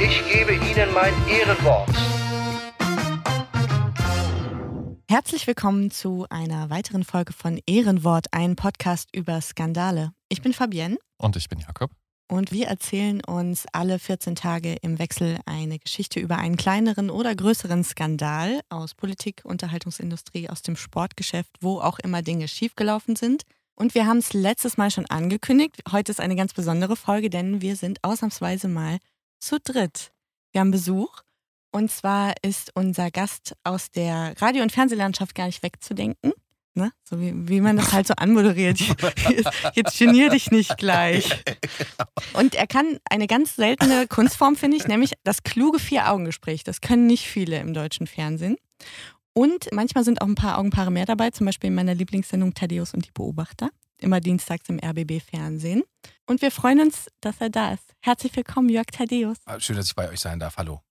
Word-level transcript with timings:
ich 0.00 0.22
gebe 0.32 0.54
Ihnen 0.54 0.92
mein 0.94 1.12
Ehrenwort. 1.28 1.88
Herzlich 5.10 5.46
willkommen 5.46 5.90
zu 5.90 6.26
einer 6.30 6.70
weiteren 6.70 7.02
Folge 7.02 7.32
von 7.32 7.60
Ehrenwort, 7.66 8.26
ein 8.32 8.56
Podcast 8.56 9.08
über 9.14 9.40
Skandale. 9.40 10.12
Ich 10.28 10.42
bin 10.42 10.52
Fabienne 10.52 10.98
Und 11.16 11.36
ich 11.36 11.48
bin 11.48 11.58
Jakob. 11.58 11.90
und 12.30 12.52
wir 12.52 12.68
erzählen 12.68 13.22
uns 13.24 13.66
alle 13.72 13.98
14 13.98 14.36
Tage 14.36 14.74
im 14.82 14.98
Wechsel 14.98 15.38
eine 15.46 15.78
Geschichte 15.78 16.20
über 16.20 16.36
einen 16.38 16.56
kleineren 16.56 17.10
oder 17.10 17.34
größeren 17.34 17.82
Skandal 17.82 18.60
aus 18.68 18.94
Politik, 18.94 19.40
Unterhaltungsindustrie, 19.44 20.48
aus 20.48 20.62
dem 20.62 20.76
Sportgeschäft, 20.76 21.50
wo 21.60 21.80
auch 21.80 21.98
immer 21.98 22.22
Dinge 22.22 22.46
schiefgelaufen 22.46 23.16
sind. 23.16 23.42
Und 23.74 23.94
wir 23.94 24.06
haben 24.06 24.18
es 24.18 24.32
letztes 24.32 24.76
Mal 24.76 24.90
schon 24.90 25.06
angekündigt. 25.06 25.82
Heute 25.90 26.12
ist 26.12 26.20
eine 26.20 26.36
ganz 26.36 26.52
besondere 26.52 26.96
Folge, 26.96 27.30
denn 27.30 27.62
wir 27.62 27.76
sind 27.76 27.98
ausnahmsweise 28.02 28.68
mal 28.68 28.98
zu 29.40 29.58
dritt. 29.60 30.12
Wir 30.52 30.60
haben 30.60 30.70
Besuch. 30.70 31.22
Und 31.70 31.90
zwar 31.90 32.34
ist 32.42 32.70
unser 32.74 33.10
Gast 33.10 33.54
aus 33.62 33.90
der 33.90 34.34
Radio- 34.40 34.62
und 34.62 34.72
Fernsehlandschaft 34.72 35.34
gar 35.34 35.46
nicht 35.46 35.62
wegzudenken. 35.62 36.32
Ne? 36.74 36.92
So 37.02 37.20
wie, 37.20 37.32
wie 37.48 37.60
man 37.60 37.76
das 37.76 37.92
halt 37.92 38.06
so 38.06 38.14
anmoderiert. 38.14 38.78
Jetzt 39.74 39.98
genier 39.98 40.30
dich 40.30 40.50
nicht 40.50 40.78
gleich. 40.78 41.28
Und 42.34 42.54
er 42.54 42.66
kann 42.66 42.98
eine 43.10 43.26
ganz 43.26 43.56
seltene 43.56 44.06
Kunstform, 44.06 44.54
finde 44.54 44.76
ich, 44.76 44.86
nämlich 44.86 45.12
das 45.24 45.42
kluge 45.42 45.80
Vier-Augen-Gespräch. 45.80 46.64
Das 46.64 46.80
können 46.80 47.06
nicht 47.06 47.26
viele 47.26 47.58
im 47.58 47.74
deutschen 47.74 48.06
Fernsehen. 48.06 48.56
Und 49.32 49.68
manchmal 49.72 50.04
sind 50.04 50.22
auch 50.22 50.26
ein 50.26 50.36
paar 50.36 50.58
Augenpaare 50.58 50.90
mehr 50.90 51.06
dabei, 51.06 51.30
zum 51.30 51.46
Beispiel 51.46 51.68
in 51.68 51.74
meiner 51.74 51.94
Lieblingssendung 51.94 52.54
Thaddeus 52.54 52.94
und 52.94 53.06
die 53.06 53.12
Beobachter. 53.12 53.70
Immer 54.00 54.20
dienstags 54.20 54.68
im 54.68 54.78
RBB-Fernsehen. 54.78 55.82
Und 56.26 56.40
wir 56.40 56.50
freuen 56.52 56.80
uns, 56.80 57.08
dass 57.20 57.40
er 57.40 57.50
da 57.50 57.72
ist. 57.72 57.94
Herzlich 58.00 58.34
willkommen, 58.36 58.68
Jörg 58.68 58.86
Thaddeus. 58.86 59.38
Ah, 59.44 59.58
Schön, 59.58 59.76
dass 59.76 59.86
ich 59.86 59.94
bei 59.94 60.08
euch 60.08 60.20
sein 60.20 60.38
darf. 60.38 60.56
Hallo. 60.56 60.82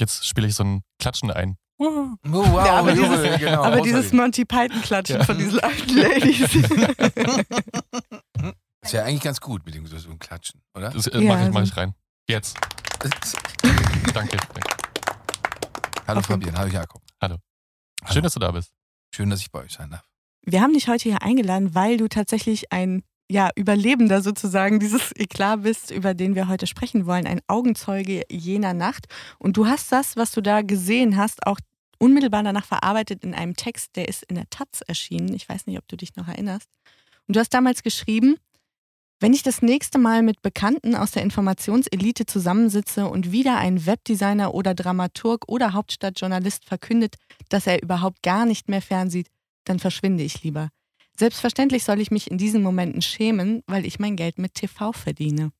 Jetzt 0.00 0.26
spiele 0.26 0.46
ich 0.46 0.54
so 0.54 0.64
ein 0.64 0.82
Klatschen 0.98 1.30
ein. 1.30 1.56
Oh, 1.80 2.08
wow, 2.24 2.66
Ja, 2.66 2.78
aber 2.78 2.92
dieses- 2.92 3.38
genau, 3.38 3.62
Aber 3.62 3.80
dieses. 3.82 4.12
Monty 4.12 4.44
Python-Klatschen 4.44 5.18
Ja. 5.18 5.24
von 5.24 5.38
diesen 5.38 5.60
alten 5.60 5.96
Ladies. 5.96 6.48
Das 8.80 8.92
wäre 8.92 9.04
eigentlich 9.04 9.22
ganz 9.22 9.40
gut 9.40 9.66
mit 9.66 9.74
dem 9.74 9.86
so 9.86 9.96
einem 10.08 10.18
Klatschen, 10.20 10.62
oder? 10.72 10.90
Das 10.90 11.08
äh, 11.08 11.20
Ja, 11.20 11.34
mache 11.34 11.48
ich, 11.48 11.52
mach 11.52 11.62
ich 11.62 11.76
rein. 11.76 11.94
Jetzt. 12.28 12.56
Danke. 13.00 13.18
danke. 14.14 14.38
Hallo. 16.06 16.22
Fabian, 16.22 16.56
hallo 16.56 16.70
Jakob. 16.70 17.02
Schön, 18.10 18.22
dass 18.22 18.32
du 18.34 18.40
da 18.40 18.50
bist. 18.52 18.72
Schön, 19.14 19.28
dass 19.28 19.40
ich 19.40 19.50
bei 19.50 19.60
euch 19.64 19.72
sein 19.72 19.90
darf. 19.90 20.07
Wir 20.50 20.62
haben 20.62 20.72
dich 20.72 20.88
heute 20.88 21.10
hier 21.10 21.20
eingeladen, 21.20 21.74
weil 21.74 21.98
du 21.98 22.08
tatsächlich 22.08 22.72
ein 22.72 23.02
ja, 23.30 23.50
Überlebender 23.54 24.22
sozusagen 24.22 24.80
dieses 24.80 25.12
Eklat 25.14 25.62
bist, 25.62 25.90
über 25.90 26.14
den 26.14 26.34
wir 26.34 26.48
heute 26.48 26.66
sprechen 26.66 27.04
wollen, 27.04 27.26
ein 27.26 27.42
Augenzeuge 27.48 28.22
jener 28.30 28.72
Nacht. 28.72 29.08
Und 29.38 29.58
du 29.58 29.66
hast 29.66 29.92
das, 29.92 30.16
was 30.16 30.32
du 30.32 30.40
da 30.40 30.62
gesehen 30.62 31.18
hast, 31.18 31.46
auch 31.46 31.58
unmittelbar 31.98 32.42
danach 32.44 32.64
verarbeitet 32.64 33.24
in 33.24 33.34
einem 33.34 33.56
Text, 33.56 33.96
der 33.96 34.08
ist 34.08 34.22
in 34.22 34.36
der 34.36 34.48
Taz 34.48 34.80
erschienen. 34.86 35.34
Ich 35.34 35.46
weiß 35.46 35.66
nicht, 35.66 35.76
ob 35.76 35.86
du 35.86 35.98
dich 35.98 36.16
noch 36.16 36.28
erinnerst. 36.28 36.68
Und 37.26 37.36
du 37.36 37.40
hast 37.40 37.52
damals 37.52 37.82
geschrieben, 37.82 38.36
wenn 39.20 39.34
ich 39.34 39.42
das 39.42 39.60
nächste 39.60 39.98
Mal 39.98 40.22
mit 40.22 40.40
Bekannten 40.40 40.94
aus 40.94 41.10
der 41.10 41.24
Informationselite 41.24 42.24
zusammensitze 42.24 43.06
und 43.06 43.32
wieder 43.32 43.58
ein 43.58 43.84
Webdesigner 43.84 44.54
oder 44.54 44.74
Dramaturg 44.74 45.44
oder 45.46 45.74
Hauptstadtjournalist 45.74 46.64
verkündet, 46.64 47.16
dass 47.50 47.66
er 47.66 47.82
überhaupt 47.82 48.22
gar 48.22 48.46
nicht 48.46 48.70
mehr 48.70 48.80
fernsieht, 48.80 49.28
dann 49.68 49.78
verschwinde 49.78 50.22
ich 50.24 50.42
lieber. 50.42 50.70
Selbstverständlich 51.18 51.84
soll 51.84 52.00
ich 52.00 52.10
mich 52.10 52.30
in 52.30 52.38
diesen 52.38 52.62
Momenten 52.62 53.02
schämen, 53.02 53.62
weil 53.66 53.84
ich 53.84 53.98
mein 53.98 54.16
Geld 54.16 54.38
mit 54.38 54.54
TV 54.54 54.92
verdiene. 54.92 55.50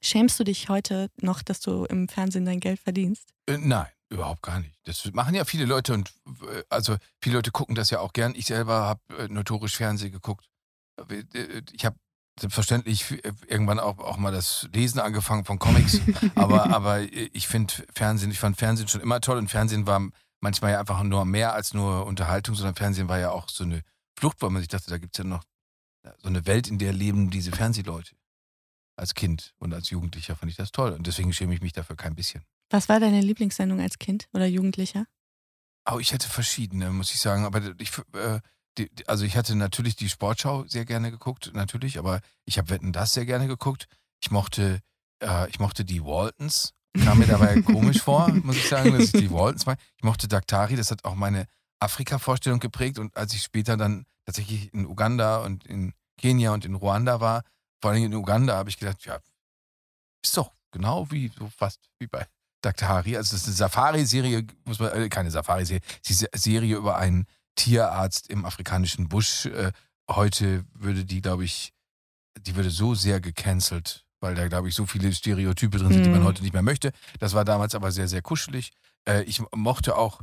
Schämst 0.00 0.38
du 0.40 0.44
dich 0.44 0.68
heute 0.68 1.10
noch, 1.20 1.42
dass 1.42 1.60
du 1.60 1.84
im 1.84 2.08
Fernsehen 2.08 2.44
dein 2.44 2.60
Geld 2.60 2.80
verdienst? 2.80 3.28
Äh, 3.46 3.58
nein, 3.58 3.86
überhaupt 4.08 4.42
gar 4.42 4.60
nicht. 4.60 4.74
Das 4.84 5.04
machen 5.12 5.34
ja 5.34 5.44
viele 5.44 5.64
Leute 5.64 5.94
und 5.94 6.12
äh, 6.48 6.62
also 6.68 6.96
viele 7.20 7.36
Leute 7.36 7.50
gucken 7.50 7.74
das 7.74 7.90
ja 7.90 8.00
auch 8.00 8.12
gern. 8.12 8.34
Ich 8.36 8.46
selber 8.46 8.82
habe 8.82 9.00
äh, 9.18 9.28
notorisch 9.28 9.76
Fernsehen 9.76 10.12
geguckt. 10.12 10.48
Äh, 11.10 11.24
Ich 11.72 11.84
habe 11.84 11.96
selbstverständlich 12.38 13.10
äh, 13.10 13.32
irgendwann 13.48 13.78
auch, 13.78 13.98
auch 13.98 14.16
mal 14.16 14.32
das 14.32 14.68
Lesen 14.72 15.00
angefangen 15.00 15.44
von 15.44 15.58
Comics. 15.58 16.00
aber, 16.34 16.70
aber 16.70 17.00
äh, 17.00 17.30
ich 17.32 17.48
finde 17.48 17.74
Fernsehen, 17.94 18.30
ich 18.30 18.38
fand 18.38 18.56
Fernsehen 18.56 18.88
schon 18.88 19.00
immer 19.00 19.20
toll 19.20 19.38
und 19.38 19.48
Fernsehen 19.48 19.86
war 19.86 20.08
manchmal 20.46 20.70
ja 20.72 20.78
einfach 20.80 21.02
nur 21.02 21.24
mehr 21.24 21.54
als 21.54 21.74
nur 21.74 22.06
Unterhaltung, 22.06 22.54
sondern 22.54 22.76
Fernsehen 22.76 23.08
war 23.08 23.18
ja 23.18 23.30
auch 23.32 23.48
so 23.48 23.64
eine 23.64 23.82
Flucht, 24.16 24.40
weil 24.42 24.50
man 24.50 24.62
sich 24.62 24.68
dachte, 24.68 24.88
da 24.90 24.98
gibt 24.98 25.16
es 25.16 25.18
ja 25.18 25.24
noch 25.28 25.42
so 26.18 26.28
eine 26.28 26.46
Welt, 26.46 26.68
in 26.68 26.78
der 26.78 26.92
leben 26.92 27.30
diese 27.30 27.50
Fernsehleute. 27.50 28.14
Als 28.96 29.14
Kind 29.14 29.54
und 29.58 29.74
als 29.74 29.90
Jugendlicher 29.90 30.36
fand 30.36 30.50
ich 30.50 30.56
das 30.56 30.70
toll 30.70 30.92
und 30.92 31.06
deswegen 31.06 31.32
schäme 31.32 31.52
ich 31.52 31.60
mich 31.60 31.72
dafür 31.72 31.96
kein 31.96 32.14
bisschen. 32.14 32.44
Was 32.70 32.88
war 32.88 33.00
deine 33.00 33.20
Lieblingssendung 33.20 33.80
als 33.80 33.98
Kind 33.98 34.28
oder 34.32 34.46
Jugendlicher? 34.46 35.04
Oh, 35.90 35.98
ich 35.98 36.12
hätte 36.12 36.28
verschiedene, 36.28 36.90
muss 36.90 37.12
ich 37.12 37.20
sagen. 37.20 37.44
Aber 37.44 37.60
ich, 37.78 37.90
äh, 38.14 38.40
die- 38.78 38.90
also 39.06 39.24
ich 39.24 39.36
hatte 39.36 39.54
natürlich 39.56 39.96
die 39.96 40.08
Sportschau 40.08 40.64
sehr 40.66 40.84
gerne 40.84 41.10
geguckt, 41.10 41.50
natürlich, 41.54 41.98
aber 41.98 42.20
ich 42.44 42.56
habe 42.58 42.70
Wetten 42.70 42.92
das 42.92 43.12
sehr 43.12 43.26
gerne 43.26 43.46
geguckt. 43.48 43.86
Ich 44.22 44.30
mochte, 44.30 44.80
äh, 45.22 45.48
ich 45.50 45.58
mochte 45.58 45.84
die 45.84 46.02
Waltons. 46.04 46.72
Kam 47.04 47.18
mir 47.18 47.26
dabei 47.26 47.60
komisch 47.62 48.00
vor, 48.00 48.28
muss 48.42 48.56
ich 48.56 48.68
sagen, 48.68 48.92
dass 48.92 49.04
ich 49.04 49.12
die 49.12 49.30
Waltons 49.30 49.66
mag. 49.66 49.78
Ich 49.96 50.04
mochte 50.04 50.28
Daktari, 50.28 50.76
das 50.76 50.90
hat 50.90 51.04
auch 51.04 51.14
meine 51.14 51.46
Afrika-Vorstellung 51.80 52.60
geprägt. 52.60 52.98
Und 52.98 53.16
als 53.16 53.34
ich 53.34 53.42
später 53.42 53.76
dann 53.76 54.06
tatsächlich 54.24 54.72
in 54.72 54.86
Uganda 54.86 55.38
und 55.38 55.64
in 55.66 55.92
Kenia 56.18 56.52
und 56.52 56.64
in 56.64 56.74
Ruanda 56.74 57.20
war, 57.20 57.42
vor 57.80 57.90
allem 57.90 58.04
in 58.04 58.14
Uganda, 58.14 58.56
habe 58.56 58.70
ich 58.70 58.78
gedacht, 58.78 59.04
ja, 59.04 59.18
ist 60.24 60.36
doch 60.36 60.50
genau 60.70 61.10
wie 61.10 61.30
so 61.38 61.48
fast 61.48 61.88
wie 61.98 62.06
bei 62.06 62.26
Daktari. 62.62 63.16
Also 63.16 63.36
es 63.36 63.42
ist 63.42 63.48
eine 63.48 63.56
Safari-Serie, 63.56 64.46
muss 64.64 64.78
man, 64.78 64.92
äh, 64.92 65.08
keine 65.08 65.30
Safari-Serie, 65.30 65.82
eine 66.08 66.28
Serie 66.34 66.76
über 66.76 66.96
einen 66.96 67.26
Tierarzt 67.54 68.28
im 68.28 68.44
afrikanischen 68.44 69.08
Busch. 69.08 69.46
Äh, 69.46 69.72
heute 70.10 70.64
würde 70.72 71.04
die, 71.04 71.20
glaube 71.20 71.44
ich, 71.44 71.72
die 72.40 72.56
würde 72.56 72.70
so 72.70 72.94
sehr 72.94 73.20
gecancelt, 73.20 74.05
weil 74.20 74.34
da, 74.34 74.48
glaube 74.48 74.68
ich, 74.68 74.74
so 74.74 74.86
viele 74.86 75.12
Stereotype 75.12 75.76
drin 75.78 75.92
sind, 75.92 76.04
die 76.04 76.10
man 76.10 76.20
Mhm. 76.20 76.24
heute 76.26 76.42
nicht 76.42 76.52
mehr 76.52 76.62
möchte. 76.62 76.92
Das 77.18 77.34
war 77.34 77.44
damals 77.44 77.74
aber 77.74 77.92
sehr, 77.92 78.08
sehr 78.08 78.22
kuschelig. 78.22 78.72
Äh, 79.08 79.22
ich 79.24 79.40
mochte 79.54 79.96
auch 79.96 80.20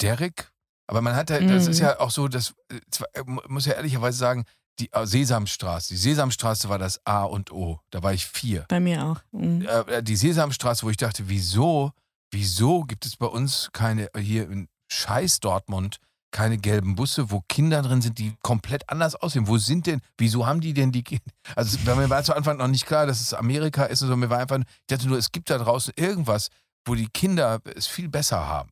Derek, 0.00 0.50
aber 0.86 1.00
man 1.00 1.16
hat 1.16 1.30
halt, 1.30 1.48
das 1.50 1.66
ist 1.66 1.78
ja 1.80 1.98
auch 2.00 2.10
so, 2.10 2.28
das 2.28 2.54
äh, 2.70 2.76
äh, 3.14 3.22
mu- 3.24 3.40
muss 3.48 3.66
ja 3.66 3.72
ehrlicherweise 3.74 4.18
sagen, 4.18 4.44
die 4.78 4.90
äh, 4.92 5.06
Sesamstraße. 5.06 5.88
Die 5.94 5.98
Sesamstraße 5.98 6.68
war 6.68 6.78
das 6.78 7.00
A 7.06 7.24
und 7.24 7.52
O. 7.52 7.80
Da 7.90 8.02
war 8.02 8.12
ich 8.12 8.26
vier 8.26 8.64
Bei 8.68 8.80
mir 8.80 9.04
auch. 9.04 9.20
Mhm. 9.32 9.66
äh, 9.66 10.02
die 10.02 10.16
Sesamstraße, 10.16 10.84
wo 10.84 10.90
ich 10.90 10.96
dachte, 10.96 11.28
wieso, 11.28 11.92
wieso 12.30 12.82
gibt 12.82 13.06
es 13.06 13.16
bei 13.16 13.26
uns 13.26 13.70
keine, 13.72 14.08
hier 14.16 14.48
in 14.50 14.68
Scheiß 14.90 15.40
Dortmund, 15.40 15.98
keine 16.32 16.58
gelben 16.58 16.96
Busse, 16.96 17.30
wo 17.30 17.42
Kinder 17.48 17.82
drin 17.82 18.02
sind, 18.02 18.18
die 18.18 18.34
komplett 18.42 18.88
anders 18.90 19.14
aussehen. 19.14 19.46
Wo 19.46 19.58
sind 19.58 19.86
denn, 19.86 20.00
wieso 20.18 20.46
haben 20.46 20.60
die 20.60 20.74
denn 20.74 20.90
die 20.90 21.04
Kinder? 21.04 21.24
Also 21.54 21.78
mir 21.84 22.10
war 22.10 22.24
zu 22.24 22.34
Anfang 22.34 22.56
noch 22.56 22.68
nicht 22.68 22.86
klar, 22.86 23.06
dass 23.06 23.20
es 23.20 23.34
Amerika 23.34 23.84
ist 23.84 24.02
und 24.02 24.08
so. 24.08 24.16
Mir 24.16 24.30
war 24.30 24.38
einfach, 24.40 24.58
ich 24.58 24.86
dachte 24.88 25.06
nur, 25.06 25.18
es 25.18 25.30
gibt 25.30 25.50
da 25.50 25.58
draußen 25.58 25.92
irgendwas, 25.96 26.48
wo 26.84 26.94
die 26.94 27.08
Kinder 27.08 27.60
es 27.76 27.86
viel 27.86 28.08
besser 28.08 28.46
haben. 28.46 28.70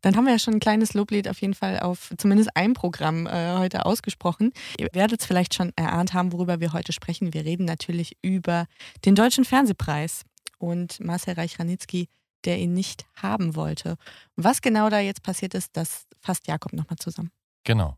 Dann 0.00 0.16
haben 0.16 0.26
wir 0.26 0.32
ja 0.32 0.38
schon 0.38 0.54
ein 0.54 0.60
kleines 0.60 0.92
Loblied 0.92 1.28
auf 1.28 1.40
jeden 1.40 1.54
Fall 1.54 1.80
auf 1.80 2.12
zumindest 2.18 2.50
ein 2.54 2.74
Programm 2.74 3.26
äh, 3.26 3.56
heute 3.56 3.86
ausgesprochen. 3.86 4.52
Ihr 4.78 4.88
werdet 4.92 5.20
es 5.20 5.26
vielleicht 5.26 5.54
schon 5.54 5.72
erahnt 5.76 6.12
haben, 6.12 6.32
worüber 6.32 6.60
wir 6.60 6.74
heute 6.74 6.92
sprechen. 6.92 7.32
Wir 7.32 7.46
reden 7.46 7.64
natürlich 7.64 8.18
über 8.20 8.66
den 9.06 9.14
Deutschen 9.14 9.44
Fernsehpreis. 9.44 10.22
und 10.58 11.00
Marcel 11.00 11.34
Reich-Ranitzky, 11.34 12.08
der 12.44 12.58
ihn 12.58 12.74
nicht 12.74 13.06
haben 13.14 13.54
wollte. 13.54 13.96
Was 14.36 14.60
genau 14.60 14.90
da 14.90 14.98
jetzt 14.98 15.22
passiert 15.22 15.54
ist, 15.54 15.76
das 15.76 16.06
fasst 16.20 16.46
Jakob 16.46 16.72
nochmal 16.72 16.98
zusammen. 16.98 17.30
Genau. 17.64 17.96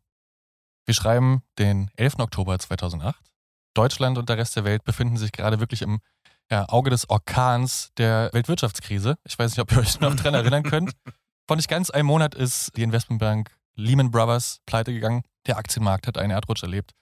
Wir 0.84 0.94
schreiben 0.94 1.42
den 1.58 1.90
11. 1.96 2.20
Oktober 2.20 2.58
2008. 2.58 3.16
Deutschland 3.74 4.18
und 4.18 4.28
der 4.28 4.38
Rest 4.38 4.56
der 4.56 4.64
Welt 4.64 4.84
befinden 4.84 5.16
sich 5.16 5.32
gerade 5.32 5.60
wirklich 5.60 5.82
im 5.82 6.00
ja, 6.50 6.68
Auge 6.68 6.90
des 6.90 7.10
Orkans 7.10 7.90
der 7.98 8.30
Weltwirtschaftskrise. 8.32 9.16
Ich 9.24 9.38
weiß 9.38 9.50
nicht, 9.50 9.60
ob 9.60 9.72
ihr 9.72 9.78
euch 9.78 10.00
noch 10.00 10.14
daran 10.14 10.34
erinnern 10.34 10.62
könnt. 10.62 10.92
Vor 11.46 11.56
nicht 11.56 11.68
ganz 11.68 11.90
einem 11.90 12.06
Monat 12.06 12.34
ist 12.34 12.76
die 12.76 12.82
Investmentbank 12.82 13.50
Lehman 13.74 14.10
Brothers 14.10 14.60
pleite 14.66 14.92
gegangen. 14.92 15.22
Der 15.46 15.58
Aktienmarkt 15.58 16.06
hat 16.06 16.18
einen 16.18 16.30
Erdrutsch 16.30 16.62
erlebt. 16.62 16.92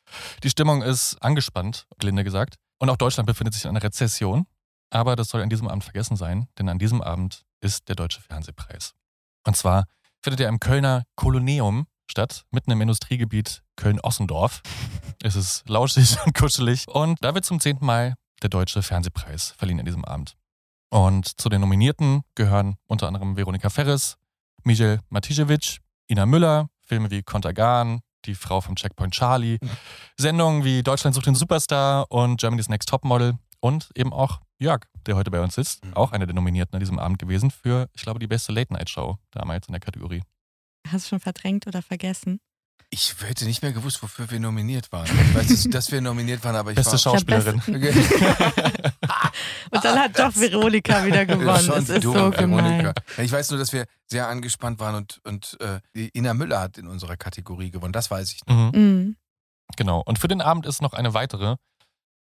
Die 0.43 0.51
Stimmung 0.51 0.83
ist 0.83 1.17
angespannt, 1.23 1.87
gelinde 1.99 2.25
gesagt. 2.25 2.57
Und 2.79 2.91
auch 2.91 2.97
Deutschland 2.97 3.27
befindet 3.27 3.55
sich 3.55 3.65
in 3.65 3.71
einer 3.71 3.83
Rezession. 3.83 4.47
Aber 4.91 5.17
das 5.17 5.29
soll 5.29 5.43
an 5.43 5.51
diesem 5.51 5.69
Abend 5.69 5.85
vergessen 5.85 6.17
sein, 6.17 6.49
denn 6.59 6.69
an 6.69 6.79
diesem 6.79 7.03
Abend 7.03 7.45
ist 7.61 7.89
der 7.89 7.97
Deutsche 7.97 8.21
Fernsehpreis. 8.21 8.95
Und 9.47 9.57
zwar 9.57 9.85
findet 10.23 10.41
er 10.41 10.49
im 10.49 10.61
Kölner 10.61 11.05
Koloneum 11.17 11.87
statt, 12.07 12.45
mitten 12.51 12.71
im 12.71 12.81
Industriegebiet 12.81 13.63
Köln-Ossendorf. 13.77 14.63
Es 15.23 15.37
ist 15.37 15.67
lauschig 15.67 16.19
und 16.27 16.35
kuschelig. 16.35 16.87
Und 16.87 17.17
da 17.23 17.35
wird 17.35 17.47
zum 17.47 17.59
zehnten 17.59 17.87
Mal 17.87 18.15
der 18.43 18.51
Deutsche 18.51 18.83
Fernsehpreis 18.83 19.55
verliehen 19.57 19.79
an 19.79 19.87
diesem 19.87 20.05
Abend. 20.05 20.37
Und 20.91 21.41
zu 21.41 21.49
den 21.49 21.63
Nominierten 21.63 22.23
gehören 22.35 22.77
unter 22.87 23.09
anderem 23.09 23.37
Veronika 23.37 23.71
Ferres, 23.71 24.19
Michel 24.65 25.01
Matijevic, 25.09 25.79
Ina 26.09 26.27
Müller, 26.27 26.69
Filme 26.83 27.11
wie 27.11 27.23
Kontergan, 27.23 28.01
Die 28.27 28.35
Frau 28.35 28.61
vom 28.61 28.77
Checkpoint 28.77 29.15
Charlie, 29.15 29.59
Sendungen 30.19 30.63
wie 30.63 30.83
Deutschland 30.83 31.15
sucht 31.15 31.27
den 31.27 31.35
Superstar 31.35 32.05
und 32.11 32.39
Germany's 32.39 32.69
Next 32.69 32.89
Topmodel 32.89 33.39
und 33.61 33.91
eben 33.95 34.13
auch 34.13 34.41
Jörg, 34.59 34.83
der 35.07 35.17
heute 35.17 35.31
bei 35.31 35.41
uns 35.41 35.55
sitzt, 35.55 35.83
auch 35.95 36.13
einer 36.13 36.27
der 36.27 36.35
Nominierten 36.35 36.75
an 36.75 36.81
diesem 36.81 36.99
Abend 36.99 37.19
gewesen 37.19 37.51
für, 37.51 37.89
ich 37.95 38.03
glaube, 38.03 38.21
die 38.21 38.27
beste 38.27 38.53
Late-Night-Show 38.53 39.19
damals 39.33 39.67
in 39.67 39.73
der 39.73 39.81
Kategorie. 39.81 40.23
Hast 40.89 41.07
du 41.07 41.09
schon 41.11 41.21
verdrängt 41.21 41.67
oder 41.67 41.83
vergessen? 41.83 42.41
Ich 42.91 43.15
hätte 43.27 43.45
nicht 43.45 43.63
mehr 43.63 43.73
gewusst, 43.73 44.01
wofür 44.03 44.31
wir 44.31 44.39
nominiert 44.39 44.93
waren. 44.93 45.07
Ich 45.07 45.35
weiß, 45.35 45.69
dass 45.71 45.91
wir 45.91 46.01
nominiert 46.01 46.45
waren, 46.45 46.55
aber 46.55 46.71
ich 46.71 46.77
Beste 46.77 46.93
war... 46.93 46.99
Schauspielerin. 46.99 47.61
Und 49.71 49.85
dann 49.85 49.99
hat 49.99 50.17
doch 50.17 50.37
Veronika 50.37 51.05
wieder 51.05 51.27
gewonnen. 51.27 51.67
Das 51.67 51.89
ist 51.89 52.05
dumm, 52.05 52.17
so 52.17 52.31
gemein. 52.31 52.93
Ich 53.19 53.33
weiß 53.33 53.51
nur, 53.51 53.59
dass 53.59 53.73
wir 53.73 53.87
sehr 54.07 54.29
angespannt 54.29 54.79
waren 54.79 54.95
und, 54.95 55.21
und 55.25 55.59
äh, 55.61 55.81
Ina 56.17 56.35
Müller 56.35 56.61
hat 56.61 56.79
in 56.79 56.87
unserer 56.87 57.17
Kategorie 57.17 57.73
gewonnen. 57.73 57.93
Das 57.93 58.13
weiß 58.13 58.33
ich 58.33 58.47
noch. 58.47 58.73
Mhm. 58.73 58.81
Mhm. 58.81 59.17
Genau. 59.77 60.03
Und 60.05 60.21
für 60.21 60.29
den 60.29 60.41
Abend 60.41 60.67
ist 60.67 60.81
noch 60.81 60.93
eine 60.93 61.15
weitere 61.15 61.57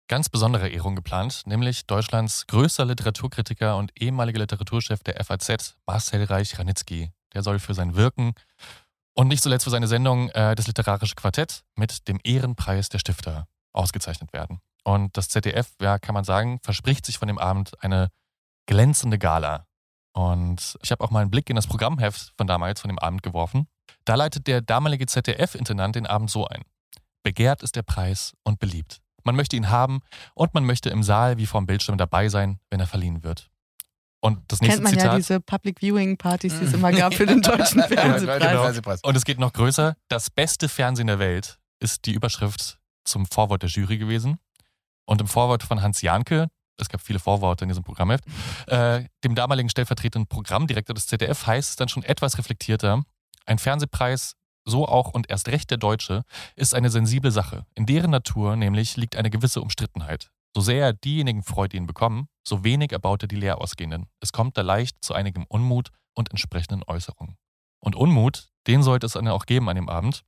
ganz 0.09 0.27
besondere 0.27 0.67
Ehrung 0.69 0.95
geplant, 0.95 1.43
nämlich 1.45 1.85
Deutschlands 1.85 2.47
größter 2.47 2.83
Literaturkritiker 2.83 3.77
und 3.77 3.91
ehemaliger 4.01 4.39
Literaturchef 4.39 5.03
der 5.03 5.23
FAZ, 5.23 5.77
Marcel 5.85 6.23
Reich-Ranitzky. 6.23 7.11
Der 7.33 7.43
soll 7.43 7.59
für 7.59 7.75
sein 7.75 7.95
Wirken 7.95 8.33
und 9.13 9.27
nicht 9.27 9.43
zuletzt 9.43 9.65
für 9.65 9.69
seine 9.69 9.87
Sendung 9.87 10.29
äh, 10.29 10.55
Das 10.55 10.67
Literarische 10.67 11.13
Quartett 11.13 11.63
mit 11.75 12.07
dem 12.07 12.19
Ehrenpreis 12.23 12.89
der 12.89 12.97
Stifter 12.97 13.47
ausgezeichnet 13.71 14.33
werden. 14.33 14.59
Und 14.83 15.15
das 15.15 15.29
ZDF, 15.29 15.75
ja, 15.79 15.99
kann 15.99 16.15
man 16.15 16.23
sagen, 16.23 16.59
verspricht 16.63 17.05
sich 17.05 17.19
von 17.19 17.27
dem 17.27 17.37
Abend 17.37 17.81
eine 17.83 18.09
glänzende 18.65 19.19
Gala. 19.19 19.67
Und 20.13 20.75
ich 20.81 20.91
habe 20.91 21.03
auch 21.03 21.11
mal 21.11 21.21
einen 21.21 21.29
Blick 21.29 21.51
in 21.51 21.55
das 21.55 21.67
Programmheft 21.67 22.33
von 22.35 22.47
damals, 22.47 22.81
von 22.81 22.89
dem 22.89 22.97
Abend 22.97 23.21
geworfen. 23.21 23.67
Da 24.05 24.15
leitet 24.15 24.47
der 24.47 24.61
damalige 24.61 25.05
ZDF-Intendant 25.05 25.95
den 25.95 26.07
Abend 26.07 26.31
so 26.31 26.47
ein. 26.47 26.63
Begehrt 27.21 27.61
ist 27.61 27.75
der 27.75 27.83
Preis 27.83 28.33
und 28.43 28.59
beliebt. 28.59 29.01
Man 29.23 29.35
möchte 29.35 29.55
ihn 29.55 29.69
haben 29.69 30.01
und 30.33 30.53
man 30.53 30.65
möchte 30.65 30.89
im 30.89 31.03
Saal 31.03 31.37
wie 31.37 31.45
vorm 31.45 31.65
Bildschirm 31.65 31.97
dabei 31.97 32.29
sein, 32.29 32.59
wenn 32.69 32.79
er 32.79 32.87
verliehen 32.87 33.23
wird. 33.23 33.49
Und 34.21 34.39
das 34.51 34.59
nächste 34.61 34.81
Kennt 34.81 34.83
man 34.83 34.93
Zitat. 34.93 35.11
ja 35.11 35.15
diese 35.15 35.39
Public 35.39 35.79
Viewing 35.79 36.17
Partys, 36.17 36.59
die 36.59 36.65
es 36.65 36.73
immer 36.73 36.91
gab 36.91 37.13
für 37.13 37.25
den 37.25 37.41
deutschen 37.41 37.81
Fernsehpreis. 37.81 38.39
genau. 38.41 38.61
Fernsehpreis. 38.63 38.99
Und 39.03 39.15
es 39.15 39.23
geht 39.23 39.39
noch 39.39 39.53
größer. 39.53 39.95
Das 40.09 40.29
beste 40.29 40.67
Fernsehen 40.67 41.07
der 41.07 41.19
Welt 41.19 41.57
ist 41.79 42.05
die 42.05 42.13
Überschrift 42.13 42.79
zum 43.05 43.25
Vorwort 43.25 43.63
der 43.63 43.69
Jury 43.69 43.97
gewesen. 43.97 44.37
Und 45.05 45.21
im 45.21 45.27
Vorwort 45.27 45.63
von 45.63 45.81
Hans 45.81 46.01
Janke, 46.01 46.47
es 46.77 46.89
gab 46.89 47.01
viele 47.01 47.19
Vorworte 47.19 47.63
in 47.63 47.69
diesem 47.69 47.83
Programmheft, 47.83 48.25
äh, 48.67 49.05
dem 49.23 49.35
damaligen 49.35 49.69
stellvertretenden 49.69 50.27
Programmdirektor 50.27 50.93
des 50.93 51.07
ZDF, 51.07 51.47
heißt 51.47 51.69
es 51.71 51.75
dann 51.77 51.89
schon 51.89 52.03
etwas 52.03 52.37
reflektierter, 52.37 53.03
ein 53.45 53.57
Fernsehpreis, 53.57 54.35
so 54.65 54.87
auch 54.87 55.11
und 55.11 55.29
erst 55.29 55.47
recht 55.47 55.69
der 55.71 55.77
deutsche, 55.77 56.23
ist 56.55 56.75
eine 56.75 56.89
sensible 56.89 57.31
Sache. 57.31 57.65
In 57.75 57.85
deren 57.85 58.11
Natur 58.11 58.55
nämlich 58.55 58.97
liegt 58.97 59.15
eine 59.15 59.29
gewisse 59.29 59.61
Umstrittenheit. 59.61 60.29
So 60.55 60.61
sehr 60.61 60.85
er 60.85 60.93
diejenigen 60.93 61.43
freut, 61.43 61.73
die 61.73 61.77
ihn 61.77 61.85
bekommen, 61.85 62.27
so 62.43 62.63
wenig 62.63 62.91
erbaut 62.91 63.23
er 63.23 63.27
die 63.27 63.35
leer 63.35 63.61
ausgehenden. 63.61 64.07
Es 64.19 64.31
kommt 64.31 64.57
da 64.57 64.61
leicht 64.61 64.97
zu 65.01 65.13
einigem 65.13 65.45
Unmut 65.47 65.89
und 66.15 66.31
entsprechenden 66.31 66.83
Äußerungen. 66.83 67.37
Und 67.79 67.95
Unmut, 67.95 68.49
den 68.67 68.83
sollte 68.83 69.05
es 69.05 69.13
dann 69.13 69.27
auch 69.27 69.45
geben 69.45 69.69
an 69.69 69.75
dem 69.75 69.89
Abend. 69.89 70.23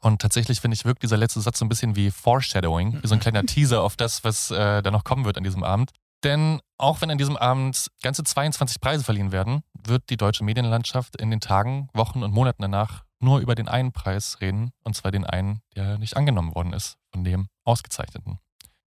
Und 0.00 0.20
tatsächlich 0.20 0.60
finde 0.60 0.76
ich, 0.76 0.84
wirkt 0.84 1.02
dieser 1.02 1.16
letzte 1.16 1.40
Satz 1.40 1.58
so 1.58 1.64
ein 1.64 1.68
bisschen 1.68 1.96
wie 1.96 2.10
Foreshadowing, 2.10 3.02
wie 3.02 3.06
so 3.06 3.14
ein 3.14 3.20
kleiner 3.20 3.42
Teaser 3.46 3.82
auf 3.82 3.96
das, 3.96 4.22
was 4.22 4.50
äh, 4.50 4.82
da 4.82 4.90
noch 4.90 5.02
kommen 5.02 5.24
wird 5.24 5.38
an 5.38 5.44
diesem 5.44 5.64
Abend. 5.64 5.92
Denn 6.24 6.60
auch 6.78 7.00
wenn 7.00 7.10
an 7.10 7.18
diesem 7.18 7.36
Abend 7.36 7.88
ganze 8.02 8.24
22 8.24 8.80
Preise 8.80 9.04
verliehen 9.04 9.32
werden, 9.32 9.62
wird 9.86 10.10
die 10.10 10.16
deutsche 10.16 10.44
Medienlandschaft 10.44 11.20
in 11.20 11.30
den 11.30 11.40
Tagen, 11.40 11.88
Wochen 11.94 12.22
und 12.22 12.32
Monaten 12.32 12.62
danach 12.62 13.04
nur 13.20 13.40
über 13.40 13.54
den 13.54 13.68
einen 13.68 13.92
Preis 13.92 14.40
reden, 14.40 14.72
und 14.84 14.94
zwar 14.94 15.10
den 15.10 15.24
einen, 15.24 15.60
der 15.74 15.98
nicht 15.98 16.16
angenommen 16.16 16.54
worden 16.54 16.72
ist, 16.72 16.98
von 17.12 17.24
dem 17.24 17.48
Ausgezeichneten. 17.64 18.38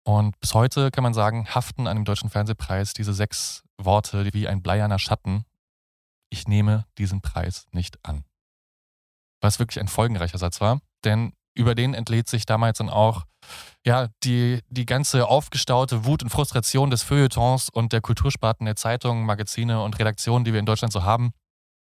Und 0.03 0.39
bis 0.39 0.53
heute 0.53 0.89
kann 0.91 1.03
man 1.03 1.13
sagen, 1.13 1.47
haften 1.53 1.87
an 1.87 1.97
dem 1.97 2.05
Deutschen 2.05 2.29
Fernsehpreis 2.29 2.93
diese 2.93 3.13
sechs 3.13 3.63
Worte 3.77 4.33
wie 4.33 4.47
ein 4.47 4.63
bleierner 4.63 4.99
Schatten. 4.99 5.43
Ich 6.29 6.47
nehme 6.47 6.85
diesen 6.97 7.21
Preis 7.21 7.67
nicht 7.71 8.03
an. 8.03 8.23
Was 9.41 9.59
wirklich 9.59 9.79
ein 9.79 9.87
folgenreicher 9.87 10.37
Satz 10.37 10.61
war, 10.61 10.79
denn 11.03 11.33
über 11.53 11.75
den 11.75 11.93
entlädt 11.93 12.29
sich 12.29 12.45
damals 12.45 12.77
dann 12.77 12.89
auch 12.89 13.25
ja, 13.85 14.09
die, 14.23 14.59
die 14.69 14.85
ganze 14.85 15.27
aufgestaute 15.27 16.05
Wut 16.05 16.23
und 16.23 16.29
Frustration 16.29 16.89
des 16.89 17.03
Feuilletons 17.03 17.69
und 17.69 17.93
der 17.93 18.01
Kultursparten 18.01 18.65
der 18.65 18.75
Zeitungen, 18.75 19.25
Magazine 19.25 19.81
und 19.83 19.97
Redaktionen, 19.99 20.45
die 20.45 20.53
wir 20.53 20.59
in 20.59 20.65
Deutschland 20.65 20.93
so 20.93 21.03
haben. 21.03 21.33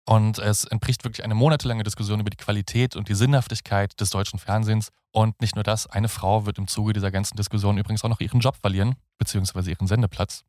Und 0.08 0.38
es 0.38 0.64
entbricht 0.64 1.02
wirklich 1.04 1.24
eine 1.24 1.34
monatelange 1.34 1.82
Diskussion 1.82 2.20
über 2.20 2.30
die 2.30 2.36
Qualität 2.36 2.94
und 2.94 3.08
die 3.08 3.14
Sinnhaftigkeit 3.14 4.00
des 4.00 4.10
deutschen 4.10 4.38
Fernsehens. 4.38 4.90
Und 5.10 5.40
nicht 5.40 5.56
nur 5.56 5.64
das, 5.64 5.88
eine 5.88 6.08
Frau 6.08 6.46
wird 6.46 6.58
im 6.58 6.68
Zuge 6.68 6.92
dieser 6.92 7.10
ganzen 7.10 7.36
Diskussion 7.36 7.76
übrigens 7.76 8.04
auch 8.04 8.08
noch 8.08 8.20
ihren 8.20 8.40
Job 8.40 8.56
verlieren, 8.56 8.94
beziehungsweise 9.18 9.70
ihren 9.70 9.88
Sendeplatz. 9.88 10.44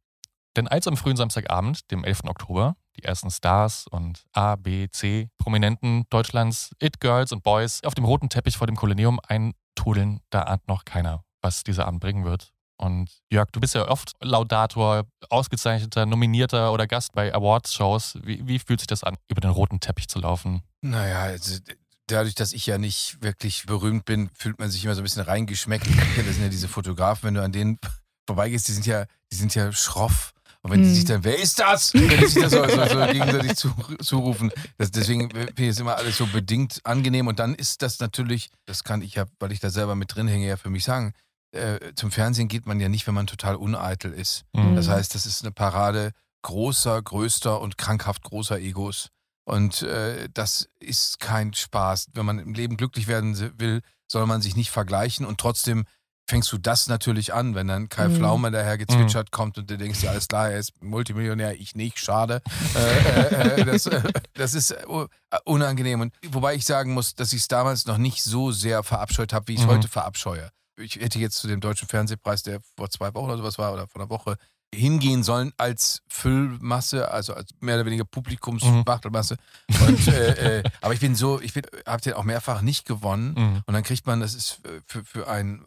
Denn 0.56 0.68
als 0.68 0.88
am 0.88 0.98
frühen 0.98 1.18
Samstagabend, 1.18 1.90
dem 1.92 2.04
11. 2.04 2.26
Oktober, 2.26 2.76
die 2.98 3.04
ersten 3.04 3.32
Stars 3.32 3.88
und 3.88 4.26
A, 4.34 4.56
B, 4.56 4.90
C 4.90 5.30
Prominenten 5.38 6.06
Deutschlands, 6.10 6.72
It-Girls 6.80 7.32
und 7.32 7.44
Boys 7.44 7.84
auf 7.84 7.96
dem 7.96 8.06
roten 8.06 8.30
Teppich 8.30 8.58
vor 8.58 8.68
dem 8.68 8.76
Kolonium 8.76 9.20
eintrudeln, 9.28 10.20
da 10.30 10.44
ahnt 10.44 10.68
noch 10.68 10.86
keiner, 10.86 11.24
was 11.42 11.64
dieser 11.64 11.88
Abend 11.88 12.00
bringen 12.00 12.26
wird. 12.26 12.52
Und 12.78 13.10
Jörg, 13.32 13.50
du 13.52 13.60
bist 13.60 13.74
ja 13.74 13.88
oft 13.88 14.14
Laudator, 14.22 15.06
ausgezeichneter, 15.30 16.06
nominierter 16.06 16.72
oder 16.72 16.86
Gast 16.88 17.14
bei 17.14 17.34
Awards-Shows. 17.34 18.20
Wie, 18.24 18.48
wie 18.48 18.60
fühlt 18.60 18.80
sich 18.80 18.88
das 18.88 19.04
an, 19.04 19.18
über 19.30 19.42
den 19.42 19.50
roten 19.52 19.80
Teppich 19.80 20.08
zu 20.08 20.20
laufen? 20.20 20.62
Naja, 20.82 21.22
also 21.22 21.58
dadurch, 22.06 22.36
dass 22.36 22.54
ich 22.54 22.66
ja 22.68 22.78
nicht 22.78 23.18
wirklich 23.22 23.66
berühmt 23.66 24.06
bin, 24.06 24.30
fühlt 24.34 24.60
man 24.60 24.70
sich 24.70 24.86
immer 24.86 24.94
so 24.96 25.02
ein 25.02 25.04
bisschen 25.04 25.24
reingeschmeckt. 25.24 25.88
Das 25.88 26.36
sind 26.36 26.44
ja 26.44 26.50
diese 26.50 26.68
Fotografen, 26.68 27.28
wenn 27.28 27.34
du 27.34 27.44
an 27.44 27.52
denen 27.52 27.80
vorbeigehst, 28.28 28.68
die 28.68 28.74
sind 28.74 28.86
ja, 28.86 29.06
die 29.32 29.36
sind 29.36 29.56
ja 29.56 29.72
schroff. 29.72 30.34
Und 30.62 30.72
wenn 30.72 30.82
die 30.82 30.90
Hm. 30.90 30.96
sich 30.96 31.06
dann, 31.06 31.24
wer 31.24 31.40
ist 31.40 31.60
das? 31.60 31.94
Wenn 31.94 32.10
die 32.10 32.28
sich 32.28 32.44
das 32.44 32.52
so, 32.52 32.68
so, 32.68 32.86
so 32.88 33.06
gegenseitig 33.12 33.56
zu, 33.56 33.74
zurufen. 34.02 34.52
Das, 34.78 34.92
deswegen 34.92 35.30
finde 35.32 35.54
ich 35.64 35.70
es 35.70 35.80
immer 35.80 35.96
alles 35.96 36.18
so 36.18 36.28
bedingt 36.28 36.82
angenehm. 36.84 37.28
Und 37.28 37.40
dann 37.40 37.56
ist 37.56 37.82
das 37.82 38.00
natürlich, 38.00 38.50
das 38.66 38.84
kann 38.84 39.02
ich 39.02 39.16
ja, 39.16 39.26
weil 39.40 39.52
ich 39.52 39.60
da 39.60 39.70
selber 39.70 39.96
mit 39.96 40.14
drin 40.14 40.28
hänge, 40.28 40.48
ja 40.48 40.58
für 40.58 40.70
mich 40.70 40.84
sagen, 40.84 41.14
äh, 41.52 41.94
zum 41.96 42.12
Fernsehen 42.12 42.48
geht 42.48 42.66
man 42.66 42.80
ja 42.80 42.90
nicht, 42.90 43.08
wenn 43.08 43.14
man 43.14 43.28
total 43.28 43.56
uneitel 43.56 44.12
ist. 44.14 44.44
Mhm. 44.54 44.76
Das 44.76 44.88
heißt, 44.88 45.14
das 45.16 45.26
ist 45.26 45.42
eine 45.44 45.52
Parade 45.52 46.12
großer, 46.44 47.02
größter 47.02 47.60
und 47.62 47.78
krankhaft 47.78 48.24
großer 48.24 48.60
Egos. 48.60 49.10
Und 49.46 49.82
äh, 49.82 50.28
das 50.34 50.68
ist 50.80 51.20
kein 51.20 51.54
Spaß. 51.54 52.08
Wenn 52.14 52.26
man 52.26 52.40
im 52.40 52.54
Leben 52.54 52.76
glücklich 52.78 53.08
werden 53.08 53.38
will, 53.60 53.82
soll 54.12 54.26
man 54.26 54.42
sich 54.42 54.56
nicht 54.56 54.72
vergleichen 54.72 55.26
und 55.26 55.40
trotzdem 55.40 55.86
fängst 56.30 56.52
du 56.52 56.58
das 56.58 56.88
natürlich 56.90 57.34
an, 57.34 57.56
wenn 57.56 57.68
dann 57.68 57.88
Kai 57.88 58.10
Mhm. 58.10 58.16
Pflaume 58.18 58.52
daher 58.52 58.78
gezwitschert 58.78 59.32
kommt 59.32 59.58
und 59.58 59.70
du 59.70 59.78
denkst 59.78 60.02
dir, 60.02 60.10
alles 60.12 60.28
klar, 60.28 60.50
er 60.52 60.60
ist 60.60 60.74
Multimillionär, 60.84 61.58
ich 61.60 61.74
nicht, 61.76 62.00
schade. 62.00 62.42
Äh, 62.76 62.80
äh, 62.82 63.62
äh, 63.62 63.66
das, 63.66 63.86
äh, 63.86 64.02
das 64.34 64.54
ist 64.54 64.76
unangenehm. 65.46 66.02
Und 66.02 66.14
wobei 66.30 66.56
ich 66.56 66.66
sagen 66.66 66.94
muss, 66.94 67.16
dass 67.16 67.32
ich 67.34 67.42
es 67.42 67.48
damals 67.48 67.86
noch 67.86 67.98
nicht 67.98 68.24
so 68.24 68.52
sehr 68.52 68.84
verabscheut 68.84 69.32
habe, 69.34 69.48
wie 69.48 69.54
ich 69.54 69.62
es 69.62 69.66
Mhm. 69.66 69.72
heute 69.72 69.88
verabscheue. 69.88 70.50
Ich 70.78 70.96
hätte 70.96 71.20
jetzt 71.20 71.38
zu 71.38 71.48
dem 71.48 71.60
Deutschen 71.60 71.88
Fernsehpreis, 71.88 72.44
der 72.44 72.60
vor 72.76 72.90
zwei 72.90 73.14
Wochen 73.14 73.26
oder 73.26 73.38
sowas 73.38 73.58
war, 73.58 73.74
oder 73.74 73.88
vor 73.88 74.02
einer 74.02 74.10
Woche, 74.10 74.38
hingehen 74.74 75.24
sollen 75.24 75.54
als 75.58 76.04
Füllmasse, 76.10 77.10
also 77.10 77.34
als 77.34 77.52
mehr 77.62 77.76
oder 77.76 77.86
weniger 77.86 78.04
Publikumsspachtelmasse. 78.04 79.38
Und, 79.88 80.08
äh, 80.08 80.60
äh, 80.60 80.64
aber 80.82 80.94
ich 80.94 81.00
bin 81.00 81.16
so, 81.16 81.40
ich 81.42 81.54
habe 81.86 82.02
den 82.02 82.14
auch 82.14 82.24
mehrfach 82.24 82.62
nicht 82.62 82.86
gewonnen. 82.86 83.34
Mhm. 83.36 83.62
Und 83.66 83.74
dann 83.74 83.84
kriegt 83.84 84.06
man, 84.06 84.20
das 84.20 84.36
ist 84.36 84.62
für, 84.86 85.06
für 85.06 85.28
einen 85.28 85.66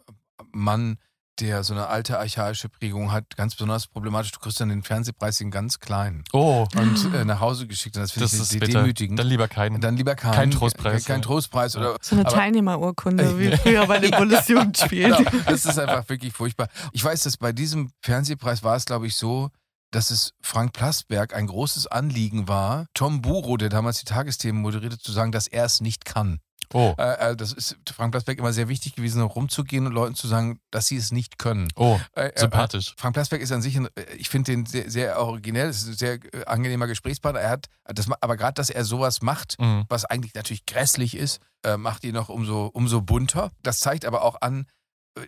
Mann 0.51 0.97
der 1.39 1.63
so 1.63 1.73
eine 1.73 1.87
alte 1.87 2.19
archaische 2.19 2.69
Prägung 2.69 3.11
hat, 3.11 3.35
ganz 3.37 3.55
besonders 3.55 3.87
problematisch. 3.87 4.31
Du 4.31 4.39
kriegst 4.39 4.59
dann 4.59 4.69
den 4.69 4.83
Fernsehpreis 4.83 5.41
in 5.41 5.49
ganz 5.49 5.79
klein 5.79 6.23
Oh, 6.33 6.67
und 6.75 7.13
äh, 7.15 7.25
nach 7.25 7.39
Hause 7.39 7.65
geschickt. 7.67 7.95
Und 7.95 8.03
das 8.03 8.11
finde 8.11 8.27
ich 8.27 8.33
ist 8.33 8.59
bitter. 8.59 8.81
demütigend. 8.81 9.17
Dann 9.17 9.27
lieber 9.27 9.47
keinen. 9.47 9.81
dann 9.81 9.97
lieber 9.97 10.15
kein, 10.15 10.33
kein 10.33 10.51
Trostpreis, 10.51 11.05
Kein 11.05 11.21
ja. 11.21 11.25
Trostpreis. 11.25 11.75
Oder, 11.77 11.97
So 12.01 12.15
eine 12.15 12.25
aber- 12.25 12.35
Teilnehmerurkunde, 12.35 13.39
wie 13.39 13.55
früher 13.57 13.87
bei 13.87 13.99
den 13.99 14.11
Bundesjugendspielen. 14.11 15.11
Genau, 15.31 15.43
das 15.45 15.65
ist 15.65 15.79
einfach 15.79 16.07
wirklich 16.09 16.33
furchtbar. 16.33 16.67
Ich 16.91 17.03
weiß, 17.03 17.23
dass 17.23 17.37
bei 17.37 17.51
diesem 17.53 17.89
Fernsehpreis 18.01 18.63
war 18.63 18.75
es, 18.75 18.85
glaube 18.85 19.07
ich, 19.07 19.15
so, 19.15 19.49
dass 19.91 20.09
es 20.11 20.33
Frank 20.41 20.73
Plasberg 20.73 21.33
ein 21.35 21.47
großes 21.47 21.87
Anliegen 21.87 22.47
war, 22.47 22.85
Tom 22.93 23.21
Buro, 23.21 23.57
der 23.57 23.69
damals 23.69 23.99
die 23.99 24.05
Tagesthemen 24.05 24.61
moderierte, 24.61 24.97
zu 24.97 25.11
sagen, 25.11 25.31
dass 25.31 25.47
er 25.47 25.65
es 25.65 25.81
nicht 25.81 26.05
kann. 26.05 26.39
Oh, 26.73 26.93
Äh, 26.97 27.31
äh, 27.31 27.35
das 27.35 27.53
ist 27.53 27.77
Frank 27.93 28.11
Plasberg 28.11 28.37
immer 28.39 28.53
sehr 28.53 28.67
wichtig 28.69 28.95
gewesen, 28.95 29.21
rumzugehen 29.21 29.85
und 29.87 29.93
Leuten 29.93 30.15
zu 30.15 30.27
sagen, 30.27 30.59
dass 30.71 30.87
sie 30.87 30.97
es 30.97 31.11
nicht 31.11 31.37
können. 31.37 31.67
oh, 31.75 31.99
Äh, 32.15 32.27
äh, 32.27 32.39
sympathisch. 32.39 32.93
Frank 32.97 33.13
Plasberg 33.13 33.41
ist 33.41 33.51
an 33.51 33.61
sich, 33.61 33.75
ein, 33.77 33.87
äh, 33.95 34.13
ich 34.17 34.29
finde 34.29 34.51
den 34.51 34.65
sehr, 34.65 34.89
sehr 34.89 35.19
originell, 35.19 35.69
ist 35.69 35.87
ein 35.87 35.93
sehr 35.93 36.19
angenehmer 36.45 36.87
Gesprächspartner. 36.87 37.41
Er 37.41 37.49
hat, 37.49 37.67
das, 37.85 38.07
aber 38.21 38.37
gerade, 38.37 38.53
dass 38.55 38.69
er 38.69 38.85
sowas 38.85 39.21
macht, 39.21 39.59
Mhm. 39.59 39.85
was 39.89 40.05
eigentlich 40.05 40.33
natürlich 40.33 40.65
grässlich 40.65 41.15
ist, 41.15 41.39
macht 41.77 42.03
ihn 42.03 42.15
noch 42.15 42.29
umso, 42.29 42.65
umso 42.73 43.01
bunter. 43.01 43.51
Das 43.61 43.79
zeigt 43.79 44.05
aber 44.05 44.23
auch 44.23 44.41
an, 44.41 44.65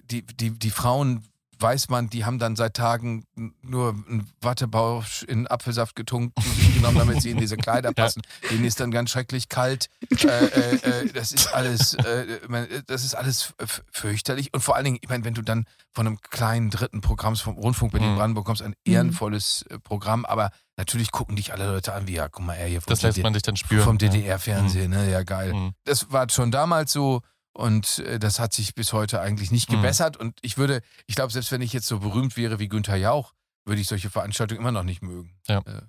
die, 0.05 0.25
die, 0.25 0.57
die 0.57 0.69
Frauen, 0.71 1.23
weiß 1.59 1.89
man, 1.89 2.09
die 2.09 2.25
haben 2.25 2.39
dann 2.39 2.55
seit 2.55 2.75
Tagen 2.75 3.25
nur 3.61 3.89
einen 3.89 4.29
Wattebausch 4.41 5.23
in 5.23 5.47
Apfelsaft 5.47 5.95
getunkt 5.95 6.35
genommen, 6.75 6.97
damit 6.97 7.21
sie 7.21 7.31
in 7.31 7.37
diese 7.37 7.57
Kleider 7.57 7.91
passen. 7.93 8.21
Denen 8.49 8.65
ist 8.65 8.79
dann 8.79 8.91
ganz 8.91 9.11
schrecklich 9.11 9.49
kalt. 9.49 9.89
Äh, 10.23 10.27
äh, 10.27 10.75
äh, 10.75 11.13
das 11.13 11.31
ist 11.31 11.53
alles, 11.53 11.93
äh, 11.95 12.39
man, 12.47 12.67
das 12.87 13.03
ist 13.03 13.15
alles 13.15 13.53
fürchterlich. 13.91 14.53
Und 14.53 14.61
vor 14.61 14.75
allen 14.75 14.85
Dingen, 14.85 14.97
ich 15.01 15.09
meine, 15.09 15.23
wenn 15.25 15.33
du 15.33 15.41
dann 15.41 15.65
von 15.93 16.07
einem 16.07 16.19
kleinen 16.21 16.69
dritten 16.69 17.01
Programm 17.01 17.35
vom 17.35 17.55
Rundfunk 17.55 17.91
Berlin-Brandenburg 17.91 18.45
kommst, 18.45 18.61
ein 18.61 18.75
ehrenvolles 18.85 19.65
äh, 19.69 19.79
Programm, 19.79 20.25
aber 20.25 20.51
natürlich 20.77 21.11
gucken 21.11 21.35
dich 21.35 21.53
alle 21.53 21.67
Leute 21.67 21.93
an, 21.93 22.07
wie, 22.07 22.13
ja, 22.13 22.27
guck 22.29 22.45
mal, 22.45 22.55
er 22.55 22.67
hier 22.67 22.81
vom 22.81 22.91
Das 22.91 23.01
lässt 23.01 23.21
man 23.21 23.33
sich 23.33 23.43
dann 23.43 23.55
spüren. 23.55 23.83
vom 23.83 23.97
ja. 23.97 24.09
DDR-Fernsehen, 24.09 24.91
ne? 24.91 25.11
Ja, 25.11 25.23
geil. 25.23 25.53
Mhm. 25.53 25.73
Das 25.85 26.11
war 26.11 26.29
schon 26.29 26.51
damals 26.51 26.91
so 26.91 27.21
und 27.53 27.99
äh, 27.99 28.19
das 28.19 28.39
hat 28.39 28.53
sich 28.53 28.75
bis 28.75 28.93
heute 28.93 29.21
eigentlich 29.21 29.51
nicht 29.51 29.69
Mhm. 29.69 29.75
gebessert. 29.77 30.17
Und 30.17 30.37
ich 30.41 30.57
würde, 30.57 30.81
ich 31.07 31.15
glaube, 31.15 31.31
selbst 31.31 31.51
wenn 31.51 31.61
ich 31.61 31.73
jetzt 31.73 31.87
so 31.87 31.99
berühmt 31.99 32.35
wäre 32.37 32.59
wie 32.59 32.67
Günther 32.67 32.95
Jauch, 32.97 33.33
würde 33.65 33.79
ich 33.81 33.87
solche 33.87 34.09
Veranstaltungen 34.09 34.59
immer 34.59 34.71
noch 34.71 34.83
nicht 34.83 35.01
mögen. 35.01 35.35
Ja. 35.47 35.59
Äh, 35.59 35.81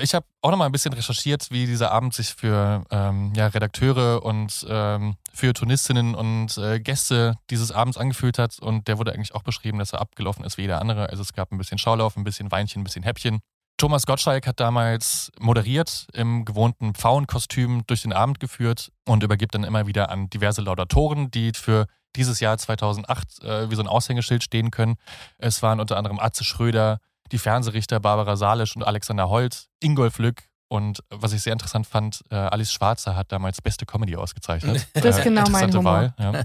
Ich 0.00 0.14
habe 0.14 0.24
auch 0.40 0.50
noch 0.50 0.56
mal 0.56 0.64
ein 0.64 0.72
bisschen 0.72 0.94
recherchiert, 0.94 1.50
wie 1.50 1.66
dieser 1.66 1.90
Abend 1.92 2.14
sich 2.14 2.32
für 2.32 2.82
ähm, 2.90 3.34
ja, 3.36 3.48
Redakteure 3.48 4.24
und 4.24 4.64
ähm, 4.66 5.16
Feuilletonistinnen 5.34 6.14
und 6.14 6.56
äh, 6.56 6.80
Gäste 6.80 7.36
dieses 7.50 7.72
Abends 7.72 7.98
angefühlt 7.98 8.38
hat. 8.38 8.58
Und 8.58 8.88
der 8.88 8.96
wurde 8.98 9.12
eigentlich 9.12 9.34
auch 9.34 9.42
beschrieben, 9.42 9.78
dass 9.78 9.92
er 9.92 10.00
abgelaufen 10.00 10.44
ist 10.46 10.56
wie 10.56 10.62
jeder 10.62 10.80
andere. 10.80 11.10
Also 11.10 11.20
es 11.20 11.34
gab 11.34 11.52
ein 11.52 11.58
bisschen 11.58 11.76
Schaulauf, 11.76 12.16
ein 12.16 12.24
bisschen 12.24 12.50
Weinchen, 12.50 12.80
ein 12.80 12.84
bisschen 12.84 13.02
Häppchen. 13.02 13.40
Thomas 13.76 14.06
Gottschalk 14.06 14.46
hat 14.46 14.60
damals 14.60 15.32
moderiert, 15.40 16.06
im 16.12 16.44
gewohnten 16.44 16.94
Pfauenkostüm 16.94 17.82
durch 17.86 18.02
den 18.02 18.12
Abend 18.12 18.38
geführt 18.38 18.92
und 19.06 19.22
übergibt 19.22 19.54
dann 19.54 19.64
immer 19.64 19.86
wieder 19.86 20.10
an 20.10 20.30
diverse 20.30 20.62
Laudatoren, 20.62 21.30
die 21.30 21.52
für 21.52 21.86
dieses 22.14 22.40
Jahr 22.40 22.58
2008 22.58 23.42
äh, 23.42 23.70
wie 23.70 23.74
so 23.74 23.82
ein 23.82 23.88
Aushängeschild 23.88 24.44
stehen 24.44 24.70
können. 24.70 24.96
Es 25.38 25.62
waren 25.62 25.80
unter 25.80 25.96
anderem 25.96 26.20
Atze 26.20 26.44
Schröder, 26.44 26.98
die 27.32 27.38
Fernsehrichter 27.38 27.98
Barbara 27.98 28.36
Salisch 28.36 28.76
und 28.76 28.82
Alexander 28.82 29.28
Holt, 29.28 29.66
Ingolf 29.80 30.18
Lück 30.18 30.44
und 30.72 31.00
äh, 31.00 31.02
was 31.10 31.34
ich 31.34 31.42
sehr 31.42 31.52
interessant 31.52 31.86
fand, 31.86 32.24
äh, 32.30 32.34
Alice 32.34 32.72
Schwarzer 32.72 33.14
hat 33.14 33.30
damals 33.30 33.60
beste 33.60 33.84
Comedy 33.84 34.16
ausgezeichnet. 34.16 34.88
Das 34.94 35.18
ist 35.18 35.18
Äh, 35.18 35.24
genau 35.24 35.42
mein 35.50 35.64
interessante 35.64 35.78
Humor. 35.78 35.92
Wahl, 35.92 36.14
ja. 36.18 36.42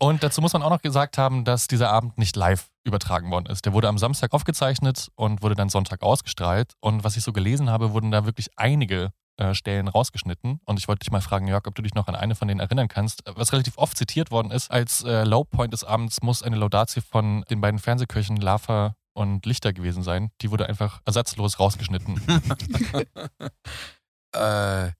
Und 0.00 0.22
dazu 0.22 0.42
muss 0.42 0.52
man 0.52 0.62
auch 0.62 0.68
noch 0.68 0.82
gesagt 0.82 1.16
haben, 1.16 1.44
dass 1.44 1.66
dieser 1.66 1.90
Abend 1.90 2.18
nicht 2.18 2.36
live 2.36 2.68
übertragen 2.84 3.30
worden 3.30 3.46
ist. 3.46 3.64
Der 3.64 3.72
wurde 3.72 3.88
am 3.88 3.96
Samstag 3.96 4.34
aufgezeichnet 4.34 5.08
und 5.14 5.42
wurde 5.42 5.54
dann 5.54 5.70
Sonntag 5.70 6.02
ausgestrahlt. 6.02 6.74
Und 6.80 7.04
was 7.04 7.16
ich 7.16 7.24
so 7.24 7.32
gelesen 7.32 7.70
habe, 7.70 7.94
wurden 7.94 8.10
da 8.10 8.26
wirklich 8.26 8.50
einige 8.56 9.12
äh, 9.38 9.54
Stellen 9.54 9.88
rausgeschnitten. 9.88 10.60
Und 10.66 10.78
ich 10.78 10.86
wollte 10.86 11.00
dich 11.00 11.10
mal 11.10 11.22
fragen, 11.22 11.48
Jörg, 11.48 11.66
ob 11.66 11.74
du 11.74 11.80
dich 11.80 11.94
noch 11.94 12.06
an 12.06 12.14
eine 12.14 12.34
von 12.34 12.48
denen 12.48 12.60
erinnern 12.60 12.88
kannst. 12.88 13.22
Was 13.34 13.52
relativ 13.52 13.78
oft 13.78 13.96
zitiert 13.96 14.30
worden 14.30 14.50
ist, 14.50 14.70
als 14.70 15.02
äh, 15.04 15.24
Lowpoint 15.24 15.72
des 15.72 15.84
Abends 15.84 16.20
muss 16.22 16.42
eine 16.42 16.56
Laudatio 16.56 17.02
von 17.02 17.44
den 17.48 17.62
beiden 17.62 17.80
Fernsehköchen 17.80 18.36
Lava 18.36 18.94
und 19.14 19.46
Lichter 19.46 19.72
gewesen 19.72 20.02
sein. 20.02 20.30
Die 20.42 20.50
wurde 20.50 20.68
einfach 20.68 21.00
ersatzlos 21.04 21.58
rausgeschnitten. 21.58 22.20
äh, 24.34 24.90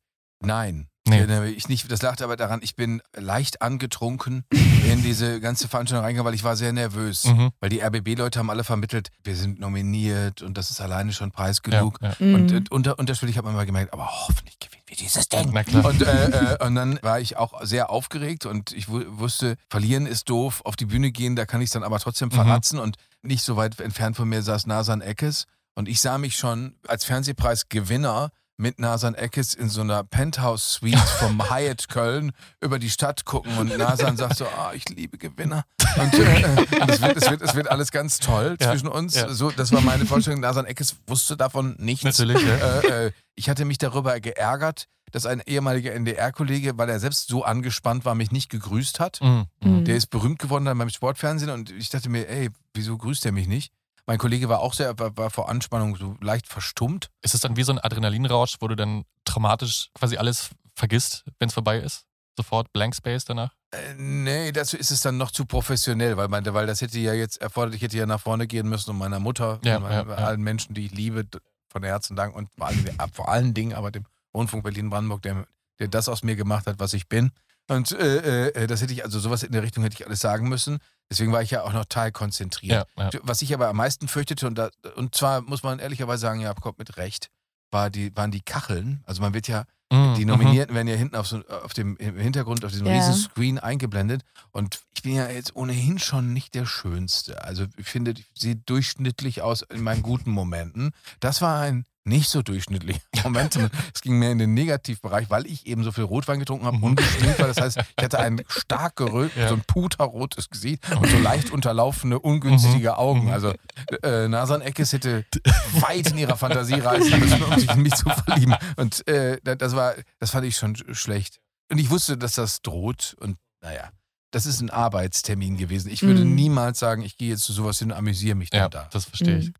nein. 0.40 0.88
Nee. 1.06 1.20
Äh, 1.20 1.50
Ich 1.50 1.68
nicht, 1.68 1.90
das 1.92 2.00
lag 2.02 2.20
aber 2.22 2.36
daran, 2.36 2.60
ich 2.62 2.76
bin 2.76 3.02
leicht 3.14 3.60
angetrunken 3.60 4.44
in 4.90 5.02
diese 5.02 5.38
ganze 5.40 5.68
Veranstaltung 5.68 6.04
reingegangen, 6.04 6.26
weil 6.26 6.34
ich 6.34 6.44
war 6.44 6.56
sehr 6.56 6.72
nervös. 6.72 7.24
Mhm. 7.24 7.50
Weil 7.60 7.68
die 7.70 7.80
RBB-Leute 7.82 8.38
haben 8.38 8.48
alle 8.50 8.64
vermittelt, 8.64 9.10
wir 9.22 9.36
sind 9.36 9.60
nominiert 9.60 10.40
und 10.42 10.56
das 10.56 10.70
ist 10.70 10.80
alleine 10.80 11.12
schon 11.12 11.30
Preis 11.30 11.60
Ja, 11.66 11.78
genug. 11.80 11.98
ja. 12.00 12.14
Und 12.20 12.50
Mhm. 12.50 12.56
äh, 12.56 12.62
unter, 12.70 12.98
unterschwellig 12.98 13.36
hat 13.36 13.44
man 13.44 13.54
mal 13.54 13.66
gemerkt, 13.66 13.92
aber 13.92 14.06
hoffentlich 14.06 14.58
gewinnen 14.58 14.82
wir 14.86 14.96
dieses 14.96 15.28
Ding. 15.28 15.50
Na 15.52 15.62
klar. 15.62 15.84
Und, 15.84 16.02
äh, 16.02 16.54
äh, 16.54 16.64
und 16.66 16.74
dann 16.74 16.98
war 17.02 17.20
ich 17.20 17.36
auch 17.36 17.62
sehr 17.64 17.90
aufgeregt 17.90 18.46
und 18.46 18.72
ich 18.72 18.88
wu- 18.88 19.04
wusste, 19.08 19.56
verlieren 19.68 20.06
ist 20.06 20.30
doof, 20.30 20.62
auf 20.64 20.74
die 20.76 20.86
Bühne 20.86 21.10
gehen, 21.12 21.36
da 21.36 21.44
kann 21.44 21.60
ich 21.60 21.66
es 21.66 21.72
dann 21.72 21.82
aber 21.84 21.98
trotzdem 21.98 22.28
Mhm. 22.28 22.32
verratzen. 22.32 22.78
Und 22.78 22.96
nicht 23.22 23.42
so 23.44 23.56
weit 23.56 23.78
entfernt 23.80 24.16
von 24.16 24.28
mir 24.28 24.42
saß 24.42 24.66
Nasan 24.66 25.02
Eckes. 25.02 25.46
Und 25.74 25.88
ich 25.88 26.00
sah 26.00 26.16
mich 26.18 26.36
schon 26.36 26.76
als 26.88 27.04
Fernsehpreisgewinner 27.04 28.30
mit 28.56 28.78
Nasan 28.78 29.14
Eckes 29.14 29.54
in 29.54 29.68
so 29.68 29.80
einer 29.80 30.04
Penthouse-Suite 30.04 30.98
vom 31.18 31.50
Hyatt 31.50 31.88
Köln 31.88 32.32
über 32.60 32.78
die 32.78 32.90
Stadt 32.90 33.24
gucken. 33.24 33.56
Und 33.58 33.76
Nasan 33.78 34.16
sagt 34.16 34.36
so, 34.36 34.46
ah, 34.46 34.72
ich 34.74 34.88
liebe 34.88 35.18
Gewinner. 35.18 35.64
Und, 35.96 36.14
äh, 36.14 36.42
es, 36.88 37.00
wird, 37.02 37.16
es, 37.16 37.30
wird, 37.30 37.42
es 37.42 37.54
wird 37.54 37.70
alles 37.70 37.90
ganz 37.90 38.18
toll 38.18 38.56
Ja, 38.60 38.70
zwischen 38.70 38.88
uns. 38.88 39.14
ja. 39.14 39.28
So, 39.32 39.50
das 39.50 39.72
war 39.72 39.80
meine 39.80 40.06
Vorstellung. 40.06 40.40
Nasan 40.40 40.66
Eckes 40.66 40.96
wusste 41.06 41.36
davon 41.36 41.76
nichts. 41.78 42.04
Natürlich, 42.04 42.42
ja. 42.42 42.80
Äh, 42.80 43.06
äh, 43.06 43.12
ich 43.34 43.48
hatte 43.48 43.64
mich 43.64 43.78
darüber 43.78 44.18
geärgert, 44.20 44.86
dass 45.12 45.26
ein 45.26 45.40
ehemaliger 45.46 45.92
NDR-Kollege, 45.92 46.76
weil 46.76 46.88
er 46.88 46.98
selbst 46.98 47.28
so 47.28 47.44
angespannt 47.44 48.04
war, 48.04 48.14
mich 48.14 48.32
nicht 48.32 48.50
gegrüßt 48.50 48.98
hat. 49.00 49.20
Mhm. 49.20 49.46
Mhm. 49.62 49.70
Mhm. 49.80 49.84
Der 49.84 49.96
ist 49.96 50.06
berühmt 50.08 50.38
geworden 50.38 50.64
dann 50.64 50.78
beim 50.78 50.90
Sportfernsehen 50.90 51.50
und 51.50 51.70
ich 51.70 51.90
dachte 51.90 52.08
mir, 52.08 52.28
ey, 52.28 52.50
wieso 52.72 52.96
grüßt 52.98 53.24
er 53.26 53.32
mich 53.32 53.46
nicht? 53.46 53.72
Mein 54.06 54.18
Kollege 54.18 54.48
war 54.48 54.60
auch 54.60 54.74
sehr, 54.74 54.98
war, 54.98 55.16
war 55.16 55.30
vor 55.30 55.48
Anspannung 55.48 55.96
so 55.96 56.16
leicht 56.20 56.46
verstummt. 56.46 57.10
Ist 57.22 57.34
es 57.34 57.40
dann 57.40 57.56
wie 57.56 57.62
so 57.62 57.72
ein 57.72 57.78
Adrenalinrausch, 57.78 58.56
wo 58.60 58.68
du 58.68 58.74
dann 58.76 59.04
traumatisch 59.24 59.90
quasi 59.94 60.16
alles 60.16 60.50
vergisst, 60.74 61.24
wenn 61.38 61.48
es 61.48 61.54
vorbei 61.54 61.78
ist? 61.78 62.04
Sofort 62.36 62.72
Blank 62.72 62.94
Space 62.96 63.24
danach? 63.24 63.54
Äh, 63.70 63.94
nee, 63.96 64.52
dazu 64.52 64.76
ist 64.76 64.90
es 64.90 65.00
dann 65.00 65.16
noch 65.16 65.30
zu 65.30 65.46
professionell, 65.46 66.16
weil, 66.16 66.28
man, 66.28 66.44
weil 66.52 66.66
das 66.66 66.80
hätte 66.80 66.98
ja 66.98 67.14
jetzt 67.14 67.40
erfordert, 67.40 67.74
ich 67.76 67.82
hätte 67.82 67.96
ja 67.96 68.06
nach 68.06 68.20
vorne 68.20 68.46
gehen 68.46 68.68
müssen 68.68 68.90
und 68.90 68.98
meiner 68.98 69.20
Mutter, 69.20 69.60
Ja, 69.64 69.76
und 69.76 69.84
ja, 69.84 70.02
ja. 70.02 70.14
allen 70.14 70.42
Menschen, 70.42 70.74
die 70.74 70.86
ich 70.86 70.92
liebe, 70.92 71.24
von 71.68 71.82
Herzen 71.82 72.16
danken 72.16 72.36
und 72.36 72.50
vor 72.56 72.66
allen, 72.66 72.88
vor 73.12 73.28
allen 73.28 73.54
Dingen 73.54 73.72
aber 73.74 73.90
dem 73.90 74.04
Rundfunk 74.34 74.64
Berlin-Brandenburg, 74.64 75.22
der, 75.22 75.46
der 75.78 75.88
das 75.88 76.08
aus 76.08 76.22
mir 76.22 76.36
gemacht 76.36 76.66
hat, 76.66 76.78
was 76.78 76.92
ich 76.92 77.08
bin. 77.08 77.30
Und 77.68 77.92
äh, 77.92 78.48
äh, 78.48 78.66
das 78.66 78.82
hätte 78.82 78.92
ich, 78.92 79.04
also 79.04 79.18
sowas 79.18 79.42
in 79.42 79.52
der 79.52 79.62
Richtung 79.62 79.82
hätte 79.84 79.96
ich 79.98 80.06
alles 80.06 80.20
sagen 80.20 80.48
müssen. 80.48 80.78
Deswegen 81.10 81.32
war 81.32 81.42
ich 81.42 81.50
ja 81.50 81.62
auch 81.62 81.72
noch 81.72 81.84
teilkonzentriert. 81.84 82.86
Ja, 82.96 83.10
ja. 83.10 83.20
Was 83.22 83.42
ich 83.42 83.54
aber 83.54 83.68
am 83.68 83.76
meisten 83.76 84.08
fürchtete, 84.08 84.46
und, 84.46 84.56
da, 84.56 84.70
und 84.96 85.14
zwar 85.14 85.40
muss 85.42 85.62
man 85.62 85.78
ehrlicherweise 85.78 86.22
sagen, 86.22 86.40
ja, 86.40 86.52
kommt 86.54 86.78
mit 86.78 86.96
Recht, 86.96 87.30
war 87.70 87.90
die, 87.90 88.14
waren 88.16 88.30
die 88.30 88.42
Kacheln. 88.42 89.02
Also 89.06 89.22
man 89.22 89.34
wird 89.34 89.48
ja, 89.48 89.64
Mhm, 89.92 90.14
die 90.14 90.24
mhm. 90.24 90.30
Nominierten 90.30 90.74
werden 90.74 90.88
ja 90.88 90.96
hinten 90.96 91.16
auf, 91.16 91.26
so, 91.26 91.42
auf 91.48 91.74
dem 91.74 91.96
im 91.98 92.16
Hintergrund, 92.16 92.64
auf 92.64 92.70
diesem 92.72 92.86
Ja. 92.86 92.94
riesen 92.94 93.14
Screen 93.14 93.58
eingeblendet. 93.58 94.22
Und 94.50 94.80
ich 94.94 95.02
bin 95.02 95.14
ja 95.14 95.28
jetzt 95.28 95.54
ohnehin 95.56 95.98
schon 95.98 96.32
nicht 96.32 96.54
der 96.54 96.66
Schönste. 96.66 97.44
Also 97.44 97.66
ich 97.76 97.86
finde, 97.86 98.12
ich 98.12 98.26
sehe 98.34 98.56
durchschnittlich 98.56 99.42
aus 99.42 99.62
in 99.62 99.82
meinen 99.82 100.02
guten 100.02 100.30
Momenten. 100.30 100.92
Das 101.20 101.42
war 101.42 101.60
ein 101.60 101.84
nicht 102.06 102.28
so 102.28 102.42
durchschnittlicher 102.42 103.00
Moment. 103.24 103.58
Es 103.94 104.00
ging 104.02 104.18
mehr 104.18 104.30
in 104.30 104.38
den 104.38 104.52
Negativbereich, 104.54 105.30
weil 105.30 105.46
ich 105.46 105.66
eben 105.66 105.82
so 105.84 105.90
viel 105.92 106.04
Rotwein 106.04 106.38
getrunken 106.38 106.66
habe, 106.66 106.76
Mhm. 106.76 106.82
ungeschminkt 106.84 107.38
war. 107.38 107.46
Das 107.48 107.58
heißt, 107.60 107.78
ich 107.78 108.04
hatte 108.04 108.18
ein 108.18 108.42
stark 108.48 108.96
gerötet, 108.96 109.36
Ja. 109.38 109.48
so 109.48 109.54
ein 109.54 109.62
puterrotes 109.66 110.50
Gesicht 110.50 110.84
und 110.94 111.08
so 111.08 111.18
leicht 111.18 111.50
unterlaufene, 111.50 112.18
ungünstige 112.18 112.98
Augen. 112.98 113.24
Mhm. 113.24 113.30
Also 113.30 113.54
äh, 114.02 114.28
Nasan 114.28 114.60
Eckes 114.60 114.92
hätte 114.92 115.24
weit 115.80 116.10
in 116.10 116.18
ihrer 116.18 116.36
Fantasie 116.36 116.74
reisen 116.80 117.18
müssen, 117.20 117.42
um 117.42 117.58
sich 117.58 117.70
in 117.70 117.82
mich 117.82 117.94
zu 117.94 118.08
verlieben. 118.10 118.54
Und 118.76 119.06
äh, 119.08 119.38
da- 119.42 119.54
das 119.54 119.74
war, 119.74 119.94
das 120.20 120.30
fand 120.30 120.44
ich 120.46 120.56
schon 120.56 120.74
sch- 120.76 120.94
schlecht. 120.94 121.40
Und 121.70 121.78
ich 121.78 121.88
wusste, 121.90 122.18
dass 122.18 122.34
das 122.34 122.60
droht. 122.60 123.16
Und 123.20 123.38
naja, 123.62 123.88
das 124.30 124.44
ist 124.46 124.60
ein 124.60 124.68
Arbeitstermin 124.68 125.56
gewesen. 125.56 125.90
Ich 125.90 126.02
würde 126.02 126.24
Mhm. 126.24 126.34
niemals 126.34 126.78
sagen, 126.78 127.02
ich 127.02 127.16
gehe 127.16 127.30
jetzt 127.30 127.44
zu 127.44 127.52
sowas 127.54 127.78
hin 127.78 127.92
und 127.92 127.96
amüsiere 127.96 128.34
mich 128.34 128.50
dann 128.50 128.60
Ja, 128.60 128.68
da. 128.68 128.88
das 128.92 129.06
verstehe 129.06 129.38
ich. 129.38 129.46
Mhm. 129.48 129.54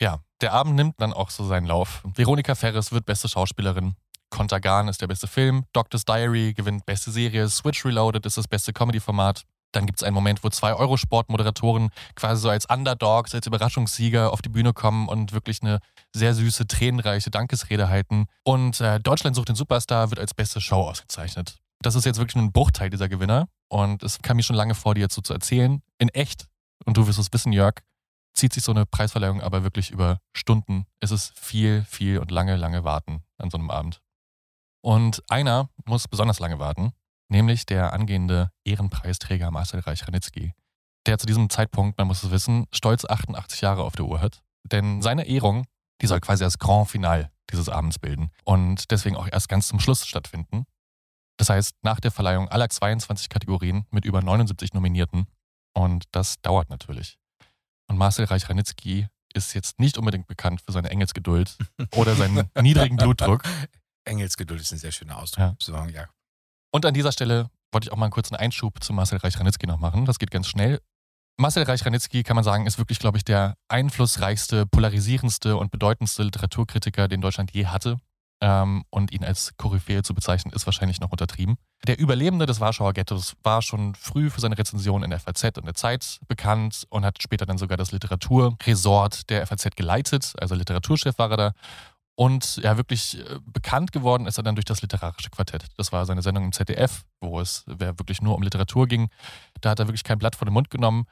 Ja, 0.00 0.20
der 0.40 0.52
Abend 0.52 0.76
nimmt 0.76 1.00
dann 1.00 1.12
auch 1.12 1.30
so 1.30 1.44
seinen 1.44 1.66
Lauf. 1.66 2.02
Veronika 2.14 2.54
Ferres 2.54 2.92
wird 2.92 3.06
beste 3.06 3.28
Schauspielerin. 3.28 3.96
Contagan 4.30 4.88
ist 4.88 5.00
der 5.00 5.06
beste 5.06 5.26
Film. 5.26 5.64
Doctor's 5.72 6.04
Diary 6.04 6.52
gewinnt 6.54 6.86
beste 6.86 7.10
Serie. 7.10 7.48
Switch 7.48 7.84
Reloaded 7.84 8.24
ist 8.26 8.36
das 8.36 8.46
beste 8.46 8.72
Comedy-Format. 8.72 9.42
Dann 9.72 9.86
gibt 9.86 9.98
es 9.98 10.02
einen 10.02 10.14
Moment, 10.14 10.44
wo 10.44 10.48
zwei 10.48 10.74
Eurosport-Moderatoren 10.74 11.90
quasi 12.14 12.40
so 12.40 12.48
als 12.48 12.66
Underdogs, 12.66 13.34
als 13.34 13.46
Überraschungssieger 13.46 14.32
auf 14.32 14.40
die 14.40 14.48
Bühne 14.48 14.72
kommen 14.72 15.08
und 15.08 15.32
wirklich 15.32 15.62
eine 15.62 15.80
sehr 16.14 16.34
süße, 16.34 16.66
tränenreiche 16.66 17.30
Dankesrede 17.30 17.88
halten. 17.88 18.26
Und 18.44 18.80
äh, 18.80 18.98
Deutschland 19.00 19.36
sucht 19.36 19.48
den 19.48 19.56
Superstar 19.56 20.10
wird 20.10 20.20
als 20.20 20.32
beste 20.32 20.60
Show 20.60 20.82
ausgezeichnet. 20.88 21.58
Das 21.82 21.94
ist 21.94 22.06
jetzt 22.06 22.18
wirklich 22.18 22.36
nur 22.36 22.44
ein 22.44 22.52
Bruchteil 22.52 22.90
dieser 22.90 23.08
Gewinner. 23.08 23.48
Und 23.68 24.02
es 24.02 24.20
kam 24.22 24.36
mir 24.36 24.42
schon 24.42 24.56
lange 24.56 24.74
vor, 24.74 24.94
dir 24.94 25.02
jetzt 25.02 25.14
so 25.14 25.20
zu 25.20 25.34
erzählen. 25.34 25.82
In 25.98 26.08
echt, 26.08 26.46
und 26.86 26.96
du 26.96 27.06
wirst 27.06 27.18
es 27.18 27.32
wissen, 27.32 27.52
Jörg, 27.52 27.74
zieht 28.38 28.52
sich 28.52 28.62
so 28.62 28.72
eine 28.72 28.86
Preisverleihung 28.86 29.42
aber 29.42 29.62
wirklich 29.64 29.90
über 29.90 30.20
Stunden. 30.32 30.86
Es 31.00 31.10
ist 31.10 31.38
viel, 31.38 31.84
viel 31.84 32.18
und 32.18 32.30
lange, 32.30 32.56
lange 32.56 32.84
warten 32.84 33.22
an 33.36 33.50
so 33.50 33.58
einem 33.58 33.70
Abend. 33.70 34.00
Und 34.80 35.22
einer 35.28 35.68
muss 35.84 36.08
besonders 36.08 36.38
lange 36.38 36.58
warten, 36.58 36.92
nämlich 37.28 37.66
der 37.66 37.92
angehende 37.92 38.50
Ehrenpreisträger 38.64 39.50
Marcel 39.50 39.80
Reich-Ranitzky, 39.80 40.54
der 41.06 41.18
zu 41.18 41.26
diesem 41.26 41.50
Zeitpunkt, 41.50 41.98
man 41.98 42.06
muss 42.06 42.22
es 42.22 42.30
wissen, 42.30 42.66
stolz 42.72 43.04
88 43.04 43.60
Jahre 43.60 43.82
auf 43.82 43.96
der 43.96 44.06
Uhr 44.06 44.20
hat. 44.20 44.42
Denn 44.64 45.02
seine 45.02 45.26
Ehrung, 45.26 45.66
die 46.00 46.06
soll 46.06 46.20
quasi 46.20 46.44
das 46.44 46.58
Grand 46.58 46.88
Final 46.88 47.30
dieses 47.50 47.68
Abends 47.68 47.98
bilden 47.98 48.30
und 48.44 48.90
deswegen 48.90 49.16
auch 49.16 49.28
erst 49.30 49.48
ganz 49.48 49.68
zum 49.68 49.80
Schluss 49.80 50.06
stattfinden. 50.06 50.64
Das 51.38 51.50
heißt, 51.50 51.74
nach 51.82 51.98
der 52.00 52.10
Verleihung 52.10 52.48
aller 52.48 52.68
22 52.68 53.28
Kategorien 53.28 53.86
mit 53.90 54.04
über 54.04 54.22
79 54.22 54.74
Nominierten. 54.74 55.26
Und 55.72 56.04
das 56.12 56.40
dauert 56.42 56.68
natürlich. 56.68 57.18
Und 57.88 57.96
Marcel 57.96 58.26
Reich-Ranitzky 58.26 59.08
ist 59.34 59.54
jetzt 59.54 59.78
nicht 59.78 59.98
unbedingt 59.98 60.26
bekannt 60.26 60.60
für 60.60 60.72
seine 60.72 60.90
Engelsgeduld 60.90 61.56
oder 61.96 62.14
seinen 62.14 62.50
niedrigen 62.60 62.96
Blutdruck. 62.96 63.42
Engelsgeduld 64.04 64.60
ist 64.60 64.72
ein 64.72 64.78
sehr 64.78 64.92
schöner 64.92 65.18
Ausdruck. 65.18 65.56
Ja. 65.66 65.86
ja. 65.88 66.08
Und 66.70 66.86
an 66.86 66.94
dieser 66.94 67.12
Stelle 67.12 67.50
wollte 67.72 67.86
ich 67.86 67.92
auch 67.92 67.96
mal 67.96 68.06
einen 68.06 68.12
kurzen 68.12 68.36
Einschub 68.36 68.82
zu 68.82 68.92
Marcel 68.92 69.18
Reich-Ranitzky 69.18 69.66
noch 69.66 69.78
machen. 69.78 70.04
Das 70.04 70.18
geht 70.18 70.30
ganz 70.30 70.48
schnell. 70.48 70.80
Marcel 71.40 71.62
Reich-Ranitzky, 71.62 72.24
kann 72.24 72.34
man 72.34 72.44
sagen, 72.44 72.66
ist 72.66 72.78
wirklich, 72.78 72.98
glaube 72.98 73.16
ich, 73.16 73.24
der 73.24 73.56
einflussreichste, 73.68 74.66
polarisierendste 74.66 75.56
und 75.56 75.70
bedeutendste 75.70 76.24
Literaturkritiker, 76.24 77.06
den 77.06 77.20
Deutschland 77.20 77.52
je 77.52 77.66
hatte. 77.66 77.98
Ähm, 78.40 78.84
und 78.90 79.10
ihn 79.12 79.24
als 79.24 79.56
Koryphäe 79.56 80.04
zu 80.04 80.14
bezeichnen, 80.14 80.52
ist 80.54 80.64
wahrscheinlich 80.64 81.00
noch 81.00 81.10
untertrieben. 81.10 81.56
Der 81.88 81.98
Überlebende 81.98 82.46
des 82.46 82.60
Warschauer 82.60 82.92
Ghettos 82.92 83.34
war 83.42 83.62
schon 83.62 83.96
früh 83.96 84.30
für 84.30 84.40
seine 84.40 84.56
Rezension 84.56 85.02
in 85.02 85.10
der 85.10 85.18
FAZ 85.18 85.58
und 85.58 85.66
der 85.66 85.74
Zeit 85.74 86.20
bekannt 86.28 86.86
und 86.88 87.04
hat 87.04 87.20
später 87.20 87.46
dann 87.46 87.58
sogar 87.58 87.76
das 87.76 87.90
Literaturresort 87.90 89.28
der 89.28 89.44
FAZ 89.44 89.74
geleitet. 89.74 90.34
Also 90.38 90.54
Literaturchef 90.54 91.18
war 91.18 91.30
er 91.32 91.36
da. 91.36 91.52
Und 92.18 92.56
ja, 92.56 92.76
wirklich 92.76 93.18
äh, 93.18 93.38
bekannt 93.44 93.92
geworden 93.92 94.26
ist 94.26 94.38
er 94.38 94.42
dann 94.42 94.56
durch 94.56 94.64
das 94.64 94.82
literarische 94.82 95.30
Quartett. 95.30 95.66
Das 95.76 95.92
war 95.92 96.04
seine 96.04 96.20
Sendung 96.20 96.44
im 96.44 96.52
ZDF, 96.52 97.04
wo 97.20 97.38
es 97.38 97.62
wirklich 97.66 98.20
nur 98.20 98.34
um 98.34 98.42
Literatur 98.42 98.88
ging. 98.88 99.08
Da 99.60 99.70
hat 99.70 99.78
er 99.78 99.86
wirklich 99.86 100.02
kein 100.02 100.18
Blatt 100.18 100.34
vor 100.34 100.44
den 100.44 100.52
Mund 100.52 100.68
genommen. 100.68 101.06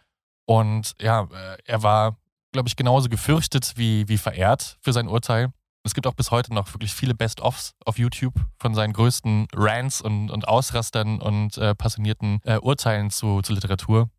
Und 0.46 0.94
ja, 1.00 1.28
äh, 1.32 1.58
er 1.64 1.84
war, 1.84 2.16
glaube 2.50 2.68
ich, 2.68 2.74
genauso 2.74 3.08
gefürchtet 3.08 3.74
wie, 3.76 4.08
wie 4.08 4.18
verehrt 4.18 4.78
für 4.80 4.92
sein 4.92 5.06
Urteil. 5.06 5.52
Es 5.86 5.94
gibt 5.94 6.08
auch 6.08 6.14
bis 6.14 6.32
heute 6.32 6.52
noch 6.52 6.74
wirklich 6.74 6.92
viele 6.92 7.14
Best-ofs 7.14 7.76
auf 7.84 7.96
YouTube 7.96 8.34
von 8.58 8.74
seinen 8.74 8.92
größten 8.92 9.46
Rants 9.54 10.00
und, 10.00 10.32
und 10.32 10.48
Ausrastern 10.48 11.22
und 11.22 11.58
äh, 11.58 11.76
passionierten 11.76 12.40
äh, 12.42 12.58
Urteilen 12.58 13.10
zu, 13.10 13.40
zu 13.40 13.52
Literatur. 13.52 14.10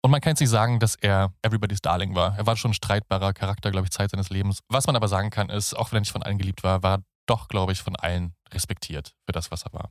Und 0.00 0.12
man 0.12 0.20
kann 0.20 0.30
jetzt 0.30 0.40
nicht 0.40 0.48
sagen, 0.48 0.78
dass 0.78 0.94
er 0.94 1.34
Everybody's 1.42 1.80
Darling 1.80 2.14
war. 2.14 2.38
Er 2.38 2.46
war 2.46 2.56
schon 2.56 2.70
ein 2.70 2.74
streitbarer 2.74 3.32
Charakter, 3.32 3.72
glaube 3.72 3.86
ich, 3.86 3.90
Zeit 3.90 4.12
seines 4.12 4.30
Lebens. 4.30 4.60
Was 4.68 4.86
man 4.86 4.94
aber 4.94 5.08
sagen 5.08 5.30
kann, 5.30 5.50
ist, 5.50 5.74
auch 5.74 5.90
wenn 5.90 5.96
er 5.96 6.00
nicht 6.02 6.12
von 6.12 6.22
allen 6.22 6.38
geliebt 6.38 6.62
war, 6.62 6.84
war 6.84 7.02
doch, 7.26 7.48
glaube 7.48 7.72
ich, 7.72 7.82
von 7.82 7.96
allen 7.96 8.32
respektiert 8.54 9.16
für 9.26 9.32
das, 9.32 9.50
was 9.50 9.64
er 9.64 9.72
war. 9.72 9.90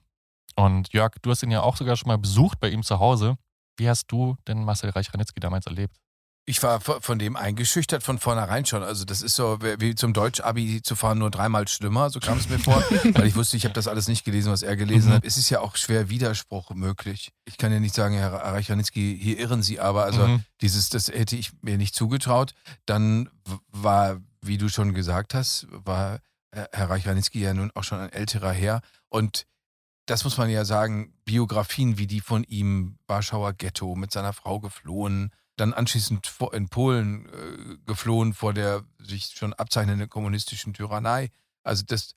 Und 0.55 0.93
Jörg, 0.93 1.12
du 1.22 1.29
hast 1.29 1.43
ihn 1.43 1.51
ja 1.51 1.62
auch 1.62 1.75
sogar 1.75 1.98
schon 1.98 2.07
mal 2.07 2.17
besucht 2.17 2.62
bei 2.62 2.69
ihm 2.69 2.84
zu 2.84 3.00
Hause. 3.00 3.36
Wie 3.75 3.89
hast 3.89 4.07
du 4.07 4.38
denn 4.48 4.63
Marcel 4.63 4.91
Reich-Ranitzky 4.91 5.41
damals 5.41 5.65
erlebt? 5.65 5.98
Ich 6.50 6.63
war 6.63 6.80
von 6.80 7.20
dem 7.20 7.36
eingeschüchtert 7.36 8.04
von 8.04 8.20
vornherein 8.20 8.66
schon. 8.66 8.82
Also 8.82 9.04
das 9.04 9.22
ist 9.22 9.36
so 9.36 9.60
wie 9.62 9.96
zum 9.96 10.13
Deutsch-Abi 10.13 10.82
zu 10.82 10.96
fahren, 10.96 11.20
nur 11.20 11.30
dreimal 11.30 11.68
schlimmer, 11.68 12.10
so 12.10 12.22
kam 12.22 12.38
es 12.38 12.48
mir 12.48 12.58
vor. 12.58 12.82
weil 13.16 13.27
ich 13.27 13.36
wusste, 13.36 13.58
ich 13.58 13.66
habe 13.66 13.74
das 13.74 13.89
alles 13.89 14.08
nicht 14.08 14.24
gelesen, 14.24 14.50
was 14.50 14.62
er 14.62 14.77
gelesen 14.77 15.10
mhm. 15.10 15.16
hat. 15.16 15.25
Es 15.25 15.36
ist 15.36 15.50
ja 15.50 15.60
auch 15.60 15.75
schwer 15.75 16.10
Widerspruch 16.10 16.72
möglich. 16.72 17.34
Ich 17.44 17.58
kann 17.58 17.74
ja 17.74 17.82
nicht 17.82 17.94
sagen, 17.94 18.16
Herr 18.16 18.32
Reichranitzky, 18.32 19.20
hier 19.22 19.38
irren 19.38 19.62
Sie 19.62 19.82
aber. 19.82 20.06
Also 20.06 20.25
mhm. 20.25 20.44
dieses, 20.62 20.88
das 20.88 21.10
hätte 21.10 21.36
ich 21.36 21.51
mir 21.62 21.77
nicht 21.77 21.94
zugetraut. 21.94 22.54
Dann 22.86 23.30
war, 23.68 24.22
wie 24.42 24.58
du 24.58 24.70
schon 24.70 24.94
gesagt 24.94 25.34
hast, 25.34 25.68
war 25.70 26.22
Herr 26.54 26.89
Reichranitzky 26.89 27.42
ja 27.42 27.54
nun 27.54 27.72
auch 27.75 27.84
schon 27.84 28.00
ein 28.00 28.13
älterer 28.13 28.54
Herr. 28.54 28.80
Und 29.10 29.46
das 30.05 30.24
muss 30.24 30.38
man 30.38 30.50
ja 30.50 30.64
sagen, 30.64 31.14
Biografien 31.25 31.98
wie 31.98 32.07
die 32.07 32.22
von 32.22 32.46
ihm, 32.46 32.98
Warschauer 33.07 33.51
Ghetto, 33.51 33.96
mit 33.96 34.14
seiner 34.14 34.31
Frau 34.31 34.62
geflohen, 34.62 35.31
dann 35.57 35.74
anschließend 35.74 36.31
in 36.53 36.70
Polen 36.70 37.25
äh, 37.25 37.77
geflohen 37.85 38.33
vor 38.33 38.53
der 38.53 38.83
sich 39.00 39.33
schon 39.35 39.53
abzeichnenden 39.53 40.09
kommunistischen 40.09 40.74
Tyrannei. 40.74 41.29
Also 41.63 41.83
das, 41.85 42.15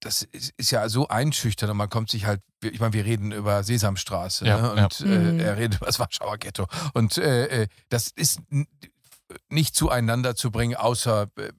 das 0.00 0.22
ist 0.22 0.70
ja 0.70 0.88
so 0.88 1.08
einschüchternd 1.08 1.70
und 1.70 1.76
man 1.76 1.88
kommt 1.88 2.10
sich 2.10 2.26
halt, 2.26 2.42
ich 2.62 2.80
meine, 2.80 2.92
wir 2.92 3.04
reden 3.04 3.32
über 3.32 3.62
Sesamstraße 3.62 4.44
ja, 4.44 4.60
ne? 4.60 4.70
und 4.84 5.00
ja. 5.00 5.06
äh, 5.06 5.18
mhm. 5.32 5.40
er 5.40 5.56
redet 5.56 5.76
über 5.76 5.86
das 5.86 5.98
Warschauer 5.98 6.36
Ghetto. 6.38 6.66
Und 6.92 7.16
äh, 7.16 7.62
äh 7.62 7.68
das 7.88 8.08
ist 8.08 8.40
nicht 9.48 9.74
zueinander 9.74 10.34
zu 10.34 10.50
bringen, 10.50 10.74
außer 10.74 11.30
äh, 11.36 11.52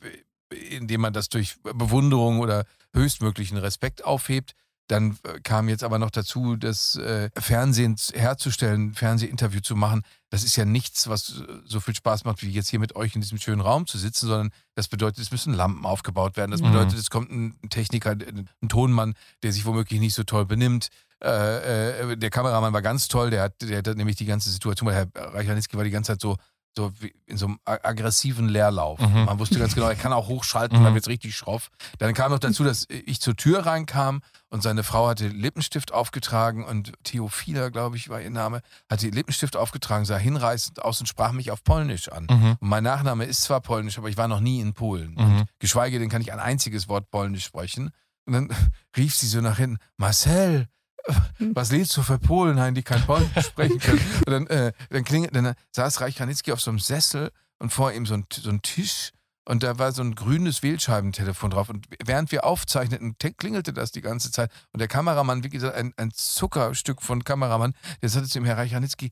indem 0.75 1.01
man 1.01 1.13
das 1.13 1.29
durch 1.29 1.55
Bewunderung 1.63 2.39
oder 2.39 2.65
höchstmöglichen 2.93 3.57
Respekt 3.57 4.03
aufhebt. 4.03 4.53
Dann 4.87 5.17
äh, 5.23 5.39
kam 5.41 5.69
jetzt 5.69 5.83
aber 5.83 5.99
noch 5.99 6.11
dazu, 6.11 6.55
das 6.55 6.95
äh, 6.97 7.29
Fernsehen 7.37 7.95
herzustellen, 8.13 8.93
Fernsehinterview 8.93 9.61
zu 9.61 9.75
machen. 9.75 10.03
Das 10.29 10.43
ist 10.43 10.55
ja 10.55 10.65
nichts, 10.65 11.07
was 11.07 11.43
so 11.65 11.79
viel 11.79 11.95
Spaß 11.95 12.25
macht, 12.25 12.41
wie 12.41 12.49
jetzt 12.49 12.69
hier 12.69 12.79
mit 12.79 12.95
euch 12.95 13.15
in 13.15 13.21
diesem 13.21 13.37
schönen 13.37 13.61
Raum 13.61 13.87
zu 13.87 13.97
sitzen, 13.97 14.27
sondern 14.27 14.51
das 14.75 14.87
bedeutet, 14.87 15.19
es 15.19 15.31
müssen 15.31 15.53
Lampen 15.53 15.85
aufgebaut 15.85 16.37
werden. 16.37 16.51
Das 16.51 16.61
mhm. 16.61 16.71
bedeutet, 16.71 16.97
es 16.97 17.09
kommt 17.09 17.31
ein 17.31 17.57
Techniker, 17.69 18.11
ein 18.11 18.69
Tonmann, 18.69 19.15
der 19.43 19.53
sich 19.53 19.65
womöglich 19.65 19.99
nicht 19.99 20.15
so 20.15 20.23
toll 20.23 20.45
benimmt. 20.45 20.89
Äh, 21.23 22.11
äh, 22.11 22.17
der 22.17 22.29
Kameramann 22.29 22.73
war 22.73 22.81
ganz 22.81 23.07
toll, 23.07 23.29
der 23.29 23.43
hat, 23.43 23.61
der 23.61 23.77
hat 23.77 23.95
nämlich 23.95 24.15
die 24.15 24.25
ganze 24.25 24.49
Situation, 24.49 24.89
weil 24.89 24.95
Herr 24.95 25.33
Reichanitzki 25.33 25.77
war 25.77 25.83
die 25.83 25.91
ganze 25.91 26.13
Zeit 26.13 26.21
so 26.21 26.37
so 26.75 26.91
wie 26.99 27.13
in 27.25 27.37
so 27.37 27.47
einem 27.47 27.59
aggressiven 27.65 28.47
Leerlauf. 28.47 28.99
Mhm. 28.99 29.25
Man 29.25 29.39
wusste 29.39 29.59
ganz 29.59 29.75
genau, 29.75 29.87
er 29.87 29.95
kann 29.95 30.13
auch 30.13 30.27
hochschalten, 30.27 30.79
mhm. 30.79 30.83
dann 30.83 30.93
wird 30.93 31.03
es 31.03 31.09
richtig 31.09 31.35
schroff. 31.35 31.69
Dann 31.97 32.13
kam 32.13 32.31
noch 32.31 32.39
dazu, 32.39 32.63
dass 32.63 32.85
ich 32.89 33.19
zur 33.19 33.35
Tür 33.35 33.65
reinkam 33.65 34.21
und 34.49 34.63
seine 34.63 34.83
Frau 34.83 35.07
hatte 35.07 35.27
Lippenstift 35.27 35.93
aufgetragen 35.93 36.63
und 36.63 36.93
Theophila, 37.03 37.69
glaube 37.69 37.97
ich, 37.97 38.09
war 38.09 38.21
ihr 38.21 38.29
Name, 38.29 38.61
hatte 38.89 39.09
Lippenstift 39.09 39.55
aufgetragen, 39.55 40.05
sah 40.05 40.17
hinreißend 40.17 40.81
aus 40.83 40.99
und 40.99 41.07
sprach 41.07 41.31
mich 41.33 41.51
auf 41.51 41.63
Polnisch 41.63 42.09
an. 42.09 42.27
Mhm. 42.29 42.57
Und 42.59 42.69
mein 42.69 42.83
Nachname 42.83 43.25
ist 43.25 43.41
zwar 43.41 43.61
Polnisch, 43.61 43.97
aber 43.97 44.09
ich 44.09 44.17
war 44.17 44.27
noch 44.27 44.39
nie 44.39 44.61
in 44.61 44.73
Polen. 44.73 45.15
Und 45.17 45.37
mhm. 45.37 45.43
geschweige 45.59 45.99
denn 45.99 46.09
kann 46.09 46.21
ich 46.21 46.31
ein 46.31 46.39
einziges 46.39 46.87
Wort 46.87 47.09
Polnisch 47.09 47.45
sprechen. 47.45 47.91
Und 48.25 48.33
dann 48.33 48.49
rief 48.97 49.15
sie 49.15 49.27
so 49.27 49.41
nach 49.41 49.57
hinten, 49.57 49.77
Marcel. 49.97 50.67
Was 51.53 51.71
lebst 51.71 51.95
du 51.97 52.03
für 52.03 52.19
Polen, 52.19 52.75
die 52.75 52.83
kein 52.83 53.01
Polnisch 53.05 53.29
sprechen 53.45 53.79
können? 53.79 54.01
Und 54.25 54.31
dann, 54.31 54.47
äh, 54.47 54.71
dann, 54.89 55.03
klingelt, 55.03 55.35
dann 55.35 55.55
saß 55.71 56.01
Reich 56.01 56.19
Ranitzky 56.19 56.51
auf 56.51 56.61
so 56.61 56.71
einem 56.71 56.79
Sessel 56.79 57.31
und 57.59 57.71
vor 57.71 57.91
ihm 57.91 58.05
so 58.05 58.13
ein, 58.13 58.25
so 58.31 58.49
ein 58.49 58.61
Tisch 58.61 59.11
und 59.45 59.63
da 59.63 59.79
war 59.79 59.91
so 59.91 60.03
ein 60.03 60.13
grünes 60.15 60.61
Wählscheibentelefon 60.61 61.51
drauf. 61.51 61.69
Und 61.69 61.87
während 62.05 62.31
wir 62.31 62.45
aufzeichneten, 62.45 63.17
klingelte 63.37 63.73
das 63.73 63.91
die 63.91 64.01
ganze 64.01 64.31
Zeit. 64.31 64.51
Und 64.71 64.79
der 64.79 64.87
Kameramann, 64.87 65.43
wie 65.43 65.49
gesagt, 65.49 65.75
ein, 65.75 65.93
ein 65.97 66.11
Zuckerstück 66.11 67.01
von 67.01 67.23
Kameramann, 67.23 67.73
der 68.01 68.09
sagte 68.09 68.29
zu 68.29 68.37
ihm, 68.37 68.45
Herr 68.45 68.57
Reich 68.57 68.73
Ranitzky, 68.73 69.11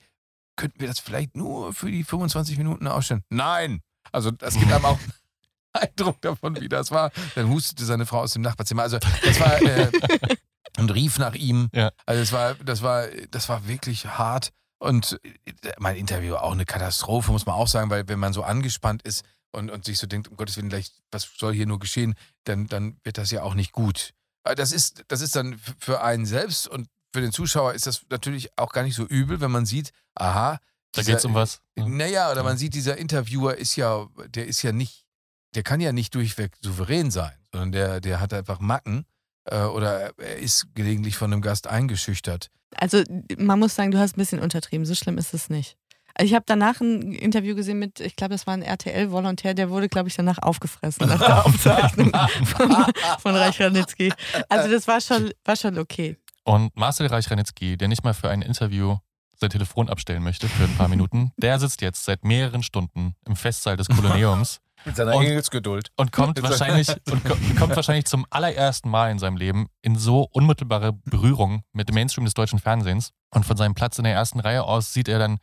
könnten 0.55 0.79
wir 0.79 0.87
das 0.87 0.99
vielleicht 0.99 1.35
nur 1.35 1.73
für 1.73 1.89
die 1.89 2.03
25 2.03 2.57
Minuten 2.57 2.87
ausstellen? 2.87 3.23
Nein! 3.29 3.81
Also 4.11 4.31
das 4.31 4.55
gibt 4.55 4.71
einem 4.71 4.85
auch 4.85 4.99
Eindruck 5.73 6.21
davon, 6.21 6.59
wie 6.61 6.69
das 6.69 6.91
war. 6.91 7.11
Dann 7.35 7.49
hustete 7.49 7.85
seine 7.85 8.05
Frau 8.05 8.19
aus 8.19 8.33
dem 8.33 8.41
Nachbarzimmer. 8.41 8.83
Also 8.83 8.99
das 9.23 9.39
war, 9.39 9.61
äh, 9.61 9.91
und 10.79 10.91
rief 10.91 11.19
nach 11.19 11.35
ihm. 11.35 11.69
Ja. 11.73 11.91
Also 12.05 12.21
das 12.21 12.31
war, 12.31 12.55
das 12.55 12.81
war, 12.81 13.07
das 13.31 13.49
war 13.49 13.67
wirklich 13.67 14.05
hart. 14.05 14.51
Und 14.79 15.19
äh, 15.23 15.71
mein 15.77 15.97
Interview 15.97 16.33
war 16.33 16.43
auch 16.43 16.53
eine 16.53 16.65
Katastrophe, 16.65 17.31
muss 17.31 17.45
man 17.45 17.55
auch 17.55 17.67
sagen, 17.67 17.89
weil 17.89 18.07
wenn 18.07 18.19
man 18.19 18.33
so 18.33 18.43
angespannt 18.43 19.03
ist 19.03 19.25
und, 19.51 19.69
und 19.69 19.85
sich 19.85 19.97
so 19.97 20.07
denkt, 20.07 20.29
um 20.29 20.37
Gottes 20.37 20.57
Willen, 20.57 20.69
gleich, 20.69 20.91
was 21.11 21.29
soll 21.37 21.53
hier 21.53 21.65
nur 21.65 21.79
geschehen, 21.79 22.15
dann, 22.45 22.67
dann 22.67 22.97
wird 23.03 23.17
das 23.17 23.31
ja 23.31 23.43
auch 23.43 23.55
nicht 23.55 23.71
gut. 23.71 24.13
Das 24.43 24.71
ist, 24.71 25.03
das 25.09 25.21
ist 25.21 25.35
dann 25.35 25.59
für 25.79 26.01
einen 26.01 26.25
selbst 26.25 26.67
und 26.67 26.87
für 27.13 27.21
den 27.21 27.31
Zuschauer 27.31 27.73
ist 27.73 27.87
das 27.87 28.05
natürlich 28.09 28.57
auch 28.57 28.71
gar 28.71 28.83
nicht 28.83 28.95
so 28.95 29.05
übel, 29.05 29.41
wenn 29.41 29.51
man 29.51 29.65
sieht, 29.65 29.91
aha. 30.15 30.59
Da 30.93 31.03
geht 31.03 31.17
es 31.17 31.25
um 31.25 31.35
was. 31.35 31.61
Ja. 31.77 31.87
Naja, 31.87 32.31
oder 32.31 32.43
man 32.43 32.57
sieht, 32.57 32.73
dieser 32.73 32.97
Interviewer 32.97 33.57
ist 33.57 33.75
ja, 33.75 34.07
der 34.29 34.47
ist 34.47 34.63
ja 34.63 34.71
nicht, 34.71 35.05
der 35.53 35.61
kann 35.63 35.81
ja 35.81 35.91
nicht 35.91 36.15
durchweg 36.15 36.55
souverän 36.61 37.11
sein, 37.11 37.37
sondern 37.51 37.71
der, 37.71 38.01
der 38.01 38.19
hat 38.19 38.33
einfach 38.33 38.59
Macken 38.59 38.99
äh, 39.01 39.18
oder 39.51 40.11
er 40.17 40.37
ist 40.37 40.67
gelegentlich 40.75 41.17
von 41.17 41.31
einem 41.31 41.41
Gast 41.41 41.67
eingeschüchtert. 41.67 42.49
Also 42.75 43.03
man 43.37 43.59
muss 43.59 43.75
sagen, 43.75 43.91
du 43.91 43.99
hast 43.99 44.15
ein 44.15 44.19
bisschen 44.19 44.39
untertrieben, 44.39 44.85
so 44.85 44.95
schlimm 44.95 45.17
ist 45.17 45.33
es 45.33 45.49
nicht. 45.49 45.77
Also 46.15 46.31
ich 46.31 46.35
habe 46.35 46.43
danach 46.45 46.81
ein 46.81 47.13
Interview 47.13 47.55
gesehen 47.55 47.79
mit, 47.79 48.01
ich 48.01 48.15
glaube, 48.15 48.33
das 48.33 48.45
war 48.45 48.53
ein 48.53 48.61
RTL-Volontär, 48.61 49.53
der 49.53 49.69
wurde, 49.69 49.87
glaube 49.87 50.09
ich, 50.09 50.15
danach 50.15 50.39
aufgefressen 50.39 51.07
nach 51.07 51.19
der 51.19 51.45
Aufzeichnung 51.45 52.11
von, 52.43 52.75
von 53.19 53.35
Reich 53.35 53.61
Ranitzky. 53.61 54.11
Also 54.49 54.69
das 54.69 54.87
war 54.87 54.99
schon, 54.99 55.31
war 55.45 55.55
schon 55.55 55.77
okay. 55.77 56.17
Und 56.43 56.75
Marcel 56.75 57.07
Reich 57.07 57.31
Ranitzky, 57.31 57.77
der 57.77 57.87
nicht 57.87 58.03
mal 58.03 58.13
für 58.13 58.29
ein 58.29 58.41
Interview 58.41 58.97
sein 59.39 59.49
Telefon 59.49 59.89
abstellen 59.89 60.21
möchte 60.21 60.49
für 60.49 60.65
ein 60.65 60.75
paar 60.75 60.89
Minuten, 60.89 61.31
der 61.37 61.57
sitzt 61.59 61.81
jetzt 61.81 62.03
seit 62.03 62.25
mehreren 62.25 62.63
Stunden 62.63 63.15
im 63.25 63.37
Festsaal 63.37 63.77
des 63.77 63.87
Koloniums 63.87 64.59
Mit 64.85 64.95
seiner 64.95 65.15
Und- 65.15 65.25
Engelsgeduld. 65.25 65.91
und 65.97 66.11
kommt 66.11 66.41
wahrscheinlich 66.41 66.87
und 67.11 67.23
ko- 67.25 67.35
kommt 67.57 67.75
wahrscheinlich 67.75 68.05
zum 68.05 68.25
allerersten 68.29 68.89
Mal 68.89 69.11
in 69.11 69.19
seinem 69.19 69.37
Leben 69.37 69.67
in 69.81 69.95
so 69.97 70.27
unmittelbare 70.31 70.93
Berührung 70.93 71.63
mit 71.73 71.89
dem 71.89 71.95
Mainstream 71.95 72.25
des 72.25 72.33
deutschen 72.33 72.59
Fernsehens. 72.59 73.11
Und 73.33 73.45
von 73.45 73.57
seinem 73.57 73.75
Platz 73.75 73.97
in 73.97 74.05
der 74.05 74.13
ersten 74.13 74.39
Reihe 74.39 74.63
aus 74.63 74.93
sieht 74.93 75.07
er 75.07 75.19
dann 75.19 75.39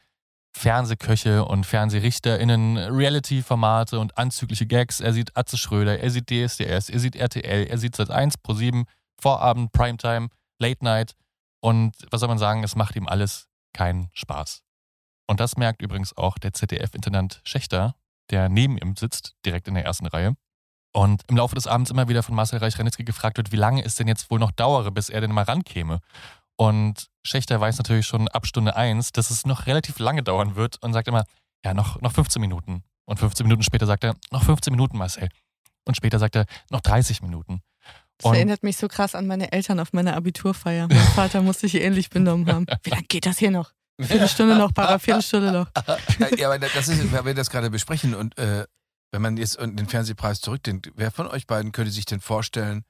Fernsehköche 0.56 1.44
und 1.44 1.64
FernseerichterInnen, 1.66 2.78
Reality-Formate 2.78 3.98
und 3.98 4.16
anzügliche 4.16 4.66
Gags. 4.66 5.00
Er 5.00 5.12
sieht 5.12 5.36
Atze 5.36 5.58
Schröder, 5.58 5.98
er 6.00 6.10
sieht 6.10 6.30
DSDS, 6.30 6.88
er 6.88 6.98
sieht 6.98 7.14
RTL, 7.14 7.66
er 7.66 7.78
sieht 7.78 7.94
Sat1, 7.96 8.36
Pro7, 8.42 8.84
Vorabend, 9.20 9.72
Primetime, 9.72 10.28
Late 10.58 10.82
Night. 10.82 11.12
Und 11.60 11.94
was 12.10 12.20
soll 12.20 12.28
man 12.28 12.38
sagen, 12.38 12.64
es 12.64 12.74
macht 12.74 12.96
ihm 12.96 13.06
alles 13.06 13.48
keinen 13.74 14.08
Spaß. 14.14 14.62
Und 15.26 15.40
das 15.40 15.56
merkt 15.58 15.82
übrigens 15.82 16.16
auch 16.16 16.38
der 16.38 16.54
ZDF-Intendant 16.54 17.40
Schächter, 17.44 17.94
der 18.30 18.48
neben 18.48 18.76
ihm 18.78 18.96
sitzt, 18.96 19.34
direkt 19.44 19.68
in 19.68 19.74
der 19.74 19.84
ersten 19.84 20.06
Reihe. 20.06 20.34
Und 20.92 21.22
im 21.28 21.36
Laufe 21.36 21.54
des 21.54 21.66
Abends 21.66 21.90
immer 21.90 22.08
wieder 22.08 22.22
von 22.22 22.34
Marcel 22.34 22.58
Reich-Ranitzky 22.58 23.04
gefragt 23.04 23.36
wird, 23.36 23.52
wie 23.52 23.56
lange 23.56 23.84
es 23.84 23.96
denn 23.96 24.08
jetzt 24.08 24.30
wohl 24.30 24.38
noch 24.38 24.50
dauere, 24.52 24.90
bis 24.90 25.10
er 25.10 25.20
denn 25.20 25.32
mal 25.32 25.42
rankäme. 25.44 26.00
Und 26.56 27.08
Schächter 27.22 27.60
weiß 27.60 27.76
natürlich 27.78 28.06
schon 28.06 28.28
ab 28.28 28.46
Stunde 28.46 28.76
1, 28.76 29.12
dass 29.12 29.30
es 29.30 29.44
noch 29.44 29.66
relativ 29.66 29.98
lange 29.98 30.22
dauern 30.22 30.56
wird 30.56 30.82
und 30.82 30.92
sagt 30.94 31.08
immer, 31.08 31.24
ja, 31.64 31.74
noch, 31.74 32.00
noch 32.00 32.12
15 32.12 32.40
Minuten. 32.40 32.82
Und 33.04 33.18
15 33.18 33.44
Minuten 33.44 33.62
später 33.62 33.86
sagt 33.86 34.04
er, 34.04 34.16
noch 34.30 34.42
15 34.42 34.72
Minuten, 34.72 34.96
Marcel. 34.96 35.28
Und 35.84 35.96
später 35.96 36.18
sagt 36.18 36.34
er, 36.36 36.46
noch 36.70 36.80
30 36.80 37.20
Minuten. 37.22 37.60
Das 38.18 38.30
Und- 38.30 38.34
erinnert 38.36 38.62
mich 38.62 38.78
so 38.78 38.88
krass 38.88 39.14
an 39.14 39.26
meine 39.26 39.52
Eltern 39.52 39.78
auf 39.78 39.92
meiner 39.92 40.16
Abiturfeier. 40.16 40.88
Mein 40.88 40.98
Vater 40.98 41.42
musste 41.42 41.68
sich 41.68 41.80
ähnlich 41.82 42.08
benommen 42.08 42.50
haben. 42.50 42.66
Wie 42.82 42.90
lange 42.90 43.02
geht 43.04 43.26
das 43.26 43.38
hier 43.38 43.50
noch? 43.50 43.72
Viertelstunde 44.00 44.56
noch, 44.56 44.72
Para, 44.74 44.98
Viertelstunde 44.98 45.52
noch. 45.52 45.68
Ja, 46.38 46.48
aber 46.48 46.58
das 46.58 46.88
ist, 46.88 47.12
weil 47.12 47.24
wir 47.24 47.34
das 47.34 47.50
gerade 47.50 47.70
besprechen 47.70 48.14
und 48.14 48.36
äh, 48.38 48.64
wenn 49.12 49.22
man 49.22 49.36
jetzt 49.36 49.58
den 49.60 49.88
Fernsehpreis 49.88 50.40
zurückdenkt, 50.40 50.90
wer 50.96 51.10
von 51.10 51.26
euch 51.28 51.46
beiden 51.46 51.72
könnte 51.72 51.90
sich 51.92 52.04
denn 52.04 52.20
vorstellen, 52.20 52.84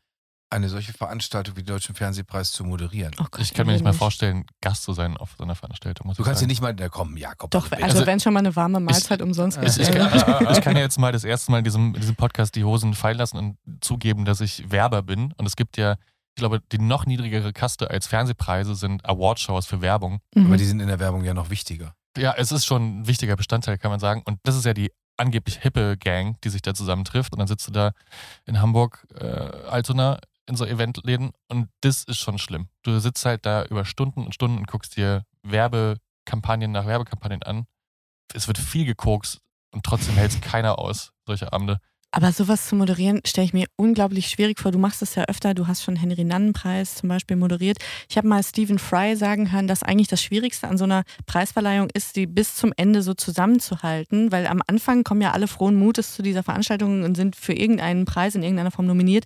eine 0.49 0.69
solche 0.69 0.93
Veranstaltung 0.93 1.57
wie 1.57 1.63
den 1.65 1.75
Deutschen 1.75 1.95
Fernsehpreis 1.97 2.53
zu 2.53 2.65
moderieren? 2.65 3.13
Oh 3.21 3.25
Gott, 3.31 3.41
Ich 3.41 3.53
kann 3.53 3.67
mir 3.67 3.73
nicht 3.73 3.85
mal 3.85 3.93
vorstellen, 3.93 4.45
Gast 4.61 4.85
zu 4.85 4.93
sein 4.93 5.17
auf 5.17 5.35
so 5.37 5.43
einer 5.45 5.57
Veranstaltung. 5.57 6.07
Muss 6.07 6.17
Du 6.17 6.23
ich 6.23 6.27
kannst 6.27 6.41
ja 6.41 6.47
nicht 6.47 6.63
mal, 6.63 6.75
na 6.79 6.89
komm, 6.89 7.17
Jakob. 7.17 7.51
Doch, 7.51 7.69
bitte. 7.69 7.83
also, 7.83 7.97
Also- 7.99 8.07
wenn 8.07 8.21
schon 8.21 8.33
mal 8.33 8.39
eine 8.41 8.55
warme 8.55 8.79
Mahlzeit 8.81 9.21
umsonst 9.23 9.59
Ich, 9.63 9.77
ich, 9.79 9.91
kann, 9.91 10.09
ich, 10.17 10.51
ich 10.57 10.61
kann 10.63 10.77
ja 10.77 10.83
jetzt 10.83 10.99
mal 10.99 11.11
das 11.13 11.25
erste 11.25 11.51
Mal 11.51 11.59
in 11.59 11.65
diesem, 11.65 11.95
in 11.95 12.01
diesem 12.01 12.15
Podcast 12.17 12.55
die 12.55 12.63
Hosen 12.65 12.95
fallen 12.95 13.19
lassen 13.19 13.37
und 13.37 13.57
zugeben, 13.85 14.25
dass 14.25 14.41
ich 14.41 14.71
Werber 14.71 15.03
bin. 15.03 15.33
Und 15.37 15.47
es 15.47 15.57
gibt 15.57 15.77
ja, 15.77 15.97
ich 16.37 16.39
glaube, 16.39 16.61
die 16.71 16.79
noch 16.79 17.07
niedrigere 17.07 17.55
Kaste 17.55 17.91
als 17.91 18.07
Fernsehpreise 18.07 18.75
sind 18.75 19.07
Awardshows 19.07 19.65
für 19.65 19.81
Werbung. 19.81 20.21
Mhm. 20.35 20.47
aber 20.47 20.59
die 20.59 20.67
sind 20.67 20.81
in 20.81 20.89
der 20.89 21.01
Werbung 21.01 21.25
ja 21.25 21.33
noch 21.33 21.49
wichtiger. 21.49 21.95
Ja, 22.19 22.35
es 22.37 22.53
ist 22.53 22.67
schon 22.67 23.01
ein 23.01 23.07
wichtiger 23.07 23.37
Bestandteil, 23.37 23.79
kann 23.79 23.91
man 23.91 24.01
sagen. 24.01 24.23
Und 24.27 24.39
das 24.43 24.55
ist 24.55 24.67
ja 24.67 24.75
die 24.75 24.93
angeblich 25.17 25.57
hippe 25.57 25.97
Gang, 25.97 26.39
die 26.43 26.51
sich 26.51 26.61
da 26.61 26.75
zusammentrifft. 26.75 27.33
Und 27.33 27.39
dann 27.39 27.49
sitzt 27.49 27.67
du 27.69 27.73
da 27.73 27.93
in 28.45 28.61
Hamburg, 28.61 29.07
äh, 29.19 29.25
Altona, 29.25 30.19
in 30.47 30.57
so 30.57 30.67
Eventläden. 30.67 31.33
Und 31.49 31.71
das 31.81 32.05
ist 32.05 32.19
schon 32.19 32.37
schlimm. 32.37 32.69
Du 32.83 32.99
sitzt 32.99 33.25
halt 33.25 33.47
da 33.47 33.65
über 33.65 33.87
Stunden 33.87 34.27
und 34.27 34.35
Stunden 34.35 34.59
und 34.59 34.67
guckst 34.67 34.95
dir 34.99 35.25
Werbekampagnen 35.43 36.71
nach 36.71 36.85
Werbekampagnen 36.85 37.45
an. 37.45 37.65
Es 38.35 38.47
wird 38.47 38.59
viel 38.59 38.85
gekokst 38.85 39.41
und 39.71 39.87
trotzdem 39.87 40.17
hält 40.17 40.33
es 40.33 40.41
keiner 40.43 40.79
aus, 40.79 41.13
solche 41.25 41.55
Abende. 41.55 41.79
Aber 42.13 42.33
sowas 42.33 42.67
zu 42.69 42.77
moderieren, 42.77 43.21
stelle 43.27 43.45
ich 43.45 43.53
mir 43.53 43.67
unglaublich 43.77 44.29
schwierig 44.29 44.59
vor. 44.59 44.73
Du 44.73 44.79
machst 44.79 45.03
es 45.03 45.17
ja 45.17 45.25
öfter, 45.25 45.53
du 45.53 45.67
hast 45.67 45.83
schon 45.83 45.97
Henry 45.97 46.25
Nannen-Preis 46.25 46.95
zum 46.95 47.11
Beispiel 47.11 47.37
moderiert. 47.37 47.77
Ich 48.09 48.17
habe 48.17 48.27
mal 48.27 48.43
Stephen 48.43 48.79
Fry 48.79 49.17
sagen 49.17 49.53
hören, 49.53 49.67
dass 49.67 49.83
eigentlich 49.83 50.09
das 50.09 50.23
Schwierigste 50.23 50.67
an 50.69 50.79
so 50.79 50.85
einer 50.85 51.03
Preisverleihung 51.27 51.89
ist, 51.93 52.17
die 52.17 52.27
bis 52.27 52.55
zum 52.55 52.73
Ende 52.77 53.03
so 53.03 53.13
zusammenzuhalten, 53.13 54.33
weil 54.33 54.47
am 54.47 54.63
Anfang 54.67 55.05
kommen 55.05 55.21
ja 55.21 55.33
alle 55.33 55.47
frohen 55.47 55.77
Mutes 55.77 56.15
zu 56.15 56.23
dieser 56.23 56.43
Veranstaltung 56.43 57.03
und 57.03 57.17
sind 57.17 57.37
für 57.37 57.53
irgendeinen 57.53 58.07
Preis 58.07 58.35
in 58.35 58.43
irgendeiner 58.43 58.71
Form 58.71 58.87
nominiert. 58.87 59.25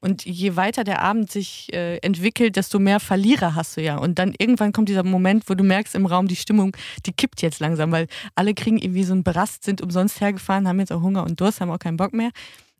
Und 0.00 0.24
je 0.24 0.54
weiter 0.54 0.84
der 0.84 1.02
Abend 1.02 1.30
sich 1.32 1.72
äh, 1.72 1.96
entwickelt, 1.98 2.54
desto 2.54 2.78
mehr 2.78 3.00
Verlierer 3.00 3.56
hast 3.56 3.76
du 3.76 3.82
ja. 3.82 3.96
Und 3.96 4.20
dann 4.20 4.32
irgendwann 4.38 4.72
kommt 4.72 4.88
dieser 4.88 5.02
Moment, 5.02 5.48
wo 5.48 5.54
du 5.54 5.64
merkst 5.64 5.96
im 5.96 6.06
Raum, 6.06 6.28
die 6.28 6.36
Stimmung, 6.36 6.76
die 7.04 7.12
kippt 7.12 7.42
jetzt 7.42 7.58
langsam, 7.58 7.90
weil 7.90 8.06
alle 8.36 8.54
kriegen 8.54 8.78
irgendwie 8.78 9.02
so 9.02 9.12
einen 9.12 9.24
Berast, 9.24 9.64
sind 9.64 9.82
umsonst 9.82 10.20
hergefahren, 10.20 10.68
haben 10.68 10.78
jetzt 10.78 10.92
auch 10.92 11.02
Hunger 11.02 11.24
und 11.24 11.40
Durst, 11.40 11.60
haben 11.60 11.72
auch 11.72 11.80
keinen 11.80 11.96
Bock 11.96 12.12
mehr, 12.12 12.17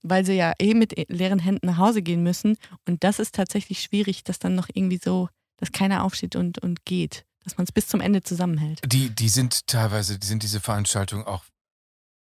weil 0.02 0.24
sie 0.24 0.34
ja 0.34 0.52
eh 0.60 0.74
mit 0.74 0.94
leeren 1.10 1.38
Händen 1.38 1.66
nach 1.66 1.78
Hause 1.78 2.02
gehen 2.02 2.22
müssen. 2.22 2.56
Und 2.86 3.02
das 3.04 3.18
ist 3.18 3.34
tatsächlich 3.34 3.80
schwierig, 3.82 4.24
dass 4.24 4.38
dann 4.38 4.54
noch 4.54 4.68
irgendwie 4.72 5.00
so, 5.02 5.28
dass 5.56 5.72
keiner 5.72 6.04
aufsteht 6.04 6.36
und, 6.36 6.58
und 6.58 6.84
geht. 6.84 7.24
Dass 7.44 7.56
man 7.56 7.64
es 7.64 7.72
bis 7.72 7.86
zum 7.88 8.00
Ende 8.00 8.22
zusammenhält. 8.22 8.80
Die, 8.86 9.10
die 9.10 9.28
sind 9.28 9.66
teilweise, 9.66 10.18
die 10.18 10.26
sind 10.26 10.42
diese 10.42 10.60
Veranstaltungen 10.60 11.24
auch 11.24 11.44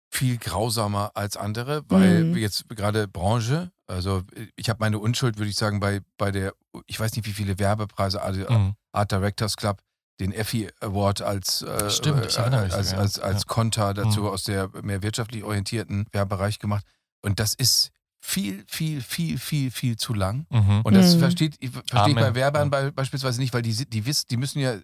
viel 0.10 0.38
grausamer 0.38 1.12
als 1.16 1.36
andere, 1.38 1.84
weil 1.90 2.24
Mhm. 2.26 2.38
jetzt 2.38 2.70
gerade 2.70 3.08
Branche, 3.08 3.72
also 3.88 4.24
ich 4.56 4.70
habe 4.70 4.78
meine 4.80 5.00
Unschuld, 5.00 5.38
würde 5.38 5.50
ich 5.50 5.58
sagen, 5.58 5.80
bei, 5.80 6.02
bei 6.18 6.32
der, 6.32 6.54
ich 6.86 7.00
weiß 7.00 7.16
nicht 7.16 7.26
wie 7.26 7.34
viele 7.34 7.60
Werbepreise, 7.60 8.22
Mhm. 8.50 8.76
Art 8.94 9.12
Directors 9.12 9.58
Club, 9.58 9.82
den 10.20 10.32
Effie 10.32 10.70
Award 10.80 11.22
als, 11.22 11.62
äh, 11.62 11.90
Stimmt, 11.90 12.38
äh, 12.38 12.40
als, 12.40 12.94
als, 12.94 13.18
ja. 13.18 13.24
als 13.24 13.46
Konter 13.48 13.94
dazu 13.94 14.22
Mhm. 14.22 14.28
aus 14.28 14.44
der 14.44 14.70
mehr 14.82 15.04
wirtschaftlich 15.04 15.44
orientierten 15.44 16.08
Werbebereich 16.12 16.60
gemacht. 16.60 16.86
Und 17.22 17.40
das 17.40 17.54
ist 17.54 17.92
viel, 18.20 18.64
viel, 18.68 19.02
viel, 19.02 19.38
viel, 19.38 19.72
viel 19.72 19.96
zu 19.98 20.14
lang. 20.14 20.46
Mhm. 20.50 20.82
Und 20.84 20.94
das 20.94 21.16
Mhm. 21.16 21.20
versteht, 21.20 21.58
verstehe 21.88 22.10
ich 22.10 22.16
bei 22.16 22.36
Werbern 22.36 22.64
Ja. 22.64 22.70
bei, 22.70 22.92
beispielsweise 22.92 23.40
nicht, 23.40 23.54
weil 23.54 23.62
die, 23.62 23.74
die, 23.90 24.06
wissen, 24.06 24.26
die 24.30 24.38
müssen 24.38 24.60
ja, 24.60 24.78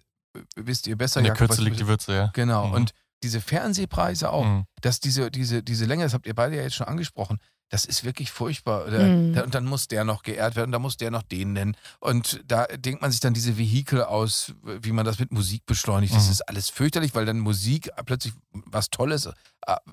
wisst 0.56 0.86
ihr 0.86 0.96
besser, 0.96 1.20
In 1.20 1.24
der 1.24 1.34
Jakob, 1.34 1.48
Kürze 1.48 1.62
liegt 1.62 1.78
die 1.80 1.86
Würze, 1.86 2.14
ja. 2.14 2.30
Genau. 2.34 2.68
Mhm. 2.68 2.72
Und 2.74 2.90
diese 3.22 3.40
Fernsehpreise 3.40 4.30
auch, 4.30 4.44
Mhm. 4.44 4.64
dass 4.82 5.00
diese, 5.00 5.30
diese, 5.30 5.62
diese 5.62 5.84
Länge, 5.84 6.04
das 6.04 6.14
habt 6.14 6.26
ihr 6.26 6.34
beide 6.34 6.56
ja 6.56 6.62
jetzt 6.62 6.74
schon 6.76 6.86
angesprochen, 6.86 7.38
das 7.74 7.84
ist 7.86 8.04
wirklich 8.04 8.30
furchtbar. 8.30 8.88
Da, 8.88 8.98
Mhm. 9.08 9.36
und 9.36 9.52
dann 9.54 9.64
muss 9.64 9.88
der 9.88 10.04
noch 10.04 10.22
geehrt 10.22 10.54
werden, 10.54 10.70
da 10.70 10.78
muss 10.78 10.96
der 10.96 11.10
noch 11.10 11.22
den 11.24 11.54
nennen. 11.54 11.76
Und 11.98 12.40
da 12.46 12.66
denkt 12.66 13.02
man 13.02 13.10
sich 13.10 13.18
dann 13.18 13.34
diese 13.34 13.58
Vehikel 13.58 14.04
aus, 14.04 14.52
wie 14.62 14.92
man 14.92 15.04
das 15.04 15.18
mit 15.18 15.32
Musik 15.32 15.66
beschleunigt. 15.66 16.14
Das 16.14 16.26
Mhm. 16.26 16.30
ist 16.32 16.48
alles 16.48 16.70
fürchterlich, 16.70 17.16
weil 17.16 17.26
dann 17.26 17.40
Musik 17.40 17.90
plötzlich 18.06 18.32
was 18.52 18.90
Tolles 18.90 19.26
äh, 19.26 19.32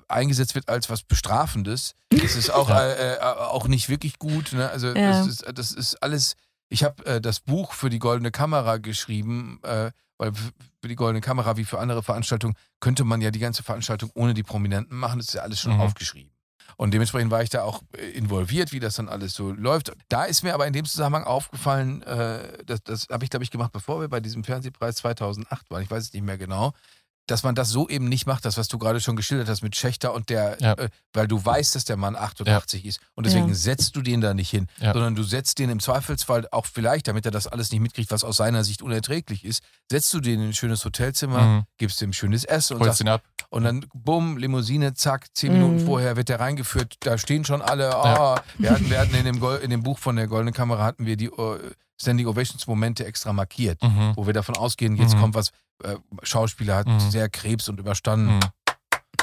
eingesetzt 0.06 0.54
wird 0.54 0.68
als 0.68 0.90
was 0.90 1.02
Bestrafendes. 1.02 1.94
Das 2.10 2.36
ist 2.36 2.50
auch, 2.50 2.68
äh, 2.70 3.14
äh, 3.14 3.20
auch 3.20 3.66
nicht 3.66 3.88
wirklich 3.88 4.18
gut. 4.20 4.52
Ne? 4.52 4.68
Also 4.70 4.88
Ja. 4.88 4.94
das, 5.18 5.26
ist, 5.26 5.44
das 5.52 5.72
ist 5.72 6.02
alles. 6.02 6.36
Ich 6.68 6.84
habe 6.84 7.04
äh, 7.04 7.20
das 7.20 7.40
Buch 7.40 7.72
für 7.72 7.90
die 7.90 7.98
Goldene 7.98 8.30
Kamera 8.30 8.76
geschrieben, 8.78 9.58
äh, 9.64 9.90
weil 10.18 10.32
für 10.34 10.88
die 10.88 10.94
Goldene 10.94 11.20
Kamera 11.20 11.56
wie 11.56 11.64
für 11.64 11.80
andere 11.80 12.02
Veranstaltungen 12.02 12.54
könnte 12.80 13.02
man 13.04 13.20
ja 13.20 13.30
die 13.30 13.40
ganze 13.40 13.62
Veranstaltung 13.62 14.10
ohne 14.14 14.34
die 14.34 14.42
Prominenten 14.44 14.96
machen. 14.96 15.18
Das 15.18 15.28
ist 15.28 15.34
ja 15.34 15.42
alles 15.42 15.58
schon 15.60 15.74
Mhm. 15.74 15.80
aufgeschrieben. 15.80 16.31
Und 16.76 16.92
dementsprechend 16.94 17.30
war 17.30 17.42
ich 17.42 17.50
da 17.50 17.62
auch 17.62 17.82
äh, 17.96 18.10
involviert, 18.10 18.72
wie 18.72 18.80
das 18.80 18.96
dann 18.96 19.08
alles 19.08 19.34
so 19.34 19.52
läuft. 19.52 19.92
Da 20.08 20.24
ist 20.24 20.42
mir 20.42 20.54
aber 20.54 20.66
in 20.66 20.72
dem 20.72 20.84
Zusammenhang 20.84 21.24
aufgefallen, 21.24 22.02
äh, 22.02 22.64
das, 22.64 22.82
das 22.82 23.08
habe 23.10 23.24
ich, 23.24 23.30
glaube 23.30 23.44
ich, 23.44 23.50
gemacht, 23.50 23.72
bevor 23.72 24.00
wir 24.00 24.08
bei 24.08 24.20
diesem 24.20 24.44
Fernsehpreis 24.44 24.96
2008 24.96 25.70
waren. 25.70 25.82
Ich 25.82 25.90
weiß 25.90 26.04
es 26.04 26.12
nicht 26.12 26.24
mehr 26.24 26.38
genau. 26.38 26.72
Dass 27.28 27.44
man 27.44 27.54
das 27.54 27.68
so 27.70 27.88
eben 27.88 28.08
nicht 28.08 28.26
macht, 28.26 28.44
das, 28.44 28.56
was 28.56 28.66
du 28.66 28.78
gerade 28.78 29.00
schon 29.00 29.14
geschildert 29.14 29.48
hast 29.48 29.62
mit 29.62 29.76
Schächter 29.76 30.12
und 30.12 30.28
der, 30.28 30.56
Ja. 30.60 30.72
äh, 30.72 30.88
weil 31.12 31.28
du 31.28 31.42
weißt, 31.44 31.76
dass 31.76 31.84
der 31.84 31.96
Mann 31.96 32.16
88 32.16 32.84
ist. 32.84 32.98
Und 33.14 33.26
deswegen 33.26 33.48
Ja. 33.48 33.54
setzt 33.54 33.94
du 33.94 34.02
den 34.02 34.20
da 34.20 34.34
nicht 34.34 34.50
hin, 34.50 34.66
Ja. 34.80 34.92
sondern 34.92 35.14
du 35.14 35.22
setzt 35.22 35.60
den 35.60 35.70
im 35.70 35.78
Zweifelsfall 35.78 36.48
auch 36.50 36.66
vielleicht, 36.66 37.06
damit 37.06 37.24
er 37.24 37.30
das 37.30 37.46
alles 37.46 37.70
nicht 37.70 37.80
mitkriegt, 37.80 38.10
was 38.10 38.24
aus 38.24 38.38
seiner 38.38 38.64
Sicht 38.64 38.82
unerträglich 38.82 39.44
ist, 39.44 39.62
setzt 39.90 40.12
du 40.14 40.20
den 40.20 40.40
in 40.40 40.48
ein 40.48 40.52
schönes 40.52 40.84
Hotelzimmer, 40.84 41.40
Mhm. 41.42 41.62
gibst 41.78 42.02
ihm 42.02 42.12
schönes 42.12 42.44
Essen 42.44 42.76
und 42.78 42.84
sagst, 42.84 43.00
ihn 43.02 43.08
ab. 43.08 43.22
und 43.50 43.62
dann, 43.64 43.86
bumm, 43.94 44.36
Limousine, 44.36 44.94
zack, 44.94 45.26
zehn 45.34 45.52
Minuten 45.52 45.76
Mhm. 45.82 45.86
vorher 45.86 46.16
wird 46.16 46.28
der 46.28 46.40
reingeführt. 46.40 46.96
Da 47.00 47.18
stehen 47.18 47.44
schon 47.44 47.62
alle. 47.62 47.90
Oh, 47.96 48.04
Ja. 48.04 48.42
wir, 48.58 48.70
hatten, 48.72 48.90
wir 48.90 48.98
hatten 48.98 49.14
in 49.14 49.24
dem, 49.26 49.38
Gol- 49.38 49.58
in 49.62 49.70
dem 49.70 49.84
Buch 49.84 49.98
von 50.00 50.16
der 50.16 50.26
Goldenen 50.26 50.54
Kamera 50.54 50.84
hatten 50.84 51.06
wir 51.06 51.16
die 51.16 51.26
äh, 51.26 51.58
Standing 52.02 52.26
Ovations 52.26 52.66
Momente 52.66 53.04
extra 53.06 53.32
markiert, 53.32 53.82
Mhm. 53.82 54.12
wo 54.16 54.26
wir 54.26 54.32
davon 54.34 54.56
ausgehen, 54.56 54.96
jetzt 54.96 55.14
Mhm. 55.16 55.20
kommt 55.20 55.34
was. 55.34 55.50
Äh, 55.82 55.96
Schauspieler 56.22 56.76
hat 56.76 56.86
Mhm. 56.86 57.00
sehr 57.00 57.28
Krebs 57.28 57.68
und 57.68 57.80
überstanden. 57.80 58.34
Mhm. 58.36 58.40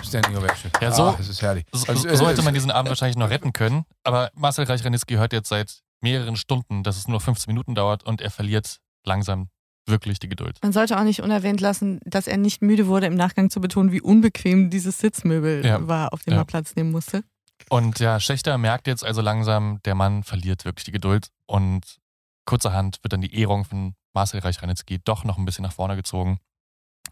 Standing 0.04 0.38
Ovation. 0.38 0.72
Ja, 0.82 0.92
so- 0.92 1.04
ah, 1.04 1.16
das 1.18 1.28
ist 1.28 1.42
herrlich. 1.42 1.66
So, 1.74 1.86
Also, 1.88 2.16
so 2.16 2.26
äh, 2.26 2.30
hätte 2.30 2.42
man 2.42 2.54
diesen 2.54 2.72
Abend 2.72 2.90
wahrscheinlich 2.90 3.18
noch 3.18 3.30
retten 3.30 3.52
können. 3.54 3.84
Aber 4.04 4.32
Marcel 4.36 4.66
Reich-Ranitzky 4.66 5.16
hört 5.16 5.34
jetzt 5.34 5.50
seit 5.50 5.82
mehreren 6.02 6.38
Stunden, 6.38 6.84
dass 6.84 6.98
es 6.98 7.08
nur 7.08 7.20
15 7.20 7.52
Minuten 7.54 7.76
dauert 7.76 8.04
und 8.06 8.22
er 8.22 8.32
verliert 8.32 8.78
langsam 9.06 9.50
wirklich 9.88 10.20
die 10.20 10.30
Geduld. 10.30 10.58
Man 10.62 10.72
sollte 10.72 10.98
auch 10.98 11.04
nicht 11.04 11.22
unerwähnt 11.22 11.60
lassen, 11.60 12.00
dass 12.06 12.28
er 12.28 12.38
nicht 12.38 12.62
müde 12.62 12.88
wurde, 12.88 13.08
im 13.08 13.16
Nachgang 13.16 13.50
zu 13.50 13.60
betonen, 13.60 13.92
wie 13.92 14.00
unbequem 14.02 14.70
dieses 14.70 15.00
Sitzmöbel 15.00 15.66
Ja. 15.66 15.86
war, 15.88 16.14
auf 16.14 16.24
dem 16.24 16.34
Ja. 16.36 16.40
er 16.42 16.46
Platz 16.46 16.76
nehmen 16.76 16.92
musste. 16.92 17.24
Und 17.70 18.00
ja, 18.00 18.20
Schächter 18.22 18.58
merkt 18.58 18.88
jetzt 18.88 19.04
also 19.04 19.22
langsam, 19.22 19.80
der 19.84 19.96
Mann 19.96 20.24
verliert 20.24 20.64
wirklich 20.64 20.86
die 20.86 20.92
Geduld 20.92 21.28
und 21.46 21.98
kurzerhand 22.46 23.00
wird 23.04 23.14
dann 23.14 23.22
die 23.22 23.36
Ehrung 23.40 23.66
von 23.66 23.96
Marcel 24.14 24.40
Reich-Ranitzky 24.40 25.00
doch 25.04 25.24
noch 25.24 25.38
ein 25.38 25.46
bisschen 25.46 25.64
nach 25.64 25.74
vorne 25.74 25.96
gezogen. 25.96 26.40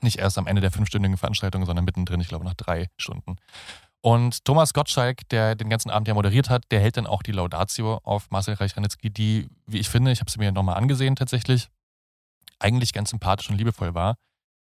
Nicht 0.01 0.19
erst 0.19 0.37
am 0.37 0.47
Ende 0.47 0.61
der 0.61 0.71
fünfstündigen 0.71 1.17
Veranstaltung, 1.17 1.65
sondern 1.65 1.85
mittendrin, 1.85 2.21
ich 2.21 2.27
glaube 2.27 2.45
nach 2.45 2.53
drei 2.53 2.87
Stunden. 2.97 3.37
Und 4.01 4.45
Thomas 4.45 4.73
Gottschalk, 4.73 5.27
der 5.29 5.55
den 5.55 5.69
ganzen 5.69 5.89
Abend 5.89 6.07
ja 6.07 6.13
moderiert 6.13 6.49
hat, 6.49 6.63
der 6.71 6.79
hält 6.79 6.97
dann 6.97 7.07
auch 7.07 7.23
die 7.23 7.31
Laudatio 7.31 7.99
auf 8.03 8.29
Marcel 8.29 8.53
Reich-Ranitzky, 8.53 9.09
die, 9.09 9.49
wie 9.65 9.79
ich 9.79 9.89
finde, 9.89 10.11
ich 10.11 10.19
habe 10.19 10.29
sie 10.29 10.39
mir 10.39 10.51
nochmal 10.51 10.77
angesehen 10.77 11.15
tatsächlich, 11.15 11.67
eigentlich 12.59 12.93
ganz 12.93 13.09
sympathisch 13.09 13.49
und 13.49 13.57
liebevoll 13.57 13.95
war. 13.95 14.15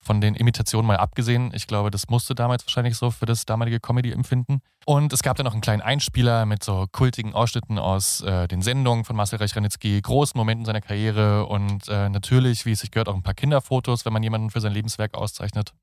Von 0.04 0.20
den 0.20 0.36
Imitationen 0.36 0.86
mal 0.86 0.98
abgesehen. 0.98 1.52
Ich 1.54 1.66
glaube, 1.66 1.90
das 1.90 2.10
musste 2.10 2.36
damals 2.36 2.66
wahrscheinlich 2.66 2.98
so 2.98 3.10
für 3.10 3.26
das 3.26 3.46
damalige 3.46 3.80
Comedy-Empfinden. 3.80 4.62
Und 4.86 5.14
es 5.14 5.24
gab 5.24 5.38
dann 5.38 5.46
noch 5.46 5.54
einen 5.54 5.62
kleinen 5.62 5.82
Einspieler 5.82 6.46
mit 6.46 6.62
so 6.62 6.88
kultigen 6.92 7.34
Ausschnitten 7.34 7.80
aus 7.80 8.20
äh, 8.22 8.48
den 8.50 8.62
Sendungen 8.62 9.06
von 9.06 9.16
Marcel 9.16 9.40
Reich-Ranitzky, 9.40 10.02
großen 10.02 10.38
Momenten 10.38 10.66
seiner 10.66 10.82
Karriere 10.82 11.46
und 11.46 11.88
äh, 11.88 12.10
natürlich, 12.10 12.66
wie 12.66 12.74
es 12.74 12.82
sich 12.82 12.92
gehört, 12.92 13.08
auch 13.08 13.16
ein 13.16 13.24
paar 13.24 13.34
Kinderfotos, 13.34 14.04
wenn 14.04 14.12
man 14.12 14.24
jemanden 14.24 14.50
für 14.50 14.60
sein 14.60 14.74
Lebenswerk 14.74 15.14
auszeichnet. 15.14 15.74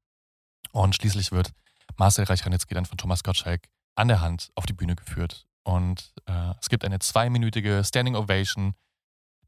Und 0.72 0.94
schließlich 0.94 1.32
wird 1.32 1.52
Marcel 1.96 2.24
Reich-Ranitzky 2.24 2.74
dann 2.74 2.84
von 2.84 2.98
Thomas 2.98 3.22
Gottschalk 3.22 3.68
an 3.96 4.08
der 4.08 4.20
Hand 4.20 4.50
auf 4.54 4.66
die 4.66 4.72
Bühne 4.74 4.96
geführt. 4.96 5.46
Und 5.64 6.12
äh, 6.26 6.52
es 6.60 6.68
gibt 6.68 6.84
eine 6.84 6.98
zweiminütige 6.98 7.82
Standing 7.84 8.16
Ovation, 8.16 8.74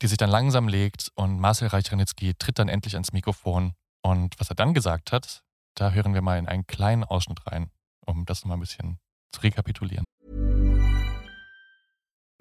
die 0.01 0.09
sich 0.09 0.19
dann 0.19 0.31
langsam 0.31 0.69
legt 0.69 1.11
und 1.15 1.39
Marcel 1.39 1.69
Reich-Ranitzky 1.69 2.35
tritt 2.35 2.59
dann 2.59 2.69
endlich 2.69 2.95
ans 2.95 3.13
Mikrofon. 3.13 3.75
Und 4.03 4.39
was 4.39 4.51
er 4.51 4.57
dann 4.57 4.75
gesagt 4.75 5.13
hat, 5.13 5.43
da 5.75 5.93
hören 5.93 6.15
wir 6.15 6.23
mal 6.23 6.39
in 6.39 6.49
einen 6.49 6.67
kleinen 6.67 7.05
Ausschnitt 7.05 7.47
rein, 7.47 7.71
um 8.05 8.25
das 8.25 8.43
nochmal 8.43 8.59
ein 8.59 8.61
bisschen 8.61 8.99
zu 9.33 9.41
rekapitulieren. 9.43 10.05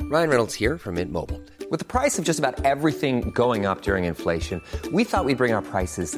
Ryan 0.10 0.30
Reynolds 0.30 0.54
here 0.54 0.78
from 0.78 0.96
Mint 0.96 1.12
Mobile. 1.12 1.40
With 1.70 1.80
the 1.80 1.86
price 1.86 2.20
of 2.20 2.26
just 2.26 2.38
about 2.38 2.66
everything 2.66 3.32
going 3.32 3.66
up 3.66 3.82
during 3.82 4.04
inflation, 4.04 4.62
we 4.92 5.06
thought 5.06 5.24
we'd 5.24 5.38
bring 5.38 5.54
our 5.54 5.62
prices 5.62 6.18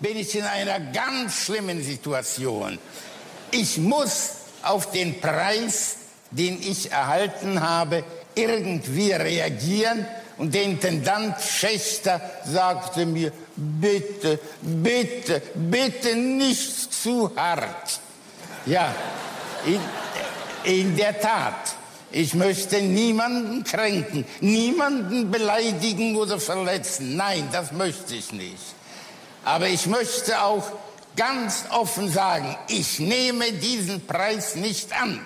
bin 0.00 0.16
ich 0.16 0.34
in 0.34 0.44
einer 0.44 0.80
ganz 0.80 1.44
schlimmen 1.44 1.82
Situation. 1.82 2.78
Ich 3.50 3.78
muss 3.78 4.30
auf 4.62 4.90
den 4.90 5.20
Preis, 5.20 5.96
den 6.30 6.60
ich 6.60 6.90
erhalten 6.90 7.60
habe, 7.60 8.04
irgendwie 8.34 9.12
reagieren. 9.12 10.06
Und 10.36 10.54
der 10.54 10.62
Intendant 10.62 11.40
Schächter 11.40 12.20
sagte 12.44 13.06
mir, 13.06 13.32
bitte, 13.56 14.38
bitte, 14.62 15.42
bitte 15.54 16.14
nicht 16.14 16.92
zu 16.92 17.34
hart. 17.34 18.00
Ja, 18.66 18.94
in, 19.66 19.80
in 20.64 20.96
der 20.96 21.20
Tat. 21.20 21.74
Ich 22.10 22.34
möchte 22.34 22.80
niemanden 22.80 23.64
kränken, 23.64 24.24
niemanden 24.40 25.30
beleidigen 25.30 26.16
oder 26.16 26.40
verletzen. 26.40 27.16
Nein, 27.16 27.48
das 27.52 27.72
möchte 27.72 28.14
ich 28.14 28.32
nicht. 28.32 28.77
Aber 29.44 29.68
ich 29.68 29.86
möchte 29.86 30.40
auch 30.42 30.64
ganz 31.16 31.64
offen 31.70 32.10
sagen, 32.10 32.56
ich 32.68 32.98
nehme 32.98 33.52
diesen 33.52 34.06
Preis 34.06 34.54
nicht 34.54 34.92
an. 34.92 35.20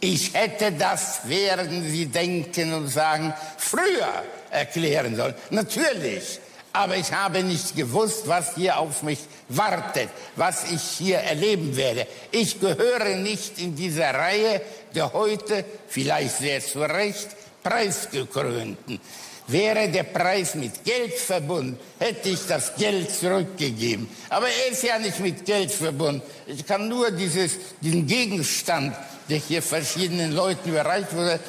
Ich 0.00 0.34
hätte 0.34 0.72
das, 0.72 1.28
werden 1.28 1.88
Sie 1.88 2.06
denken 2.06 2.74
und 2.74 2.88
sagen, 2.88 3.32
früher 3.56 4.24
erklären 4.50 5.16
sollen. 5.16 5.34
Natürlich. 5.50 6.40
Aber 6.74 6.96
ich 6.96 7.12
habe 7.12 7.42
nicht 7.42 7.76
gewusst, 7.76 8.26
was 8.26 8.54
hier 8.54 8.78
auf 8.78 9.02
mich 9.02 9.18
wartet, 9.48 10.08
was 10.36 10.70
ich 10.72 10.82
hier 10.82 11.18
erleben 11.18 11.76
werde. 11.76 12.06
Ich 12.30 12.58
gehöre 12.60 13.16
nicht 13.16 13.58
in 13.58 13.76
dieser 13.76 14.14
Reihe 14.14 14.62
der 14.94 15.12
heute, 15.12 15.64
vielleicht 15.88 16.38
sehr 16.38 16.60
zu 16.60 16.80
Recht, 16.80 17.28
preisgekrönten. 17.62 19.00
Wäre 19.48 19.88
der 19.88 20.04
Preis 20.04 20.54
mit 20.54 20.84
Geld 20.84 21.14
verbunden, 21.14 21.78
hätte 21.98 22.28
ich 22.28 22.46
das 22.46 22.74
Geld 22.76 23.10
zurückgegeben. 23.10 24.08
Aber 24.28 24.46
er 24.46 24.72
ist 24.72 24.82
ja 24.82 24.98
nicht 24.98 25.18
mit 25.20 25.44
Geld 25.44 25.70
verbunden. 25.70 26.22
Ich 26.46 26.64
kann 26.64 26.88
nur 26.88 27.10
dieses, 27.10 27.58
diesen 27.80 28.06
Gegenstand, 28.06 28.96
der 29.28 29.38
hier 29.38 29.62
verschiedenen 29.62 30.32
Leuten 30.32 30.70
überreicht 30.70 31.14
wurde, 31.14 31.40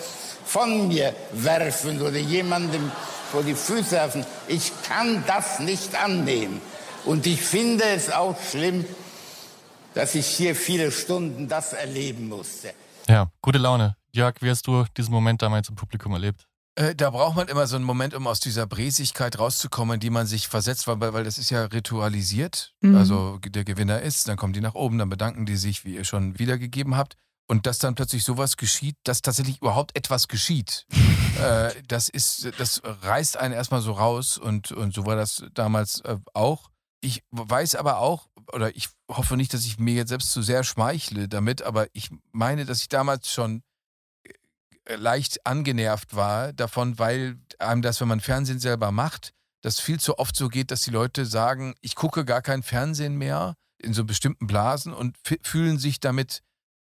von 0.46 0.88
mir 0.88 1.16
werfen 1.34 2.02
oder 2.02 2.18
jemandem 2.18 2.92
vor 3.32 3.44
die 3.44 3.56
Füße 3.56 3.92
werfen. 3.92 4.26
Ich 4.48 4.72
kann 4.88 5.24
das 5.28 5.60
nicht 5.60 5.96
annehmen. 5.96 6.62
Und 7.06 7.28
ich 7.28 7.42
finde 7.42 7.84
es 7.86 8.12
auch 8.12 8.36
schlimm, 8.52 8.86
dass 9.94 10.16
ich 10.16 10.26
hier 10.26 10.56
viele 10.56 10.92
Stunden 10.92 11.48
das 11.48 11.74
erleben 11.74 12.28
musste. 12.30 12.74
Ja, 13.08 13.32
gute 13.42 13.60
Laune. 13.60 13.96
Jörg, 14.12 14.36
wie 14.42 14.50
hast 14.50 14.66
du 14.68 14.86
diesen 14.98 15.12
Moment 15.12 15.42
damals 15.42 15.70
im 15.70 15.76
Publikum 15.76 16.14
erlebt? 16.14 16.48
Äh, 16.76 16.96
da 16.96 17.12
braucht 17.12 17.36
man 17.36 17.48
immer 17.48 17.68
so 17.68 17.76
einen 17.76 17.86
Moment, 17.86 18.16
um 18.16 18.26
aus 18.26 18.40
dieser 18.40 18.66
Bräsigkeit 18.66 19.38
rauszukommen, 19.38 19.96
in 19.96 20.00
die 20.00 20.10
man 20.10 20.26
sich 20.26 20.48
versetzt, 20.48 20.88
weil, 20.88 21.00
weil 21.00 21.24
das 21.24 21.38
ist 21.38 21.52
ja 21.52 21.66
ritualisiert. 21.66 22.74
Mhm. 22.82 22.96
Also 22.96 23.38
der 23.40 23.64
Gewinner 23.64 24.02
ist, 24.02 24.28
dann 24.28 24.38
kommen 24.38 24.54
die 24.54 24.62
nach 24.62 24.74
oben, 24.74 24.98
dann 24.98 25.10
bedanken 25.10 25.46
die 25.46 25.58
sich, 25.58 25.86
wie 25.86 25.96
ihr 25.96 26.06
schon 26.06 26.40
wiedergegeben 26.40 26.98
habt. 26.98 27.16
Und 27.48 27.68
dass 27.68 27.78
dann 27.78 27.94
plötzlich 27.94 28.24
sowas 28.24 28.58
geschieht, 28.58 28.96
dass 29.04 29.22
tatsächlich 29.22 29.62
überhaupt 29.62 29.96
etwas 29.96 30.28
geschieht, 30.28 30.88
äh, 31.42 31.72
das 31.88 32.10
ist, 32.10 32.50
das 32.58 32.82
reißt 32.84 33.38
einen 33.38 33.54
erstmal 33.54 33.82
so 33.82 33.92
raus 33.92 34.38
und, 34.38 34.72
und 34.72 34.94
so 34.94 35.06
war 35.06 35.16
das 35.16 35.44
damals 35.54 36.00
äh, 36.02 36.18
auch. 36.34 36.70
Ich 37.02 37.22
weiß 37.32 37.76
aber 37.76 38.00
auch, 38.00 38.30
oder 38.54 38.76
ich 38.76 38.88
hoffe 39.12 39.36
nicht, 39.36 39.54
dass 39.54 39.66
ich 39.66 39.78
mir 39.78 39.94
jetzt 39.94 40.10
selbst 40.10 40.32
zu 40.32 40.42
sehr 40.42 40.64
schmeichle 40.64 41.28
damit, 41.28 41.62
aber 41.62 41.88
ich 41.92 42.10
meine, 42.32 42.66
dass 42.66 42.80
ich 42.80 42.88
damals 42.88 43.30
schon 43.30 43.62
leicht 44.88 45.46
angenervt 45.46 46.16
war 46.16 46.54
davon, 46.54 47.00
weil 47.00 47.38
einem 47.60 47.82
das, 47.82 48.02
wenn 48.02 48.08
man 48.08 48.20
Fernsehen 48.20 48.60
selber 48.60 48.92
macht, 48.92 49.32
das 49.62 49.80
viel 49.80 50.00
zu 50.00 50.20
oft 50.20 50.36
so 50.36 50.50
geht, 50.50 50.72
dass 50.72 50.82
die 50.82 50.92
Leute 50.92 51.26
sagen, 51.26 51.74
ich 51.82 51.96
gucke 51.96 52.26
gar 52.26 52.42
kein 52.42 52.64
Fernsehen 52.64 53.16
mehr 53.16 53.56
in 53.82 53.94
so 53.94 54.04
bestimmten 54.04 54.48
Blasen 54.48 54.94
und 54.94 55.18
fühlen 55.42 55.78
sich 55.78 56.00
damit 56.00 56.42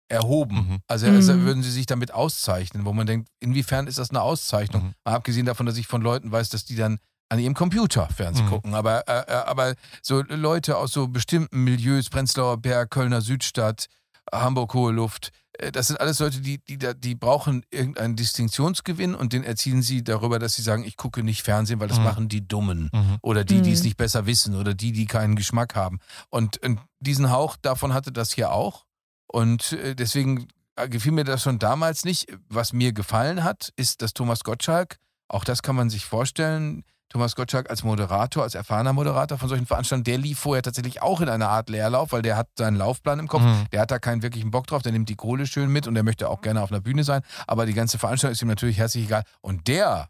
erhoben. 0.09 0.57
Mhm. 0.57 0.79
Also, 0.87 1.07
also 1.09 1.41
würden 1.41 1.63
sie 1.63 1.71
sich 1.71 1.87
damit 1.87 2.13
auszeichnen, 2.13 2.85
wo 2.85 2.93
man 2.93 3.07
denkt, 3.07 3.29
inwiefern 3.41 3.87
ist 3.87 3.99
das 3.99 4.11
eine 4.11 4.23
Auszeichnung? 4.23 4.85
Mhm. 4.85 4.95
Mal 5.05 5.15
abgesehen 5.15 5.47
davon, 5.47 5.67
dass 5.67 5.77
ich 5.77 5.87
von 5.87 6.03
Leuten 6.03 6.31
weiß, 6.31 6.49
dass 6.51 6.65
die 6.65 6.77
dann 6.77 6.99
an 7.29 7.41
ihrem 7.41 7.55
Computer 7.55 8.09
Fernsehen 8.09 8.47
Mhm. 8.47 8.51
gucken. 8.51 8.75
Aber, 8.75 9.09
äh, 9.09 9.21
äh, 9.27 9.33
aber 9.47 9.75
so 10.03 10.23
Leute 10.23 10.77
aus 10.77 10.93
so 10.93 11.09
bestimmten 11.09 11.65
Milieus, 11.65 12.09
Prenzlauer 12.09 12.57
Berg, 12.59 12.91
Kölner 12.91 13.21
Südstadt, 13.21 13.87
Hamburg 14.33 14.75
Hohe 14.75 14.93
Luft, 14.93 15.31
äh, 15.59 15.73
das 15.73 15.89
sind 15.89 16.01
alles 16.01 16.19
Leute, 16.19 16.41
die, 16.41 16.59
die, 16.59 16.79
die 16.79 17.15
brauchen 17.15 17.65
irgendeinen 17.71 18.17
Distinktionsgewinn 18.17 19.15
und 19.15 19.33
den 19.33 19.45
erzielen 19.45 19.83
sie 19.83 20.03
darüber, 20.05 20.39
dass 20.39 20.55
sie 20.55 20.63
sagen, 20.63 20.85
ich 20.85 20.97
gucke 20.97 21.23
nicht 21.23 21.43
Fernsehen, 21.43 21.81
weil 21.81 21.89
das 21.89 21.99
Mhm. 21.99 22.05
machen 22.05 22.29
die 22.29 22.47
Dummen 22.47 22.91
Mhm. 22.93 23.19
oder 23.23 23.45
die, 23.45 23.63
die 23.63 23.73
es 23.73 23.81
Mhm. 23.81 23.87
nicht 23.87 23.97
besser 23.97 24.27
wissen 24.27 24.55
oder 24.57 24.75
die, 24.75 24.93
die 24.93 25.07
keinen 25.07 25.37
Geschmack 25.37 25.75
haben. 25.75 26.01
Und, 26.31 26.63
und 26.65 26.81
diesen 27.01 27.31
Hauch 27.31 27.57
davon 27.57 27.95
hatte 27.95 28.13
das 28.13 28.33
hier 28.33 28.53
auch. 28.53 28.85
Und 29.27 29.73
äh, 29.73 29.95
deswegen 29.95 30.47
äh, 30.77 30.89
gefiel 30.89 31.13
mir 31.13 31.25
das 31.25 31.43
schon 31.43 31.59
damals 31.59 32.05
nicht. 32.05 32.27
Was 32.49 32.73
mir 32.73 32.93
gefallen 32.93 33.43
hat, 33.45 33.73
ist, 33.77 34.03
dass 34.03 34.13
Thomas 34.13 34.45
Gottschalk, 34.45 34.99
auch 35.29 35.45
das 35.45 35.63
kann 35.63 35.75
man 35.77 35.89
sich 35.91 36.05
vorstellen, 36.05 36.85
Thomas 37.09 37.37
Gottschalk 37.37 37.71
als 37.71 37.85
Moderator, 37.85 38.43
als 38.43 38.55
erfahrener 38.55 38.93
Moderator 38.93 39.39
von 39.39 39.49
solchen 39.49 39.67
Veranstaltungen, 39.67 40.05
der 40.05 40.19
lief 40.19 40.39
vorher 40.41 40.63
tatsächlich 40.63 41.03
auch 41.03 41.21
in 41.21 41.29
einer 41.29 41.49
Art 41.49 41.69
Leerlauf, 41.71 42.13
weil 42.13 42.23
der 42.23 42.37
hat 42.37 42.49
seinen 42.59 42.77
Laufplan 42.77 43.21
im 43.21 43.29
Kopf, 43.29 43.43
Mhm. 43.43 43.67
der 43.73 43.81
hat 43.83 43.91
da 43.91 43.99
keinen 43.99 44.23
wirklichen 44.23 44.51
Bock 44.51 44.67
drauf, 44.67 44.83
der 44.83 44.93
nimmt 44.93 45.09
die 45.09 45.15
Kohle 45.15 45.47
schön 45.47 45.71
mit 45.71 45.87
und 45.87 45.95
der 45.95 46.03
möchte 46.03 46.29
auch 46.29 46.41
gerne 46.41 46.61
auf 46.63 46.71
einer 46.73 46.81
Bühne 46.81 47.05
sein, 47.05 47.23
aber 47.47 47.65
die 47.65 47.75
ganze 47.75 47.99
Veranstaltung 47.99 48.33
ist 48.33 48.43
ihm 48.43 48.49
natürlich 48.49 48.79
herzlich 48.79 49.05
egal. 49.05 49.23
Und 49.41 49.69
der 49.69 50.09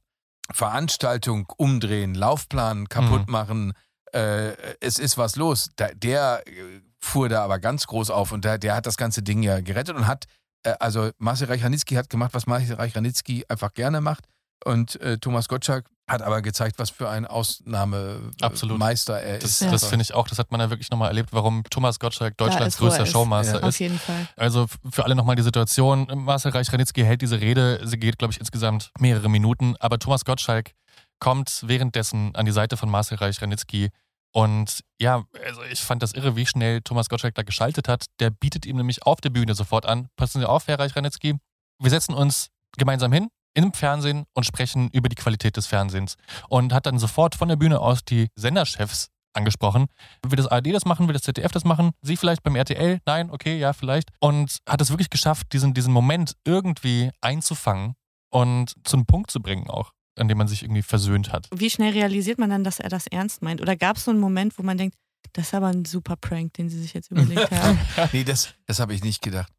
Veranstaltung 0.53 1.53
umdrehen, 1.59 2.15
Laufplan 2.15 2.89
kaputt 2.89 3.27
Mhm. 3.27 3.33
machen, 3.33 3.73
äh, 4.13 4.53
es 4.81 4.99
ist 4.99 5.19
was 5.19 5.37
los, 5.37 5.71
da, 5.77 5.89
der 5.95 6.43
äh, 6.47 6.81
fuhr 6.99 7.29
da 7.29 7.45
aber 7.45 7.59
ganz 7.59 7.87
groß 7.87 8.11
auf 8.11 8.33
und 8.33 8.45
der, 8.45 8.57
der 8.59 8.75
hat 8.75 8.87
das 8.87 8.97
ganze 8.97 9.23
Ding 9.23 9.43
ja 9.43 9.61
gerettet 9.61 9.97
und 9.97 10.07
hat, 10.07 10.25
äh, 10.63 10.75
also 10.81 11.11
Marcel 11.19 11.49
Reich-Ranitzky 11.49 11.95
hat 11.97 12.09
gemacht, 12.09 12.33
was 12.33 12.47
Marcel 12.47 12.77
Reich-Ranitzky 12.77 13.45
einfach 13.49 13.75
gerne 13.75 14.01
macht 14.01 14.25
und 14.65 15.01
äh, 15.01 15.19
Thomas 15.19 15.49
Gottschalk 15.49 15.87
hat 16.09 16.23
aber 16.23 16.41
gezeigt, 16.41 16.79
was 16.79 16.91
für 16.91 17.09
ein. 17.09 17.27
Ausnahmemeister 17.27 19.21
er 19.21 19.39
Das, 19.39 19.61
ist. 19.61 19.73
das 19.73 19.87
finde 19.87 20.03
ich 20.05 20.15
auch, 20.15 20.29
das 20.29 20.39
hat 20.39 20.53
man 20.53 20.61
ja 20.61 20.71
wirklich 20.71 20.91
nochmal 20.91 21.09
erlebt, 21.09 21.31
warum 21.33 21.65
Thomas 21.71 21.99
Gottschalk 21.99 22.37
Deutschlands 22.37 22.77
ist, 22.77 22.81
er 22.81 22.85
größter 22.87 23.03
ist. 23.05 23.11
Showmaster 23.11 23.57
Ja. 23.59 23.63
Auf 23.63 23.69
ist. 23.71 23.79
jeden 23.81 23.99
Fall. 23.99 24.29
Also 24.37 24.67
für 24.91 25.05
alle 25.05 25.15
nochmal 25.15 25.37
die 25.37 25.43
Situation, 25.43 26.07
Marcel 26.15 26.53
Reich-Ranitzky 26.53 27.03
hält 27.03 27.23
diese 27.23 27.41
Rede, 27.41 27.81
sie 27.85 27.99
geht, 27.99 28.19
glaube 28.19 28.33
ich, 28.33 28.41
insgesamt 28.41 28.93
mehrere 29.01 29.29
Minuten, 29.29 29.75
aber 29.81 29.99
Thomas 29.99 30.25
Gottschalk 30.25 30.73
kommt 31.19 31.63
währenddessen 31.67 32.35
an 32.37 32.47
die 32.47 32.53
Seite 32.53 32.77
von 32.77 32.89
Marcel 32.91 33.19
Reich-Ranitzky 33.19 33.91
und 34.33 34.81
ja, 35.01 35.25
also 35.45 35.63
ich 35.71 35.81
fand 35.81 36.03
das 36.03 36.13
irre, 36.13 36.37
wie 36.37 36.47
schnell 36.47 36.83
Thomas 36.83 37.09
Gottschalk 37.09 37.35
da 37.35 37.43
geschaltet 37.43 37.89
hat. 37.89 38.05
Der 38.21 38.31
bietet 38.31 38.67
ihm 38.67 38.77
nämlich 38.77 39.03
auf 39.05 39.21
der 39.21 39.31
Bühne 39.31 39.55
sofort 39.55 39.87
an, 39.87 40.09
passen 40.17 40.41
Sie 40.41 40.49
auf, 40.49 40.69
Herr 40.69 40.79
Reich-Ranitzky, 40.79 41.37
wir 41.83 41.91
setzen 41.91 42.15
uns 42.15 42.49
gemeinsam 42.77 43.13
hin 43.13 43.29
im 43.57 43.73
Fernsehen 43.73 44.25
und 44.35 44.45
sprechen 44.45 44.91
über 44.93 45.09
die 45.09 45.17
Qualität 45.17 45.57
des 45.57 45.67
Fernsehens 45.67 46.17
und 46.49 46.73
hat 46.73 46.87
dann 46.87 46.99
sofort 46.99 47.35
von 47.35 47.49
der 47.49 47.57
Bühne 47.57 47.81
aus 47.81 48.05
die 48.05 48.29
Senderchefs 48.37 49.09
angesprochen. 49.33 49.87
Will 50.27 50.37
das 50.37 50.47
ARD 50.47 50.75
das 50.75 50.85
machen? 50.85 51.07
Will 51.09 51.15
das 51.15 51.23
ZDF 51.23 51.53
das 51.53 51.65
machen? 51.65 51.93
Sie 52.03 52.17
vielleicht 52.17 52.43
beim 52.43 52.57
RTL? 52.57 53.01
Nein, 53.07 53.31
okay, 53.31 53.59
ja, 53.59 53.73
vielleicht. 53.73 54.11
Und 54.21 54.59
hat 54.69 54.81
es 54.81 54.91
wirklich 54.91 55.11
geschafft, 55.11 55.53
diesen, 55.53 55.75
diesen 55.75 55.93
Moment 55.93 56.35
irgendwie 56.45 57.11
einzufangen 57.21 57.95
und 58.31 58.75
zum 58.85 59.07
Punkt 59.07 59.31
zu 59.31 59.41
bringen 59.41 59.69
auch, 59.69 59.93
an 60.19 60.29
dem 60.29 60.39
man 60.39 60.49
sich 60.49 60.63
irgendwie 60.63 60.83
versöhnt 60.83 61.33
hat. 61.33 61.49
Wie 61.55 61.71
schnell 61.71 61.93
realisiert 61.93 62.39
man 62.39 62.51
dann, 62.51 62.65
dass 62.65 62.81
er 62.81 62.89
das 62.89 63.07
ernst 63.07 63.43
meint? 63.43 63.61
Oder 63.61 63.77
gab 63.77 63.97
es 63.97 64.05
so 64.05 64.11
einen 64.11 64.21
Moment, 64.21 64.59
wo 64.59 64.63
man 64.63 64.79
denkt, 64.79 64.97
das 65.33 65.49
ist 65.49 65.55
aber 65.55 65.69
ein 65.69 65.85
super 65.85 66.17
Prank, 66.17 66.55
den 66.55 66.69
sie 66.69 66.81
sich 66.81 66.95
jetzt 66.95 67.11
überlegt 67.11 67.51
haben? 67.51 67.79
nee, 68.13 68.25
das, 68.25 68.55
das 68.67 68.81
habe 68.81 68.95
ich 68.95 69.03
nicht 69.03 69.23
gedacht. 69.23 69.53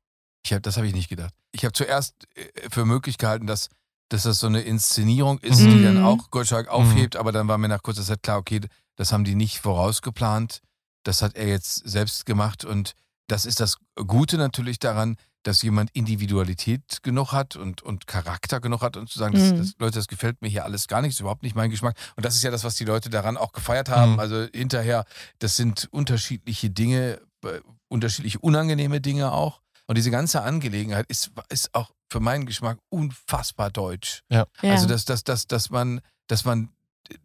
Ich 0.44 0.54
hab, 0.54 0.64
das 0.64 0.78
habe 0.78 0.88
ich 0.88 0.94
nicht 0.94 1.10
gedacht. 1.10 1.34
Ich 1.52 1.66
habe 1.66 1.74
zuerst 1.74 2.16
äh, 2.36 2.70
für 2.70 2.86
möglich 2.86 3.18
gehalten, 3.18 3.48
dass, 3.48 3.70
dass 4.10 4.24
das 4.24 4.40
so 4.40 4.48
eine 4.48 4.62
Inszenierung 4.62 5.40
ist, 5.40 5.60
Mhm. 5.62 5.70
die 5.78 5.84
dann 5.84 6.04
auch 6.04 6.30
Gottschalk 6.32 6.68
aufhebt, 6.70 7.16
aber 7.16 7.32
dann 7.32 7.48
war 7.48 7.58
mir 7.58 7.68
nach 7.68 7.84
kurzer 7.84 8.04
Zeit 8.04 8.24
klar, 8.24 8.38
okay, 8.38 8.62
das 8.96 9.12
haben 9.12 9.24
die 9.24 9.36
nicht 9.36 9.60
vorausgeplant. 9.60 10.62
Das 11.04 11.22
hat 11.22 11.36
er 11.36 11.48
jetzt 11.48 11.88
selbst 11.88 12.26
gemacht 12.26 12.66
und 12.66 12.94
das 13.28 13.46
ist 13.46 13.60
das 13.60 13.78
Gute 13.96 14.38
natürlich 14.38 14.80
daran, 14.80 15.18
dass 15.44 15.62
jemand 15.62 15.90
Individualität 15.94 17.04
genug 17.04 17.32
hat 17.32 17.56
und, 17.56 17.82
und 17.82 18.08
Charakter 18.08 18.60
genug 18.60 18.82
hat 18.82 18.98
und 18.98 19.10
zu 19.10 19.18
sagen, 19.20 19.34
das, 19.36 19.52
Mhm. 19.52 19.58
das, 19.58 19.74
Leute, 19.80 19.96
das 20.00 20.08
gefällt 20.08 20.42
mir 20.42 20.50
hier 20.50 20.66
alles 20.66 20.88
gar 20.88 21.02
nicht, 21.02 21.12
ist 21.12 21.20
überhaupt 21.22 21.44
nicht 21.44 21.56
mein 21.56 21.70
Geschmack. 21.70 21.96
Und 22.16 22.26
das 22.26 22.36
ist 22.36 22.44
ja 22.44 22.52
das, 22.52 22.64
was 22.64 22.76
die 22.76 22.84
Leute 22.86 23.10
daran 23.10 23.38
auch 23.38 23.54
gefeiert 23.54 23.90
haben. 23.90 24.14
Mhm. 24.14 24.20
Also 24.20 24.48
hinterher, 24.54 25.06
das 25.40 25.56
sind 25.56 25.88
unterschiedliche 25.92 26.70
Dinge, 26.70 27.22
äh, 27.46 27.60
unterschiedliche 27.88 28.40
unangenehme 28.40 29.00
Dinge 29.00 29.32
auch. 29.32 29.62
Und 29.86 29.98
diese 29.98 30.12
ganze 30.12 30.42
Angelegenheit 30.42 31.06
ist, 31.08 31.32
ist 31.50 31.74
auch 31.74 31.92
für 32.10 32.20
meinen 32.20 32.46
Geschmack 32.46 32.80
unfassbar 32.90 33.70
deutsch. 33.70 34.22
Ja. 34.30 34.46
Ja. 34.62 34.72
Also, 34.72 34.88
dass, 34.88 35.06
dass, 35.06 35.24
dass, 35.24 35.48
dass, 35.48 35.70
man, 35.70 36.02
dass 36.28 36.46
man 36.46 36.70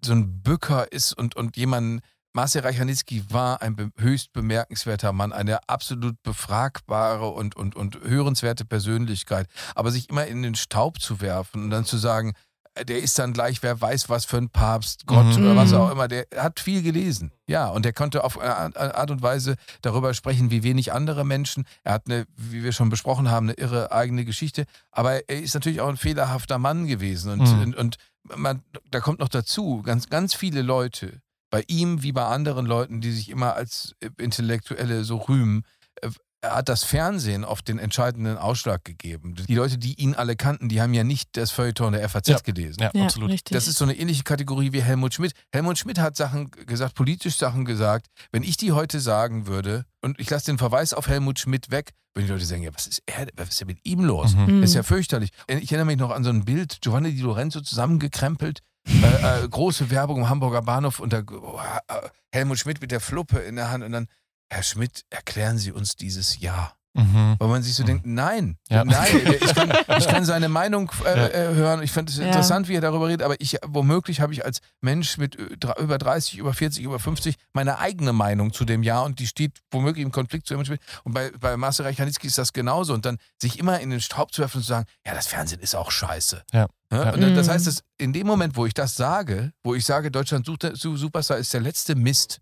so 0.05 0.13
ein 0.13 0.43
Bücker 0.43 0.91
ist 0.93 1.13
und, 1.13 1.37
und 1.37 1.57
jemanden. 1.57 2.01
Marcel 2.35 2.63
Reicharnitzky 2.63 3.25
war 3.29 3.61
ein 3.61 3.77
be 3.77 3.91
höchst 3.99 4.33
bemerkenswerter 4.33 5.13
Mann, 5.13 5.35
eine 5.35 5.69
absolut 5.69 6.23
befragbare 6.23 7.29
und, 7.29 7.57
und, 7.57 7.77
und 7.77 8.01
hörenswerte 8.05 8.65
Persönlichkeit. 8.65 9.49
Aber 9.75 9.91
sich 9.91 10.09
immer 10.09 10.27
in 10.27 10.43
den 10.43 10.55
Staub 10.55 10.99
zu 10.99 11.21
werfen 11.21 11.65
und 11.65 11.71
dann 11.71 11.85
zu 11.85 11.99
sagen, 11.99 12.33
der 12.87 12.99
ist 13.03 13.19
dann 13.19 13.33
gleich, 13.33 13.63
wer 13.63 13.81
weiß 13.81 14.09
was 14.09 14.25
für 14.25 14.39
ein 14.39 14.49
Papst, 14.49 15.07
Gott 15.07 15.37
Mhm. 15.37 15.45
oder 15.45 15.57
was 15.57 15.73
auch 15.73 15.91
immer, 15.91 16.09
der 16.09 16.27
hat 16.37 16.59
viel 16.61 16.83
gelesen. 16.83 17.31
Ja, 17.47 17.69
und 17.69 17.85
der 17.85 17.93
konnte 17.93 18.25
auf 18.25 18.39
eine 18.39 18.75
Art 18.77 19.11
und 19.11 19.21
Weise 19.23 19.57
darüber 19.83 20.15
sprechen, 20.15 20.51
wie 20.51 20.63
wenig 20.63 20.93
andere 20.93 21.25
Menschen. 21.25 21.65
Er 21.85 21.93
hat 21.95 22.07
eine, 22.07 22.25
wie 22.37 22.65
wir 22.65 22.73
schon 22.73 22.89
besprochen 22.89 23.31
haben, 23.31 23.47
eine 23.51 23.59
irre 23.59 23.93
eigene 23.93 24.25
Geschichte. 24.25 24.65
Aber 24.91 25.29
er 25.29 25.43
ist 25.43 25.55
natürlich 25.55 25.81
auch 25.81 25.89
ein 25.89 25.97
fehlerhafter 25.99 26.59
Mann 26.59 26.87
gewesen. 26.87 27.33
Und, 27.33 27.41
Mhm. 27.53 27.61
und, 27.63 27.77
und 27.77 27.97
man, 28.37 28.63
da 28.91 29.01
kommt 29.01 29.19
noch 29.19 29.29
dazu, 29.29 29.83
ganz, 29.83 30.09
ganz 30.09 30.35
viele 30.35 30.63
Leute, 30.63 31.21
bei 31.51 31.65
ihm 31.67 32.03
wie 32.03 32.13
bei 32.13 32.25
anderen 32.25 32.65
Leuten, 32.65 33.03
die 33.03 33.13
sich 33.13 33.29
immer 33.29 33.55
als 33.55 33.95
äh, 34.01 34.09
Intellektuelle 34.19 35.05
so 35.05 35.19
rühmen, 35.19 35.65
äh, 36.01 36.09
hat 36.45 36.69
das 36.69 36.83
Fernsehen 36.85 37.45
oft 37.45 37.69
den 37.69 37.79
entscheidenden 37.79 38.37
Ausschlag 38.37 38.85
gegeben. 38.85 39.35
Die 39.49 39.55
Leute, 39.55 39.79
die 39.79 39.95
ihn 39.95 40.15
alle 40.15 40.35
kannten, 40.37 40.69
die 40.69 40.81
haben 40.83 40.93
ja 40.95 41.05
nicht 41.05 41.37
das 41.37 41.51
Feuilleton 41.53 41.93
der 41.93 42.09
FAZ 42.09 42.29
Ja. 42.29 42.39
gelesen. 42.39 42.81
Ja, 42.83 42.91
ja, 42.95 43.05
absolut. 43.05 43.31
richtig. 43.31 43.55
Das 43.55 43.69
ist 43.69 43.79
so 43.79 43.85
eine 43.85 43.97
ähnliche 43.97 44.25
Kategorie 44.25 44.73
wie 44.73 44.83
Helmut 44.83 45.15
Schmidt. 45.15 45.33
Helmut 45.53 45.79
Schmidt 45.79 45.99
hat 45.99 46.17
Sachen 46.17 46.51
gesagt, 46.51 46.95
politisch 46.95 47.37
Sachen 47.37 47.65
gesagt. 47.65 48.07
Wenn 48.33 48.43
ich 48.43 48.57
die 48.57 48.73
heute 48.73 48.99
sagen 49.01 49.47
würde, 49.47 49.85
und 50.03 50.19
ich 50.19 50.29
lasse 50.31 50.47
den 50.47 50.59
Verweis 50.59 50.93
auf 50.95 51.07
Helmut 51.07 51.39
Schmidt 51.39 51.71
weg, 51.71 51.91
würden 52.15 52.27
die 52.27 52.33
Leute 52.33 52.45
sagen, 52.45 52.63
ja, 52.63 52.71
was 52.75 52.87
ist 52.89 53.03
er, 53.07 53.27
was 53.37 53.51
ist 53.51 53.61
denn 53.61 53.69
mit 53.69 53.79
ihm 53.85 54.01
los? 54.05 54.35
Mhm. 54.35 54.61
Das 54.61 54.71
ist 54.71 54.77
ja 54.77 54.83
fürchterlich. 54.83 55.31
Ich 55.47 55.71
erinnere 55.71 55.87
mich 55.87 55.97
noch 55.99 56.11
an 56.11 56.25
so 56.25 56.31
ein 56.31 56.45
Bild, 56.45 56.79
Giovanni 56.83 57.15
Di 57.15 57.21
Lorenzo 57.23 57.61
zusammengekrempelt, 57.61 58.61
äh, 58.89 59.45
äh, 59.45 59.49
große 59.49 59.91
Werbung 59.91 60.19
im 60.23 60.29
Hamburger 60.29 60.63
Bahnhof 60.63 60.99
und 60.99 61.13
da 61.13 61.23
oh, 61.31 61.61
äh, 61.89 61.95
Helmut 62.33 62.59
Schmidt 62.59 62.81
mit 62.81 62.91
der 62.91 63.01
Fluppe 63.01 63.39
in 63.39 63.57
der 63.57 63.71
Hand 63.71 63.85
und 63.85 63.93
dann, 63.93 64.09
Herr 64.53 64.63
Schmidt, 64.63 65.05
erklären 65.11 65.57
Sie 65.59 65.73
uns 65.73 65.97
dieses 65.97 66.39
Jahr. 66.41 66.77
Mhm. 66.95 67.37
Weil 67.39 67.49
man 67.49 67.63
sich 67.63 67.75
so 67.75 67.85
denkt, 67.85 68.05
nein, 68.05 68.59
Ja. 68.69 68.85
nein, 68.85 69.09
ich 69.41 69.55
kann, 69.55 69.73
ich 69.97 70.07
kann 70.07 70.27
seine 70.27 70.51
Meinung 70.51 70.93
äh, 71.07 71.17
Ja. 71.19 71.27
äh, 71.29 71.55
hören. 71.55 71.83
Ich 71.83 71.91
finde 71.91 72.13
es 72.13 72.19
Ja. 72.19 72.27
interessant, 72.27 72.69
wie 72.69 72.75
er 72.75 72.83
darüber 72.83 73.09
redet, 73.09 73.23
aber 73.23 73.41
ich, 73.41 73.57
womöglich 73.67 74.21
habe 74.21 74.35
ich 74.35 74.45
als 74.45 74.59
Mensch 74.83 75.17
mit 75.17 75.37
äh, 75.39 75.57
über 75.83 75.97
30, 75.97 76.37
über 76.37 76.53
40, 76.53 76.85
über 76.85 76.99
50 76.99 77.37
meine 77.55 77.79
eigene 77.79 78.13
Meinung 78.13 78.53
zu 78.53 78.67
dem 78.67 78.83
Jahr 78.83 79.05
und 79.05 79.21
die 79.21 79.27
steht 79.27 79.61
womöglich 79.71 80.05
im 80.05 80.13
Konflikt 80.13 80.47
zu 80.47 80.53
Helmut 80.53 80.67
Schmidt. 80.67 80.83
Und 81.05 81.15
bei, 81.15 81.31
bei 81.41 81.57
Marcel 81.57 81.87
Reicharnitzky 81.87 82.27
ist 82.27 82.37
das 82.37 82.53
genauso. 82.53 82.93
Und 82.93 83.07
dann 83.07 83.17
sich 83.41 83.59
immer 83.59 83.81
in 83.81 83.89
den 83.89 84.03
Staub 84.03 84.31
zu 84.35 84.43
werfen 84.43 84.59
und 84.59 84.65
zu 84.65 84.69
sagen, 84.69 84.85
ja, 85.07 85.15
das 85.15 85.27
Fernsehen 85.29 85.63
ist 85.63 85.75
auch 85.75 85.91
scheiße. 85.91 86.43
Ja. 86.53 86.67
Ja, 86.93 87.05
Ja. 87.05 87.13
Und 87.15 87.23
das- 87.35 87.47
Mhm. 87.47 87.53
heißt, 87.53 87.67
dass 87.69 87.83
in 87.97 88.13
dem 88.13 88.27
Moment, 88.27 88.55
wo 88.55 88.67
ich 88.67 88.75
das 88.75 88.97
sage, 88.97 89.55
wo 89.65 89.75
ich 89.75 89.87
sage, 89.87 90.11
Deutschland 90.11 90.45
sucht, 90.45 90.69
Su- 90.75 90.99
Superstar 90.99 91.39
ist 91.39 91.55
der 91.55 91.63
letzte 91.63 91.95
Mist. 91.95 92.42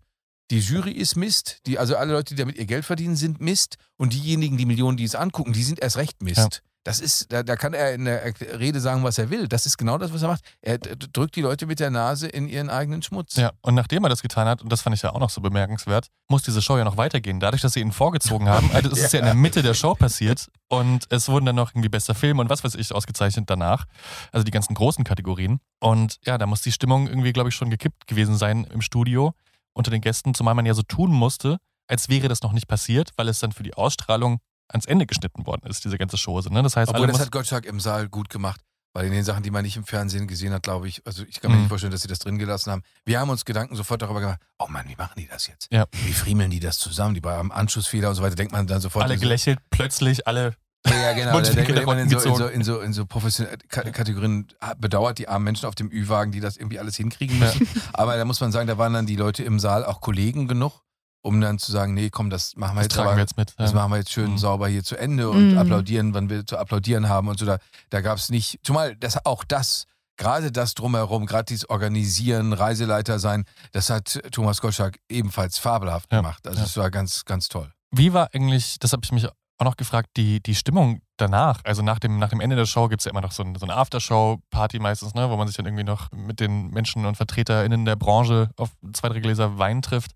Die 0.51 0.59
Jury 0.59 0.91
ist 0.91 1.15
Mist, 1.15 1.61
die, 1.65 1.79
also 1.79 1.95
alle 1.95 2.11
Leute, 2.11 2.35
die 2.35 2.41
damit 2.41 2.57
ihr 2.57 2.65
Geld 2.65 2.83
verdienen, 2.83 3.15
sind 3.15 3.39
Mist. 3.39 3.77
Und 3.95 4.11
diejenigen, 4.11 4.57
die 4.57 4.65
Millionen, 4.65 4.97
die 4.97 5.05
es 5.05 5.15
angucken, 5.15 5.53
die 5.53 5.63
sind 5.63 5.79
erst 5.79 5.95
recht 5.95 6.21
Mist. 6.21 6.37
Ja. 6.37 6.49
Das 6.83 6.99
ist, 6.99 7.31
da, 7.31 7.43
da 7.43 7.55
kann 7.55 7.73
er 7.73 7.93
in 7.93 8.05
der 8.05 8.33
Rede 8.59 8.81
sagen, 8.81 9.03
was 9.03 9.17
er 9.19 9.29
will. 9.29 9.47
Das 9.47 9.65
ist 9.67 9.77
genau 9.77 9.99
das, 9.99 10.11
was 10.11 10.23
er 10.23 10.29
macht. 10.29 10.43
Er 10.61 10.79
drückt 10.79 11.35
die 11.35 11.41
Leute 11.41 11.67
mit 11.67 11.79
der 11.79 11.91
Nase 11.91 12.27
in 12.27 12.49
ihren 12.49 12.71
eigenen 12.71 13.03
Schmutz. 13.03 13.35
Ja, 13.35 13.51
und 13.61 13.75
nachdem 13.75 14.03
er 14.03 14.09
das 14.09 14.23
getan 14.23 14.47
hat, 14.47 14.63
und 14.63 14.71
das 14.71 14.81
fand 14.81 14.95
ich 14.95 15.03
ja 15.03 15.13
auch 15.13 15.19
noch 15.19 15.29
so 15.29 15.41
bemerkenswert, 15.41 16.07
muss 16.27 16.41
diese 16.41 16.61
Show 16.61 16.77
ja 16.77 16.83
noch 16.83 16.97
weitergehen. 16.97 17.39
Dadurch, 17.39 17.61
dass 17.61 17.73
sie 17.73 17.81
ihn 17.81 17.91
vorgezogen 17.91 18.49
haben, 18.49 18.71
also 18.73 18.89
es 18.89 18.97
ist 19.03 19.13
ja 19.13 19.19
in 19.19 19.25
der 19.25 19.35
Mitte 19.35 19.61
der 19.61 19.75
Show 19.75 19.93
passiert 19.93 20.49
und 20.69 21.05
es 21.11 21.29
wurden 21.29 21.45
dann 21.45 21.55
noch 21.55 21.71
irgendwie 21.71 21.89
bester 21.89 22.15
Film 22.15 22.39
und 22.39 22.49
was 22.49 22.63
weiß 22.63 22.73
ich 22.75 22.93
ausgezeichnet 22.93 23.47
danach. 23.47 23.85
Also 24.31 24.43
die 24.43 24.51
ganzen 24.51 24.73
großen 24.73 25.03
Kategorien. 25.03 25.59
Und 25.79 26.17
ja, 26.25 26.39
da 26.39 26.47
muss 26.47 26.61
die 26.61 26.71
Stimmung 26.71 27.07
irgendwie, 27.07 27.31
glaube 27.31 27.49
ich, 27.49 27.55
schon 27.55 27.69
gekippt 27.69 28.07
gewesen 28.07 28.37
sein 28.37 28.65
im 28.65 28.81
Studio 28.81 29.35
unter 29.73 29.91
den 29.91 30.01
Gästen, 30.01 30.33
zumal 30.33 30.55
man 30.55 30.65
ja 30.65 30.73
so 30.73 30.81
tun 30.83 31.11
musste, 31.11 31.57
als 31.87 32.09
wäre 32.09 32.27
das 32.27 32.41
noch 32.41 32.53
nicht 32.53 32.67
passiert, 32.67 33.11
weil 33.17 33.27
es 33.27 33.39
dann 33.39 33.51
für 33.51 33.63
die 33.63 33.73
Ausstrahlung 33.73 34.39
ans 34.69 34.85
Ende 34.85 35.05
geschnitten 35.05 35.45
worden 35.45 35.65
ist, 35.69 35.83
diese 35.83 35.97
ganze 35.97 36.17
Chose. 36.17 36.51
Ne? 36.53 36.63
Das 36.63 36.75
heißt, 36.77 36.89
Obwohl, 36.91 37.07
das 37.07 37.19
hat 37.19 37.31
Gottschalk 37.31 37.65
im 37.65 37.79
Saal 37.79 38.07
gut 38.09 38.29
gemacht. 38.29 38.61
Weil 38.93 39.05
in 39.05 39.13
den 39.13 39.23
Sachen, 39.23 39.41
die 39.41 39.51
man 39.51 39.63
nicht 39.63 39.77
im 39.77 39.85
Fernsehen 39.85 40.27
gesehen 40.27 40.51
hat, 40.51 40.63
glaube 40.63 40.89
ich, 40.89 41.01
also 41.07 41.23
ich 41.23 41.39
kann 41.39 41.49
mir 41.51 41.55
Mhm. 41.55 41.63
nicht 41.63 41.69
vorstellen, 41.69 41.91
dass 41.93 42.01
sie 42.01 42.09
das 42.09 42.19
drin 42.19 42.37
gelassen 42.37 42.71
haben. 42.73 42.81
Wir 43.05 43.21
haben 43.21 43.29
uns 43.29 43.45
Gedanken 43.45 43.77
sofort 43.77 44.01
darüber 44.01 44.19
gemacht, 44.19 44.41
oh 44.59 44.67
Mann, 44.67 44.85
wie 44.89 44.97
machen 44.97 45.13
die 45.17 45.27
das 45.27 45.47
jetzt? 45.47 45.67
Ja. 45.71 45.85
Wie 45.93 46.11
friemeln 46.11 46.51
die 46.51 46.59
das 46.59 46.77
zusammen? 46.77 47.13
Die 47.15 47.21
bei 47.21 47.37
einem 47.39 47.51
Anschlussfehler 47.53 48.09
und 48.09 48.15
so 48.15 48.21
weiter, 48.21 48.35
denkt 48.35 48.51
man 48.51 48.67
dann 48.67 48.81
sofort. 48.81 49.05
alle 49.05 49.17
gelächelt, 49.17 49.59
plötzlich 49.69 50.27
alle 50.27 50.55
Ja, 50.87 50.95
ja, 50.95 51.13
genau. 51.13 51.25
Da 51.31 51.33
Mundwinkel 51.37 51.75
denkt, 51.75 51.85
man 51.87 51.99
in 51.99 52.09
so, 52.09 52.17
in 52.19 52.35
so, 52.35 52.47
in 52.47 52.63
so, 52.63 52.79
in 52.81 52.93
so 52.93 53.05
professionelle 53.05 53.57
Ka- 53.69 53.89
Kategorien, 53.91 54.47
ah, 54.59 54.73
bedauert 54.77 55.17
die 55.19 55.27
armen 55.27 55.45
Menschen 55.45 55.67
auf 55.67 55.75
dem 55.75 55.91
Ü-Wagen, 55.91 56.31
die 56.31 56.39
das 56.39 56.57
irgendwie 56.57 56.79
alles 56.79 56.95
hinkriegen 56.95 57.37
müssen. 57.39 57.67
Aber 57.93 58.15
da 58.17 58.25
muss 58.25 58.39
man 58.41 58.51
sagen, 58.51 58.67
da 58.67 58.77
waren 58.77 58.93
dann 58.93 59.05
die 59.05 59.15
Leute 59.15 59.43
im 59.43 59.59
Saal 59.59 59.85
auch 59.85 60.01
Kollegen 60.01 60.47
genug, 60.47 60.81
um 61.23 61.39
dann 61.39 61.59
zu 61.59 61.71
sagen, 61.71 61.93
nee, 61.93 62.09
komm, 62.09 62.29
das 62.31 62.55
machen 62.55 62.73
wir 62.75 62.79
Das 62.79 62.85
jetzt 62.85 62.95
tragen 62.95 63.07
aber, 63.09 63.17
wir 63.17 63.21
jetzt 63.21 63.37
mit, 63.37 63.53
Das 63.57 63.71
ja. 63.71 63.77
machen 63.77 63.91
wir 63.91 63.97
jetzt 63.97 64.11
schön 64.11 64.31
Mhm. 64.31 64.37
sauber 64.39 64.67
hier 64.67 64.83
zu 64.83 64.95
Ende 64.97 65.29
und 65.29 65.51
Mhm. 65.51 65.57
applaudieren, 65.59 66.13
wann 66.15 66.29
wir 66.31 66.45
zu 66.47 66.57
applaudieren 66.57 67.09
haben 67.09 67.27
und 67.27 67.37
so. 67.37 67.45
Da, 67.45 67.59
da 67.91 68.01
gab 68.01 68.17
es 68.17 68.29
nicht, 68.29 68.59
zumal 68.63 68.95
das, 68.95 69.23
auch 69.23 69.43
das, 69.43 69.85
gerade 70.17 70.51
das 70.51 70.73
drumherum, 70.73 71.27
gerade 71.27 71.45
dieses 71.45 71.69
Organisieren, 71.69 72.53
Reiseleiter 72.53 73.19
sein, 73.19 73.45
das 73.71 73.91
hat 73.91 74.19
Thomas 74.31 74.61
Gottschalk 74.61 74.97
ebenfalls 75.09 75.59
fabelhaft 75.59 76.11
Ja, 76.11 76.17
gemacht. 76.21 76.47
Also 76.47 76.59
ja. 76.59 76.65
es 76.65 76.75
war 76.77 76.89
ganz, 76.89 77.23
ganz 77.25 77.49
toll. 77.49 77.71
Wie 77.91 78.13
war 78.13 78.29
eigentlich, 78.33 78.79
das 78.79 78.93
habe 78.93 79.01
ich 79.03 79.11
mich 79.11 79.27
auch 79.61 79.65
noch 79.65 79.77
gefragt, 79.77 80.09
die, 80.17 80.41
die 80.41 80.55
Stimmung 80.55 81.01
danach? 81.17 81.61
Also 81.63 81.81
nach 81.83 81.99
dem, 81.99 82.17
nach 82.17 82.29
dem 82.29 82.39
Ende 82.41 82.55
der 82.55 82.65
Show 82.65 82.87
gibt 82.87 83.01
es 83.01 83.05
ja 83.05 83.11
immer 83.11 83.21
noch 83.21 83.31
so, 83.31 83.43
ein, 83.43 83.55
so 83.55 83.65
eine 83.65 83.75
Aftershow-Party 83.75 84.79
meistens, 84.79 85.13
ne, 85.13 85.29
wo 85.29 85.37
man 85.37 85.47
sich 85.47 85.55
dann 85.55 85.65
irgendwie 85.65 85.83
noch 85.83 86.11
mit 86.11 86.39
den 86.39 86.69
Menschen 86.71 87.05
und 87.05 87.15
VertreterInnen 87.15 87.85
der 87.85 87.95
Branche 87.95 88.49
auf 88.57 88.71
zwei, 88.93 89.09
drei 89.09 89.19
Gläser 89.19 89.57
Wein 89.59 89.81
trifft. 89.81 90.11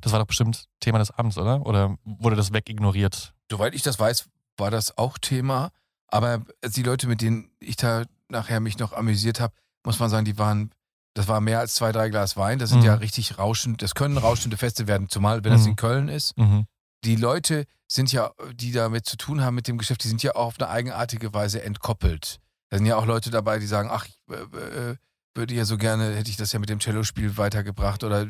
Das 0.00 0.12
war 0.12 0.20
doch 0.20 0.26
bestimmt 0.26 0.66
Thema 0.80 0.98
des 0.98 1.10
Abends, 1.10 1.36
oder? 1.36 1.64
Oder 1.66 1.96
wurde 2.04 2.36
das 2.36 2.52
wegignoriert? 2.52 3.34
Soweit 3.50 3.74
ich 3.74 3.82
das 3.82 3.98
weiß, 3.98 4.28
war 4.56 4.70
das 4.70 4.96
auch 4.98 5.18
Thema. 5.18 5.70
Aber 6.08 6.42
die 6.64 6.82
Leute, 6.82 7.08
mit 7.08 7.20
denen 7.22 7.50
ich 7.58 7.76
da 7.76 8.04
nachher 8.28 8.60
mich 8.60 8.78
noch 8.78 8.92
amüsiert 8.92 9.40
habe, 9.40 9.54
muss 9.84 9.98
man 9.98 10.10
sagen, 10.10 10.24
die 10.24 10.38
waren, 10.38 10.70
das 11.14 11.26
war 11.28 11.40
mehr 11.40 11.58
als 11.60 11.74
zwei, 11.74 11.90
drei 11.92 12.08
Glas 12.10 12.36
Wein. 12.36 12.58
Das 12.58 12.70
sind 12.70 12.80
Mhm. 12.80 12.84
ja 12.86 12.94
richtig 12.94 13.38
rauschend, 13.38 13.82
das 13.82 13.94
können 13.94 14.16
rauschende 14.18 14.56
Feste 14.56 14.86
werden, 14.86 15.08
zumal 15.08 15.42
wenn 15.44 15.52
das 15.52 15.62
Mhm. 15.62 15.70
in 15.70 15.76
Köln 15.76 16.08
ist. 16.08 16.36
Mhm. 16.38 16.66
Die 17.06 17.14
Leute 17.14 17.66
sind 17.86 18.12
ja, 18.12 18.32
die 18.52 18.72
damit 18.72 19.06
zu 19.06 19.16
tun 19.16 19.42
haben 19.42 19.54
mit 19.54 19.68
dem 19.68 19.78
Geschäft, 19.78 20.02
die 20.02 20.08
sind 20.08 20.24
ja 20.24 20.34
auch 20.34 20.46
auf 20.46 20.60
eine 20.60 20.68
eigenartige 20.68 21.32
Weise 21.32 21.62
entkoppelt. 21.62 22.40
Da 22.68 22.78
sind 22.78 22.86
ja 22.86 22.96
auch 22.96 23.06
Leute 23.06 23.30
dabei, 23.30 23.60
die 23.60 23.66
sagen, 23.66 23.88
ach, 23.92 24.06
ich 24.06 24.18
äh, 24.28 24.90
äh, 24.90 24.96
würde 25.36 25.54
ja 25.54 25.64
so 25.64 25.78
gerne, 25.78 26.16
hätte 26.16 26.30
ich 26.30 26.36
das 26.36 26.52
ja 26.52 26.58
mit 26.58 26.68
dem 26.68 26.80
Cellospiel 26.80 27.36
weitergebracht 27.36 28.02
oder 28.02 28.26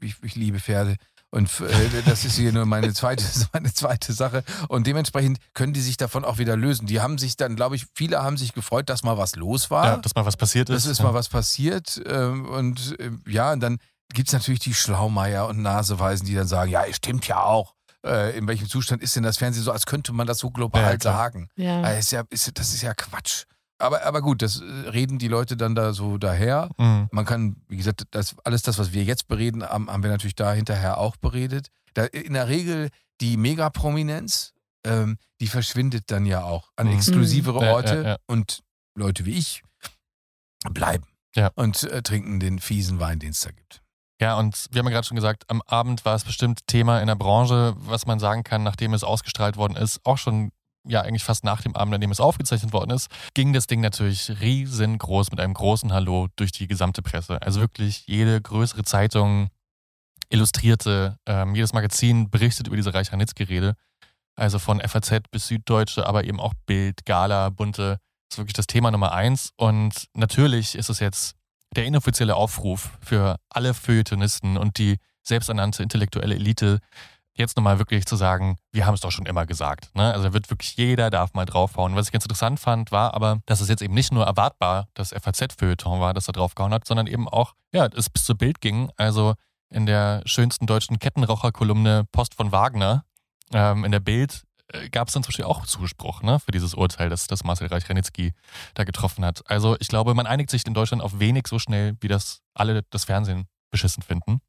ich, 0.00 0.14
ich, 0.22 0.34
liebe 0.36 0.60
Pferde. 0.60 0.96
Und 1.30 1.48
äh, 1.60 2.02
das 2.04 2.24
ist 2.24 2.36
hier 2.36 2.52
nur 2.52 2.64
meine 2.64 2.92
zweite, 2.92 3.24
meine 3.52 3.72
zweite 3.72 4.12
Sache. 4.12 4.44
Und 4.68 4.86
dementsprechend 4.86 5.38
können 5.54 5.72
die 5.72 5.80
sich 5.80 5.96
davon 5.96 6.24
auch 6.24 6.38
wieder 6.38 6.56
lösen. 6.56 6.86
Die 6.86 7.00
haben 7.00 7.18
sich 7.18 7.36
dann, 7.36 7.56
glaube 7.56 7.74
ich, 7.74 7.86
viele 7.94 8.22
haben 8.22 8.36
sich 8.36 8.52
gefreut, 8.52 8.88
dass 8.88 9.02
mal 9.02 9.18
was 9.18 9.34
los 9.34 9.68
war. 9.68 9.86
Ja, 9.86 9.96
dass 9.96 10.14
mal 10.14 10.26
was 10.26 10.36
passiert 10.36 10.70
ist. 10.70 10.84
Das 10.84 10.92
ist 10.92 10.98
ja. 10.98 11.06
mal 11.06 11.14
was 11.14 11.28
passiert. 11.28 12.00
ähm, 12.06 12.46
Und 12.46 13.00
äh, 13.00 13.10
ja, 13.26 13.52
und 13.52 13.60
dann 13.60 13.78
gibt 14.12 14.28
es 14.28 14.32
natürlich 14.32 14.60
die 14.60 14.74
Schlaumeier 14.74 15.48
und 15.48 15.60
Naseweisen, 15.60 16.26
die 16.26 16.34
dann 16.34 16.46
sagen, 16.46 16.70
ja, 16.70 16.84
es 16.84 16.96
stimmt 16.96 17.26
ja 17.26 17.42
auch. 17.42 17.74
Äh, 18.04 18.36
In 18.36 18.46
welchem 18.48 18.68
Zustand 18.68 19.02
ist 19.02 19.14
denn 19.16 19.22
das 19.22 19.36
Fernsehen 19.38 19.62
so, 19.62 19.72
als 19.72 19.86
könnte 19.86 20.12
man 20.12 20.26
das 20.26 20.38
so 20.38 20.50
global 20.50 20.92
Ja, 20.94 21.00
sagen? 21.00 21.48
Ja. 21.56 21.82
Also 21.82 21.98
ist 21.98 22.12
ja, 22.12 22.24
ist, 22.30 22.58
das 22.58 22.74
ist 22.74 22.82
ja 22.82 22.94
Quatsch. 22.94 23.44
aber, 23.78 24.04
aber 24.04 24.22
gut, 24.22 24.42
das 24.42 24.60
äh, 24.60 24.64
reden 24.88 25.18
die 25.18 25.28
Leute 25.28 25.56
dann 25.56 25.74
da 25.74 25.92
so 25.92 26.18
daher. 26.18 26.68
Mhm. 26.78 27.08
Man 27.12 27.24
kann, 27.24 27.56
wie 27.68 27.76
gesagt, 27.76 28.04
das, 28.10 28.34
alles 28.44 28.62
das, 28.62 28.78
was 28.78 28.92
wir 28.92 29.04
jetzt 29.04 29.28
bereden, 29.28 29.62
haben, 29.62 29.90
haben 29.90 30.02
wir 30.02 30.10
natürlich 30.10 30.34
da 30.34 30.52
hinterher 30.52 30.98
auch 30.98 31.16
beredet. 31.16 31.68
Da, 31.94 32.04
in 32.06 32.32
der 32.34 32.48
Regel 32.48 32.88
die 33.20 33.36
Megaprominenz, 33.36 34.52
ähm, 34.84 35.16
die 35.40 35.46
verschwindet 35.46 36.10
dann 36.10 36.26
ja 36.26 36.42
auch 36.42 36.70
an 36.76 36.88
Mhm. 36.88 36.94
exklusivere 36.94 37.64
Ja, 37.64 37.72
Orte 37.72 37.94
ja, 37.96 38.02
ja. 38.02 38.16
und 38.26 38.62
Leute 38.96 39.24
wie 39.26 39.32
ich 39.38 39.62
bleiben 40.70 41.04
Ja. 41.36 41.50
und 41.54 41.82
äh, 41.84 42.02
trinken 42.02 42.40
den 42.40 42.58
fiesen 42.58 42.98
Wein, 43.00 43.18
den 43.18 43.30
es 43.30 43.40
da 43.40 43.50
gibt. 43.50 43.81
Ja, 44.22 44.38
und 44.38 44.68
wir 44.70 44.78
haben 44.78 44.86
ja 44.86 44.92
gerade 44.92 45.06
schon 45.08 45.16
gesagt, 45.16 45.50
am 45.50 45.62
Abend 45.62 46.04
war 46.04 46.14
es 46.14 46.22
bestimmt 46.22 46.68
Thema 46.68 47.00
in 47.00 47.08
der 47.08 47.16
Branche, 47.16 47.74
was 47.78 48.06
man 48.06 48.20
sagen 48.20 48.44
kann, 48.44 48.62
nachdem 48.62 48.94
es 48.94 49.02
ausgestrahlt 49.02 49.56
worden 49.56 49.74
ist, 49.74 49.98
auch 50.06 50.16
schon 50.16 50.52
ja 50.86 51.00
eigentlich 51.00 51.24
fast 51.24 51.42
nach 51.42 51.60
dem 51.60 51.74
Abend, 51.74 51.92
an 51.92 52.00
dem 52.00 52.12
es 52.12 52.20
aufgezeichnet 52.20 52.72
worden 52.72 52.92
ist, 52.92 53.10
ging 53.34 53.52
das 53.52 53.66
Ding 53.66 53.80
natürlich 53.80 54.30
riesengroß 54.40 55.32
mit 55.32 55.40
einem 55.40 55.54
großen 55.54 55.92
Hallo 55.92 56.28
durch 56.36 56.52
die 56.52 56.68
gesamte 56.68 57.02
Presse. 57.02 57.42
Also 57.42 57.60
wirklich 57.60 58.06
jede 58.06 58.40
größere 58.40 58.84
Zeitung, 58.84 59.48
Illustrierte, 60.28 61.18
ähm, 61.26 61.56
jedes 61.56 61.72
Magazin 61.72 62.30
berichtet 62.30 62.68
über 62.68 62.76
diese 62.76 62.94
Reich-Ranitzky-Rede. 62.94 63.74
Also 64.36 64.60
von 64.60 64.80
FAZ 64.80 65.22
bis 65.32 65.48
Süddeutsche, 65.48 66.06
aber 66.06 66.22
eben 66.22 66.38
auch 66.38 66.54
Bild, 66.66 67.04
Gala, 67.06 67.50
Bunte. 67.50 67.98
Ist 68.30 68.38
wirklich 68.38 68.54
das 68.54 68.68
Thema 68.68 68.92
Nummer 68.92 69.10
eins. 69.10 69.50
Und 69.56 70.06
natürlich 70.14 70.76
ist 70.76 70.90
es 70.90 71.00
jetzt 71.00 71.34
der 71.76 71.84
inoffizielle 71.84 72.36
Aufruf 72.36 72.90
für 73.00 73.36
alle 73.48 73.74
Feuilletonisten 73.74 74.56
und 74.56 74.78
die 74.78 74.98
selbsternannte 75.22 75.82
intellektuelle 75.82 76.34
Elite, 76.34 76.80
jetzt 77.34 77.56
nochmal 77.56 77.78
wirklich 77.78 78.04
zu 78.04 78.16
sagen, 78.16 78.58
wir 78.72 78.86
haben 78.86 78.94
es 78.94 79.00
doch 79.00 79.10
schon 79.10 79.26
immer 79.26 79.46
gesagt. 79.46 79.94
Ne? 79.94 80.12
Also 80.12 80.32
wird 80.32 80.50
wirklich 80.50 80.76
jeder 80.76 81.10
darf 81.10 81.32
mal 81.32 81.46
draufhauen. 81.46 81.96
Was 81.96 82.06
ich 82.06 82.12
ganz 82.12 82.24
interessant 82.24 82.60
fand, 82.60 82.92
war 82.92 83.14
aber, 83.14 83.40
dass 83.46 83.60
es 83.60 83.68
jetzt 83.68 83.82
eben 83.82 83.94
nicht 83.94 84.12
nur 84.12 84.26
erwartbar 84.26 84.88
das 84.94 85.10
FAZ-Feuilleton 85.10 86.00
war, 86.00 86.12
das 86.12 86.26
da 86.26 86.32
draufgehauen 86.32 86.74
hat, 86.74 86.86
sondern 86.86 87.06
eben 87.06 87.28
auch, 87.28 87.54
ja, 87.72 87.86
es 87.86 88.10
bis 88.10 88.24
zu 88.24 88.36
Bild 88.36 88.60
ging. 88.60 88.90
Also 88.96 89.34
in 89.70 89.86
der 89.86 90.22
schönsten 90.26 90.66
deutschen 90.66 90.98
Kettenraucher-Kolumne 90.98 92.04
Post 92.12 92.34
von 92.34 92.52
Wagner 92.52 93.04
ähm, 93.52 93.84
in 93.84 93.92
der 93.92 94.00
Bild 94.00 94.42
gab 94.90 95.08
es 95.08 95.14
dann 95.14 95.22
zum 95.22 95.30
Beispiel 95.30 95.44
auch 95.44 95.66
Zuspruch 95.66 96.22
ne, 96.22 96.40
für 96.40 96.50
dieses 96.50 96.74
Urteil, 96.74 97.08
das, 97.08 97.26
das 97.26 97.44
Marcel 97.44 97.68
Reich-Ranitzky 97.68 98.32
da 98.74 98.84
getroffen 98.84 99.24
hat. 99.24 99.48
Also 99.50 99.76
ich 99.80 99.88
glaube, 99.88 100.14
man 100.14 100.26
einigt 100.26 100.50
sich 100.50 100.66
in 100.66 100.74
Deutschland 100.74 101.02
auf 101.02 101.18
wenig 101.18 101.46
so 101.46 101.58
schnell, 101.58 101.96
wie 102.00 102.08
das 102.08 102.40
alle 102.54 102.82
das 102.90 103.04
Fernsehen 103.04 103.46
beschissen 103.70 104.02
finden. 104.02 104.40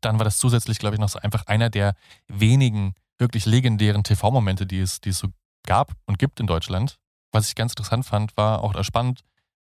Dann 0.00 0.18
war 0.18 0.24
das 0.24 0.38
zusätzlich, 0.38 0.78
glaube 0.78 0.96
ich, 0.96 1.00
noch 1.00 1.08
so 1.08 1.18
einfach 1.18 1.46
einer 1.46 1.70
der 1.70 1.94
wenigen 2.28 2.94
wirklich 3.18 3.46
legendären 3.46 4.02
TV-Momente, 4.02 4.66
die 4.66 4.80
es, 4.80 5.00
die 5.00 5.10
es 5.10 5.18
so 5.18 5.28
gab 5.64 5.92
und 6.06 6.18
gibt 6.18 6.40
in 6.40 6.46
Deutschland. 6.46 6.98
Was 7.30 7.48
ich 7.48 7.54
ganz 7.54 7.72
interessant 7.72 8.04
fand, 8.04 8.36
war 8.36 8.62
auch 8.62 8.82
spannend, 8.84 9.20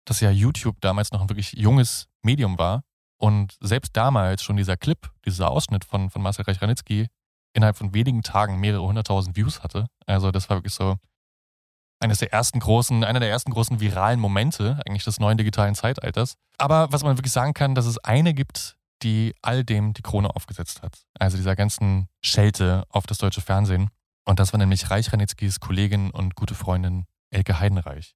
dass 0.05 0.20
ja 0.20 0.30
YouTube 0.30 0.80
damals 0.80 1.12
noch 1.12 1.22
ein 1.22 1.30
wirklich 1.30 1.53
junges 1.53 2.09
Medium 2.22 2.59
war 2.59 2.82
und 3.18 3.57
selbst 3.61 3.97
damals 3.97 4.42
schon 4.42 4.57
dieser 4.57 4.76
Clip, 4.76 5.11
dieser 5.24 5.51
Ausschnitt 5.51 5.84
von, 5.84 6.11
von 6.11 6.20
Marcel 6.20 6.45
Reich-Ranitzky 6.45 7.07
innerhalb 7.55 7.76
von 7.76 7.94
wenigen 7.94 8.22
Tagen 8.22 8.61
mehrere 8.61 8.82
hunderttausend 8.82 9.36
Views 9.36 9.62
hatte. 9.62 9.86
Also 10.07 10.30
das 10.30 10.50
war 10.50 10.59
wirklich 10.59 10.74
so 10.74 10.96
eines 12.00 12.18
der 12.18 12.32
ersten 12.32 12.61
großen, 12.61 13.02
einer 13.05 13.20
der 13.20 13.30
ersten 13.30 13.52
großen 13.52 13.80
viralen 13.80 14.20
Momente 14.20 14.80
eigentlich 14.86 15.05
des 15.05 15.20
neuen 15.20 15.38
digitalen 15.38 15.74
Zeitalters. 15.74 16.34
Aber 16.59 16.92
was 16.92 17.02
man 17.02 17.16
wirklich 17.16 17.32
sagen 17.32 17.55
kann, 17.55 17.74
dass 17.74 17.86
es 17.86 17.98
eine 17.98 18.34
gibt, 18.34 18.76
die 19.02 19.34
all 19.42 19.64
dem 19.64 19.94
die 19.94 20.02
Krone 20.02 20.34
aufgesetzt 20.34 20.82
hat. 20.82 21.02
Also 21.18 21.36
dieser 21.36 21.57
ganzen 21.57 22.09
Schelte 22.22 22.84
auf 22.88 23.07
das 23.07 23.18
deutsche 23.18 23.40
Fernsehen. 23.40 23.90
Und 24.24 24.38
das 24.38 24.52
war 24.52 24.59
nämlich 24.59 24.90
Reich 24.90 25.12
Ranitzkys 25.12 25.61
Kollegin 25.61 26.11
und 26.11 26.34
gute 26.34 26.55
Freundin 26.55 27.05
Elke 27.30 27.59
Heidenreich, 27.59 28.14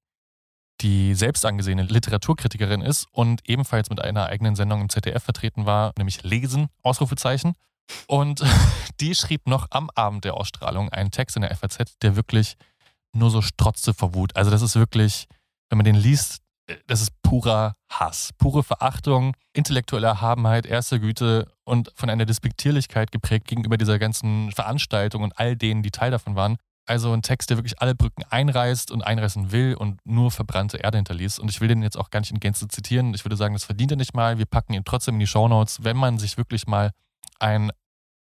die 0.81 1.13
selbst 1.13 1.45
angesehene 1.45 1.83
Literaturkritikerin 1.83 2.81
ist 2.81 3.07
und 3.11 3.47
ebenfalls 3.47 3.89
mit 3.89 4.01
einer 4.01 4.27
eigenen 4.27 4.55
Sendung 4.55 4.81
im 4.81 4.89
ZDF 4.89 5.23
vertreten 5.23 5.65
war, 5.65 5.93
nämlich 5.97 6.23
Lesen, 6.23 6.67
Ausrufezeichen. 6.81 7.53
Und 8.07 8.43
die 8.99 9.15
schrieb 9.15 9.47
noch 9.47 9.67
am 9.71 9.89
Abend 9.95 10.25
der 10.25 10.35
Ausstrahlung 10.35 10.89
einen 10.89 11.11
Text 11.11 11.35
in 11.35 11.41
der 11.41 11.55
FAZ, 11.55 11.97
der 12.01 12.15
wirklich 12.15 12.55
nur 13.13 13.31
so 13.31 13.41
strotzte 13.41 13.93
vor 13.93 14.13
Wut. 14.13 14.35
Also 14.35 14.51
das 14.51 14.61
ist 14.61 14.75
wirklich, 14.75 15.27
wenn 15.69 15.77
man 15.77 15.85
den 15.85 15.95
liest, 15.95 16.41
das 16.87 17.01
ist 17.01 17.11
purer 17.23 17.75
Hass, 17.89 18.31
pure 18.37 18.63
Verachtung, 18.63 19.35
intellektuelle 19.53 20.07
Erhabenheit, 20.07 20.65
erste 20.65 20.99
Güte 20.99 21.51
und 21.63 21.91
von 21.95 22.09
einer 22.09 22.25
Despektierlichkeit 22.25 23.11
geprägt 23.11 23.47
gegenüber 23.47 23.77
dieser 23.77 23.97
ganzen 23.97 24.51
Veranstaltung 24.51 25.23
und 25.23 25.39
all 25.39 25.55
denen, 25.55 25.81
die 25.81 25.91
Teil 25.91 26.11
davon 26.11 26.35
waren. 26.35 26.57
Also 26.85 27.13
ein 27.13 27.21
Text, 27.21 27.51
der 27.51 27.57
wirklich 27.57 27.81
alle 27.81 27.93
Brücken 27.93 28.23
einreißt 28.23 28.89
und 28.89 29.03
einreißen 29.03 29.51
will 29.51 29.75
und 29.75 29.99
nur 30.05 30.31
verbrannte 30.31 30.77
Erde 30.77 30.97
hinterließ. 30.97 31.37
Und 31.37 31.49
ich 31.49 31.61
will 31.61 31.67
den 31.67 31.83
jetzt 31.83 31.97
auch 31.97 32.09
gar 32.09 32.19
nicht 32.19 32.31
in 32.31 32.39
Gänze 32.39 32.67
zitieren. 32.67 33.13
Ich 33.13 33.25
würde 33.25 33.35
sagen, 33.35 33.53
das 33.53 33.63
verdient 33.63 33.91
er 33.91 33.97
nicht 33.97 34.15
mal. 34.15 34.39
Wir 34.39 34.47
packen 34.47 34.73
ihn 34.73 34.83
trotzdem 34.83 35.15
in 35.15 35.19
die 35.19 35.27
Shownotes, 35.27 35.83
wenn 35.83 35.97
man 35.97 36.17
sich 36.17 36.37
wirklich 36.37 36.65
mal 36.65 36.91
einen 37.39 37.71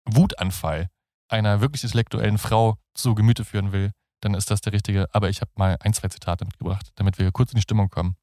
Wutanfall 0.07 0.88
einer 1.28 1.61
wirklich 1.61 1.82
intellektuellen 1.84 2.38
Frau 2.38 2.76
zu 2.94 3.14
Gemüte 3.14 3.44
führen 3.44 3.72
will, 3.72 3.92
dann 4.20 4.34
ist 4.34 4.50
das 4.50 4.61
der 4.61 4.72
richtige. 4.72 5.07
Aber 5.12 5.28
ich 5.28 5.40
habe 5.40 5.50
mal 5.57 5.76
ein, 5.80 5.92
zwei 5.92 6.09
Zitate 6.09 6.44
mitgebracht, 6.44 6.90
damit 6.96 7.18
wir 7.18 7.30
kurz 7.32 7.52
in 7.52 7.57
die 7.57 7.62
Stimmung 7.62 7.88
kommen. 7.90 8.16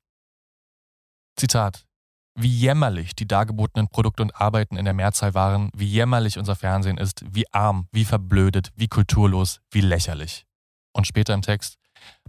Zitat. 1.36 1.86
Wie 2.34 2.48
jämmerlich 2.48 3.14
die 3.14 3.28
dargebotenen 3.28 3.90
Produkte 3.90 4.24
und 4.24 4.36
Arbeiten 4.40 4.78
in 4.78 4.86
der 4.86 4.94
Mehrzahl 4.94 5.34
waren, 5.34 5.70
wie 5.76 5.86
jämmerlich 5.86 6.38
unser 6.38 6.56
Fernsehen 6.56 6.98
ist, 6.98 7.26
wie 7.28 7.46
arm, 7.52 7.88
wie 7.92 8.06
verblödet, 8.06 8.72
wie 8.76 8.88
kulturlos, 8.88 9.60
wie 9.70 9.82
lächerlich. 9.82 10.46
Und 10.94 11.08
später 11.08 11.34
im 11.34 11.42
Text. 11.42 11.78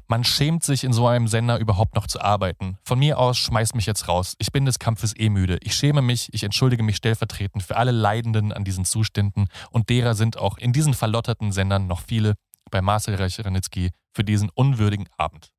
Man 0.09 0.25
schämt 0.25 0.63
sich 0.63 0.85
in 0.85 0.93
so 0.93 1.07
einem 1.07 1.27
Sender 1.27 1.59
überhaupt 1.59 1.95
noch 1.95 2.07
zu 2.07 2.21
arbeiten. 2.21 2.77
Von 2.85 2.99
mir 2.99 3.19
aus 3.19 3.39
schmeißt 3.39 3.75
mich 3.75 3.87
jetzt 3.87 4.09
raus. 4.09 4.35
Ich 4.39 4.53
bin 4.53 4.67
des 4.67 4.79
Kampfes 4.79 5.15
eh 5.17 5.31
müde. 5.31 5.59
Ich 5.63 5.75
schäme 5.75 6.03
mich, 6.03 6.29
ich 6.33 6.45
entschuldige 6.45 6.83
mich 6.83 6.97
stellvertretend 6.97 7.63
für 7.63 7.77
alle 7.77 7.93
Leidenden 7.93 8.53
an 8.53 8.65
diesen 8.65 8.85
Zuständen 8.85 9.49
und 9.71 9.89
derer 9.89 10.15
sind 10.15 10.37
auch 10.37 10.59
in 10.59 10.73
diesen 10.73 10.95
verlotterten 10.95 11.53
Sendern 11.53 11.87
noch 11.87 12.01
viele 12.01 12.35
bei 12.71 12.83
Marcel 12.83 13.15
Reich-Ranitzky 13.15 13.91
für 14.13 14.25
diesen 14.25 14.51
unwürdigen 14.51 15.09
Abend. 15.17 15.51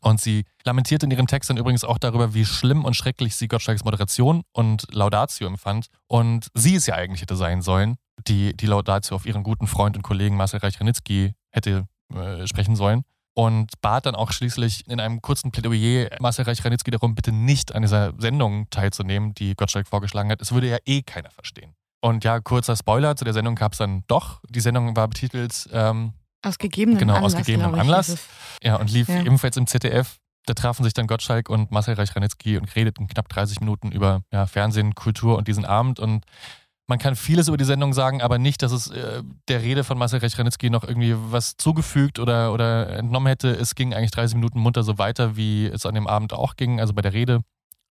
Und 0.00 0.20
sie 0.20 0.44
lamentiert 0.64 1.02
in 1.02 1.10
ihrem 1.10 1.26
Text 1.26 1.50
dann 1.50 1.56
übrigens 1.56 1.84
auch 1.84 1.98
darüber, 1.98 2.34
wie 2.34 2.44
schlimm 2.44 2.84
und 2.84 2.94
schrecklich 2.94 3.34
sie 3.34 3.48
Gottschalks 3.48 3.84
Moderation 3.84 4.42
und 4.52 4.86
Laudatio 4.92 5.46
empfand. 5.46 5.86
Und 6.06 6.48
sie 6.54 6.74
es 6.74 6.86
ja 6.86 6.94
eigentlich 6.94 7.22
hätte 7.22 7.36
sein 7.36 7.62
sollen, 7.62 7.96
die 8.28 8.56
die 8.56 8.66
Laudatio 8.66 9.16
auf 9.16 9.26
ihren 9.26 9.42
guten 9.42 9.66
Freund 9.66 9.96
und 9.96 10.02
Kollegen 10.02 10.36
Marcel 10.36 10.60
Reich-Ranitzky 10.60 11.34
hätte 11.50 11.86
äh, 12.14 12.46
sprechen 12.46 12.76
sollen. 12.76 13.02
Und 13.34 13.72
bat 13.82 14.06
dann 14.06 14.14
auch 14.14 14.32
schließlich 14.32 14.88
in 14.88 14.98
einem 14.98 15.20
kurzen 15.20 15.50
Plädoyer 15.50 16.08
Marcel 16.20 16.46
Reich-Ranitzky 16.46 16.90
darum, 16.90 17.14
bitte 17.14 17.32
nicht 17.32 17.74
an 17.74 17.82
dieser 17.82 18.14
Sendung 18.18 18.70
teilzunehmen, 18.70 19.34
die 19.34 19.54
Gottschalk 19.54 19.86
vorgeschlagen 19.86 20.30
hat. 20.30 20.40
Es 20.40 20.52
würde 20.52 20.70
ja 20.70 20.78
eh 20.86 21.02
keiner 21.02 21.30
verstehen. 21.30 21.74
Und 22.00 22.24
ja, 22.24 22.40
kurzer 22.40 22.76
Spoiler, 22.76 23.14
zu 23.16 23.24
der 23.24 23.34
Sendung 23.34 23.54
gab 23.54 23.72
es 23.72 23.78
dann 23.78 24.04
doch. 24.06 24.40
Die 24.48 24.60
Sendung 24.60 24.96
war 24.96 25.06
betitelt 25.08 25.68
ähm, 25.72 26.14
Aus 26.42 26.56
gegebenem 26.56 26.98
genau, 26.98 27.16
Anlass. 27.16 27.34
aus 27.34 27.44
gegebenem 27.44 27.74
Anlass. 27.74 28.16
Ja, 28.62 28.76
und 28.76 28.90
lief 28.90 29.08
Ja. 29.08 29.20
ebenfalls 29.20 29.56
im 29.58 29.66
ZDF. 29.66 30.16
Da 30.46 30.54
trafen 30.54 30.84
sich 30.84 30.94
dann 30.94 31.06
Gottschalk 31.06 31.50
und 31.50 31.72
Marcel 31.72 31.94
Reich-Ranitzky 31.94 32.56
und 32.56 32.74
redeten 32.74 33.06
knapp 33.08 33.28
30 33.28 33.60
Minuten 33.60 33.90
über 33.92 34.22
ja, 34.32 34.46
Fernsehen, 34.46 34.94
Kultur 34.94 35.36
und 35.36 35.46
diesen 35.48 35.64
Abend. 35.66 35.98
Und 36.00 36.24
man 36.88 36.98
kann 36.98 37.16
vieles 37.16 37.48
über 37.48 37.56
die 37.56 37.64
Sendung 37.64 37.92
sagen, 37.92 38.22
aber 38.22 38.38
nicht, 38.38 38.62
dass 38.62 38.72
es 38.72 38.88
äh, 38.88 39.22
der 39.48 39.62
Rede 39.62 39.82
von 39.82 39.98
Marcel 39.98 40.20
Reich-Ranitzky 40.20 40.70
noch 40.70 40.84
irgendwie 40.84 41.14
was 41.16 41.56
zugefügt 41.56 42.18
oder, 42.18 42.52
oder 42.52 42.90
entnommen 42.90 43.26
hätte. 43.26 43.50
Es 43.50 43.74
ging 43.74 43.92
eigentlich 43.92 44.12
30 44.12 44.36
Minuten 44.36 44.60
munter 44.60 44.82
so 44.82 44.98
weiter, 44.98 45.36
wie 45.36 45.66
es 45.66 45.84
an 45.84 45.94
dem 45.94 46.06
Abend 46.06 46.32
auch 46.32 46.54
ging, 46.56 46.80
also 46.80 46.94
bei 46.94 47.02
der 47.02 47.12
Rede. 47.12 47.40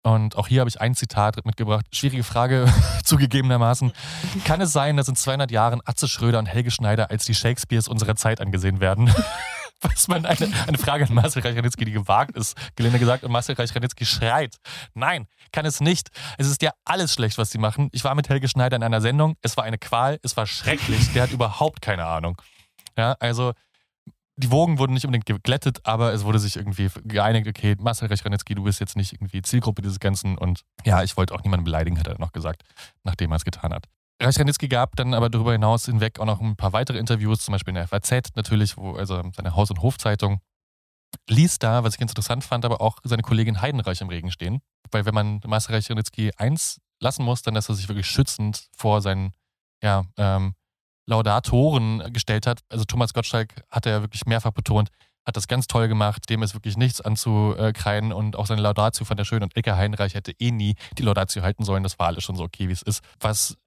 Und 0.03 0.35
auch 0.35 0.47
hier 0.47 0.59
habe 0.59 0.69
ich 0.69 0.81
ein 0.81 0.95
Zitat 0.95 1.43
mitgebracht. 1.45 1.85
Schwierige 1.91 2.23
Frage, 2.23 2.65
zugegebenermaßen. 3.03 3.93
Kann 4.43 4.61
es 4.61 4.73
sein, 4.73 4.97
dass 4.97 5.07
in 5.07 5.15
200 5.15 5.49
Jahren 5.49 5.81
Atze 5.85 6.07
Schröder 6.07 6.39
und 6.39 6.45
Helge 6.45 6.71
Schneider 6.71 7.09
als 7.09 7.25
die 7.25 7.33
Shakespeares 7.33 7.87
unserer 7.87 8.15
Zeit 8.15 8.41
angesehen 8.41 8.79
werden? 8.79 9.13
Was 9.83 10.07
man 10.07 10.25
eine, 10.25 10.51
eine 10.67 10.77
Frage 10.77 11.05
an 11.05 11.13
Marcel 11.13 11.41
Reich-Ranitzky, 11.41 11.85
die 11.85 11.91
gewagt 11.91 12.35
ist, 12.35 12.57
gelinde 12.75 12.99
gesagt, 12.99 13.23
und 13.23 13.31
Marcel 13.31 13.55
Reich-Ranitzky 13.55 14.05
schreit. 14.05 14.57
Nein, 14.93 15.27
kann 15.51 15.65
es 15.65 15.81
nicht. 15.81 16.09
Es 16.37 16.47
ist 16.47 16.61
ja 16.61 16.71
alles 16.85 17.13
schlecht, 17.13 17.37
was 17.37 17.51
sie 17.51 17.57
machen. 17.57 17.89
Ich 17.91 18.03
war 18.03 18.15
mit 18.15 18.29
Helge 18.29 18.47
Schneider 18.47 18.75
in 18.75 18.83
einer 18.83 19.01
Sendung. 19.01 19.35
Es 19.41 19.57
war 19.57 19.63
eine 19.63 19.77
Qual. 19.77 20.19
Es 20.23 20.37
war 20.37 20.47
schrecklich. 20.47 21.13
Der 21.13 21.23
hat 21.23 21.31
überhaupt 21.31 21.81
keine 21.81 22.05
Ahnung. 22.05 22.41
Ja, 22.97 23.15
also 23.19 23.53
die 24.35 24.51
Wogen 24.51 24.79
wurden 24.79 24.93
nicht 24.93 25.05
unbedingt 25.05 25.25
geglättet, 25.25 25.79
aber 25.83 26.13
es 26.13 26.23
wurde 26.23 26.39
sich 26.39 26.55
irgendwie 26.55 26.89
geeinigt, 27.03 27.47
okay, 27.47 27.75
Marcel 27.79 28.07
Reich-Ranitzky, 28.07 28.55
du 28.55 28.63
bist 28.63 28.79
jetzt 28.79 28.95
nicht 28.95 29.13
irgendwie 29.13 29.41
Zielgruppe 29.41 29.81
dieses 29.81 29.99
Ganzen 29.99 30.37
und 30.37 30.61
ja, 30.85 31.03
ich 31.03 31.15
wollte 31.17 31.35
auch 31.35 31.43
niemanden 31.43 31.65
beleidigen, 31.65 31.99
hat 31.99 32.07
er 32.07 32.19
noch 32.19 32.31
gesagt, 32.31 32.63
nachdem 33.03 33.31
er 33.31 33.35
es 33.35 33.45
getan 33.45 33.73
hat. 33.73 33.87
Reich-Ranitzky 34.23 34.67
gab 34.67 34.95
dann 34.95 35.13
aber 35.13 35.29
darüber 35.29 35.51
hinaus 35.51 35.85
hinweg 35.85 36.19
auch 36.19 36.25
noch 36.25 36.41
ein 36.41 36.55
paar 36.55 36.73
weitere 36.73 36.97
Interviews, 36.97 37.45
zum 37.45 37.51
Beispiel 37.53 37.71
in 37.71 37.75
der 37.75 37.87
FAZ 37.87 38.35
natürlich, 38.35 38.77
wo, 38.77 38.93
also 38.93 39.21
seine 39.35 39.55
Haus- 39.55 39.69
und 39.69 39.81
Hofzeitung, 39.81 40.39
ließ 41.29 41.59
da, 41.59 41.83
was 41.83 41.93
ich 41.93 41.99
ganz 41.99 42.11
interessant 42.11 42.43
fand, 42.43 42.65
aber 42.65 42.81
auch 42.81 42.97
seine 43.03 43.21
Kollegin 43.21 43.61
Heidenreich 43.61 44.01
im 44.01 44.09
Regen 44.09 44.31
stehen. 44.31 44.61
Weil 44.91 45.05
wenn 45.05 45.13
man 45.13 45.41
Marcel 45.45 45.75
Reich-Ranitzky 45.75 46.31
eins 46.37 46.81
lassen 46.99 47.23
muss, 47.23 47.41
dann 47.41 47.53
dass 47.53 47.69
er 47.69 47.75
sich 47.75 47.87
wirklich 47.87 48.07
schützend 48.07 48.67
vor 48.75 49.01
seinen 49.01 49.33
ja, 49.83 50.03
ähm, 50.17 50.55
Laudatoren 51.05 52.13
gestellt 52.13 52.47
hat. 52.47 52.61
Also 52.69 52.85
Thomas 52.85 53.13
Gottschalk 53.13 53.63
hat 53.69 53.85
er 53.85 54.01
wirklich 54.01 54.25
mehrfach 54.25 54.51
betont, 54.51 54.89
hat 55.25 55.37
das 55.37 55.47
ganz 55.47 55.67
toll 55.67 55.87
gemacht, 55.87 56.29
dem 56.29 56.43
ist 56.43 56.53
wirklich 56.53 56.77
nichts 56.77 57.01
anzukreien 57.01 58.11
und 58.11 58.35
auch 58.35 58.45
seine 58.45 58.61
Laudatio 58.61 59.05
fand 59.05 59.19
er 59.19 59.25
schön 59.25 59.43
und 59.43 59.55
Elke 59.55 59.75
Heinreich 59.75 60.15
hätte 60.15 60.33
eh 60.39 60.51
nie 60.51 60.75
die 60.97 61.03
Laudatio 61.03 61.43
halten 61.43 61.63
sollen, 61.63 61.83
das 61.83 61.99
war 61.99 62.07
alles 62.07 62.23
schon 62.23 62.35
so 62.35 62.43
okay, 62.43 62.67
wie 62.67 62.73
es 62.73 62.81
ist. 62.81 63.03
Was 63.19 63.57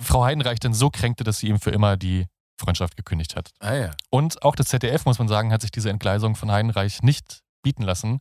Frau 0.00 0.24
Heinreich 0.24 0.60
dann 0.60 0.74
so 0.74 0.90
kränkte, 0.90 1.24
dass 1.24 1.38
sie 1.38 1.48
ihm 1.48 1.60
für 1.60 1.70
immer 1.70 1.96
die 1.96 2.26
Freundschaft 2.58 2.96
gekündigt 2.96 3.36
hat. 3.36 3.50
Ah 3.60 3.74
ja. 3.74 3.90
Und 4.10 4.42
auch 4.42 4.54
das 4.54 4.68
ZDF, 4.68 5.04
muss 5.04 5.18
man 5.18 5.28
sagen, 5.28 5.52
hat 5.52 5.62
sich 5.62 5.70
diese 5.70 5.90
Entgleisung 5.90 6.36
von 6.36 6.50
Heinreich 6.50 7.02
nicht 7.02 7.40
bieten 7.62 7.82
lassen 7.82 8.20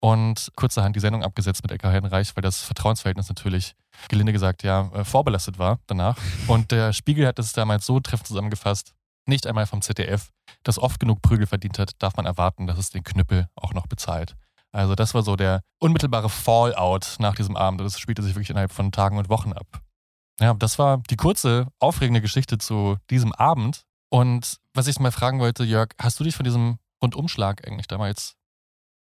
und 0.00 0.52
kurzerhand 0.56 0.94
die 0.96 1.00
Sendung 1.00 1.22
abgesetzt 1.22 1.62
mit 1.62 1.72
Ecke 1.72 1.88
Heinreich, 1.88 2.36
weil 2.36 2.42
das 2.42 2.62
Vertrauensverhältnis 2.62 3.28
natürlich, 3.28 3.74
gelinde 4.08 4.32
gesagt, 4.32 4.62
ja, 4.62 4.90
äh, 4.94 5.04
vorbelastet 5.04 5.58
war 5.58 5.78
danach. 5.86 6.16
Und 6.46 6.70
der 6.70 6.92
Spiegel 6.92 7.26
hat 7.26 7.38
es 7.38 7.52
damals 7.52 7.86
so 7.86 7.98
treffend 8.00 8.26
zusammengefasst, 8.26 8.92
nicht 9.26 9.46
einmal 9.46 9.66
vom 9.66 9.82
ZDF, 9.82 10.30
das 10.62 10.78
oft 10.78 11.00
genug 11.00 11.22
Prügel 11.22 11.46
verdient 11.46 11.78
hat, 11.78 11.92
darf 11.98 12.16
man 12.16 12.26
erwarten, 12.26 12.66
dass 12.66 12.78
es 12.78 12.90
den 12.90 13.02
Knüppel 13.02 13.48
auch 13.56 13.74
noch 13.74 13.86
bezahlt. 13.86 14.36
Also 14.70 14.94
das 14.94 15.14
war 15.14 15.22
so 15.22 15.36
der 15.36 15.62
unmittelbare 15.80 16.28
Fallout 16.28 17.16
nach 17.18 17.34
diesem 17.34 17.56
Abend. 17.56 17.80
Das 17.80 17.98
spielte 17.98 18.22
sich 18.22 18.34
wirklich 18.34 18.50
innerhalb 18.50 18.72
von 18.72 18.92
Tagen 18.92 19.18
und 19.18 19.28
Wochen 19.28 19.52
ab. 19.52 19.80
Ja, 20.40 20.54
das 20.54 20.78
war 20.78 20.98
die 20.98 21.16
kurze, 21.16 21.68
aufregende 21.78 22.20
Geschichte 22.20 22.58
zu 22.58 22.96
diesem 23.10 23.32
Abend. 23.32 23.86
Und 24.08 24.58
was 24.74 24.86
ich 24.86 24.98
mal 25.00 25.12
fragen 25.12 25.40
wollte, 25.40 25.64
Jörg, 25.64 25.90
hast 25.98 26.20
du 26.20 26.24
dich 26.24 26.36
von 26.36 26.44
diesem 26.44 26.78
Rundumschlag 27.02 27.66
eigentlich 27.66 27.86
damals 27.86 28.36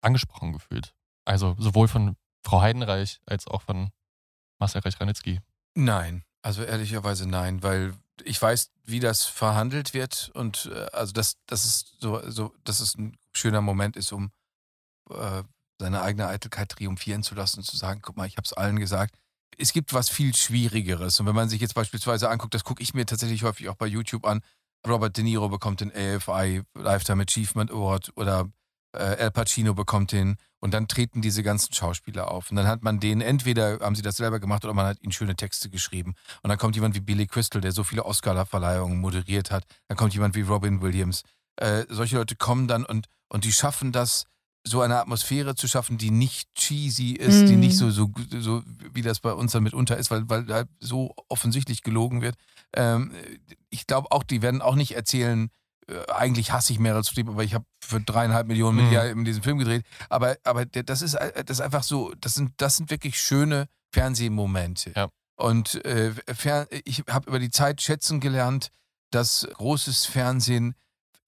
angesprochen 0.01 0.53
gefühlt? 0.53 0.95
Also 1.25 1.55
sowohl 1.59 1.89
von 1.89 2.17
Frau 2.45 2.63
Heidenreich 2.63 3.21
als 3.27 3.47
auch 3.47 3.63
von 3.63 3.91
Marcel 4.59 4.81
Reich-Ranitzky. 4.81 5.41
Nein, 5.75 6.25
also 6.43 6.63
ehrlicherweise 6.63 7.29
nein, 7.29 7.63
weil 7.63 7.95
ich 8.25 8.41
weiß, 8.41 8.71
wie 8.85 9.01
das 9.01 9.25
verhandelt 9.25 9.95
wird 9.95 10.31
und 10.35 10.71
äh, 10.73 10.87
also 10.93 11.13
dass 11.13 11.37
das 11.47 11.65
ist 11.65 11.97
so, 12.01 12.29
so, 12.31 12.55
dass 12.65 12.81
es 12.81 12.97
ein 12.97 13.17
schöner 13.33 13.61
Moment 13.61 13.97
ist, 13.97 14.13
um 14.13 14.33
äh, 15.11 15.43
seine 15.79 16.03
eigene 16.03 16.27
Eitelkeit 16.27 16.71
triumphieren 16.71 17.23
zu 17.23 17.35
lassen 17.35 17.61
und 17.61 17.65
zu 17.65 17.77
sagen, 17.77 18.01
guck 18.03 18.17
mal, 18.17 18.27
ich 18.27 18.37
habe 18.37 18.45
es 18.45 18.53
allen 18.53 18.81
gesagt. 18.81 19.15
Es 19.57 19.73
gibt 19.73 19.93
was 19.93 20.09
viel 20.09 20.35
Schwierigeres. 20.35 21.19
Und 21.21 21.27
wenn 21.27 21.35
man 21.35 21.49
sich 21.49 21.61
jetzt 21.61 21.75
beispielsweise 21.75 22.31
anguckt, 22.31 22.55
das 22.55 22.65
gucke 22.65 22.83
ich 22.83 22.95
mir 22.95 23.07
tatsächlich 23.07 23.43
häufig 23.43 23.69
auch 23.69 23.77
bei 23.77 23.87
YouTube 23.87 24.27
an. 24.27 24.41
Robert 24.87 25.17
De 25.17 25.25
Niro 25.25 25.49
bekommt 25.49 25.81
den 25.81 25.91
AFI 25.91 26.63
Lifetime 26.75 27.25
Achievement 27.25 27.71
Award 27.71 28.13
oder 28.17 28.49
äh, 28.93 29.25
Al 29.25 29.31
Pacino 29.31 29.75
bekommt 29.75 30.13
den 30.13 30.37
und 30.61 30.75
dann 30.75 30.89
treten 30.89 31.23
diese 31.23 31.43
ganzen 31.43 31.73
Schauspieler 31.73 32.31
auf. 32.31 32.51
Und 32.51 32.57
dann 32.57 32.67
hat 32.67 32.83
man 32.83 33.01
denen, 33.01 33.21
entweder 33.21 33.81
haben 33.81 33.95
sie 33.95 34.03
das 34.03 34.17
selber 34.17 34.41
gemacht 34.41 34.65
oder 34.65 34.75
man 34.75 34.87
hat 34.87 35.01
ihnen 35.03 35.13
schöne 35.13 35.37
Texte 35.37 35.71
geschrieben. 35.71 36.15
Und 36.43 36.49
dann 36.49 36.59
kommt 36.59 36.75
jemand 36.75 36.95
wie 36.95 37.01
Billy 37.01 37.27
Crystal, 37.27 37.61
der 37.61 37.73
so 37.73 37.85
viele 37.85 38.05
Oscar-Verleihungen 38.05 38.99
moderiert 38.99 39.51
hat. 39.51 39.65
Dann 39.89 39.97
kommt 39.97 40.15
jemand 40.15 40.35
wie 40.35 40.43
Robin 40.43 40.81
Williams. 40.81 41.23
Äh, 41.57 41.85
solche 41.89 42.17
Leute 42.17 42.37
kommen 42.37 42.69
dann 42.69 42.85
und, 42.85 43.07
und 43.29 43.45
die 43.45 43.53
schaffen 43.53 43.93
das, 43.93 44.25
so 44.69 44.81
eine 44.81 44.99
Atmosphäre 44.99 45.55
zu 45.55 45.69
schaffen, 45.69 45.99
die 45.99 46.11
nicht 46.11 46.55
cheesy 46.55 47.13
ist, 47.13 47.43
mhm. 47.43 47.47
die 47.47 47.57
nicht 47.57 47.77
so, 47.77 47.91
so, 47.91 48.11
so, 48.39 48.63
wie 48.93 49.03
das 49.03 49.21
bei 49.21 49.33
uns 49.33 49.53
dann 49.53 49.63
mitunter 49.63 49.97
ist, 49.97 50.11
weil, 50.11 50.29
weil 50.29 50.47
halt 50.49 50.69
so 50.81 51.15
offensichtlich 51.29 51.83
gelogen 51.83 52.23
wird. 52.23 52.37
Ähm, 52.75 53.13
ich 53.71 53.87
glaube 53.87 54.13
auch, 54.13 54.23
die 54.23 54.43
werden 54.43 54.63
auch 54.63 54.75
nicht 54.75 54.95
erzählen, 54.95 55.51
äh, 55.89 56.13
eigentlich 56.13 56.53
hasse 56.53 56.73
ich 56.73 56.79
Meryl 56.79 57.05
Streep, 57.05 57.29
aber 57.29 57.45
ich 57.45 57.55
habe 57.55 57.65
für 57.81 58.01
dreieinhalb 58.01 58.47
Millionen 58.47 58.77
mit 58.77 58.87
mhm. 58.87 58.93
ihr 58.93 59.11
in 59.11 59.25
diesem 59.25 59.43
Film 59.43 59.59
gedreht. 59.59 59.85
Aber, 60.09 60.37
aber 60.45 60.67
das, 60.67 61.03
ist, 61.03 61.15
äh, 61.15 61.45
das 61.45 61.59
ist 61.59 61.65
einfach 61.65 61.83
so, 61.83 62.13
das 62.21 62.35
sind, 62.35 62.53
das 62.59 62.77
sind 62.77 62.91
wirklich 62.91 63.21
schöne 63.21 63.69
Fernsehmomente. 63.93 64.93
Ja. 64.95 65.09
Und 65.37 65.85
äh, 65.85 66.13
ich 66.85 67.05
habe 67.09 67.29
über 67.29 67.39
die 67.39 67.51
Zeit 67.51 67.81
schätzen 67.81 68.21
gelernt, 68.21 68.71
dass 69.11 69.49
großes 69.55 70.05
Fernsehen 70.05 70.75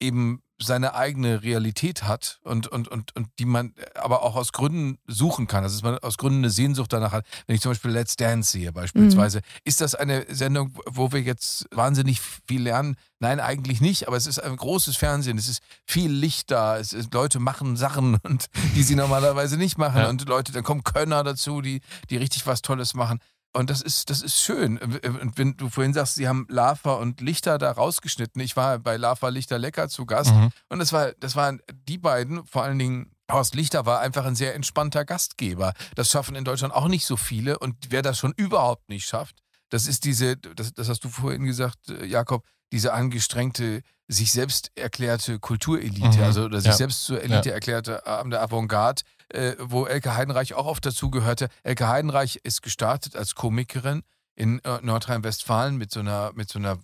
eben 0.00 0.42
seine 0.62 0.94
eigene 0.94 1.42
Realität 1.42 2.02
hat 2.02 2.38
und, 2.42 2.66
und, 2.66 2.88
und, 2.88 3.16
und 3.16 3.28
die 3.38 3.44
man 3.44 3.74
aber 3.94 4.22
auch 4.22 4.36
aus 4.36 4.52
Gründen 4.52 4.98
suchen 5.06 5.46
kann. 5.46 5.64
Also 5.64 5.76
dass 5.76 5.82
man 5.82 5.98
aus 5.98 6.18
Gründen 6.18 6.40
eine 6.40 6.50
Sehnsucht 6.50 6.92
danach 6.92 7.12
hat. 7.12 7.26
Wenn 7.46 7.56
ich 7.56 7.62
zum 7.62 7.70
Beispiel 7.70 7.90
Let's 7.90 8.16
Dance 8.16 8.50
sehe 8.50 8.72
beispielsweise, 8.72 9.38
mhm. 9.38 9.42
ist 9.64 9.80
das 9.80 9.94
eine 9.94 10.26
Sendung, 10.28 10.74
wo 10.86 11.12
wir 11.12 11.22
jetzt 11.22 11.66
wahnsinnig 11.70 12.20
viel 12.46 12.62
lernen? 12.62 12.96
Nein, 13.20 13.40
eigentlich 13.40 13.80
nicht, 13.80 14.06
aber 14.06 14.16
es 14.16 14.26
ist 14.26 14.38
ein 14.38 14.56
großes 14.56 14.96
Fernsehen, 14.96 15.36
es 15.36 15.48
ist 15.48 15.62
viel 15.86 16.10
Licht 16.10 16.50
da, 16.50 16.78
es 16.78 16.92
ist, 16.92 17.12
Leute 17.12 17.38
machen 17.38 17.76
Sachen, 17.76 18.16
und, 18.22 18.46
die 18.74 18.82
sie 18.82 18.94
normalerweise 18.94 19.56
nicht 19.56 19.78
machen 19.78 19.98
ja. 19.98 20.08
und 20.08 20.26
Leute, 20.28 20.52
dann 20.52 20.64
kommen 20.64 20.84
Könner 20.84 21.22
dazu, 21.22 21.60
die, 21.60 21.80
die 22.08 22.16
richtig 22.16 22.46
was 22.46 22.62
Tolles 22.62 22.94
machen. 22.94 23.20
Und 23.52 23.68
das 23.68 23.82
ist, 23.82 24.10
das 24.10 24.22
ist 24.22 24.40
schön. 24.40 24.78
Und 24.78 25.36
wenn 25.36 25.56
du 25.56 25.68
vorhin 25.70 25.92
sagst, 25.92 26.14
sie 26.14 26.28
haben 26.28 26.46
Lava 26.48 26.94
und 26.94 27.20
Lichter 27.20 27.58
da 27.58 27.72
rausgeschnitten. 27.72 28.40
Ich 28.40 28.56
war 28.56 28.78
bei 28.78 28.96
Lava 28.96 29.28
Lichter 29.28 29.58
Lecker 29.58 29.88
zu 29.88 30.06
Gast. 30.06 30.32
Mhm. 30.32 30.50
Und 30.68 30.78
das 30.78 30.92
war, 30.92 31.12
das 31.18 31.34
waren 31.34 31.60
die 31.88 31.98
beiden, 31.98 32.46
vor 32.46 32.62
allen 32.62 32.78
Dingen 32.78 33.12
Horst 33.30 33.54
Lichter 33.54 33.86
war 33.86 34.00
einfach 34.00 34.24
ein 34.24 34.36
sehr 34.36 34.54
entspannter 34.54 35.04
Gastgeber. 35.04 35.72
Das 35.94 36.10
schaffen 36.10 36.36
in 36.36 36.44
Deutschland 36.44 36.74
auch 36.74 36.88
nicht 36.88 37.06
so 37.06 37.16
viele. 37.16 37.58
Und 37.58 37.76
wer 37.88 38.02
das 38.02 38.18
schon 38.18 38.32
überhaupt 38.36 38.88
nicht 38.88 39.06
schafft, 39.06 39.36
das 39.68 39.86
ist 39.86 40.04
diese, 40.04 40.36
das, 40.36 40.72
das 40.74 40.88
hast 40.88 41.04
du 41.04 41.08
vorhin 41.08 41.44
gesagt, 41.44 41.88
äh, 41.88 42.04
Jakob, 42.04 42.44
diese 42.72 42.92
angestrengte, 42.92 43.82
sich 44.08 44.32
selbst 44.32 44.72
erklärte 44.74 45.38
Kulturelite, 45.38 46.18
mhm. 46.18 46.24
also 46.24 46.44
oder 46.44 46.60
sich 46.60 46.70
ja. 46.70 46.76
selbst 46.76 47.04
zur 47.04 47.22
Elite 47.22 47.50
ja. 47.50 47.54
erklärte 47.54 48.02
äh, 48.04 48.28
der 48.28 48.42
Avantgarde, 48.42 49.02
äh, 49.28 49.54
wo 49.60 49.86
Elke 49.86 50.16
Heidenreich 50.16 50.54
auch 50.54 50.66
oft 50.66 50.84
dazugehörte. 50.84 51.48
Elke 51.62 51.88
Heidenreich 51.88 52.40
ist 52.42 52.62
gestartet 52.62 53.16
als 53.16 53.34
Komikerin 53.34 54.02
in 54.34 54.58
äh, 54.64 54.78
Nordrhein-Westfalen 54.82 55.76
mit 55.76 55.92
so 55.92 56.00
einer, 56.00 56.32
mit 56.34 56.48
so 56.48 56.58
einer 56.58 56.78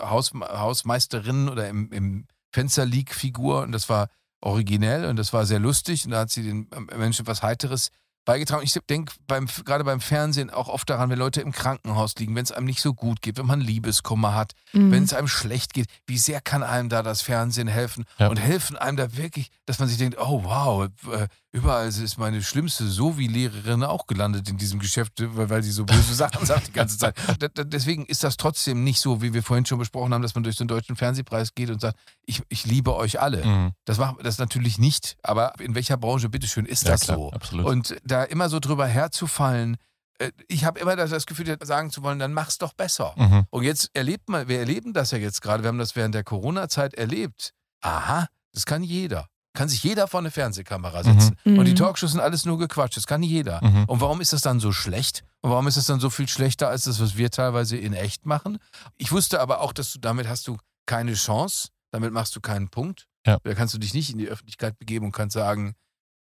Haus, 0.00 0.32
Hausmeisterin 0.32 1.48
oder 1.48 1.68
im, 1.68 1.92
im 1.92 2.26
Fensterleak-Figur 2.52 3.62
und 3.62 3.72
das 3.72 3.88
war 3.88 4.08
originell 4.40 5.04
und 5.04 5.16
das 5.16 5.32
war 5.32 5.44
sehr 5.46 5.58
lustig 5.58 6.04
und 6.06 6.12
da 6.12 6.20
hat 6.20 6.30
sie 6.30 6.42
den 6.42 6.70
äh, 6.72 6.96
Menschen 6.96 7.26
was 7.26 7.42
Heiteres 7.42 7.90
beigetragen. 8.30 8.62
Ich 8.62 8.78
denke 8.88 9.12
beim, 9.26 9.48
gerade 9.64 9.82
beim 9.82 10.00
Fernsehen 10.00 10.50
auch 10.50 10.68
oft 10.68 10.88
daran, 10.88 11.10
wenn 11.10 11.18
Leute 11.18 11.40
im 11.40 11.50
Krankenhaus 11.50 12.14
liegen, 12.14 12.36
wenn 12.36 12.44
es 12.44 12.52
einem 12.52 12.66
nicht 12.66 12.80
so 12.80 12.94
gut 12.94 13.22
geht, 13.22 13.38
wenn 13.38 13.46
man 13.46 13.60
Liebeskummer 13.60 14.36
hat, 14.36 14.52
mhm. 14.72 14.92
wenn 14.92 15.02
es 15.02 15.12
einem 15.12 15.26
schlecht 15.26 15.74
geht, 15.74 15.86
wie 16.06 16.16
sehr 16.16 16.40
kann 16.40 16.62
einem 16.62 16.88
da 16.88 17.02
das 17.02 17.22
Fernsehen 17.22 17.66
helfen 17.66 18.04
ja. 18.18 18.28
und 18.28 18.36
helfen 18.36 18.76
einem 18.76 18.96
da 18.96 19.16
wirklich, 19.16 19.50
dass 19.66 19.80
man 19.80 19.88
sich 19.88 19.98
denkt, 19.98 20.16
oh 20.20 20.44
wow, 20.44 20.88
äh, 21.12 21.26
überall 21.52 21.88
ist 21.88 22.18
meine 22.18 22.42
schlimmste 22.42 22.86
So-wie-Lehrerin 22.86 23.82
auch 23.82 24.06
gelandet 24.06 24.48
in 24.48 24.56
diesem 24.56 24.78
Geschäft, 24.78 25.12
weil 25.18 25.62
sie 25.62 25.72
so 25.72 25.84
böse 25.84 26.14
Sachen 26.14 26.46
sagt 26.46 26.68
die 26.68 26.72
ganze 26.72 26.96
Zeit. 26.96 27.16
Deswegen 27.64 28.06
ist 28.06 28.22
das 28.22 28.36
trotzdem 28.36 28.84
nicht 28.84 29.00
so, 29.00 29.20
wie 29.20 29.34
wir 29.34 29.42
vorhin 29.42 29.66
schon 29.66 29.78
besprochen 29.78 30.14
haben, 30.14 30.22
dass 30.22 30.34
man 30.34 30.44
durch 30.44 30.56
den 30.56 30.68
deutschen 30.68 30.96
Fernsehpreis 30.96 31.54
geht 31.54 31.70
und 31.70 31.80
sagt, 31.80 31.98
ich, 32.24 32.42
ich 32.48 32.66
liebe 32.66 32.94
euch 32.94 33.20
alle. 33.20 33.44
Mhm. 33.44 33.72
Das 33.84 33.98
macht 33.98 34.24
das 34.24 34.38
natürlich 34.38 34.78
nicht, 34.78 35.16
aber 35.22 35.58
in 35.60 35.74
welcher 35.74 35.96
Branche, 35.96 36.28
bitteschön, 36.28 36.66
ist 36.66 36.84
ja, 36.84 36.92
das 36.92 37.02
klar, 37.02 37.16
so? 37.16 37.32
Absolut. 37.32 37.66
Und 37.66 37.96
da 38.04 38.22
immer 38.24 38.48
so 38.48 38.60
drüber 38.60 38.86
herzufallen, 38.86 39.76
äh, 40.18 40.30
ich 40.46 40.64
habe 40.64 40.78
immer 40.78 40.94
das 40.94 41.26
Gefühl, 41.26 41.56
sagen 41.62 41.90
zu 41.90 42.02
wollen, 42.04 42.20
dann 42.20 42.32
mach's 42.32 42.58
doch 42.58 42.74
besser. 42.74 43.14
Mhm. 43.16 43.46
Und 43.50 43.64
jetzt 43.64 43.90
erlebt 43.94 44.28
man, 44.28 44.46
wir 44.46 44.60
erleben 44.60 44.92
das 44.92 45.10
ja 45.10 45.18
jetzt 45.18 45.42
gerade, 45.42 45.64
wir 45.64 45.68
haben 45.68 45.78
das 45.78 45.96
während 45.96 46.14
der 46.14 46.24
Corona-Zeit 46.24 46.94
erlebt. 46.94 47.52
Aha, 47.82 48.28
das 48.52 48.66
kann 48.66 48.84
jeder 48.84 49.26
kann 49.52 49.68
sich 49.68 49.82
jeder 49.82 50.06
vor 50.06 50.20
eine 50.20 50.30
Fernsehkamera 50.30 51.02
setzen. 51.02 51.36
Mhm. 51.44 51.58
Und 51.58 51.64
die 51.64 51.72
mhm. 51.72 51.76
Talkshows 51.76 52.12
sind 52.12 52.20
alles 52.20 52.44
nur 52.44 52.58
gequatscht. 52.58 52.96
Das 52.96 53.06
kann 53.06 53.22
jeder. 53.22 53.64
Mhm. 53.64 53.84
Und 53.84 54.00
warum 54.00 54.20
ist 54.20 54.32
das 54.32 54.42
dann 54.42 54.60
so 54.60 54.72
schlecht? 54.72 55.24
Und 55.42 55.50
warum 55.50 55.66
ist 55.66 55.76
das 55.76 55.86
dann 55.86 56.00
so 56.00 56.10
viel 56.10 56.28
schlechter 56.28 56.68
als 56.68 56.84
das, 56.84 57.00
was 57.00 57.16
wir 57.16 57.30
teilweise 57.30 57.76
in 57.76 57.92
echt 57.92 58.26
machen? 58.26 58.58
Ich 58.96 59.10
wusste 59.10 59.40
aber 59.40 59.60
auch, 59.60 59.72
dass 59.72 59.92
du 59.92 59.98
damit 59.98 60.28
hast 60.28 60.46
du 60.46 60.56
keine 60.86 61.14
Chance. 61.14 61.68
Damit 61.90 62.12
machst 62.12 62.36
du 62.36 62.40
keinen 62.40 62.68
Punkt. 62.68 63.06
Ja. 63.26 63.38
Da 63.42 63.54
kannst 63.54 63.74
du 63.74 63.78
dich 63.78 63.94
nicht 63.94 64.10
in 64.10 64.18
die 64.18 64.28
Öffentlichkeit 64.28 64.78
begeben 64.78 65.06
und 65.06 65.12
kannst 65.12 65.34
sagen, 65.34 65.74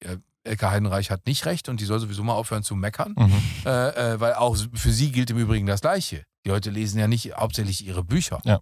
ja, 0.04 0.16
Elke 0.44 0.72
Heidenreich 0.72 1.12
hat 1.12 1.28
nicht 1.28 1.46
recht 1.46 1.70
und 1.70 1.80
die 1.80 1.86
soll 1.86 2.00
sowieso 2.00 2.24
mal 2.24 2.34
aufhören 2.34 2.64
zu 2.64 2.76
meckern. 2.76 3.14
Mhm. 3.16 3.44
Äh, 3.66 4.14
äh, 4.14 4.20
weil 4.20 4.34
auch 4.34 4.58
für 4.74 4.92
sie 4.92 5.12
gilt 5.12 5.30
im 5.30 5.38
Übrigen 5.38 5.68
das 5.68 5.82
Gleiche. 5.82 6.24
Die 6.46 6.50
Leute 6.50 6.72
lesen 6.72 6.98
ja 6.98 7.08
nicht 7.08 7.36
hauptsächlich 7.36 7.86
ihre 7.86 8.04
Bücher. 8.04 8.40
Ja 8.46 8.62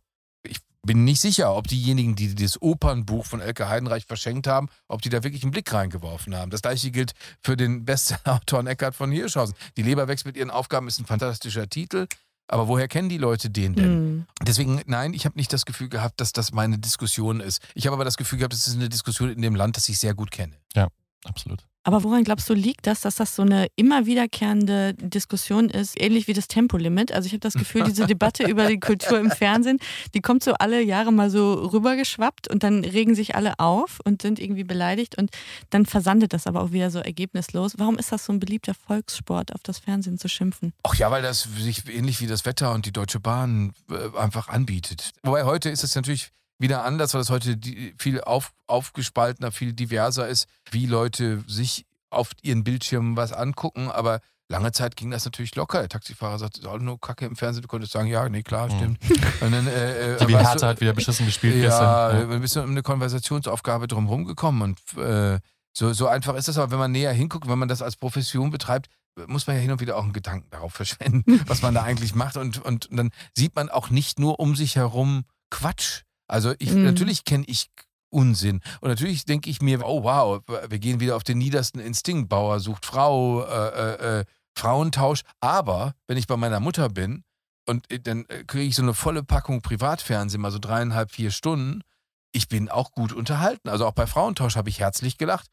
bin 0.88 1.04
nicht 1.04 1.22
sicher, 1.22 1.54
ob 1.56 1.68
diejenigen, 1.68 2.16
die 2.16 2.34
das 2.34 2.62
Opernbuch 2.62 3.26
von 3.26 3.41
Elke 3.41 3.70
Heidenreich 3.70 4.06
verschenkt 4.06 4.48
haben, 4.48 4.70
ob 4.88 5.02
die 5.02 5.10
da 5.10 5.24
wirklich 5.24 5.43
einen 5.43 5.52
Blick 5.52 5.72
reingeworfen 5.72 6.36
haben. 6.36 6.50
Das 6.50 6.62
gleiche 6.62 6.89
gilt 6.91 7.14
für 7.41 7.58
den 7.58 7.86
Bestsellerautor 7.86 8.66
Eckart 8.66 8.95
von 8.95 9.12
Hirschhausen. 9.12 9.56
Die 9.76 9.84
Leber 9.84 10.08
wächst 10.08 10.26
mit 10.26 10.38
ihren 10.38 10.50
Aufgaben 10.50 10.88
ist 10.88 11.00
ein 11.00 11.06
fantastischer 11.06 11.70
Titel. 11.70 12.08
Aber 12.50 12.70
woher 12.70 12.88
kennen 12.88 13.10
die 13.10 13.18
Leute 13.18 13.50
den 13.50 13.76
denn? 13.76 14.16
Mhm. 14.16 14.26
Deswegen, 14.41 14.82
nein, 14.86 15.14
ich 15.14 15.26
habe 15.26 15.38
nicht 15.38 15.52
das 15.52 15.66
Gefühl 15.66 15.89
gehabt, 15.89 16.22
dass 16.22 16.32
das 16.32 16.54
meine 16.54 16.80
Diskussion 16.80 17.41
ist. 17.41 17.62
Ich 17.76 17.86
habe 17.86 17.95
aber 17.95 18.06
das 18.06 18.16
Gefühl 18.16 18.39
gehabt, 18.39 18.54
es 18.54 18.68
ist 18.68 18.76
eine 18.76 18.88
Diskussion 18.88 19.30
in 19.30 19.41
dem 19.41 19.54
Land, 19.54 19.76
das 19.76 19.89
ich 19.89 20.00
sehr 20.00 20.14
gut 20.14 20.32
kenne. 20.32 20.54
Ja, 20.74 20.88
absolut. 21.26 21.66
Aber 21.88 22.04
woran 22.04 22.26
glaubst 22.26 22.50
du, 22.50 22.54
liegt 22.54 22.86
das, 22.86 23.00
dass 23.00 23.16
das 23.16 23.34
so 23.34 23.44
eine 23.44 23.68
immer 23.78 24.06
wiederkehrende 24.06 24.94
Diskussion 24.96 25.70
ist, 25.70 25.98
ähnlich 25.98 26.28
wie 26.28 26.34
das 26.34 26.50
Tempolimit? 26.50 27.14
Also 27.14 27.28
ich 27.28 27.32
habe 27.32 27.40
das 27.40 27.54
Gefühl, 27.54 27.86
diese 27.86 28.06
Debatte 28.06 28.44
über 28.44 28.68
die 28.68 28.78
Kultur 28.78 29.18
im 29.18 29.32
Fernsehen, 29.32 29.80
die 30.14 30.20
kommt 30.20 30.44
so 30.44 30.52
alle 30.56 30.82
Jahre 30.84 31.14
mal 31.14 31.30
so 31.30 31.54
rübergeschwappt 31.54 32.50
und 32.50 32.64
dann 32.64 32.84
regen 32.84 33.16
sich 33.16 33.36
alle 33.36 33.58
auf 33.60 34.00
und 34.04 34.22
sind 34.22 34.38
irgendwie 34.38 34.66
beleidigt 34.66 35.18
und 35.18 35.32
dann 35.70 35.86
versandet 35.86 36.34
das 36.34 36.46
aber 36.46 36.62
auch 36.62 36.74
wieder 36.74 36.92
so 36.92 37.00
ergebnislos. 37.00 37.76
Warum 37.78 37.98
ist 37.98 38.12
das 38.12 38.26
so 38.26 38.34
ein 38.34 38.42
beliebter 38.42 38.74
Volkssport, 38.74 39.56
auf 39.56 39.64
das 39.64 39.80
Fernsehen 39.80 40.18
zu 40.18 40.28
schimpfen? 40.28 40.74
Ach 40.84 40.96
ja, 40.96 41.10
weil 41.10 41.22
das 41.22 41.44
sich 41.58 41.88
ähnlich 41.88 42.20
wie 42.20 42.28
das 42.28 42.44
Wetter 42.44 42.74
und 42.74 42.86
die 42.86 42.92
Deutsche 42.92 43.22
Bahn 43.22 43.72
äh, 43.90 44.18
einfach 44.18 44.50
anbietet. 44.50 45.12
Wobei 45.24 45.46
heute 45.46 45.70
ist 45.70 45.86
es 45.86 45.96
natürlich 45.96 46.34
wieder 46.60 46.84
anders, 46.84 47.14
weil 47.14 47.22
es 47.22 47.30
heute 47.30 47.58
die, 47.58 47.93
viel 47.97 48.22
auf, 48.22 48.51
aufgespaltener, 48.68 49.51
viel 49.51 49.74
diverser 49.74 50.28
ist, 50.28 50.47
wie 50.72 50.86
Leute 50.86 51.43
sich 51.47 51.86
auf 52.10 52.32
ihren 52.41 52.64
Bildschirmen 52.64 53.16
was 53.16 53.34
angucken. 53.34 53.91
Aber 53.91 54.22
lange 54.49 54.72
Zeit 54.72 54.95
ging 54.95 55.12
das 55.12 55.26
natürlich 55.26 55.55
locker. 55.55 55.80
Der 55.80 55.89
Taxifahrer 55.89 56.39
sagte, 56.39 56.62
ist 56.62 56.82
nur 56.82 56.99
Kacke 56.99 57.26
im 57.26 57.36
Fernsehen. 57.36 57.62
Du 57.62 57.68
konntest 57.68 57.91
sagen, 57.93 58.08
ja, 58.08 58.28
nee, 58.30 58.43
klar, 58.43 58.70
stimmt. 58.70 58.99
Und 59.41 59.51
dann, 59.51 59.68
äh, 59.68 60.16
äh, 60.16 60.20
warst 60.20 60.32
Hertha 60.32 60.55
du- 60.55 60.68
hat 60.68 60.82
wieder 60.82 60.93
beschissen 60.93 61.26
gespielt 61.26 61.55
ja, 61.55 61.62
gestern. 62.12 62.32
Ja, 62.32 62.38
bist 62.38 62.55
du 62.55 62.62
um 62.62 62.72
eine 62.72 62.82
Konversationsaufgabe 62.84 63.88
drumherum 63.88 64.26
gekommen. 64.26 64.62
Und 64.62 65.03
äh, 65.03 65.39
so, 65.74 65.93
so 65.93 66.08
einfach 66.08 66.36
ist 66.36 66.47
das. 66.47 66.58
Aber 66.58 66.72
wenn 66.72 66.80
man 66.80 66.91
näher 66.91 67.14
hinguckt, 67.14 67.47
wenn 67.47 67.60
man 67.60 67.68
das 67.68 67.82
als 67.82 67.97
Profession 67.97 68.49
betreibt, 68.49 68.88
muss 69.28 69.47
man 69.47 69.55
ja 69.55 69.62
hin 69.62 69.72
und 69.72 69.80
wieder 69.82 69.97
auch 69.97 70.03
einen 70.03 70.14
Gedanken 70.14 70.49
darauf 70.51 70.74
verschwenden, 70.74 71.41
was 71.47 71.62
man 71.62 71.74
da 71.74 71.84
eigentlich 71.84 72.16
macht. 72.16 72.38
Und, 72.38 72.64
und 72.64 72.88
dann 72.91 73.12
sieht 73.36 73.55
man 73.55 73.70
auch 73.70 73.89
nicht 73.89 74.20
nur 74.20 74.39
um 74.39 74.55
sich 74.55 74.76
herum 74.76 75.26
Quatsch. 75.49 76.03
Also 76.28 76.53
ich, 76.59 76.71
Mhm. 76.71 76.84
natürlich 76.84 77.23
kenne 77.23 77.45
ich 77.47 77.69
Unsinn. 78.09 78.61
Und 78.80 78.89
natürlich 78.89 79.25
denke 79.25 79.49
ich 79.49 79.61
mir, 79.61 79.86
oh 79.86 80.03
wow, 80.03 80.41
wir 80.69 80.80
gehen 80.80 80.99
wieder 80.99 81.15
auf 81.15 81.23
den 81.23 81.38
niedersten 81.38 81.80
Instinkt. 81.80 82.30
Bauer 82.30 82.59
sucht 82.59 82.86
Frau, 82.86 83.43
äh, 83.43 83.67
äh, 83.95 84.19
äh, 84.19 84.25
Frauentausch. 84.57 85.21
Aber 85.41 85.93
wenn 86.07 86.17
ich 86.17 86.25
bei 86.28 86.38
meiner 86.38 86.59
Mutter 86.59 86.89
bin 86.89 87.23
und 87.67 87.91
äh, 87.91 87.99
dann 87.99 88.25
äh, 88.30 88.43
kriege 88.45 88.63
ich 88.63 88.75
so 88.75 88.82
eine 88.82 88.93
volle 88.93 89.23
Packung 89.23 89.61
Privatfernsehen, 89.61 90.41
mal 90.41 90.51
so 90.51 90.59
dreieinhalb, 90.59 91.11
vier 91.11 91.32
Stunden, 91.32 91.82
ich 92.32 92.47
bin 92.47 92.69
auch 92.69 92.91
gut 92.91 93.13
unterhalten. 93.13 93.67
Also 93.67 93.86
auch 93.86 93.93
bei 93.93 94.05
Frauentausch 94.07 94.55
habe 94.55 94.69
ich 94.69 94.80
herzlich 94.80 95.17
gelacht. 95.17 95.47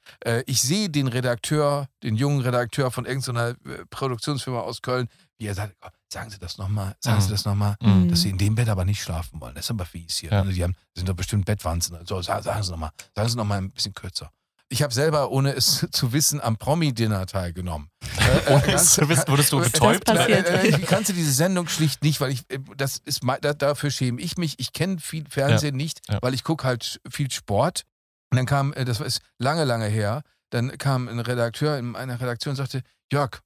Ich 0.45 0.61
sehe 0.61 0.91
den 0.91 1.07
Redakteur, 1.07 1.87
den 2.03 2.15
jungen 2.15 2.41
Redakteur 2.43 2.91
von 2.91 3.07
irgendeiner 3.07 3.55
Produktionsfirma 3.91 4.61
aus 4.61 4.83
Köln, 4.83 5.09
wie 5.39 5.47
er 5.47 5.55
sagt, 5.55 5.75
sagen 6.13 6.31
Sie 6.31 6.39
das 6.39 6.59
nochmal, 6.59 6.95
sagen 7.01 7.21
Sie 7.21 7.29
Mhm. 7.29 7.33
das 7.33 7.45
nochmal, 7.45 7.77
Mhm. 7.83 8.09
dass 8.09 8.21
Sie 8.23 8.31
in 8.31 8.39
dem 8.39 8.55
Bett 8.55 8.69
aber 8.69 8.85
nicht 8.85 9.03
schlafen 9.03 9.41
wollen. 9.41 9.55
Das 9.55 9.65
ist 9.67 9.71
aber 9.71 9.85
fies 9.85 10.17
hier. 10.19 10.31
Ja. 10.31 10.41
Also 10.41 10.53
Die 10.53 10.63
haben, 10.63 10.75
sind 10.95 11.09
doch 11.09 11.15
bestimmt 11.15 11.45
Bettwanzen. 11.47 11.99
So, 12.07 12.23
sa- 12.23 12.41
sagen 12.43 12.63
Sie 12.63 12.71
nochmal, 12.71 12.91
sagen 13.15 13.29
Sie 13.29 13.37
nochmal 13.37 13.59
ein 13.59 13.71
bisschen 13.71 13.95
kürzer. 13.95 14.31
Ich 14.71 14.83
habe 14.83 14.95
selber, 14.95 15.31
ohne 15.31 15.53
es 15.55 15.87
zu 15.93 16.13
wissen, 16.13 16.41
am 16.41 16.57
Promi-Dinner 16.57 17.27
teilgenommen. 17.27 17.91
Äh, 18.19 18.53
Ohne 18.53 18.73
es 18.75 18.95
zu 18.95 19.09
wissen, 19.09 19.25
wurdest 19.29 19.53
du 19.53 19.61
betäubt? 19.61 20.09
Äh, 20.09 20.15
wirklich. 20.29 20.79
Ich 20.79 20.87
kannte 20.87 21.13
diese 21.13 21.33
Sendung 21.33 21.69
schlicht 21.69 22.03
nicht, 22.03 22.21
weil 22.21 22.31
ich, 22.33 22.49
äh, 22.51 22.59
das 22.77 22.99
ist, 23.05 23.21
dafür 23.59 23.91
schäme 23.91 24.21
ich 24.21 24.37
mich. 24.39 24.59
Ich 24.59 24.73
kenne 24.73 24.99
viel 24.99 25.29
Fernsehen 25.29 25.77
nicht, 25.77 26.01
Ja. 26.09 26.19
weil 26.23 26.33
ich 26.35 26.43
gucke 26.45 26.65
halt 26.67 27.01
viel 27.09 27.31
Sport. 27.31 27.83
Und 28.31 28.37
dann 28.39 28.47
kam, 28.47 28.73
äh, 28.73 28.85
das 28.85 29.01
ist 29.01 29.21
lange, 29.39 29.65
lange 29.65 29.87
her, 29.87 30.23
dann 30.51 30.77
kam 30.79 31.09
ein 31.09 31.21
Redakteur 31.21 31.77
in 31.79 31.95
einer 31.95 32.19
Redaktion 32.21 32.53
und 32.53 32.57
sagte, 32.57 32.83
Jörg, 33.13 33.41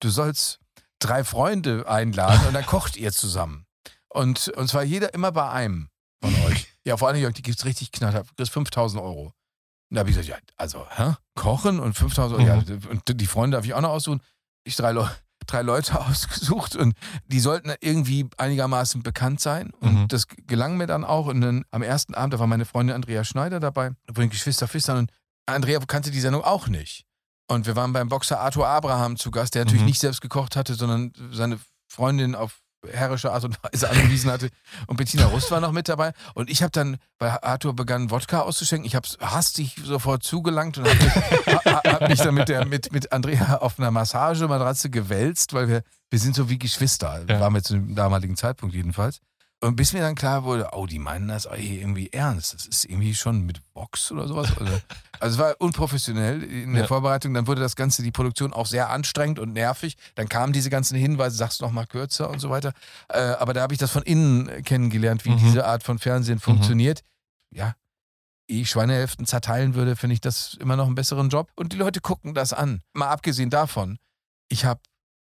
du 0.00 0.10
sollst 0.10 0.60
drei 1.04 1.24
Freunde 1.24 1.88
einladen 1.88 2.46
und 2.46 2.54
dann 2.54 2.66
kocht 2.66 2.96
ihr 2.96 3.12
zusammen. 3.12 3.66
Und, 4.08 4.48
und 4.48 4.68
zwar 4.68 4.82
jeder 4.82 5.14
immer 5.14 5.32
bei 5.32 5.48
einem 5.50 5.88
von 6.22 6.34
euch. 6.46 6.68
Ja, 6.84 6.96
vor 6.96 7.06
allem, 7.06 7.20
Jörg, 7.20 7.32
die 7.34 7.42
gibt's 7.42 7.64
richtig 7.64 7.92
knallhart. 7.92 8.28
Du 8.28 8.34
kriegst 8.34 8.52
5000 8.52 9.00
Euro. 9.00 9.26
Und 9.26 9.34
da 9.90 10.00
habe 10.00 10.10
ich 10.10 10.16
gesagt, 10.16 10.28
ja, 10.28 10.54
also, 10.56 10.84
hä? 10.90 11.14
Kochen 11.36 11.78
und 11.78 11.94
5000 11.96 12.40
Euro. 12.40 12.56
Mhm. 12.60 12.80
Ja, 12.82 12.90
und 12.90 13.20
die 13.20 13.26
Freunde 13.26 13.56
darf 13.56 13.64
ich 13.64 13.72
auch 13.72 13.80
noch 13.80 13.90
aussuchen. 13.90 14.20
Ich 14.64 14.74
drei, 14.74 14.90
Leu 14.90 15.06
drei 15.46 15.62
Leute 15.62 16.00
ausgesucht 16.04 16.74
und 16.74 16.94
die 17.26 17.38
sollten 17.38 17.72
irgendwie 17.80 18.28
einigermaßen 18.36 19.04
bekannt 19.04 19.40
sein. 19.40 19.70
Und 19.80 19.94
Mhm. 19.94 20.08
das 20.08 20.26
gelang 20.28 20.76
mir 20.76 20.88
dann 20.88 21.04
auch. 21.04 21.26
Und 21.26 21.40
dann 21.40 21.64
am 21.70 21.82
ersten 21.82 22.14
Abend, 22.16 22.34
da 22.34 22.40
war 22.40 22.48
meine 22.48 22.64
Freundin 22.64 22.96
Andrea 22.96 23.22
Schneider 23.22 23.60
dabei, 23.60 23.90
den 24.10 24.30
Geschwister 24.30 24.66
Fistern. 24.66 24.98
Und 24.98 25.12
Andrea 25.46 25.78
kannte 25.86 26.10
die 26.10 26.20
Sendung 26.20 26.42
auch 26.42 26.66
nicht. 26.66 27.04
Und 27.48 27.66
wir 27.66 27.76
waren 27.76 27.92
beim 27.92 28.08
Boxer 28.08 28.40
Arthur 28.40 28.66
Abraham 28.68 29.16
zu 29.16 29.30
Gast, 29.30 29.54
der 29.54 29.64
natürlich 29.64 29.82
Mhm. 29.82 29.86
nicht 29.88 30.00
selbst 30.00 30.20
gekocht 30.20 30.56
hatte, 30.56 30.74
sondern 30.74 31.12
seine 31.32 31.58
Freundin 31.88 32.34
auf 32.34 32.58
herrische 32.90 33.30
Art 33.32 33.44
und 33.44 33.56
Weise 33.62 33.88
angewiesen 33.90 34.30
hatte. 34.30 34.48
Und 34.88 34.96
Bettina 34.96 35.26
Rust 35.26 35.50
war 35.50 35.60
noch 35.60 35.70
mit 35.72 35.88
dabei. 35.88 36.12
Und 36.34 36.50
ich 36.50 36.62
habe 36.62 36.70
dann, 36.72 36.96
weil 37.18 37.30
Arthur 37.42 37.74
begann, 37.76 38.10
Wodka 38.10 38.40
auszuschenken, 38.40 38.86
ich 38.86 38.94
habe 38.96 39.06
hastig 39.20 39.76
sofort 39.84 40.22
zugelangt 40.24 40.78
und 40.78 40.88
habe 40.88 40.96
mich, 41.04 41.54
ha- 41.64 41.82
hab 41.86 42.08
mich 42.08 42.18
dann 42.20 42.34
mit, 42.34 42.48
der, 42.48 42.64
mit, 42.66 42.90
mit 42.92 43.12
Andrea 43.12 43.58
auf 43.58 43.78
einer 43.78 43.90
Massagematratze 43.92 44.90
gewälzt, 44.90 45.52
weil 45.52 45.68
wir, 45.68 45.82
wir 46.10 46.18
sind 46.18 46.34
so 46.34 46.48
wie 46.48 46.58
Geschwister. 46.58 47.24
Ja. 47.28 47.38
Waren 47.40 47.54
wir 47.54 47.62
zu 47.62 47.74
dem 47.74 47.94
damaligen 47.94 48.36
Zeitpunkt 48.36 48.74
jedenfalls. 48.74 49.20
Und 49.62 49.76
bis 49.76 49.92
mir 49.92 50.00
dann 50.00 50.16
klar 50.16 50.42
wurde, 50.42 50.70
oh, 50.72 50.86
die 50.86 50.98
meinen 50.98 51.28
das 51.28 51.46
irgendwie 51.46 52.12
ernst. 52.12 52.52
Das 52.52 52.66
ist 52.66 52.84
irgendwie 52.84 53.14
schon 53.14 53.42
mit 53.46 53.60
Vox 53.74 54.10
oder 54.10 54.26
sowas. 54.26 54.50
Also, 54.58 54.72
also 55.20 55.34
es 55.34 55.38
war 55.38 55.54
unprofessionell 55.60 56.42
in 56.42 56.72
der 56.72 56.82
Ja. 56.82 56.88
Vorbereitung. 56.88 57.32
Dann 57.32 57.46
wurde 57.46 57.60
das 57.60 57.76
Ganze, 57.76 58.02
die 58.02 58.10
Produktion 58.10 58.52
auch 58.52 58.66
sehr 58.66 58.90
anstrengend 58.90 59.38
und 59.38 59.52
nervig. 59.52 59.96
Dann 60.16 60.28
kamen 60.28 60.52
diese 60.52 60.68
ganzen 60.68 60.96
Hinweise, 60.98 61.36
sag's 61.36 61.60
noch 61.60 61.70
mal 61.70 61.86
kürzer 61.86 62.28
und 62.28 62.40
so 62.40 62.50
weiter. 62.50 62.72
Äh, 63.08 63.20
aber 63.20 63.52
da 63.54 63.62
habe 63.62 63.72
ich 63.72 63.78
das 63.78 63.92
von 63.92 64.02
innen 64.02 64.64
kennengelernt, 64.64 65.24
wie 65.24 65.30
Mhm. 65.30 65.38
diese 65.38 65.64
Art 65.64 65.84
von 65.84 65.98
Fernsehen 66.00 66.40
funktioniert. 66.40 67.02
Ja, 67.54 67.76
ehe 68.48 68.62
ich 68.62 68.70
Schweinehälften 68.70 69.26
zerteilen 69.26 69.74
würde, 69.76 69.94
finde 69.94 70.14
ich 70.14 70.20
das 70.20 70.54
immer 70.60 70.74
noch 70.74 70.86
einen 70.86 70.96
besseren 70.96 71.28
Job. 71.28 71.50
Und 71.54 71.72
die 71.72 71.76
Leute 71.76 72.00
gucken 72.00 72.34
das 72.34 72.52
an. 72.52 72.80
Mal 72.94 73.08
abgesehen 73.10 73.48
davon, 73.50 73.98
ich 74.48 74.64
habe 74.64 74.80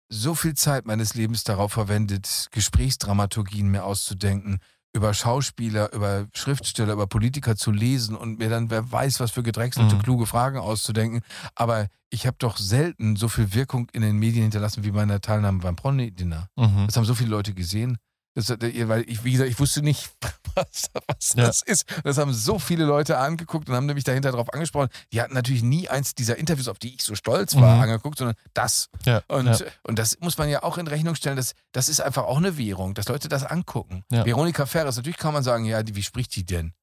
so 0.10 0.36
viel 0.36 0.54
Zeit 0.54 0.86
meines 0.86 1.14
Lebens 1.16 1.44
darauf 1.44 1.74
verwendet, 1.74 2.48
Gesprächsdramaturgien 2.52 3.70
mir 3.70 3.84
auszudenken, 3.84 4.60
über 4.94 5.14
Schauspieler, 5.14 5.94
über 5.94 6.28
Schriftsteller, 6.34 6.94
über 6.94 7.06
Politiker 7.08 7.56
zu 7.56 7.72
lesen 7.72 8.16
und 8.16 8.40
mir 8.40 8.50
dann, 8.50 8.72
wer 8.72 8.92
weiß, 8.92 9.20
was 9.20 9.32
für 9.32 9.44
gedrechselte, 9.44 9.96
Mhm. 9.96 10.02
kluge 10.02 10.26
Fragen 10.26 10.58
auszudenken. 10.58 11.22
Aber 11.56 11.88
ich 12.10 12.26
habe 12.26 12.38
doch 12.40 12.58
selten 12.58 13.16
so 13.16 13.28
viel 13.28 13.54
Wirkung 13.54 13.90
in 13.94 14.02
den 14.02 14.18
Medien 14.18 14.44
hinterlassen 14.44 14.84
wie 14.84 14.92
bei 14.92 15.04
einer 15.04 15.22
Teilnahme 15.22 15.60
beim 15.60 15.76
Promi-Dinner. 15.76 16.48
Mhm. 16.56 16.86
Das 16.88 16.96
haben 16.98 17.06
so 17.06 17.14
viele 17.14 17.30
Leute 17.30 17.54
gesehen. 17.54 17.98
Das, 18.38 18.50
weil 18.50 19.04
ich, 19.10 19.24
wie 19.24 19.32
gesagt, 19.32 19.50
ich 19.50 19.60
wusste 19.60 19.82
nicht, 19.82 20.12
was, 20.56 20.90
was 21.08 21.34
Ja. 21.36 21.48
das 21.48 21.64
ist. 21.64 21.86
Das 22.04 22.20
haben 22.20 22.32
so 22.34 22.60
viele 22.60 22.86
Leute 22.86 23.18
angeguckt 23.18 23.68
und 23.68 23.76
haben 23.76 23.88
nämlich 23.88 24.04
dahinter 24.06 24.32
drauf 24.32 24.54
angesprochen. 24.54 24.90
Die 25.12 25.20
hatten 25.22 25.34
natürlich 25.34 25.64
nie 25.64 25.90
eins 25.90 26.14
dieser 26.14 26.38
Interviews, 26.38 26.68
auf 26.68 26.78
die 26.78 26.94
ich 26.94 27.02
so 27.04 27.16
stolz 27.16 27.56
war, 27.56 27.78
Mhm. 27.78 27.82
angeguckt, 27.82 28.20
sondern 28.20 28.36
das. 28.54 28.90
Ja, 29.06 29.24
Und, 29.28 29.48
ja. 29.48 29.66
und 29.82 29.98
das 29.98 30.20
muss 30.20 30.38
man 30.38 30.50
ja 30.50 30.62
auch 30.62 30.78
in 30.78 30.86
Rechnung 30.88 31.16
stellen. 31.16 31.36
Das, 31.36 31.54
das 31.72 31.90
ist 31.90 32.00
einfach 32.00 32.26
auch 32.26 32.38
eine 32.38 32.58
Währung, 32.60 32.94
dass 32.94 33.08
Leute 33.08 33.28
das 33.28 33.44
angucken. 33.44 34.04
Veronika 34.10 34.68
Ferres, 34.68 34.98
natürlich 34.98 35.18
kann 35.18 35.34
man 35.34 35.42
sagen, 35.44 35.66
ja, 35.66 35.82
die, 35.82 35.96
wie 35.96 36.04
spricht 36.04 36.36
die 36.36 36.46
denn? 36.46 36.74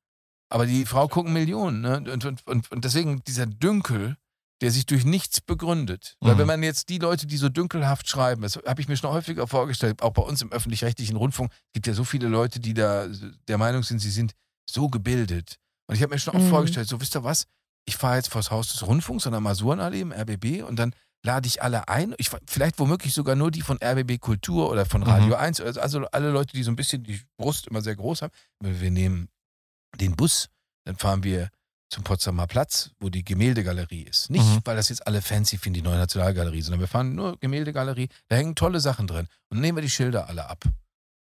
Aber 0.48 0.66
die 0.66 0.86
Frau 0.86 1.06
gucken 1.06 1.32
Millionen. 1.32 1.80
Ne? 1.82 1.98
Und, 1.98 2.24
und, 2.24 2.46
und, 2.48 2.70
und 2.72 2.84
deswegen 2.84 3.22
dieser 3.24 3.46
Dünkel, 3.46 4.16
der 4.64 4.70
sich 4.70 4.86
durch 4.86 5.04
nichts 5.04 5.42
begründet. 5.42 6.16
Weil 6.20 6.34
Mhm. 6.34 6.38
wenn 6.38 6.46
man 6.46 6.62
jetzt 6.62 6.88
die 6.88 6.96
Leute, 6.98 7.26
die 7.26 7.36
so 7.36 7.50
dünkelhaft 7.50 8.08
schreiben, 8.08 8.40
das 8.40 8.56
habe 8.66 8.80
ich 8.80 8.88
mir 8.88 8.96
schon 8.96 9.10
häufiger 9.10 9.46
vorgestellt, 9.46 10.00
auch 10.02 10.12
bei 10.14 10.22
uns 10.22 10.40
im 10.40 10.50
öffentlich-rechtlichen 10.50 11.16
Rundfunk, 11.16 11.52
gibt 11.74 11.86
ja 11.86 11.92
so 11.92 12.04
viele 12.04 12.28
Leute, 12.28 12.60
die 12.60 12.72
da 12.72 13.06
der 13.46 13.58
Meinung 13.58 13.82
sind, 13.82 13.98
sie 13.98 14.10
sind 14.10 14.32
so 14.68 14.88
gebildet. 14.88 15.56
Und 15.86 15.96
ich 15.96 16.02
habe 16.02 16.14
mir 16.14 16.18
schon 16.18 16.34
oft 16.34 16.44
Mhm. 16.46 16.48
vorgestellt, 16.48 16.88
so 16.88 16.98
wisst 16.98 17.14
ihr 17.14 17.24
was, 17.24 17.44
ich 17.84 17.96
fahre 17.96 18.16
jetzt 18.16 18.30
vors 18.30 18.50
Haus 18.50 18.68
des 18.72 18.86
Rundfunks 18.86 19.26
an 19.26 19.32
der 19.32 19.40
Masurenallee 19.42 20.00
im 20.00 20.12
RBB 20.12 20.62
und 20.66 20.76
dann 20.78 20.94
lade 21.22 21.46
ich 21.46 21.62
alle 21.62 21.86
ein, 21.88 22.14
ich, 22.16 22.30
vielleicht 22.46 22.78
womöglich 22.78 23.12
sogar 23.12 23.36
nur 23.36 23.50
die 23.50 23.60
von 23.60 23.78
RBB 23.82 24.18
Kultur 24.18 24.70
oder 24.70 24.86
von 24.86 25.02
Radio 25.02 25.28
Mhm. 25.36 25.42
1, 25.42 25.60
also, 25.60 25.80
also 25.80 26.06
alle 26.06 26.30
Leute, 26.30 26.54
die 26.56 26.62
so 26.62 26.70
ein 26.70 26.76
bisschen 26.76 27.02
die 27.04 27.20
Brust 27.36 27.66
immer 27.66 27.82
sehr 27.82 27.96
groß 27.96 28.22
haben. 28.22 28.32
Wir 28.60 28.90
nehmen 28.90 29.28
den 30.00 30.16
Bus, 30.16 30.48
dann 30.86 30.96
fahren 30.96 31.22
wir 31.22 31.50
zum 31.94 32.04
Potsdamer 32.04 32.46
Platz, 32.46 32.90
wo 33.00 33.08
die 33.08 33.24
Gemäldegalerie 33.24 34.02
ist. 34.02 34.28
Nicht, 34.30 34.44
Mhm. 34.44 34.60
weil 34.64 34.76
das 34.76 34.88
jetzt 34.88 35.06
alle 35.06 35.22
fancy 35.22 35.56
finden, 35.58 35.74
die 35.74 35.82
neue 35.82 35.96
Nationalgalerie, 35.98 36.60
sondern 36.62 36.80
wir 36.80 36.88
fahren 36.88 37.14
nur 37.14 37.38
Gemäldegalerie, 37.38 38.08
da 38.28 38.36
hängen 38.36 38.54
tolle 38.54 38.80
Sachen 38.80 39.06
drin. 39.06 39.28
Und 39.48 39.56
dann 39.56 39.60
nehmen 39.60 39.76
wir 39.78 39.82
die 39.82 39.90
Schilder 39.90 40.28
alle 40.28 40.48
ab 40.48 40.64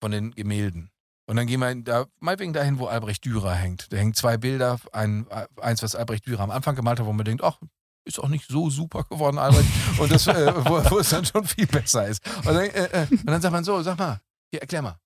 von 0.00 0.10
den 0.10 0.32
Gemälden. 0.34 0.90
Und 1.28 1.36
dann 1.36 1.46
gehen 1.46 1.60
wir 1.60 1.74
da, 1.76 2.06
meinetwegen 2.20 2.52
dahin, 2.52 2.78
wo 2.78 2.86
Albrecht 2.86 3.24
Dürer 3.24 3.54
hängt. 3.54 3.92
Da 3.92 3.96
hängen 3.96 4.14
zwei 4.14 4.36
Bilder, 4.36 4.78
ein, 4.92 5.26
eins, 5.60 5.82
was 5.82 5.94
Albrecht 5.96 6.26
Dürer 6.26 6.42
am 6.42 6.50
Anfang 6.50 6.74
gemalt 6.76 6.98
hat, 7.00 7.06
wo 7.06 7.12
man 7.12 7.24
denkt, 7.24 7.42
ach, 7.42 7.58
ist 8.04 8.20
auch 8.20 8.28
nicht 8.28 8.46
so 8.48 8.70
super 8.70 9.04
geworden, 9.10 9.38
Albrecht. 9.38 9.68
Und 9.98 10.12
das, 10.12 10.26
äh, 10.28 10.52
wo, 10.64 10.82
wo 10.90 10.98
es 10.98 11.08
dann 11.10 11.24
schon 11.24 11.44
viel 11.44 11.66
besser 11.66 12.06
ist. 12.06 12.20
Und 12.38 12.46
dann, 12.46 12.56
äh, 12.58 12.84
äh, 13.02 13.06
und 13.10 13.26
dann 13.26 13.40
sagt 13.40 13.52
man 13.52 13.64
so, 13.64 13.80
sag 13.82 13.98
mal, 13.98 14.20
hier, 14.52 14.60
erklär 14.60 14.82
mal. 14.82 14.98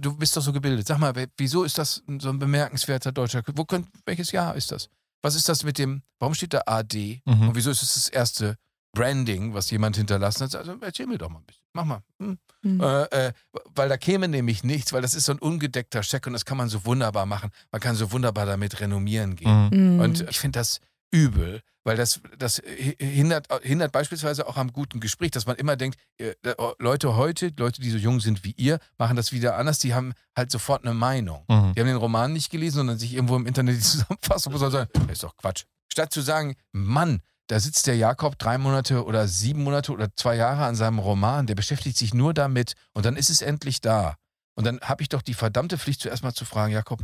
Du 0.00 0.16
bist 0.16 0.36
doch 0.36 0.42
so 0.42 0.52
gebildet. 0.52 0.86
Sag 0.86 0.98
mal, 0.98 1.12
wieso 1.36 1.64
ist 1.64 1.78
das 1.78 2.02
so 2.18 2.28
ein 2.28 2.38
bemerkenswerter 2.38 3.12
deutscher 3.12 3.42
Wo 3.54 3.64
könnt, 3.64 3.88
welches 4.06 4.32
Jahr 4.32 4.54
ist 4.54 4.72
das? 4.72 4.88
Was 5.22 5.34
ist 5.34 5.48
das 5.48 5.62
mit 5.62 5.78
dem, 5.78 6.02
warum 6.18 6.34
steht 6.34 6.52
da 6.52 6.62
AD? 6.66 7.22
Mhm. 7.24 7.48
Und 7.48 7.54
wieso 7.54 7.70
ist 7.70 7.82
es 7.82 7.94
das 7.94 8.08
erste 8.08 8.56
Branding, 8.92 9.54
was 9.54 9.70
jemand 9.70 9.96
hinterlassen 9.96 10.44
hat? 10.44 10.54
Also 10.54 10.76
erzähl 10.80 11.06
mir 11.06 11.18
doch 11.18 11.30
mal 11.30 11.38
ein 11.38 11.46
bisschen. 11.46 11.64
Mach 11.72 11.84
mal. 11.84 12.02
Hm. 12.18 12.38
Mhm. 12.62 12.80
Äh, 12.80 13.02
äh, 13.04 13.32
weil 13.74 13.88
da 13.88 13.96
käme 13.96 14.28
nämlich 14.28 14.62
nichts, 14.62 14.92
weil 14.92 15.02
das 15.02 15.14
ist 15.14 15.24
so 15.24 15.32
ein 15.32 15.38
ungedeckter 15.38 16.02
Scheck 16.02 16.26
und 16.26 16.32
das 16.34 16.44
kann 16.44 16.56
man 16.56 16.68
so 16.68 16.84
wunderbar 16.84 17.26
machen. 17.26 17.50
Man 17.70 17.80
kann 17.80 17.96
so 17.96 18.12
wunderbar 18.12 18.46
damit 18.46 18.80
renommieren 18.80 19.36
gehen. 19.36 19.68
Mhm. 19.72 19.94
Mhm. 19.94 20.00
Und 20.00 20.28
ich 20.28 20.38
finde 20.38 20.58
das 20.58 20.80
übel, 21.12 21.60
weil 21.84 21.96
das, 21.96 22.20
das 22.38 22.58
hi- 22.58 22.96
hindert, 22.98 23.46
hindert 23.62 23.92
beispielsweise 23.92 24.46
auch 24.48 24.56
am 24.56 24.72
guten 24.72 24.98
Gespräch, 25.00 25.30
dass 25.30 25.46
man 25.46 25.56
immer 25.56 25.76
denkt, 25.76 25.98
äh, 26.18 26.34
äh, 26.42 26.54
Leute 26.78 27.16
heute, 27.16 27.52
Leute, 27.58 27.80
die 27.80 27.90
so 27.90 27.98
jung 27.98 28.20
sind 28.20 28.44
wie 28.44 28.52
ihr, 28.56 28.78
machen 28.98 29.16
das 29.16 29.30
wieder 29.32 29.56
anders, 29.56 29.78
die 29.78 29.94
haben 29.94 30.14
halt 30.36 30.50
sofort 30.50 30.84
eine 30.84 30.94
Meinung. 30.94 31.44
Mhm. 31.48 31.72
Die 31.74 31.80
haben 31.80 31.86
den 31.88 31.96
Roman 31.96 32.32
nicht 32.32 32.50
gelesen, 32.50 32.76
sondern 32.78 32.98
sich 32.98 33.14
irgendwo 33.14 33.36
im 33.36 33.46
Internet 33.46 33.76
die 33.76 33.80
Zusammenfassung 33.82 34.52
muss 34.52 34.60
sagen, 34.62 34.88
das 34.94 35.06
ist 35.12 35.22
doch 35.22 35.36
Quatsch. 35.36 35.64
Statt 35.92 36.12
zu 36.12 36.20
sagen, 36.22 36.54
Mann, 36.72 37.20
da 37.48 37.60
sitzt 37.60 37.86
der 37.86 37.96
Jakob 37.96 38.38
drei 38.38 38.56
Monate 38.56 39.04
oder 39.04 39.28
sieben 39.28 39.62
Monate 39.62 39.92
oder 39.92 40.08
zwei 40.16 40.36
Jahre 40.36 40.64
an 40.64 40.74
seinem 40.76 40.98
Roman, 41.00 41.46
der 41.46 41.54
beschäftigt 41.56 41.98
sich 41.98 42.14
nur 42.14 42.32
damit 42.32 42.72
und 42.94 43.04
dann 43.04 43.16
ist 43.16 43.28
es 43.28 43.42
endlich 43.42 43.80
da. 43.82 44.16
Und 44.54 44.64
dann 44.66 44.80
habe 44.80 45.02
ich 45.02 45.08
doch 45.08 45.22
die 45.22 45.34
verdammte 45.34 45.76
Pflicht, 45.78 46.00
zuerst 46.00 46.22
mal 46.22 46.32
zu 46.32 46.44
fragen, 46.44 46.72
Jakob, 46.72 47.00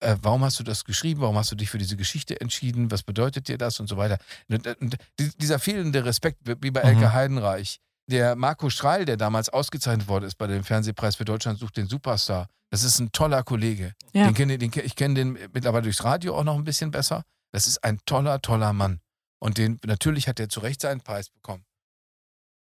äh, 0.00 0.16
warum 0.22 0.44
hast 0.44 0.58
du 0.58 0.64
das 0.64 0.84
geschrieben, 0.84 1.20
warum 1.20 1.36
hast 1.36 1.50
du 1.52 1.56
dich 1.56 1.70
für 1.70 1.78
diese 1.78 1.96
Geschichte 1.96 2.40
entschieden, 2.40 2.90
was 2.90 3.02
bedeutet 3.02 3.48
dir 3.48 3.58
das 3.58 3.80
und 3.80 3.88
so 3.88 3.96
weiter. 3.96 4.18
Und, 4.48 4.66
und 4.80 4.96
dieser 5.40 5.58
fehlende 5.58 6.04
Respekt, 6.04 6.38
wie 6.44 6.70
bei 6.70 6.80
Elke 6.80 7.00
Mhm. 7.00 7.12
Heidenreich, 7.12 7.80
der 8.06 8.34
Marco 8.34 8.70
Streil, 8.70 9.04
der 9.04 9.16
damals 9.16 9.48
ausgezeichnet 9.48 10.08
worden 10.08 10.24
ist 10.24 10.36
bei 10.36 10.46
dem 10.46 10.64
Fernsehpreis 10.64 11.16
für 11.16 11.24
Deutschland 11.24 11.58
sucht 11.58 11.76
den 11.76 11.86
Superstar, 11.86 12.48
das 12.70 12.82
ist 12.82 12.98
ein 12.98 13.12
toller 13.12 13.42
Kollege. 13.42 13.94
Ja. 14.12 14.26
Den 14.26 14.34
kenn, 14.34 14.48
den, 14.48 14.70
ich 14.84 14.96
kenne 14.96 15.14
den 15.14 15.38
mittlerweile 15.52 15.82
durchs 15.82 16.04
Radio 16.04 16.36
auch 16.36 16.44
noch 16.44 16.56
ein 16.56 16.64
bisschen 16.64 16.90
besser. 16.90 17.22
Das 17.52 17.66
ist 17.66 17.82
ein 17.84 17.98
toller, 18.06 18.40
toller 18.40 18.72
Mann. 18.72 19.00
Und 19.40 19.58
den, 19.58 19.80
natürlich 19.84 20.28
hat 20.28 20.38
er 20.38 20.48
zu 20.48 20.60
Recht 20.60 20.80
seinen 20.80 21.00
Preis 21.00 21.30
bekommen. 21.30 21.64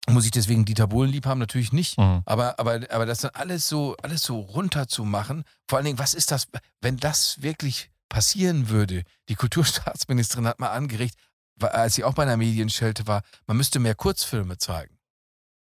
Muss 0.10 0.26
ich 0.26 0.32
deswegen 0.32 0.66
Dieter 0.66 0.88
Bohlen 0.88 1.12
lieb 1.12 1.26
haben? 1.26 1.40
Natürlich 1.40 1.74
nicht. 1.74 1.98
Mhm. 1.98 2.22
Aber, 2.26 2.60
aber, 2.60 2.80
aber 2.90 3.06
das 3.06 3.20
dann 3.20 3.32
alles 3.34 3.68
so, 3.68 3.96
alles 4.02 4.24
so 4.24 4.40
runterzumachen, 4.40 5.44
vor 5.68 5.78
allen 5.78 5.86
Dingen, 5.86 6.00
was 6.00 6.14
ist 6.14 6.32
das, 6.32 6.48
wenn 6.82 6.98
das 6.98 7.42
wirklich 7.42 7.92
passieren 8.10 8.70
würde? 8.70 9.04
Die 9.28 9.36
Kulturstaatsministerin 9.36 10.48
hat 10.48 10.60
mal 10.60 10.70
angeregt, 10.70 11.16
als 11.60 11.96
sie 11.96 12.04
auch 12.04 12.14
bei 12.14 12.24
einer 12.24 12.38
Medienschelte 12.38 13.08
war, 13.08 13.22
man 13.48 13.58
müsste 13.58 13.80
mehr 13.80 13.96
Kurzfilme 13.96 14.58
zeigen. 14.58 14.98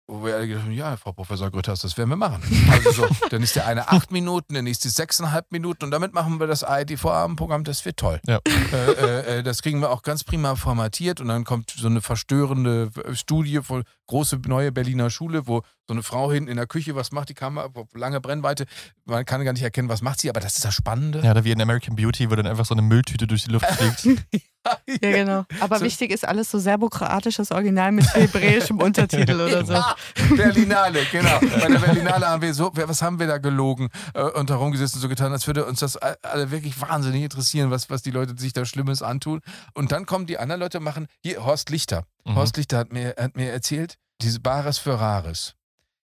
Wo 0.06 0.26
wir 0.26 0.36
alle 0.36 0.48
gedacht 0.48 0.66
haben, 0.66 0.74
ja, 0.74 0.98
Frau 0.98 1.14
Professor 1.14 1.50
Grütters, 1.50 1.80
das 1.80 1.98
werden 1.98 2.10
wir 2.10 2.18
machen. 2.18 2.44
Also 2.70 2.91
so, 2.91 3.08
dann 3.30 3.41
ist 3.41 3.56
der 3.56 3.68
eine 3.68 3.88
acht 3.88 4.12
Minuten, 4.12 4.54
der 4.54 4.62
nächste 4.62 4.89
sechseinhalb 4.89 5.50
Minuten 5.54 5.86
und 5.86 5.91
damit 5.91 6.14
machen 6.14 6.41
wir 6.41 6.48
das 6.48 6.66
ARD-Vorabendprogramm, 6.66 7.64
das 7.64 7.86
wird 7.86 7.98
toll. 7.98 8.20
Ja. 8.28 8.39
Äh, 8.46 8.91
äh, 8.91 9.39
äh, 9.39 9.44
das 9.44 9.62
kriegen 9.62 9.80
wir 9.80 9.91
auch 9.91 10.02
ganz 10.02 10.26
prima 10.26 10.58
formatiert 10.58 11.22
und 11.22 11.30
dann 11.30 11.46
kommt 11.46 11.70
so 11.70 11.88
eine 11.88 12.02
verstörende 12.02 12.91
äh, 13.06 13.16
Studie 13.16 13.62
von 13.64 13.86
große 14.14 14.39
neue 14.45 14.72
Berliner 14.72 15.09
Schule, 15.09 15.47
wo 15.47 15.64
so 15.88 15.93
eine 15.93 16.03
Frau 16.03 16.32
hinten 16.32 16.49
in 16.49 16.57
der 16.57 16.68
Küche 16.68 16.95
was 16.95 17.11
macht, 17.11 17.30
die 17.30 17.34
Kamera, 17.34 17.68
lange 17.95 18.22
Brennweite, 18.22 18.66
man 19.05 19.26
kann 19.26 19.43
gar 19.43 19.53
nicht 19.53 19.64
erkennen, 19.64 19.89
was 19.89 20.03
macht 20.03 20.22
sie, 20.22 20.30
aber 20.30 20.39
das 20.39 20.55
ist 20.55 20.64
das 20.66 20.76
Spannende. 20.76 21.22
Ja, 21.24 21.32
oder 21.32 21.43
wie 21.43 21.51
in 21.51 21.59
American 21.59 21.95
Beauty, 21.95 22.30
wo 22.30 22.36
dann 22.36 22.45
einfach 22.45 22.66
so 22.66 22.76
eine 22.76 22.84
Mülltüte 22.84 23.26
durch 23.26 23.43
die 23.45 23.51
Luft 23.51 23.66
fliegt. 23.66 24.22
Ja, 24.88 25.11
genau. 25.11 25.45
Aber 25.59 25.80
So- 25.80 25.84
wichtig 25.86 26.09
ist 26.11 26.26
alles 26.26 26.49
so 26.49 26.57
serbokroatisches 26.57 27.51
Original 27.51 27.91
mit 27.91 28.05
hebräischem 28.16 28.78
Untertitel 28.82 29.34
oder 29.41 29.66
so. 29.66 29.74
Ja, 29.74 29.93
Berlinale, 30.38 31.01
genau. 31.11 31.38
Bei 31.41 31.68
der 31.68 31.80
Berlinale 31.80 32.28
haben 32.30 32.41
wir 32.41 32.53
so, 32.53 32.72
was 32.74 33.01
haben 33.01 33.20
wir 33.20 33.28
da 33.28 33.39
gelogen 33.39 33.89
äh, 34.14 34.22
und 34.24 34.49
herumgesessen, 34.49 35.01
so 35.01 35.09
getan, 35.09 35.34
als 35.34 35.47
würde 35.47 35.66
uns 35.66 35.80
das 35.82 35.97
alle 35.97 36.49
wirklich 36.51 36.80
wahnsinnig 36.80 37.24
interessieren, 37.24 37.72
was, 37.72 37.89
was 37.89 38.03
die 38.03 38.11
Leute 38.11 38.36
sich 38.38 38.53
da 38.53 38.64
Schlimmes 38.64 39.01
antun. 39.01 39.41
Und 39.74 39.91
dann 39.91 40.05
kommen 40.05 40.28
die 40.28 40.38
anderen 40.38 40.61
Leute 40.61 40.78
und 40.78 40.86
machen, 40.86 41.07
hier, 41.22 41.43
Horst 41.43 41.70
Lichter. 41.70 42.05
Mhm. 42.26 42.36
Horst 42.36 42.57
Lichter 42.57 42.78
hat 42.78 42.93
mir, 42.93 43.15
hat 43.17 43.36
mir 43.36 43.51
erzählt, 43.51 43.95
diese 44.21 44.39
Bares 44.39 44.78
für 44.78 44.99
Rares. 44.99 45.55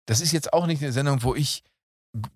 Das 0.06 0.22
ist 0.22 0.32
jetzt 0.32 0.54
auch 0.54 0.66
nicht 0.68 0.82
eine 0.82 0.92
Sendung, 0.92 1.22
wo 1.24 1.36
ich 1.36 1.64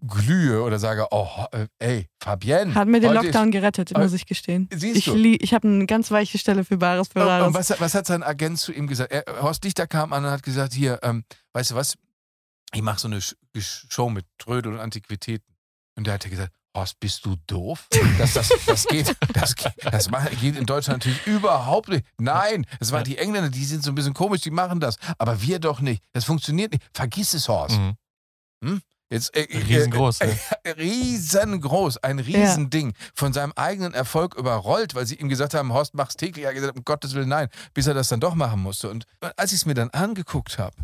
glühe 0.05 0.61
oder 0.61 0.79
sage, 0.79 1.07
oh, 1.11 1.27
äh, 1.51 1.67
ey, 1.79 2.09
Fabienne. 2.19 2.75
Hat 2.75 2.87
mir 2.87 2.99
den 2.99 3.13
Lockdown 3.13 3.49
ist, 3.49 3.53
gerettet, 3.53 3.97
muss 3.97 4.13
ich 4.13 4.25
gestehen. 4.25 4.69
Siehst 4.71 4.97
ich 4.97 5.05
du? 5.05 5.15
ich 5.15 5.53
habe 5.53 5.67
eine 5.67 5.85
ganz 5.85 6.11
weiche 6.11 6.37
Stelle 6.37 6.63
für 6.63 6.77
Bares 6.77 7.07
für 7.07 7.25
Rares. 7.25 7.47
und 7.47 7.53
was, 7.53 7.79
was 7.79 7.95
hat 7.95 8.05
sein 8.05 8.21
Agent 8.23 8.59
zu 8.59 8.71
ihm 8.73 8.87
gesagt? 8.87 9.11
Er, 9.11 9.23
Horst 9.41 9.63
Lichter 9.63 9.87
kam 9.87 10.13
an 10.13 10.25
und 10.25 10.31
hat 10.31 10.43
gesagt, 10.43 10.73
hier, 10.73 10.99
ähm, 11.01 11.23
weißt 11.53 11.71
du 11.71 11.75
was, 11.75 11.95
ich 12.73 12.81
mache 12.81 12.99
so 12.99 13.07
eine 13.07 13.19
Show 13.59 14.09
mit 14.09 14.25
Trödel 14.37 14.73
und 14.73 14.79
Antiquitäten. 14.79 15.55
Und 15.95 16.07
der 16.07 16.15
hat 16.15 16.29
gesagt, 16.29 16.53
Horst, 16.75 16.99
bist 17.01 17.25
du 17.25 17.35
doof? 17.47 17.87
Das, 18.17 18.33
das, 18.33 18.49
das 18.65 18.85
geht, 18.85 19.13
das, 19.33 19.55
geht- 19.55 19.73
das 19.83 20.07
geht 20.39 20.55
in 20.55 20.65
Deutschland 20.65 20.99
natürlich 21.05 21.27
überhaupt 21.27 21.89
nicht. 21.89 22.05
Nein, 22.17 22.65
das 22.79 22.91
waren 22.93 23.03
die 23.03 23.17
Engländer, 23.17 23.49
die 23.49 23.65
sind 23.65 23.83
so 23.83 23.91
ein 23.91 23.95
bisschen 23.95 24.13
komisch, 24.13 24.41
die 24.41 24.51
machen 24.51 24.79
das. 24.79 24.95
Aber 25.17 25.41
wir 25.41 25.59
doch 25.59 25.81
nicht. 25.81 26.01
Das 26.13 26.23
funktioniert 26.23 26.71
nicht. 26.71 26.83
Vergiss 26.93 27.33
es, 27.33 27.47
Horst. 27.49 27.77
Mhm. 27.77 27.93
Hm? 28.63 28.81
Jetzt, 29.09 29.35
äh, 29.35 29.41
äh, 29.43 29.57
Riesengroß, 29.57 30.21
Äh, 30.21 30.27
ne? 30.27 30.39
äh, 30.63 30.69
riesengroß, 30.79 31.97
ein 31.97 32.19
Riesending. 32.19 32.93
Von 33.13 33.33
seinem 33.33 33.51
eigenen 33.57 33.93
Erfolg 33.93 34.35
überrollt, 34.35 34.95
weil 34.95 35.05
sie 35.05 35.15
ihm 35.15 35.27
gesagt 35.27 35.53
haben, 35.53 35.73
Horst, 35.73 35.93
mach's 35.93 36.15
täglich. 36.15 36.45
Er 36.45 36.49
hat 36.51 36.55
gesagt, 36.55 36.77
um 36.77 36.85
Gottes 36.85 37.13
Willen, 37.13 37.27
nein. 37.27 37.49
Bis 37.73 37.87
er 37.87 37.93
das 37.93 38.07
dann 38.07 38.21
doch 38.21 38.35
machen 38.35 38.61
musste. 38.61 38.89
Und 38.89 39.05
als 39.35 39.51
ich 39.51 39.57
es 39.57 39.65
mir 39.65 39.73
dann 39.73 39.89
angeguckt 39.89 40.57
habe, 40.57 40.75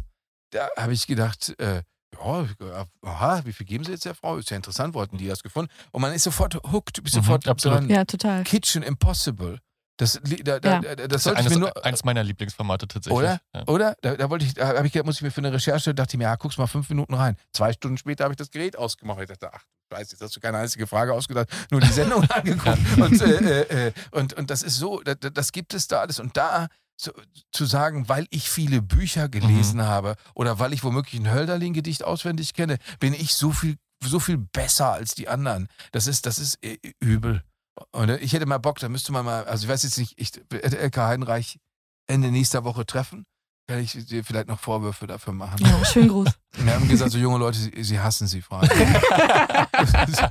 da 0.52 0.68
habe 0.78 0.92
ich 0.92 1.08
gedacht, 1.08 1.58
äh, 1.60 1.84
ja, 2.16 2.44
äh, 2.44 2.86
aha, 3.08 3.42
wie 3.46 3.54
viel 3.54 3.66
geben 3.66 3.84
sie 3.84 3.92
jetzt 3.92 4.06
der 4.06 4.16
Frau? 4.16 4.38
Ist 4.38 4.50
ja 4.50 4.58
interessant, 4.58 4.94
wo 4.94 5.02
hatten 5.02 5.18
die 5.18 5.28
das 5.28 5.44
gefunden? 5.44 5.72
Und 5.92 6.02
man 6.02 6.14
ist 6.14 6.24
sofort 6.24 6.56
hooked, 6.72 7.04
bist 7.04 7.16
Mhm, 7.16 7.22
sofort 7.22 7.48
absolut. 7.48 7.80
dran. 7.80 7.90
Ja, 7.90 8.06
total. 8.06 8.44
Kitchen 8.44 8.84
Impossible. 8.84 9.60
Das, 10.00 10.20
da, 10.44 10.60
da, 10.60 10.70
Ja. 10.74 10.80
da, 10.82 10.96
das 10.96 11.08
Das 11.08 11.16
ist 11.18 11.24
sollte 11.24 11.40
ich 11.40 11.46
eines, 11.48 11.54
mir 11.58 11.60
nur. 11.60 11.86
eines 11.86 12.04
meiner 12.04 12.24
Lieblingsformate 12.24 12.88
tatsächlich. 12.88 13.18
Oder? 13.18 13.40
Ja. 13.56 13.68
Oder? 13.68 13.96
Da, 14.02 14.16
da 14.16 14.30
wollte 14.30 14.46
ich, 14.46 14.54
da 14.54 14.68
habe 14.68 14.86
ich, 14.86 14.94
gedacht, 14.94 15.08
muss 15.08 15.16
ich 15.16 15.22
mir 15.24 15.32
für 15.32 15.42
eine 15.42 15.52
Recherche, 15.52 15.96
dachte 15.96 16.12
ich 16.14 16.18
mir, 16.20 16.26
ja, 16.26 16.36
guck's 16.36 16.58
mal 16.60 16.68
fünf 16.68 16.88
Minuten 16.90 17.16
rein. 17.16 17.36
Zwei 17.52 17.74
Stunden 17.74 17.98
später 17.98 18.24
habe 18.26 18.34
ich 18.34 18.38
das 18.38 18.52
Gerät 18.52 18.78
ausgemacht. 18.78 19.20
Ich 19.22 19.28
dachte, 19.28 19.50
ach, 19.52 19.64
Scheiße, 19.92 20.12
jetzt 20.14 20.22
hast 20.22 20.36
du 20.36 20.40
keine 20.40 20.60
einzige 20.60 20.86
Frage 20.86 21.14
ausgedacht, 21.14 21.48
nur 21.72 21.82
die 21.82 21.88
Sendung 21.92 22.24
angeguckt. 22.30 22.78
Und, 22.98 23.22
äh, 23.22 23.62
äh, 23.62 23.88
äh, 23.88 23.92
und, 24.12 24.34
und 24.34 24.50
das 24.52 24.62
ist 24.62 24.76
so, 24.78 25.02
das, 25.02 25.16
das 25.34 25.52
gibt 25.52 25.74
es 25.74 25.88
da 25.88 26.02
alles. 26.02 26.20
Und 26.20 26.38
da 26.38 26.68
so, 27.00 27.12
zu 27.52 27.66
sagen, 27.66 28.10
weil 28.10 28.28
ich 28.32 28.50
viele 28.50 28.82
Bücher 28.82 29.30
gelesen 29.30 29.84
habe 29.84 30.16
oder 30.34 30.60
weil 30.60 30.74
ich 30.74 30.84
womöglich 30.84 31.20
ein 31.22 31.32
Hölderlin-Gedicht 31.32 32.04
auswendig 32.04 32.54
kenne, 32.54 32.78
bin 33.00 33.14
ich 33.14 33.36
so 33.36 33.52
viel, 33.52 33.78
so 34.04 34.20
viel 34.20 34.38
besser 34.38 34.92
als 34.92 35.14
die 35.14 35.28
anderen. 35.28 35.68
Das 35.92 36.08
ist, 36.08 36.26
das 36.26 36.40
ist 36.40 36.64
äh, 36.64 36.78
übel. 37.00 37.44
Und 37.92 38.10
äh, 38.10 38.18
ich 38.18 38.34
hätte 38.34 38.48
mal 38.48 38.58
Bock, 38.58 38.80
da 38.80 38.90
müsste 38.90 39.12
man 39.12 39.26
mal, 39.26 39.46
also 39.46 39.66
ich 39.66 39.70
weiß 39.70 39.84
jetzt 39.84 39.98
nicht, 40.00 40.14
ich 40.18 40.32
hätte 40.52 40.78
LK 40.78 40.98
Heidenreich 40.98 41.60
Ende 42.08 42.32
nächster 42.32 42.64
Woche 42.64 42.86
treffen. 42.86 43.26
Kann 43.70 43.80
ich 43.80 43.92
dir 43.92 44.24
vielleicht 44.24 44.48
noch 44.48 44.60
Vorwürfe 44.60 45.08
dafür 45.08 45.34
machen? 45.34 45.58
Ja, 45.60 45.84
schönen 45.84 46.08
Gruß. 46.08 46.30
Wir 46.58 46.74
haben 46.74 46.88
gesagt, 46.88 47.12
so 47.12 47.18
junge 47.18 47.38
Leute, 47.38 47.60
sie, 47.60 47.84
sie 47.84 48.00
hassen 48.00 48.26
sie, 48.26 48.42
Frage. 48.42 48.70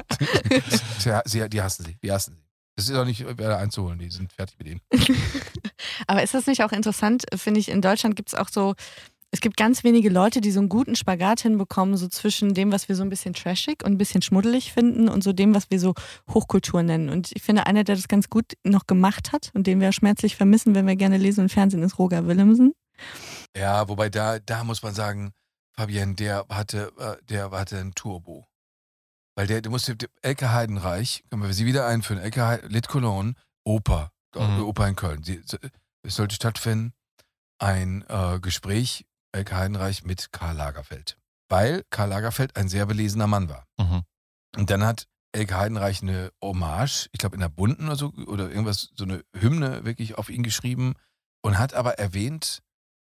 sie, 0.99 1.13
sie, 1.27 1.49
die 1.51 1.61
hassen 1.61 1.85
sie, 1.85 1.97
die 2.03 2.11
hassen 2.11 2.35
sie. 2.35 2.46
Es 2.77 2.89
ist 2.91 2.97
auch 2.97 3.07
nicht 3.07 3.27
wieder 3.27 3.59
einzuholen, 3.59 3.99
die 3.99 4.11
sind 4.11 4.33
fertig 4.33 4.59
mit 4.59 4.69
ihnen. 4.69 4.81
Aber 6.07 6.23
ist 6.23 6.35
das 6.35 6.47
nicht 6.47 6.63
auch 6.63 6.73
interessant, 6.73 7.25
finde 7.35 7.59
ich, 7.59 7.71
in 7.71 7.81
Deutschland 7.81 8.17
gibt 8.17 8.29
es 8.29 8.35
auch 8.35 8.49
so, 8.49 8.75
es 9.31 9.41
gibt 9.41 9.57
ganz 9.57 9.83
wenige 9.83 10.09
Leute, 10.09 10.41
die 10.41 10.51
so 10.51 10.61
einen 10.61 10.69
guten 10.69 10.95
Spagat 10.95 11.41
hinbekommen, 11.41 11.97
so 11.97 12.09
zwischen 12.09 12.55
dem, 12.55 12.73
was 12.73 12.89
wir 12.89 12.97
so 12.97 13.03
ein 13.03 13.09
bisschen 13.09 13.35
trashig 13.35 13.85
und 13.85 13.93
ein 13.93 13.99
bisschen 13.99 14.23
schmuddelig 14.23 14.73
finden 14.73 15.09
und 15.09 15.25
so 15.25 15.33
dem, 15.33 15.55
was 15.55 15.71
wir 15.71 15.81
so 15.81 15.95
Hochkultur 16.33 16.83
nennen. 16.83 17.09
Und 17.09 17.33
ich 17.35 17.43
finde, 17.43 17.67
einer, 17.67 17.85
der 17.85 17.97
das 17.97 18.09
ganz 18.09 18.31
gut 18.31 18.53
noch 18.63 18.87
gemacht 18.87 19.33
hat 19.33 19.51
und 19.55 19.67
den 19.67 19.81
wir 19.81 19.93
schmerzlich 19.93 20.37
vermissen, 20.37 20.75
wenn 20.75 20.87
wir 20.87 20.97
gerne 20.97 21.19
lesen 21.19 21.43
und 21.43 21.53
fernsehen, 21.53 21.83
ist 21.83 21.99
Roger 21.99 22.27
Willemsen. 22.27 22.73
Ja, 23.57 23.89
wobei 23.89 24.09
da, 24.09 24.39
da 24.39 24.65
muss 24.65 24.83
man 24.83 24.95
sagen, 24.95 25.33
Fabienne, 25.73 26.15
der 26.15 26.47
hatte, 26.49 26.93
äh, 26.99 27.17
der 27.29 27.51
hatte 27.51 27.79
ein 27.79 27.95
Turbo. 27.95 28.47
Weil 29.37 29.47
der, 29.47 29.61
der 29.61 29.71
musste, 29.71 29.97
Elke 30.23 30.53
Heidenreich, 30.53 31.25
können 31.31 31.43
wir 31.43 31.53
sie 31.53 31.67
wieder 31.67 31.87
einführen, 31.87 32.21
Elke 32.23 32.47
Heid- 32.47 32.65
Lit 32.71 32.89
Cologne, 32.89 33.35
Oper, 33.65 34.11
Mhm. 34.35 34.63
Oper 34.65 34.87
in 34.89 34.97
Köln. 34.97 35.23
Sie, 35.23 35.43
es 36.03 36.15
sollte 36.15 36.35
stattfinden, 36.35 36.93
ein 37.59 38.05
äh, 38.09 38.39
Gespräch, 38.41 39.07
Elke 39.33 39.57
Heidenreich 39.57 40.05
mit 40.05 40.31
Karl 40.33 40.57
Lagerfeld. 40.57 41.17
Weil 41.49 41.85
Karl 41.91 42.09
Lagerfeld 42.11 42.57
ein 42.57 42.69
sehr 42.69 42.85
belesener 42.87 43.27
Mann 43.27 43.49
war. 43.49 43.67
Mhm. 43.79 44.03
Und 44.57 44.71
dann 44.71 44.85
hat 44.85 45.07
Elke 45.33 45.57
Heidenreich 45.57 46.03
eine 46.03 46.33
Hommage, 46.43 47.09
ich 47.13 47.19
glaube 47.19 47.37
in 47.37 47.41
der 47.41 47.49
Bunten 47.49 47.87
oder 47.87 47.97
so, 47.97 48.13
oder 48.27 48.49
irgendwas, 48.51 48.91
so 48.95 49.05
eine 49.05 49.23
Hymne 49.35 49.85
wirklich 49.85 50.17
auf 50.19 50.29
ihn 50.29 50.43
geschrieben 50.43 50.95
und 51.43 51.59
hat 51.59 51.73
aber 51.75 51.99
erwähnt, 51.99 52.63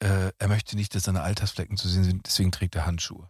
äh, 0.01 0.32
er 0.38 0.47
möchte 0.47 0.76
nicht, 0.76 0.93
dass 0.95 1.03
seine 1.03 1.21
Altersflecken 1.21 1.78
zu 1.78 1.88
sehen 1.88 2.03
sind, 2.03 2.26
deswegen 2.26 2.51
trägt 2.51 2.76
er 2.76 2.86
Handschuhe. 2.86 3.30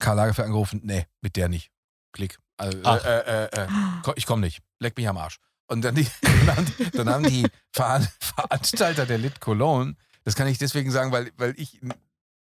Karl 0.00 0.16
Lagerfeld 0.16 0.46
angerufen, 0.46 0.80
nee, 0.84 1.06
mit 1.22 1.36
der 1.36 1.48
nicht. 1.48 1.70
Klick. 2.12 2.38
Also, 2.56 2.78
äh, 2.82 2.96
äh, 2.98 3.44
äh, 3.44 3.64
äh, 3.64 3.68
komm, 4.02 4.14
ich 4.16 4.26
komme 4.26 4.40
nicht. 4.40 4.60
Leck 4.80 4.96
mich 4.96 5.08
am 5.08 5.16
Arsch. 5.16 5.38
Und 5.68 5.82
dann, 5.82 5.94
die, 5.94 6.06
dann, 6.22 6.56
haben, 6.56 6.66
die- 6.78 6.90
dann 6.90 7.08
haben 7.10 7.24
die 7.24 7.46
Ver 7.72 8.00
Veranstalter 8.20 9.06
der 9.06 9.18
Lit 9.18 9.40
Cologne, 9.40 9.94
das 10.24 10.34
kann 10.34 10.46
ich 10.48 10.58
deswegen 10.58 10.90
sagen, 10.90 11.12
weil, 11.12 11.30
weil 11.36 11.54
ich 11.58 11.80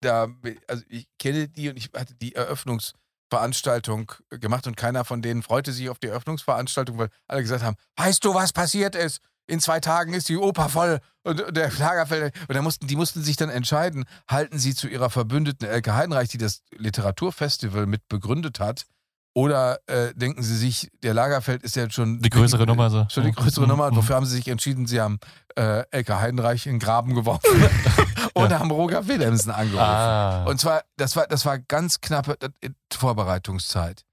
da, 0.00 0.28
also 0.68 0.82
ich 0.88 1.08
kenne 1.18 1.48
die 1.48 1.68
und 1.70 1.76
ich 1.76 1.90
hatte 1.96 2.14
die 2.14 2.34
Eröffnungsveranstaltung 2.34 4.12
gemacht 4.30 4.66
und 4.66 4.76
keiner 4.76 5.04
von 5.04 5.22
denen 5.22 5.42
freute 5.42 5.72
sich 5.72 5.88
auf 5.88 5.98
die 5.98 6.08
Eröffnungsveranstaltung, 6.08 6.98
weil 6.98 7.08
alle 7.26 7.42
gesagt 7.42 7.62
haben, 7.64 7.76
weißt 7.96 8.24
du, 8.24 8.34
was 8.34 8.52
passiert 8.52 8.94
ist? 8.94 9.20
In 9.46 9.60
zwei 9.60 9.78
Tagen 9.80 10.14
ist 10.14 10.28
die 10.30 10.38
Oper 10.38 10.70
voll 10.70 11.00
und 11.22 11.54
der 11.54 11.70
Lagerfeld. 11.72 12.34
Und 12.48 12.54
da 12.54 12.62
mussten, 12.62 12.86
die 12.86 12.96
mussten 12.96 13.22
sich 13.22 13.36
dann 13.36 13.50
entscheiden, 13.50 14.04
halten 14.28 14.58
sie 14.58 14.74
zu 14.74 14.88
ihrer 14.88 15.10
Verbündeten 15.10 15.68
Elke 15.68 15.94
Heidenreich, 15.94 16.30
die 16.30 16.38
das 16.38 16.62
Literaturfestival 16.76 17.86
mit 17.86 18.08
begründet 18.08 18.58
hat, 18.58 18.86
oder 19.34 19.80
äh, 19.88 20.14
denken 20.14 20.42
sie 20.42 20.56
sich, 20.56 20.90
der 21.02 21.12
Lagerfeld 21.12 21.62
ist 21.64 21.74
ja 21.76 21.90
schon 21.90 22.20
Die 22.20 22.30
größere 22.30 22.66
Nummer 22.66 22.88
so. 22.88 23.04
Schon 23.10 23.24
die 23.24 23.32
größere 23.32 23.64
Mhm. 23.64 23.70
Nummer. 23.70 23.86
Und 23.86 23.94
Mhm. 23.94 23.96
wofür 23.98 24.16
haben 24.16 24.26
sie 24.26 24.36
sich 24.36 24.48
entschieden? 24.48 24.86
Sie 24.86 25.00
haben 25.00 25.18
äh, 25.56 25.84
Elke 25.90 26.20
Heidenreich 26.20 26.66
in 26.66 26.74
den 26.74 26.78
Graben 26.78 27.14
geworfen 27.14 27.42
und 28.34 28.52
haben 28.58 28.70
Roger 28.70 29.06
Willemsen 29.08 29.50
angerufen. 29.52 29.80
Ah. 29.84 30.44
Und 30.44 30.58
zwar, 30.60 30.82
das 30.96 31.14
war, 31.16 31.26
das 31.26 31.44
war 31.46 31.58
ganz 31.58 32.00
knappe 32.00 32.36
äh, 32.60 32.70
Vorbereitungszeit. 32.92 34.04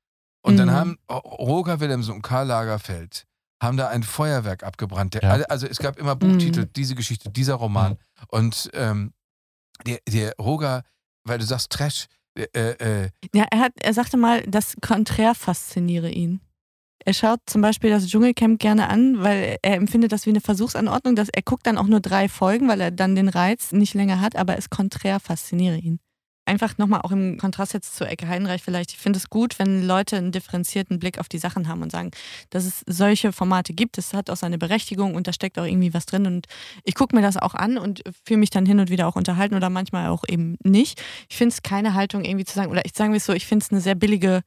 Und 0.43 0.57
dann 0.57 0.69
Mhm. 0.69 0.73
haben 0.73 0.97
Roger 1.11 1.79
Willemsen 1.79 2.13
und 2.15 2.21
Karl 2.21 2.47
Lagerfeld 2.47 3.25
haben 3.61 3.77
da 3.77 3.89
ein 3.89 4.01
Feuerwerk 4.01 4.63
abgebrannt. 4.63 5.13
Der, 5.13 5.21
Ja. 5.21 5.45
Also 5.49 5.67
es 5.67 5.77
gab 5.77 5.99
immer 5.99 6.15
Buchtitel, 6.15 6.61
Mhm. 6.61 6.73
diese 6.75 6.95
Geschichte, 6.95 7.29
dieser 7.29 7.55
Roman. 7.55 7.97
Und 8.29 8.71
ähm, 8.73 9.13
der, 9.85 9.99
der 10.09 10.33
Roger, 10.39 10.83
weil 11.25 11.37
du 11.37 11.45
sagst 11.45 11.69
Trash, 11.71 12.07
äh, 12.35 13.03
äh, 13.03 13.09
Ja, 13.33 13.45
er, 13.51 13.59
hat, 13.59 13.73
er 13.81 13.93
sagte 13.93 14.17
mal, 14.17 14.41
das 14.43 14.75
Konträr 14.81 15.35
fasziniere 15.35 16.09
ihn. 16.09 16.41
Er 17.03 17.13
schaut 17.13 17.39
zum 17.47 17.61
Beispiel 17.61 17.89
das 17.89 18.07
Dschungelcamp 18.07 18.59
gerne 18.59 18.87
an, 18.87 19.23
weil 19.23 19.57
er 19.61 19.75
empfindet 19.75 20.11
das 20.11 20.25
wie 20.25 20.29
eine 20.29 20.41
Versuchsanordnung. 20.41 21.15
Dass 21.15 21.29
er 21.29 21.41
guckt 21.41 21.65
dann 21.65 21.77
auch 21.77 21.87
nur 21.87 21.99
drei 21.99 22.29
Folgen, 22.29 22.67
weil 22.67 22.79
er 22.79 22.91
dann 22.91 23.15
den 23.15 23.27
Reiz 23.27 23.71
nicht 23.71 23.93
länger 23.95 24.21
hat, 24.21 24.35
aber 24.35 24.57
es 24.57 24.69
konträr 24.69 25.19
fasziniere 25.19 25.77
ihn. 25.77 25.99
Einfach 26.51 26.77
nochmal 26.77 26.99
auch 27.03 27.11
im 27.11 27.37
Kontrast 27.37 27.73
jetzt 27.73 27.95
zu 27.95 28.03
Ecke 28.03 28.27
Heidenreich 28.27 28.61
vielleicht. 28.61 28.91
Ich 28.91 28.97
finde 28.97 29.15
es 29.15 29.29
gut, 29.29 29.57
wenn 29.57 29.87
Leute 29.87 30.17
einen 30.17 30.33
differenzierten 30.33 30.99
Blick 30.99 31.17
auf 31.17 31.29
die 31.29 31.37
Sachen 31.37 31.69
haben 31.69 31.81
und 31.81 31.93
sagen, 31.93 32.11
dass 32.49 32.65
es 32.65 32.83
solche 32.85 33.31
Formate 33.31 33.73
gibt. 33.73 33.97
Es 33.97 34.13
hat 34.13 34.29
auch 34.29 34.35
seine 34.35 34.57
Berechtigung 34.57 35.15
und 35.15 35.29
da 35.29 35.31
steckt 35.31 35.57
auch 35.57 35.63
irgendwie 35.63 35.93
was 35.93 36.05
drin. 36.05 36.25
Und 36.25 36.47
ich 36.83 36.93
gucke 36.93 37.15
mir 37.15 37.21
das 37.21 37.37
auch 37.37 37.53
an 37.53 37.77
und 37.77 38.01
fühle 38.25 38.41
mich 38.41 38.49
dann 38.49 38.65
hin 38.65 38.81
und 38.81 38.89
wieder 38.89 39.07
auch 39.07 39.15
unterhalten 39.15 39.55
oder 39.55 39.69
manchmal 39.69 40.09
auch 40.09 40.25
eben 40.27 40.57
nicht. 40.61 41.01
Ich 41.29 41.37
finde 41.37 41.53
es 41.53 41.63
keine 41.63 41.93
Haltung 41.93 42.25
irgendwie 42.25 42.43
zu 42.43 42.53
sagen, 42.53 42.69
oder 42.69 42.83
ich 42.83 42.91
sage 42.95 43.15
es 43.15 43.25
so, 43.25 43.31
ich 43.31 43.45
finde 43.45 43.63
es 43.63 43.71
eine 43.71 43.79
sehr 43.79 43.95
billige 43.95 44.41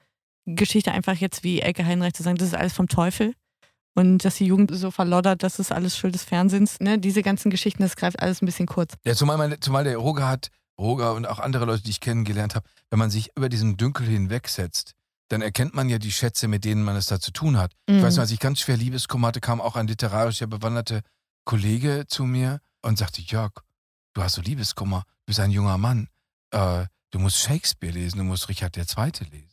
Geschichte 0.45 0.93
einfach 0.93 1.15
jetzt 1.15 1.43
wie 1.43 1.61
Elke 1.63 1.87
Heinreich 1.87 2.13
zu 2.13 2.23
sagen, 2.23 2.37
das 2.37 2.49
ist 2.49 2.55
alles 2.55 2.75
vom 2.75 2.87
Teufel. 2.87 3.33
Und 3.95 4.27
dass 4.27 4.37
die 4.37 4.45
Jugend 4.45 4.71
so 4.75 4.91
verloddert, 4.91 5.43
das 5.43 5.59
ist 5.59 5.73
alles 5.73 5.97
Schuld 5.97 6.15
des 6.15 6.25
Fernsehens. 6.25 6.81
Ne? 6.81 6.99
Diese 6.99 7.23
ganzen 7.23 7.51
Geschichten, 7.51 7.83
das 7.83 7.97
greift 7.97 8.21
alles 8.21 8.43
ein 8.43 8.47
bisschen 8.47 8.67
kurz. 8.67 8.93
Ja, 9.07 9.15
zumal, 9.15 9.39
meine, 9.39 9.59
zumal 9.59 9.85
der 9.85 9.97
Roger 9.97 10.29
hat, 10.29 10.51
Roger 10.79 11.15
und 11.15 11.27
auch 11.27 11.39
andere 11.39 11.65
Leute, 11.65 11.83
die 11.83 11.91
ich 11.91 12.01
kennengelernt 12.01 12.55
habe, 12.55 12.67
wenn 12.91 12.99
man 12.99 13.11
sich 13.11 13.31
über 13.37 13.49
diesen 13.49 13.77
Dünkel 13.77 14.07
hinwegsetzt, 14.07 14.93
dann 15.29 15.41
erkennt 15.43 15.75
man 15.75 15.89
ja 15.89 15.99
die 15.99 16.13
Schätze, 16.13 16.49
mit 16.49 16.65
denen 16.65 16.83
man 16.85 16.97
es 16.97 17.07
da 17.07 17.19
zu 17.21 17.31
tun 17.33 17.57
hat. 17.57 17.73
Mhm. 17.89 17.99
Ich 17.99 18.03
weiß 18.03 18.17
noch, 18.17 18.23
als 18.23 18.31
ich 18.31 18.41
ganz 18.41 18.61
schwer 18.61 18.77
Liebeskummer 18.77 19.29
hatte, 19.29 19.41
kam 19.41 19.61
auch 19.61 19.77
ein 19.77 19.87
literarisch 19.87 20.41
bewanderte 20.41 21.03
Kollege 21.45 22.05
zu 22.09 22.25
mir 22.25 22.61
und 22.83 22.99
sagte, 22.99 23.21
Jörg, 23.23 23.53
du 24.15 24.23
hast 24.23 24.35
so 24.35 24.43
Liebeskummer, 24.43 25.05
du 25.07 25.27
bist 25.27 25.41
ein 25.41 25.51
junger 25.51 25.79
Mann, 25.79 26.09
äh, 26.51 26.87
du 27.11 27.19
musst 27.19 27.39
Shakespeare 27.39 27.93
lesen, 27.93 28.19
du 28.19 28.25
musst 28.25 28.49
Richard 28.49 28.77
II. 28.77 28.85
lesen. 29.31 29.49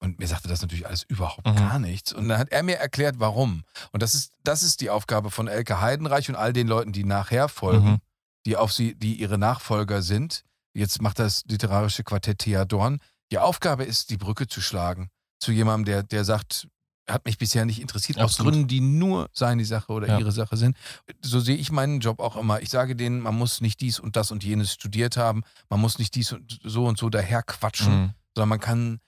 Und 0.00 0.18
mir 0.18 0.26
sagte 0.28 0.48
das 0.48 0.60
natürlich 0.60 0.86
alles 0.86 1.02
überhaupt 1.04 1.46
Mhm. 1.46 1.56
gar 1.56 1.78
nichts. 1.78 2.12
Und 2.12 2.28
dann 2.28 2.38
hat 2.38 2.50
er 2.50 2.62
mir 2.62 2.76
erklärt, 2.76 3.16
warum. 3.18 3.62
Und 3.92 4.02
das 4.02 4.14
ist, 4.14 4.32
das 4.42 4.62
ist 4.62 4.80
die 4.82 4.90
Aufgabe 4.90 5.30
von 5.30 5.48
Elke 5.48 5.80
Heidenreich 5.80 6.28
und 6.28 6.34
all 6.36 6.52
den 6.52 6.68
Leuten, 6.68 6.92
die 6.92 7.04
nachher 7.04 7.48
folgen, 7.48 7.92
Mhm. 7.92 7.98
Die 8.46 8.56
auf 8.56 8.72
sie, 8.72 8.94
die 8.94 9.14
ihre 9.20 9.38
Nachfolger 9.38 10.02
sind. 10.02 10.42
Jetzt 10.74 11.00
macht 11.00 11.18
das 11.18 11.44
literarische 11.46 12.02
Quartett 12.04 12.40
Thea 12.40 12.64
Dorn. 12.64 12.98
Die 13.30 13.38
Aufgabe 13.38 13.84
ist, 13.84 14.10
die 14.10 14.16
Brücke 14.16 14.46
zu 14.46 14.60
schlagen 14.60 15.08
zu 15.40 15.52
jemandem, 15.52 15.84
der, 15.84 16.02
der 16.02 16.24
sagt, 16.24 16.68
hat 17.06 17.26
mich 17.26 17.36
bisher 17.36 17.66
nicht 17.66 17.78
interessiert, 17.80 18.18
aus. 18.18 18.38
Gründen, 18.38 18.66
die 18.66 18.80
nur 18.80 19.28
seine 19.34 19.64
Sache 19.66 19.92
oder 19.92 20.08
Ja. 20.08 20.18
ihre 20.18 20.32
Sache 20.32 20.56
sind. 20.56 20.74
So 21.20 21.38
sehe 21.38 21.56
ich 21.56 21.70
meinen 21.70 22.00
Job 22.00 22.18
auch 22.18 22.34
immer. 22.36 22.62
Ich 22.62 22.70
sage 22.70 22.96
denen, 22.96 23.20
man 23.20 23.34
muss 23.36 23.60
nicht 23.60 23.80
dies 23.82 24.00
und 24.00 24.16
das 24.16 24.30
und 24.30 24.42
jenes 24.42 24.72
studiert 24.72 25.18
haben, 25.18 25.42
man 25.68 25.80
muss 25.80 25.98
nicht 25.98 26.14
dies 26.14 26.32
und 26.32 26.60
so 26.64 26.86
und 26.86 26.96
so 26.96 27.10
daher 27.10 27.42
quatschen, 27.42 27.94
Mhm. 28.04 28.10
sondern 28.34 28.48
man 28.48 28.60
kann 28.60 29.00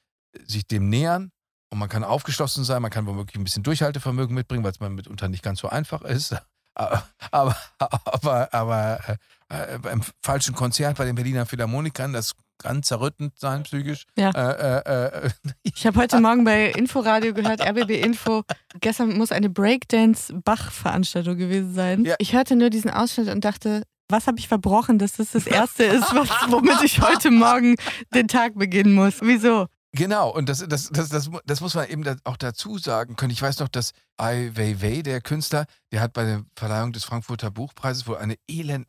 sich 0.44 0.66
dem 0.66 0.90
nähern 0.90 1.30
und 1.70 1.78
man 1.78 1.88
kann 1.88 2.04
aufgeschlossen 2.04 2.64
sein, 2.64 2.82
man 2.82 2.90
kann 2.90 3.06
womöglich 3.06 3.36
ein 3.36 3.44
bisschen 3.44 3.62
Durchhaltevermögen 3.62 4.34
mitbringen, 4.34 4.62
weil 4.62 4.72
es 4.72 4.80
man 4.80 4.94
mitunter 4.94 5.28
nicht 5.28 5.42
ganz 5.42 5.60
so 5.60 5.68
einfach 5.70 6.02
ist. 6.02 6.36
Aber, 6.76 7.04
aber, 7.30 8.52
aber, 8.52 9.00
äh, 9.08 9.14
äh, 9.48 9.78
beim 9.78 10.02
falschen 10.22 10.54
Konzert 10.54 10.98
bei 10.98 11.04
den 11.04 11.14
Berliner 11.14 11.46
Philharmonikern, 11.46 12.12
das 12.12 12.32
kann 12.58 12.82
zerrüttend 12.82 13.38
sein 13.38 13.62
psychisch. 13.62 14.04
Ja. 14.16 14.30
Äh, 14.30 14.78
äh, 14.78 15.26
äh, 15.26 15.30
Ich 15.62 15.86
habe 15.86 16.00
heute 16.00 16.20
Morgen 16.20 16.44
bei 16.44 16.70
Inforadio 16.70 17.32
gehört, 17.32 17.60
RBB 17.60 17.90
Info, 18.02 18.42
gestern 18.80 19.16
muss 19.16 19.32
eine 19.32 19.50
Breakdance-Bach-Veranstaltung 19.50 21.36
gewesen 21.36 21.74
sein. 21.74 22.04
Ja. 22.04 22.14
Ich 22.18 22.32
hörte 22.32 22.56
nur 22.56 22.70
diesen 22.70 22.90
Ausschnitt 22.90 23.28
und 23.28 23.44
dachte, 23.44 23.82
was 24.08 24.26
habe 24.26 24.38
ich 24.38 24.48
verbrochen, 24.48 24.98
dass 24.98 25.14
das 25.14 25.32
das 25.32 25.46
Erste 25.46 25.84
ist, 25.84 26.14
was, 26.14 26.28
womit 26.48 26.82
ich 26.82 27.00
heute 27.00 27.30
Morgen 27.30 27.76
den 28.14 28.28
Tag 28.28 28.54
beginnen 28.54 28.94
muss? 28.94 29.16
Wieso? 29.20 29.66
Genau, 29.92 30.30
und 30.30 30.48
das, 30.48 30.64
das, 30.68 30.90
das, 30.90 31.08
das, 31.08 31.30
das 31.46 31.60
muss 31.60 31.74
man 31.74 31.88
eben 31.88 32.04
auch 32.24 32.36
dazu 32.36 32.76
sagen 32.78 33.16
können. 33.16 33.30
Ich 33.32 33.40
weiß 33.40 33.60
noch, 33.60 33.68
dass 33.68 33.92
Ai 34.18 34.50
Weiwei, 34.54 35.00
der 35.02 35.20
Künstler, 35.22 35.64
der 35.90 36.00
hat 36.02 36.12
bei 36.12 36.24
der 36.24 36.42
Verleihung 36.54 36.92
des 36.92 37.04
Frankfurter 37.04 37.50
Buchpreises 37.50 38.06
wohl 38.06 38.18
eine 38.18 38.36
elend, 38.46 38.86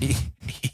e- 0.00 0.14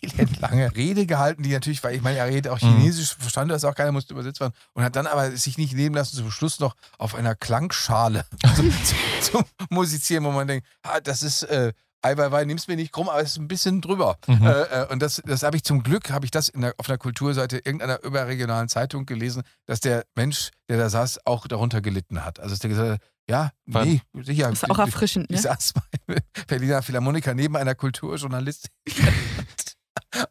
elendlange 0.02 0.74
Rede 0.76 1.06
gehalten, 1.06 1.42
die 1.42 1.52
natürlich, 1.52 1.82
weil 1.82 1.94
ich 1.96 2.02
meine, 2.02 2.18
er 2.18 2.26
redet 2.26 2.48
auch 2.52 2.60
Mhm. 2.60 2.80
Chinesisch, 2.80 3.16
verstand 3.18 3.50
das 3.50 3.64
auch 3.64 3.74
keiner, 3.74 3.92
musste 3.92 4.12
übersetzt 4.12 4.40
werden, 4.40 4.52
und 4.74 4.84
hat 4.84 4.96
dann 4.96 5.06
aber 5.06 5.30
sich 5.36 5.56
nicht 5.56 5.72
nehmen 5.74 5.94
lassen, 5.94 6.16
zum 6.16 6.30
Schluss 6.30 6.60
noch 6.60 6.76
auf 6.98 7.14
einer 7.14 7.34
Klangschale 7.34 8.26
zu, 8.56 8.62
zu, 8.70 8.94
zu 9.32 9.44
musizieren, 9.70 10.24
wo 10.24 10.30
man 10.30 10.46
denkt, 10.46 10.66
ah, 10.82 11.00
das 11.00 11.22
ist, 11.22 11.44
äh, 11.44 11.72
Ai 12.03 12.16
Weiwei, 12.16 12.44
nimm's 12.44 12.66
mir 12.68 12.76
nicht 12.76 12.92
krumm, 12.92 13.09
aber 13.09 13.20
es 13.20 13.32
ist 13.32 13.38
ein 13.38 13.48
bisschen 13.48 13.80
drüber. 13.80 14.16
Mhm. 14.26 14.46
Äh, 14.46 14.51
äh, 14.62 14.86
und 14.92 15.01
das, 15.03 15.20
das 15.24 15.42
habe 15.42 15.57
ich 15.57 15.64
zum 15.64 15.82
Glück, 15.82 16.11
habe 16.11 16.24
ich 16.24 16.30
das 16.30 16.48
in 16.48 16.62
der, 16.62 16.74
auf 16.78 16.88
einer 16.88 16.98
Kulturseite 16.98 17.59
irgendeiner 17.59 18.03
überregionalen 18.03 18.68
Zeitung 18.68 19.05
gelesen, 19.07 19.42
dass 19.66 19.80
der 19.80 20.05
Mensch, 20.14 20.51
der 20.68 20.78
da 20.78 20.88
saß, 20.88 21.26
auch 21.26 21.46
darunter 21.46 21.80
gelitten 21.80 22.24
hat. 22.24 22.40
Also 22.40 22.51
dass 22.53 22.61
der 22.61 22.70
gesagt 22.70 22.90
hat, 22.92 23.01
ja, 23.28 23.51
Wann? 23.66 23.86
nee, 23.88 24.03
sicher. 24.22 24.48
Das 24.51 24.62
ist 24.62 24.70
auch 24.70 24.78
erfrischend, 24.78 25.26
Ich 25.30 25.36
ne? 25.36 25.42
saß 25.42 25.74
bei 26.07 26.16
Berliner 26.48 26.82
Philharmoniker 26.82 27.34
neben 27.34 27.57
einer 27.57 27.74
Kulturjournalistin. 27.74 28.70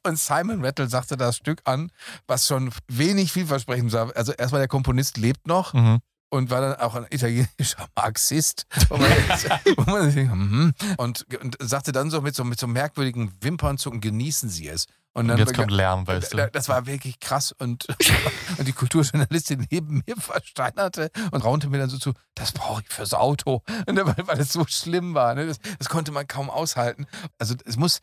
Und 0.05 0.19
Simon 0.19 0.63
Rattle 0.65 0.89
sagte 0.89 1.15
das 1.15 1.37
Stück 1.37 1.61
an, 1.63 1.91
was 2.27 2.47
schon 2.47 2.71
wenig 2.87 3.31
vielversprechend 3.31 3.93
war. 3.93 4.15
Also 4.15 4.33
erstmal 4.33 4.59
der 4.61 4.67
Komponist 4.67 5.17
lebt 5.17 5.47
noch 5.47 5.73
Mhm. 5.73 5.99
Und 6.29 6.49
war 6.49 6.61
dann 6.61 6.75
auch 6.75 6.95
ein 6.95 7.05
italienischer 7.09 7.87
Marxist. 7.95 8.65
Man, 8.89 10.13
mhm. 10.13 10.73
und, 10.97 11.25
und 11.41 11.57
sagte 11.59 11.91
dann 11.91 12.09
so 12.09 12.21
mit 12.21 12.35
so 12.35 12.43
mit 12.43 12.59
so 12.59 12.67
merkwürdigen 12.67 13.33
Wimpernzucken, 13.41 14.01
genießen 14.01 14.49
Sie 14.49 14.67
es. 14.67 14.85
Und 15.13 15.29
Und 15.31 15.37
jetzt 15.39 15.55
kommt 15.55 15.71
Lärm, 15.71 16.05
weißt 16.05 16.33
du. 16.33 16.49
Das 16.53 16.69
war 16.69 16.85
wirklich 16.85 17.19
krass 17.19 17.51
und, 17.51 17.87
und 18.57 18.67
die 18.67 18.73
Kulturjournalistin 18.73 19.67
neben 19.71 20.03
mir 20.05 20.15
versteinerte 20.15 21.09
und 21.31 21.43
raunte 21.43 21.67
mir 21.67 21.79
dann 21.79 21.89
so 21.89 21.97
zu, 21.97 22.13
das 22.35 22.51
brauche 22.51 22.83
ich 22.83 22.89
fürs 22.89 23.15
Auto, 23.15 23.63
und 23.87 23.95
dann, 23.95 24.05
weil, 24.05 24.27
weil 24.27 24.39
es 24.39 24.53
so 24.53 24.65
schlimm 24.67 25.15
war. 25.15 25.33
Ne? 25.33 25.47
Das, 25.47 25.57
das 25.79 25.89
konnte 25.89 26.11
man 26.11 26.27
kaum 26.27 26.49
aushalten. 26.51 27.07
Also 27.39 27.55
es 27.65 27.75
muss 27.75 28.01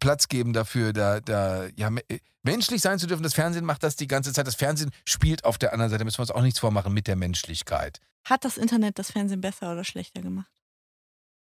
Platz 0.00 0.28
geben 0.28 0.52
dafür, 0.52 0.92
da, 0.92 1.20
da 1.20 1.66
ja, 1.76 1.90
äh, 2.08 2.18
menschlich 2.42 2.82
sein 2.82 2.98
zu 2.98 3.06
dürfen. 3.06 3.22
Das 3.22 3.34
Fernsehen 3.34 3.64
macht 3.64 3.82
das 3.82 3.96
die 3.96 4.06
ganze 4.06 4.32
Zeit. 4.32 4.46
Das 4.46 4.54
Fernsehen 4.54 4.90
spielt 5.04 5.44
auf 5.44 5.58
der 5.58 5.72
anderen 5.72 5.90
Seite, 5.90 6.04
müssen 6.04 6.18
wir 6.18 6.22
uns 6.22 6.30
auch 6.30 6.42
nichts 6.42 6.60
vormachen 6.60 6.92
mit 6.92 7.06
der 7.06 7.16
Menschlichkeit. 7.16 8.00
Hat 8.24 8.44
das 8.44 8.56
Internet 8.58 8.98
das 8.98 9.10
Fernsehen 9.10 9.40
besser 9.40 9.72
oder 9.72 9.84
schlechter 9.84 10.22
gemacht? 10.22 10.50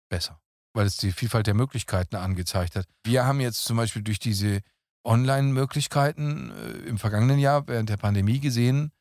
besser, 0.10 0.40
weil 0.74 0.86
es 0.86 0.98
die 0.98 1.12
Vielfalt 1.12 1.48
der 1.48 1.54
Möglichkeiten 1.54 2.16
angezeigt 2.16 2.76
hat. 2.76 2.88
Wir 3.04 3.26
haben 3.26 3.40
jetzt 3.40 3.66
zum 3.66 3.78
Beispiel 3.78 4.02
durch 4.02 4.20
diese 4.20 4.62
Online-Möglichkeiten 5.04 6.52
äh, 6.52 6.72
im 6.88 6.98
vergangenen 6.98 7.40
Jahr 7.40 7.68
während 7.68 7.90
der 7.90 7.98
Pandemie 7.98 8.40
gesehen, 8.40 8.92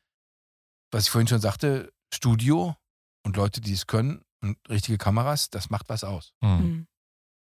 was 0.91 1.05
ich 1.05 1.09
vorhin 1.09 1.27
schon 1.27 1.41
sagte, 1.41 1.91
Studio 2.13 2.75
und 3.23 3.37
Leute, 3.37 3.61
die 3.61 3.73
es 3.73 3.87
können 3.87 4.21
und 4.41 4.57
richtige 4.69 4.97
Kameras, 4.97 5.49
das 5.49 5.69
macht 5.69 5.89
was 5.89 6.03
aus. 6.03 6.33
Mhm. 6.41 6.87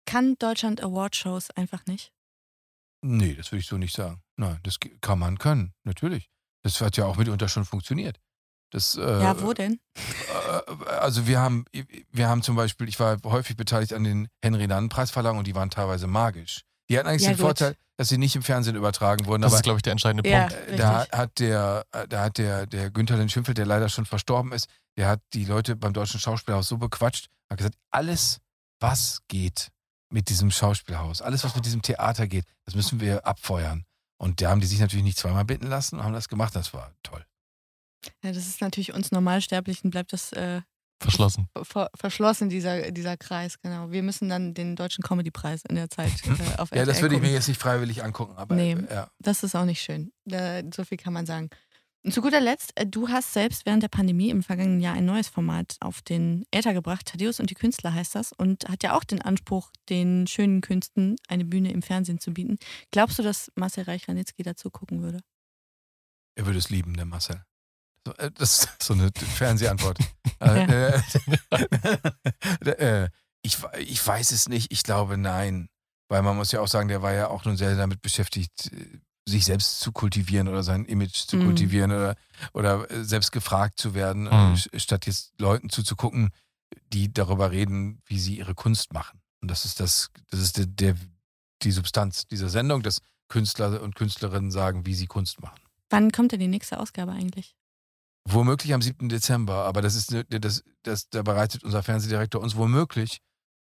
Kann 0.07 0.35
Deutschland 0.39 0.81
Awardshows 0.81 1.51
einfach 1.51 1.85
nicht? 1.85 2.11
Nee, 3.03 3.35
das 3.35 3.51
würde 3.51 3.59
ich 3.59 3.67
so 3.67 3.77
nicht 3.77 3.95
sagen. 3.95 4.21
Nein, 4.37 4.59
das 4.63 4.77
kann 5.01 5.19
man 5.19 5.37
können, 5.37 5.73
natürlich. 5.83 6.31
Das 6.63 6.81
hat 6.81 6.97
ja 6.97 7.05
auch 7.05 7.17
mitunter 7.17 7.47
schon 7.47 7.65
funktioniert. 7.65 8.19
Das, 8.71 8.95
äh, 8.97 9.01
ja, 9.01 9.39
wo 9.41 9.53
denn? 9.53 9.79
Äh, 9.95 10.85
Also 10.99 11.27
wir 11.27 11.39
haben, 11.39 11.65
wir 12.11 12.27
haben 12.27 12.41
zum 12.41 12.55
Beispiel, 12.55 12.89
ich 12.89 12.99
war 12.99 13.17
häufig 13.23 13.55
beteiligt 13.55 13.93
an 13.93 14.03
den 14.03 14.27
Henry-Nannen-Preisverleihungen 14.43 15.39
und 15.39 15.47
die 15.47 15.55
waren 15.55 15.69
teilweise 15.69 16.07
magisch. 16.07 16.63
Die 16.89 16.97
hatten 16.97 17.07
eigentlich 17.07 17.21
Ja, 17.23 17.29
den 17.29 17.37
gut. 17.37 17.45
Vorteil, 17.45 17.75
dass 17.97 18.09
sie 18.09 18.17
nicht 18.17 18.35
im 18.35 18.43
Fernsehen 18.43 18.75
übertragen 18.75 19.25
wurden. 19.25 19.41
Das 19.41 19.51
aber 19.53 19.59
ist, 19.59 19.63
glaube 19.63 19.77
ich, 19.79 19.83
der 19.83 19.91
entscheidende 19.91 20.27
Ja. 20.29 20.47
Punkt. 20.47 20.67
äh, 20.69 20.75
da 20.77 20.99
richtig. 21.01 21.17
hat 21.19 21.39
der, 21.39 21.85
da 22.09 22.23
hat 22.23 22.37
der, 22.37 22.65
der 22.65 22.89
Günther 22.91 23.17
Lin 23.17 23.29
Schimpfel, 23.29 23.53
der 23.53 23.65
leider 23.65 23.87
schon 23.89 24.05
verstorben 24.05 24.51
ist, 24.51 24.67
der 24.97 25.07
hat 25.07 25.21
die 25.33 25.45
Leute 25.45 25.75
beim 25.75 25.93
Deutschen 25.93 26.19
Schauspielhaus 26.19 26.67
so 26.67 26.77
bequatscht, 26.77 27.29
hat 27.49 27.57
gesagt, 27.59 27.77
alles, 27.91 28.39
was 28.79 29.21
geht 29.27 29.69
mit 30.09 30.29
diesem 30.29 30.51
Schauspielhaus, 30.51 31.21
alles, 31.21 31.43
was 31.43 31.55
mit 31.55 31.65
diesem 31.65 31.81
Theater 31.81 32.27
geht, 32.27 32.45
das 32.65 32.75
müssen 32.75 32.99
wir 32.99 33.25
abfeuern. 33.25 33.85
Und 34.17 34.41
da 34.41 34.49
haben 34.49 34.61
die 34.61 34.67
sich 34.67 34.79
natürlich 34.79 35.03
nicht 35.03 35.17
zweimal 35.17 35.45
bitten 35.45 35.67
lassen 35.67 35.97
und 35.99 36.03
haben 36.03 36.13
das 36.13 36.27
gemacht. 36.29 36.55
Das 36.55 36.73
war 36.73 36.93
toll. 37.03 37.23
Ja, 38.23 38.31
das 38.31 38.47
ist 38.47 38.61
natürlich 38.61 38.93
uns 38.93 39.11
Normalsterblichen, 39.11 39.91
bleibt 39.91 40.13
das 40.13 40.31
äh, 40.33 40.61
Verschlossen. 40.99 41.47
ver 41.61 41.89
verschlossen, 41.93 42.49
dieser, 42.49 42.91
dieser 42.91 43.17
Kreis, 43.17 43.59
genau. 43.59 43.91
Wir 43.91 44.01
müssen 44.01 44.29
dann 44.29 44.55
den 44.55 44.75
Deutschen 44.75 45.03
Comedy-Preis 45.03 45.61
in 45.69 45.75
der 45.75 45.89
Zeit 45.91 46.11
äh, 46.25 46.57
auf 46.57 46.71
Ja, 46.73 46.85
das 46.85 47.01
würde 47.03 47.15
ich 47.15 47.21
mir 47.21 47.31
jetzt 47.31 47.47
nicht 47.47 47.61
freiwillig 47.61 48.03
angucken, 48.03 48.35
aber 48.35 48.55
Nee. 48.55 48.71
äh, 48.73 48.93
ja. 48.93 49.11
Das 49.19 49.43
ist 49.43 49.55
auch 49.55 49.65
nicht 49.65 49.81
schön. 49.81 50.11
Da, 50.25 50.61
so 50.73 50.83
viel 50.83 50.97
kann 50.97 51.13
man 51.13 51.27
sagen. 51.27 51.49
Und 52.07 52.13
zu 52.13 52.21
guter 52.21 52.39
Letzt, 52.39 52.71
äh, 52.75 52.87
du 52.87 53.09
hast 53.09 53.33
selbst 53.33 53.65
während 53.65 53.83
der 53.83 53.89
Pandemie 53.89 54.29
im 54.29 54.41
vergangenen 54.41 54.79
Jahr 54.79 54.95
ein 54.95 55.03
neues 55.03 55.27
Format 55.27 55.75
auf 55.81 56.01
den 56.01 56.45
Äther 56.51 56.73
gebracht. 56.73 57.05
Thaddeus 57.07 57.41
und 57.41 57.49
die 57.49 57.53
Künstler 57.53 57.93
heißt 57.93 58.15
das 58.15 58.31
und 58.31 58.69
hat 58.69 58.81
ja 58.81 58.95
auch 58.95 59.03
den 59.03 59.21
Anspruch, 59.21 59.73
den 59.89 60.25
schönen 60.25 60.61
Künsten 60.61 61.17
eine 61.27 61.43
Bühne 61.43 61.73
im 61.73 61.81
Fernsehen 61.81 62.21
zu 62.21 62.31
bieten. 62.31 62.59
Glaubst 62.91 63.19
du, 63.19 63.23
dass 63.23 63.51
Marcel 63.55 63.83
Reich-Ranitzky 63.83 64.41
dazu 64.43 64.69
gucken 64.69 65.01
würde? 65.01 65.19
Er 66.35 66.45
würde 66.45 66.59
es 66.59 66.69
lieben, 66.69 66.93
der 66.93 67.03
Marcel. 67.03 67.43
Äh, 68.17 68.31
Das 68.31 68.63
ist 68.63 68.83
so 68.83 68.93
eine 68.93 69.11
Fernsehantwort. 69.13 69.99
äh, 70.39 71.01
ich, 73.41 73.57
ich 73.79 74.07
weiß 74.07 74.31
es 74.31 74.47
nicht. 74.47 74.71
Ich 74.71 74.83
glaube, 74.83 75.17
nein. 75.17 75.67
Weil 76.07 76.21
man 76.21 76.37
muss 76.37 76.53
ja 76.53 76.61
auch 76.61 76.69
sagen, 76.69 76.87
der 76.87 77.01
war 77.01 77.11
ja 77.11 77.27
auch 77.27 77.43
nun 77.43 77.57
sehr 77.57 77.75
damit 77.75 78.01
beschäftigt, 78.01 78.71
sich 79.27 79.45
selbst 79.45 79.79
zu 79.81 79.91
kultivieren 79.91 80.47
oder 80.47 80.63
sein 80.63 80.85
Image 80.85 81.15
zu 81.27 81.35
Mhm. 81.37 81.45
kultivieren 81.45 81.91
oder, 81.91 82.15
oder 82.53 82.89
äh, 82.89 83.03
selbst 83.03 83.31
gefragt 83.31 83.79
zu 83.79 83.93
werden, 83.93 84.23
Mhm. 84.23 84.29
äh, 84.29 84.53
sch- 84.53 84.79
statt 84.79 85.05
jetzt 85.05 85.33
Leuten 85.39 85.69
zuzugucken, 85.69 86.29
die 86.93 87.11
darüber 87.13 87.51
reden, 87.51 88.01
wie 88.05 88.19
sie 88.19 88.37
ihre 88.37 88.55
Kunst 88.55 88.93
machen. 88.93 89.19
Und 89.41 89.51
das 89.51 89.65
ist 89.65 89.79
das, 89.79 90.09
das 90.29 90.39
ist 90.39 90.57
der, 90.57 90.65
der, 90.65 90.95
die 91.63 91.71
Substanz 91.71 92.27
dieser 92.27 92.49
Sendung, 92.49 92.81
dass 92.83 93.01
Künstler 93.29 93.81
und 93.81 93.95
Künstlerinnen 93.95 94.51
sagen, 94.51 94.85
wie 94.85 94.93
sie 94.95 95.07
Kunst 95.07 95.41
machen. 95.41 95.59
Wann 95.89 96.11
kommt 96.11 96.31
denn 96.31 96.39
die 96.39 96.47
nächste 96.47 96.79
Ausgabe 96.79 97.11
eigentlich? 97.11 97.55
Womöglich 98.29 98.73
am 98.73 98.81
7. 98.81 99.07
Dezember, 99.09 99.65
aber 99.65 99.81
das 99.81 99.95
ist 99.95 100.11
ne- 100.11 100.25
das, 100.25 100.63
das, 100.83 101.09
da 101.09 101.21
bereitet 101.21 101.63
unser 101.63 101.83
Fernsehdirektor 101.83 102.41
uns 102.41 102.55
womöglich 102.55 103.19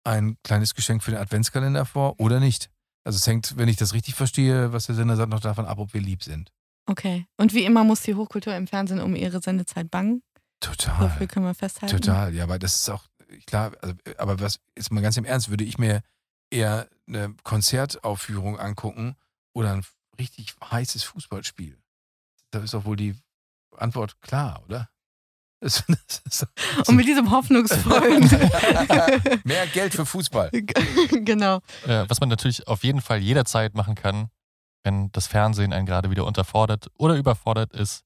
ein 0.04 0.36
kleines 0.44 0.74
Geschenk 0.74 1.02
für 1.02 1.10
den 1.10 1.20
Adventskalender 1.20 1.84
vor 1.84 2.18
oder 2.20 2.40
nicht. 2.40 2.70
Also 3.06 3.18
es 3.18 3.26
hängt, 3.28 3.56
wenn 3.56 3.68
ich 3.68 3.76
das 3.76 3.94
richtig 3.94 4.16
verstehe, 4.16 4.72
was 4.72 4.86
der 4.86 4.96
Sender 4.96 5.14
sagt, 5.14 5.30
noch 5.30 5.38
davon 5.38 5.64
ab, 5.64 5.78
ob 5.78 5.94
wir 5.94 6.00
lieb 6.00 6.24
sind. 6.24 6.50
Okay. 6.86 7.28
Und 7.36 7.54
wie 7.54 7.64
immer 7.64 7.84
muss 7.84 8.02
die 8.02 8.16
Hochkultur 8.16 8.52
im 8.56 8.66
Fernsehen 8.66 9.00
um 9.00 9.14
ihre 9.14 9.40
Sendezeit 9.40 9.92
bangen. 9.92 10.24
Total. 10.58 11.10
Viel 11.10 11.28
können 11.28 11.46
wir 11.46 11.54
festhalten. 11.54 11.96
Total, 11.96 12.34
ja, 12.34 12.42
aber 12.42 12.58
das 12.58 12.74
ist 12.74 12.90
auch 12.90 13.04
klar, 13.46 13.70
also, 13.80 13.94
aber 14.18 14.40
was 14.40 14.58
ist 14.74 14.90
mal 14.90 15.02
ganz 15.02 15.16
im 15.16 15.24
Ernst, 15.24 15.50
würde 15.50 15.62
ich 15.62 15.78
mir 15.78 16.02
eher 16.50 16.88
eine 17.06 17.32
Konzertaufführung 17.44 18.58
angucken 18.58 19.14
oder 19.52 19.72
ein 19.72 19.84
richtig 20.18 20.56
heißes 20.68 21.04
Fußballspiel. 21.04 21.78
Da 22.50 22.58
ist 22.58 22.74
doch 22.74 22.86
wohl 22.86 22.96
die 22.96 23.14
Antwort 23.76 24.20
klar, 24.20 24.64
oder? 24.64 24.90
Und 26.86 26.96
mit 26.96 27.06
diesem 27.06 27.30
hoffnungsvollen. 27.30 28.22
Mehr 29.44 29.66
Geld 29.68 29.94
für 29.94 30.04
Fußball. 30.04 30.50
genau. 31.10 31.56
Äh, 31.86 32.04
was 32.08 32.20
man 32.20 32.28
natürlich 32.28 32.68
auf 32.68 32.84
jeden 32.84 33.00
Fall 33.00 33.18
jederzeit 33.18 33.74
machen 33.74 33.94
kann, 33.94 34.28
wenn 34.84 35.10
das 35.12 35.26
Fernsehen 35.26 35.72
einen 35.72 35.86
gerade 35.86 36.10
wieder 36.10 36.26
unterfordert 36.26 36.88
oder 36.98 37.16
überfordert 37.16 37.72
ist, 37.72 38.02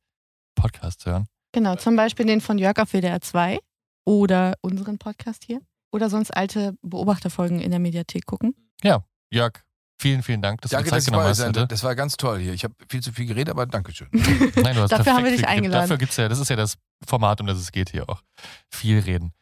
Podcasts 0.54 1.04
hören. 1.06 1.26
Genau, 1.52 1.74
zum 1.76 1.96
Beispiel 1.96 2.26
den 2.26 2.40
von 2.40 2.58
Jörg 2.58 2.78
auf 2.78 2.92
WDR 2.92 3.20
2 3.20 3.58
oder 4.04 4.54
unseren 4.60 4.98
Podcast 4.98 5.44
hier. 5.44 5.60
Oder 5.92 6.08
sonst 6.08 6.30
alte 6.30 6.74
Beobachterfolgen 6.82 7.60
in 7.60 7.72
der 7.72 7.80
Mediathek 7.80 8.24
gucken. 8.24 8.54
Ja, 8.82 9.04
Jörg, 9.30 9.54
vielen, 10.00 10.22
vielen 10.22 10.42
Dank, 10.42 10.60
dass 10.62 10.70
Danke, 10.70 10.84
du 10.84 10.90
dass 10.90 11.04
Zeit 11.04 11.08
ich 11.08 11.12
genommen 11.12 11.28
hast 11.28 11.44
heute. 11.44 11.66
Das 11.66 11.84
war 11.84 11.94
ganz 11.94 12.16
toll 12.16 12.40
hier. 12.40 12.54
Ich 12.54 12.64
habe 12.64 12.74
viel 12.88 13.02
zu 13.02 13.12
viel 13.12 13.26
geredet, 13.26 13.50
aber 13.50 13.66
Dankeschön. 13.66 14.08
Nein, 14.12 14.74
du 14.74 14.82
hast 14.82 14.90
Dafür 14.90 15.14
haben 15.14 15.24
wir 15.24 15.32
dich 15.32 15.46
eingeladen. 15.46 15.82
Dafür 15.82 15.98
gibt's 15.98 16.16
ja, 16.16 16.28
das 16.28 16.38
ist 16.38 16.48
ja 16.48 16.56
das 16.56 16.76
Format, 17.06 17.40
um 17.40 17.46
das 17.46 17.58
es 17.58 17.70
geht 17.70 17.90
hier 17.90 18.08
auch. 18.08 18.22
Viel 18.70 19.00
reden. 19.00 19.32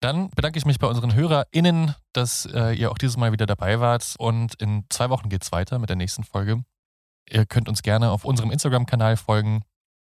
Dann 0.00 0.30
bedanke 0.30 0.58
ich 0.58 0.64
mich 0.64 0.78
bei 0.78 0.86
unseren 0.86 1.14
HörerInnen, 1.14 1.94
dass 2.12 2.46
äh, 2.46 2.72
ihr 2.72 2.92
auch 2.92 2.98
dieses 2.98 3.16
Mal 3.16 3.32
wieder 3.32 3.46
dabei 3.46 3.80
wart. 3.80 4.14
Und 4.18 4.54
in 4.62 4.84
zwei 4.90 5.10
Wochen 5.10 5.28
geht's 5.28 5.50
weiter 5.50 5.78
mit 5.78 5.88
der 5.88 5.96
nächsten 5.96 6.22
Folge. 6.22 6.62
Ihr 7.28 7.46
könnt 7.46 7.68
uns 7.68 7.82
gerne 7.82 8.10
auf 8.10 8.24
unserem 8.24 8.50
Instagram-Kanal 8.50 9.16
folgen, 9.16 9.62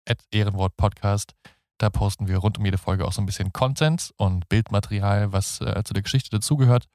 at 0.07 0.19
Ehrenwort 0.31 0.75
Podcast. 0.75 1.33
Da 1.77 1.89
posten 1.89 2.27
wir 2.27 2.39
rund 2.39 2.57
um 2.57 2.65
jede 2.65 2.77
Folge 2.77 3.05
auch 3.05 3.13
so 3.13 3.21
ein 3.21 3.25
bisschen 3.25 3.53
Content 3.53 4.11
und 4.17 4.49
Bildmaterial, 4.49 5.31
was 5.31 5.61
äh, 5.61 5.83
zu 5.83 5.93
der 5.93 6.03
Geschichte 6.03 6.31
dazugehört. 6.31 6.87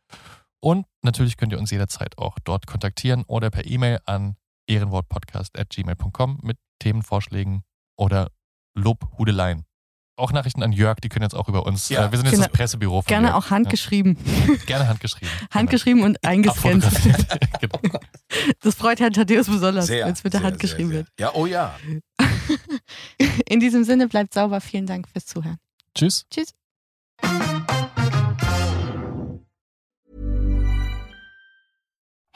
Und 0.65 0.87
natürlich 1.03 1.37
könnt 1.37 1.53
ihr 1.53 1.59
uns 1.59 1.71
jederzeit 1.73 2.17
auch 2.19 2.39
dort 2.45 2.67
kontaktieren 2.67 3.25
oder 3.27 3.51
per 3.51 3.67
E-Mail 3.67 3.99
an 4.07 4.37
ehrenwortpodcast.gmail.com 4.69 6.39
mit 6.43 6.57
Themenvorschlägen 6.79 7.63
oder 7.97 8.31
Lobhudeleien. 8.75 9.65
Auch 10.17 10.31
Nachrichten 10.31 10.63
an 10.63 10.73
Jörg, 10.73 11.01
die 11.01 11.09
können 11.09 11.25
jetzt 11.25 11.35
auch 11.35 11.49
über 11.49 11.67
uns. 11.67 11.89
Ja. 11.89 12.07
äh, 12.07 12.13
wir 12.13 12.19
sind 12.19 12.27
jetzt 12.27 12.35
Genau. 12.37 12.47
das 12.47 12.53
Pressebüro 12.53 13.03
von 13.03 13.09
Gerne 13.09 13.29
Jörg. 13.29 13.37
auch 13.47 13.51
handgeschrieben. 13.51 14.17
Ja. 14.47 14.55
Gerne 14.67 14.87
handgeschrieben. 14.89 15.29
handgeschrieben 15.51 16.03
und 16.05 16.23
eingescannt. 16.25 16.85
Genau. 17.61 17.79
Das 18.61 18.75
freut 18.75 19.01
Herrn 19.01 19.13
Thaddeus 19.13 19.47
besonders, 19.47 19.87
Sehr, 19.87 20.05
wenn 20.07 20.13
es 20.13 20.23
mit 20.25 20.33
der 20.33 20.41
sehr, 20.41 20.47
Hand 20.49 20.59
geschrieben 20.61 20.89
sehr, 20.91 20.99
wird. 20.99 21.09
sehr. 21.17 21.27
Ja, 21.29 21.35
oh 21.35 21.47
ja. 21.47 21.75
In 23.49 23.61
diesem 23.61 23.85
Sinne, 23.85 24.07
bleibt 24.09 24.35
sauber. 24.35 24.61
Vielen 24.61 24.87
Dank 24.87 25.09
fürs 25.09 25.27
Zuhören. 25.27 25.59
Tschüss. 25.97 26.25
Tschüss. 26.31 26.53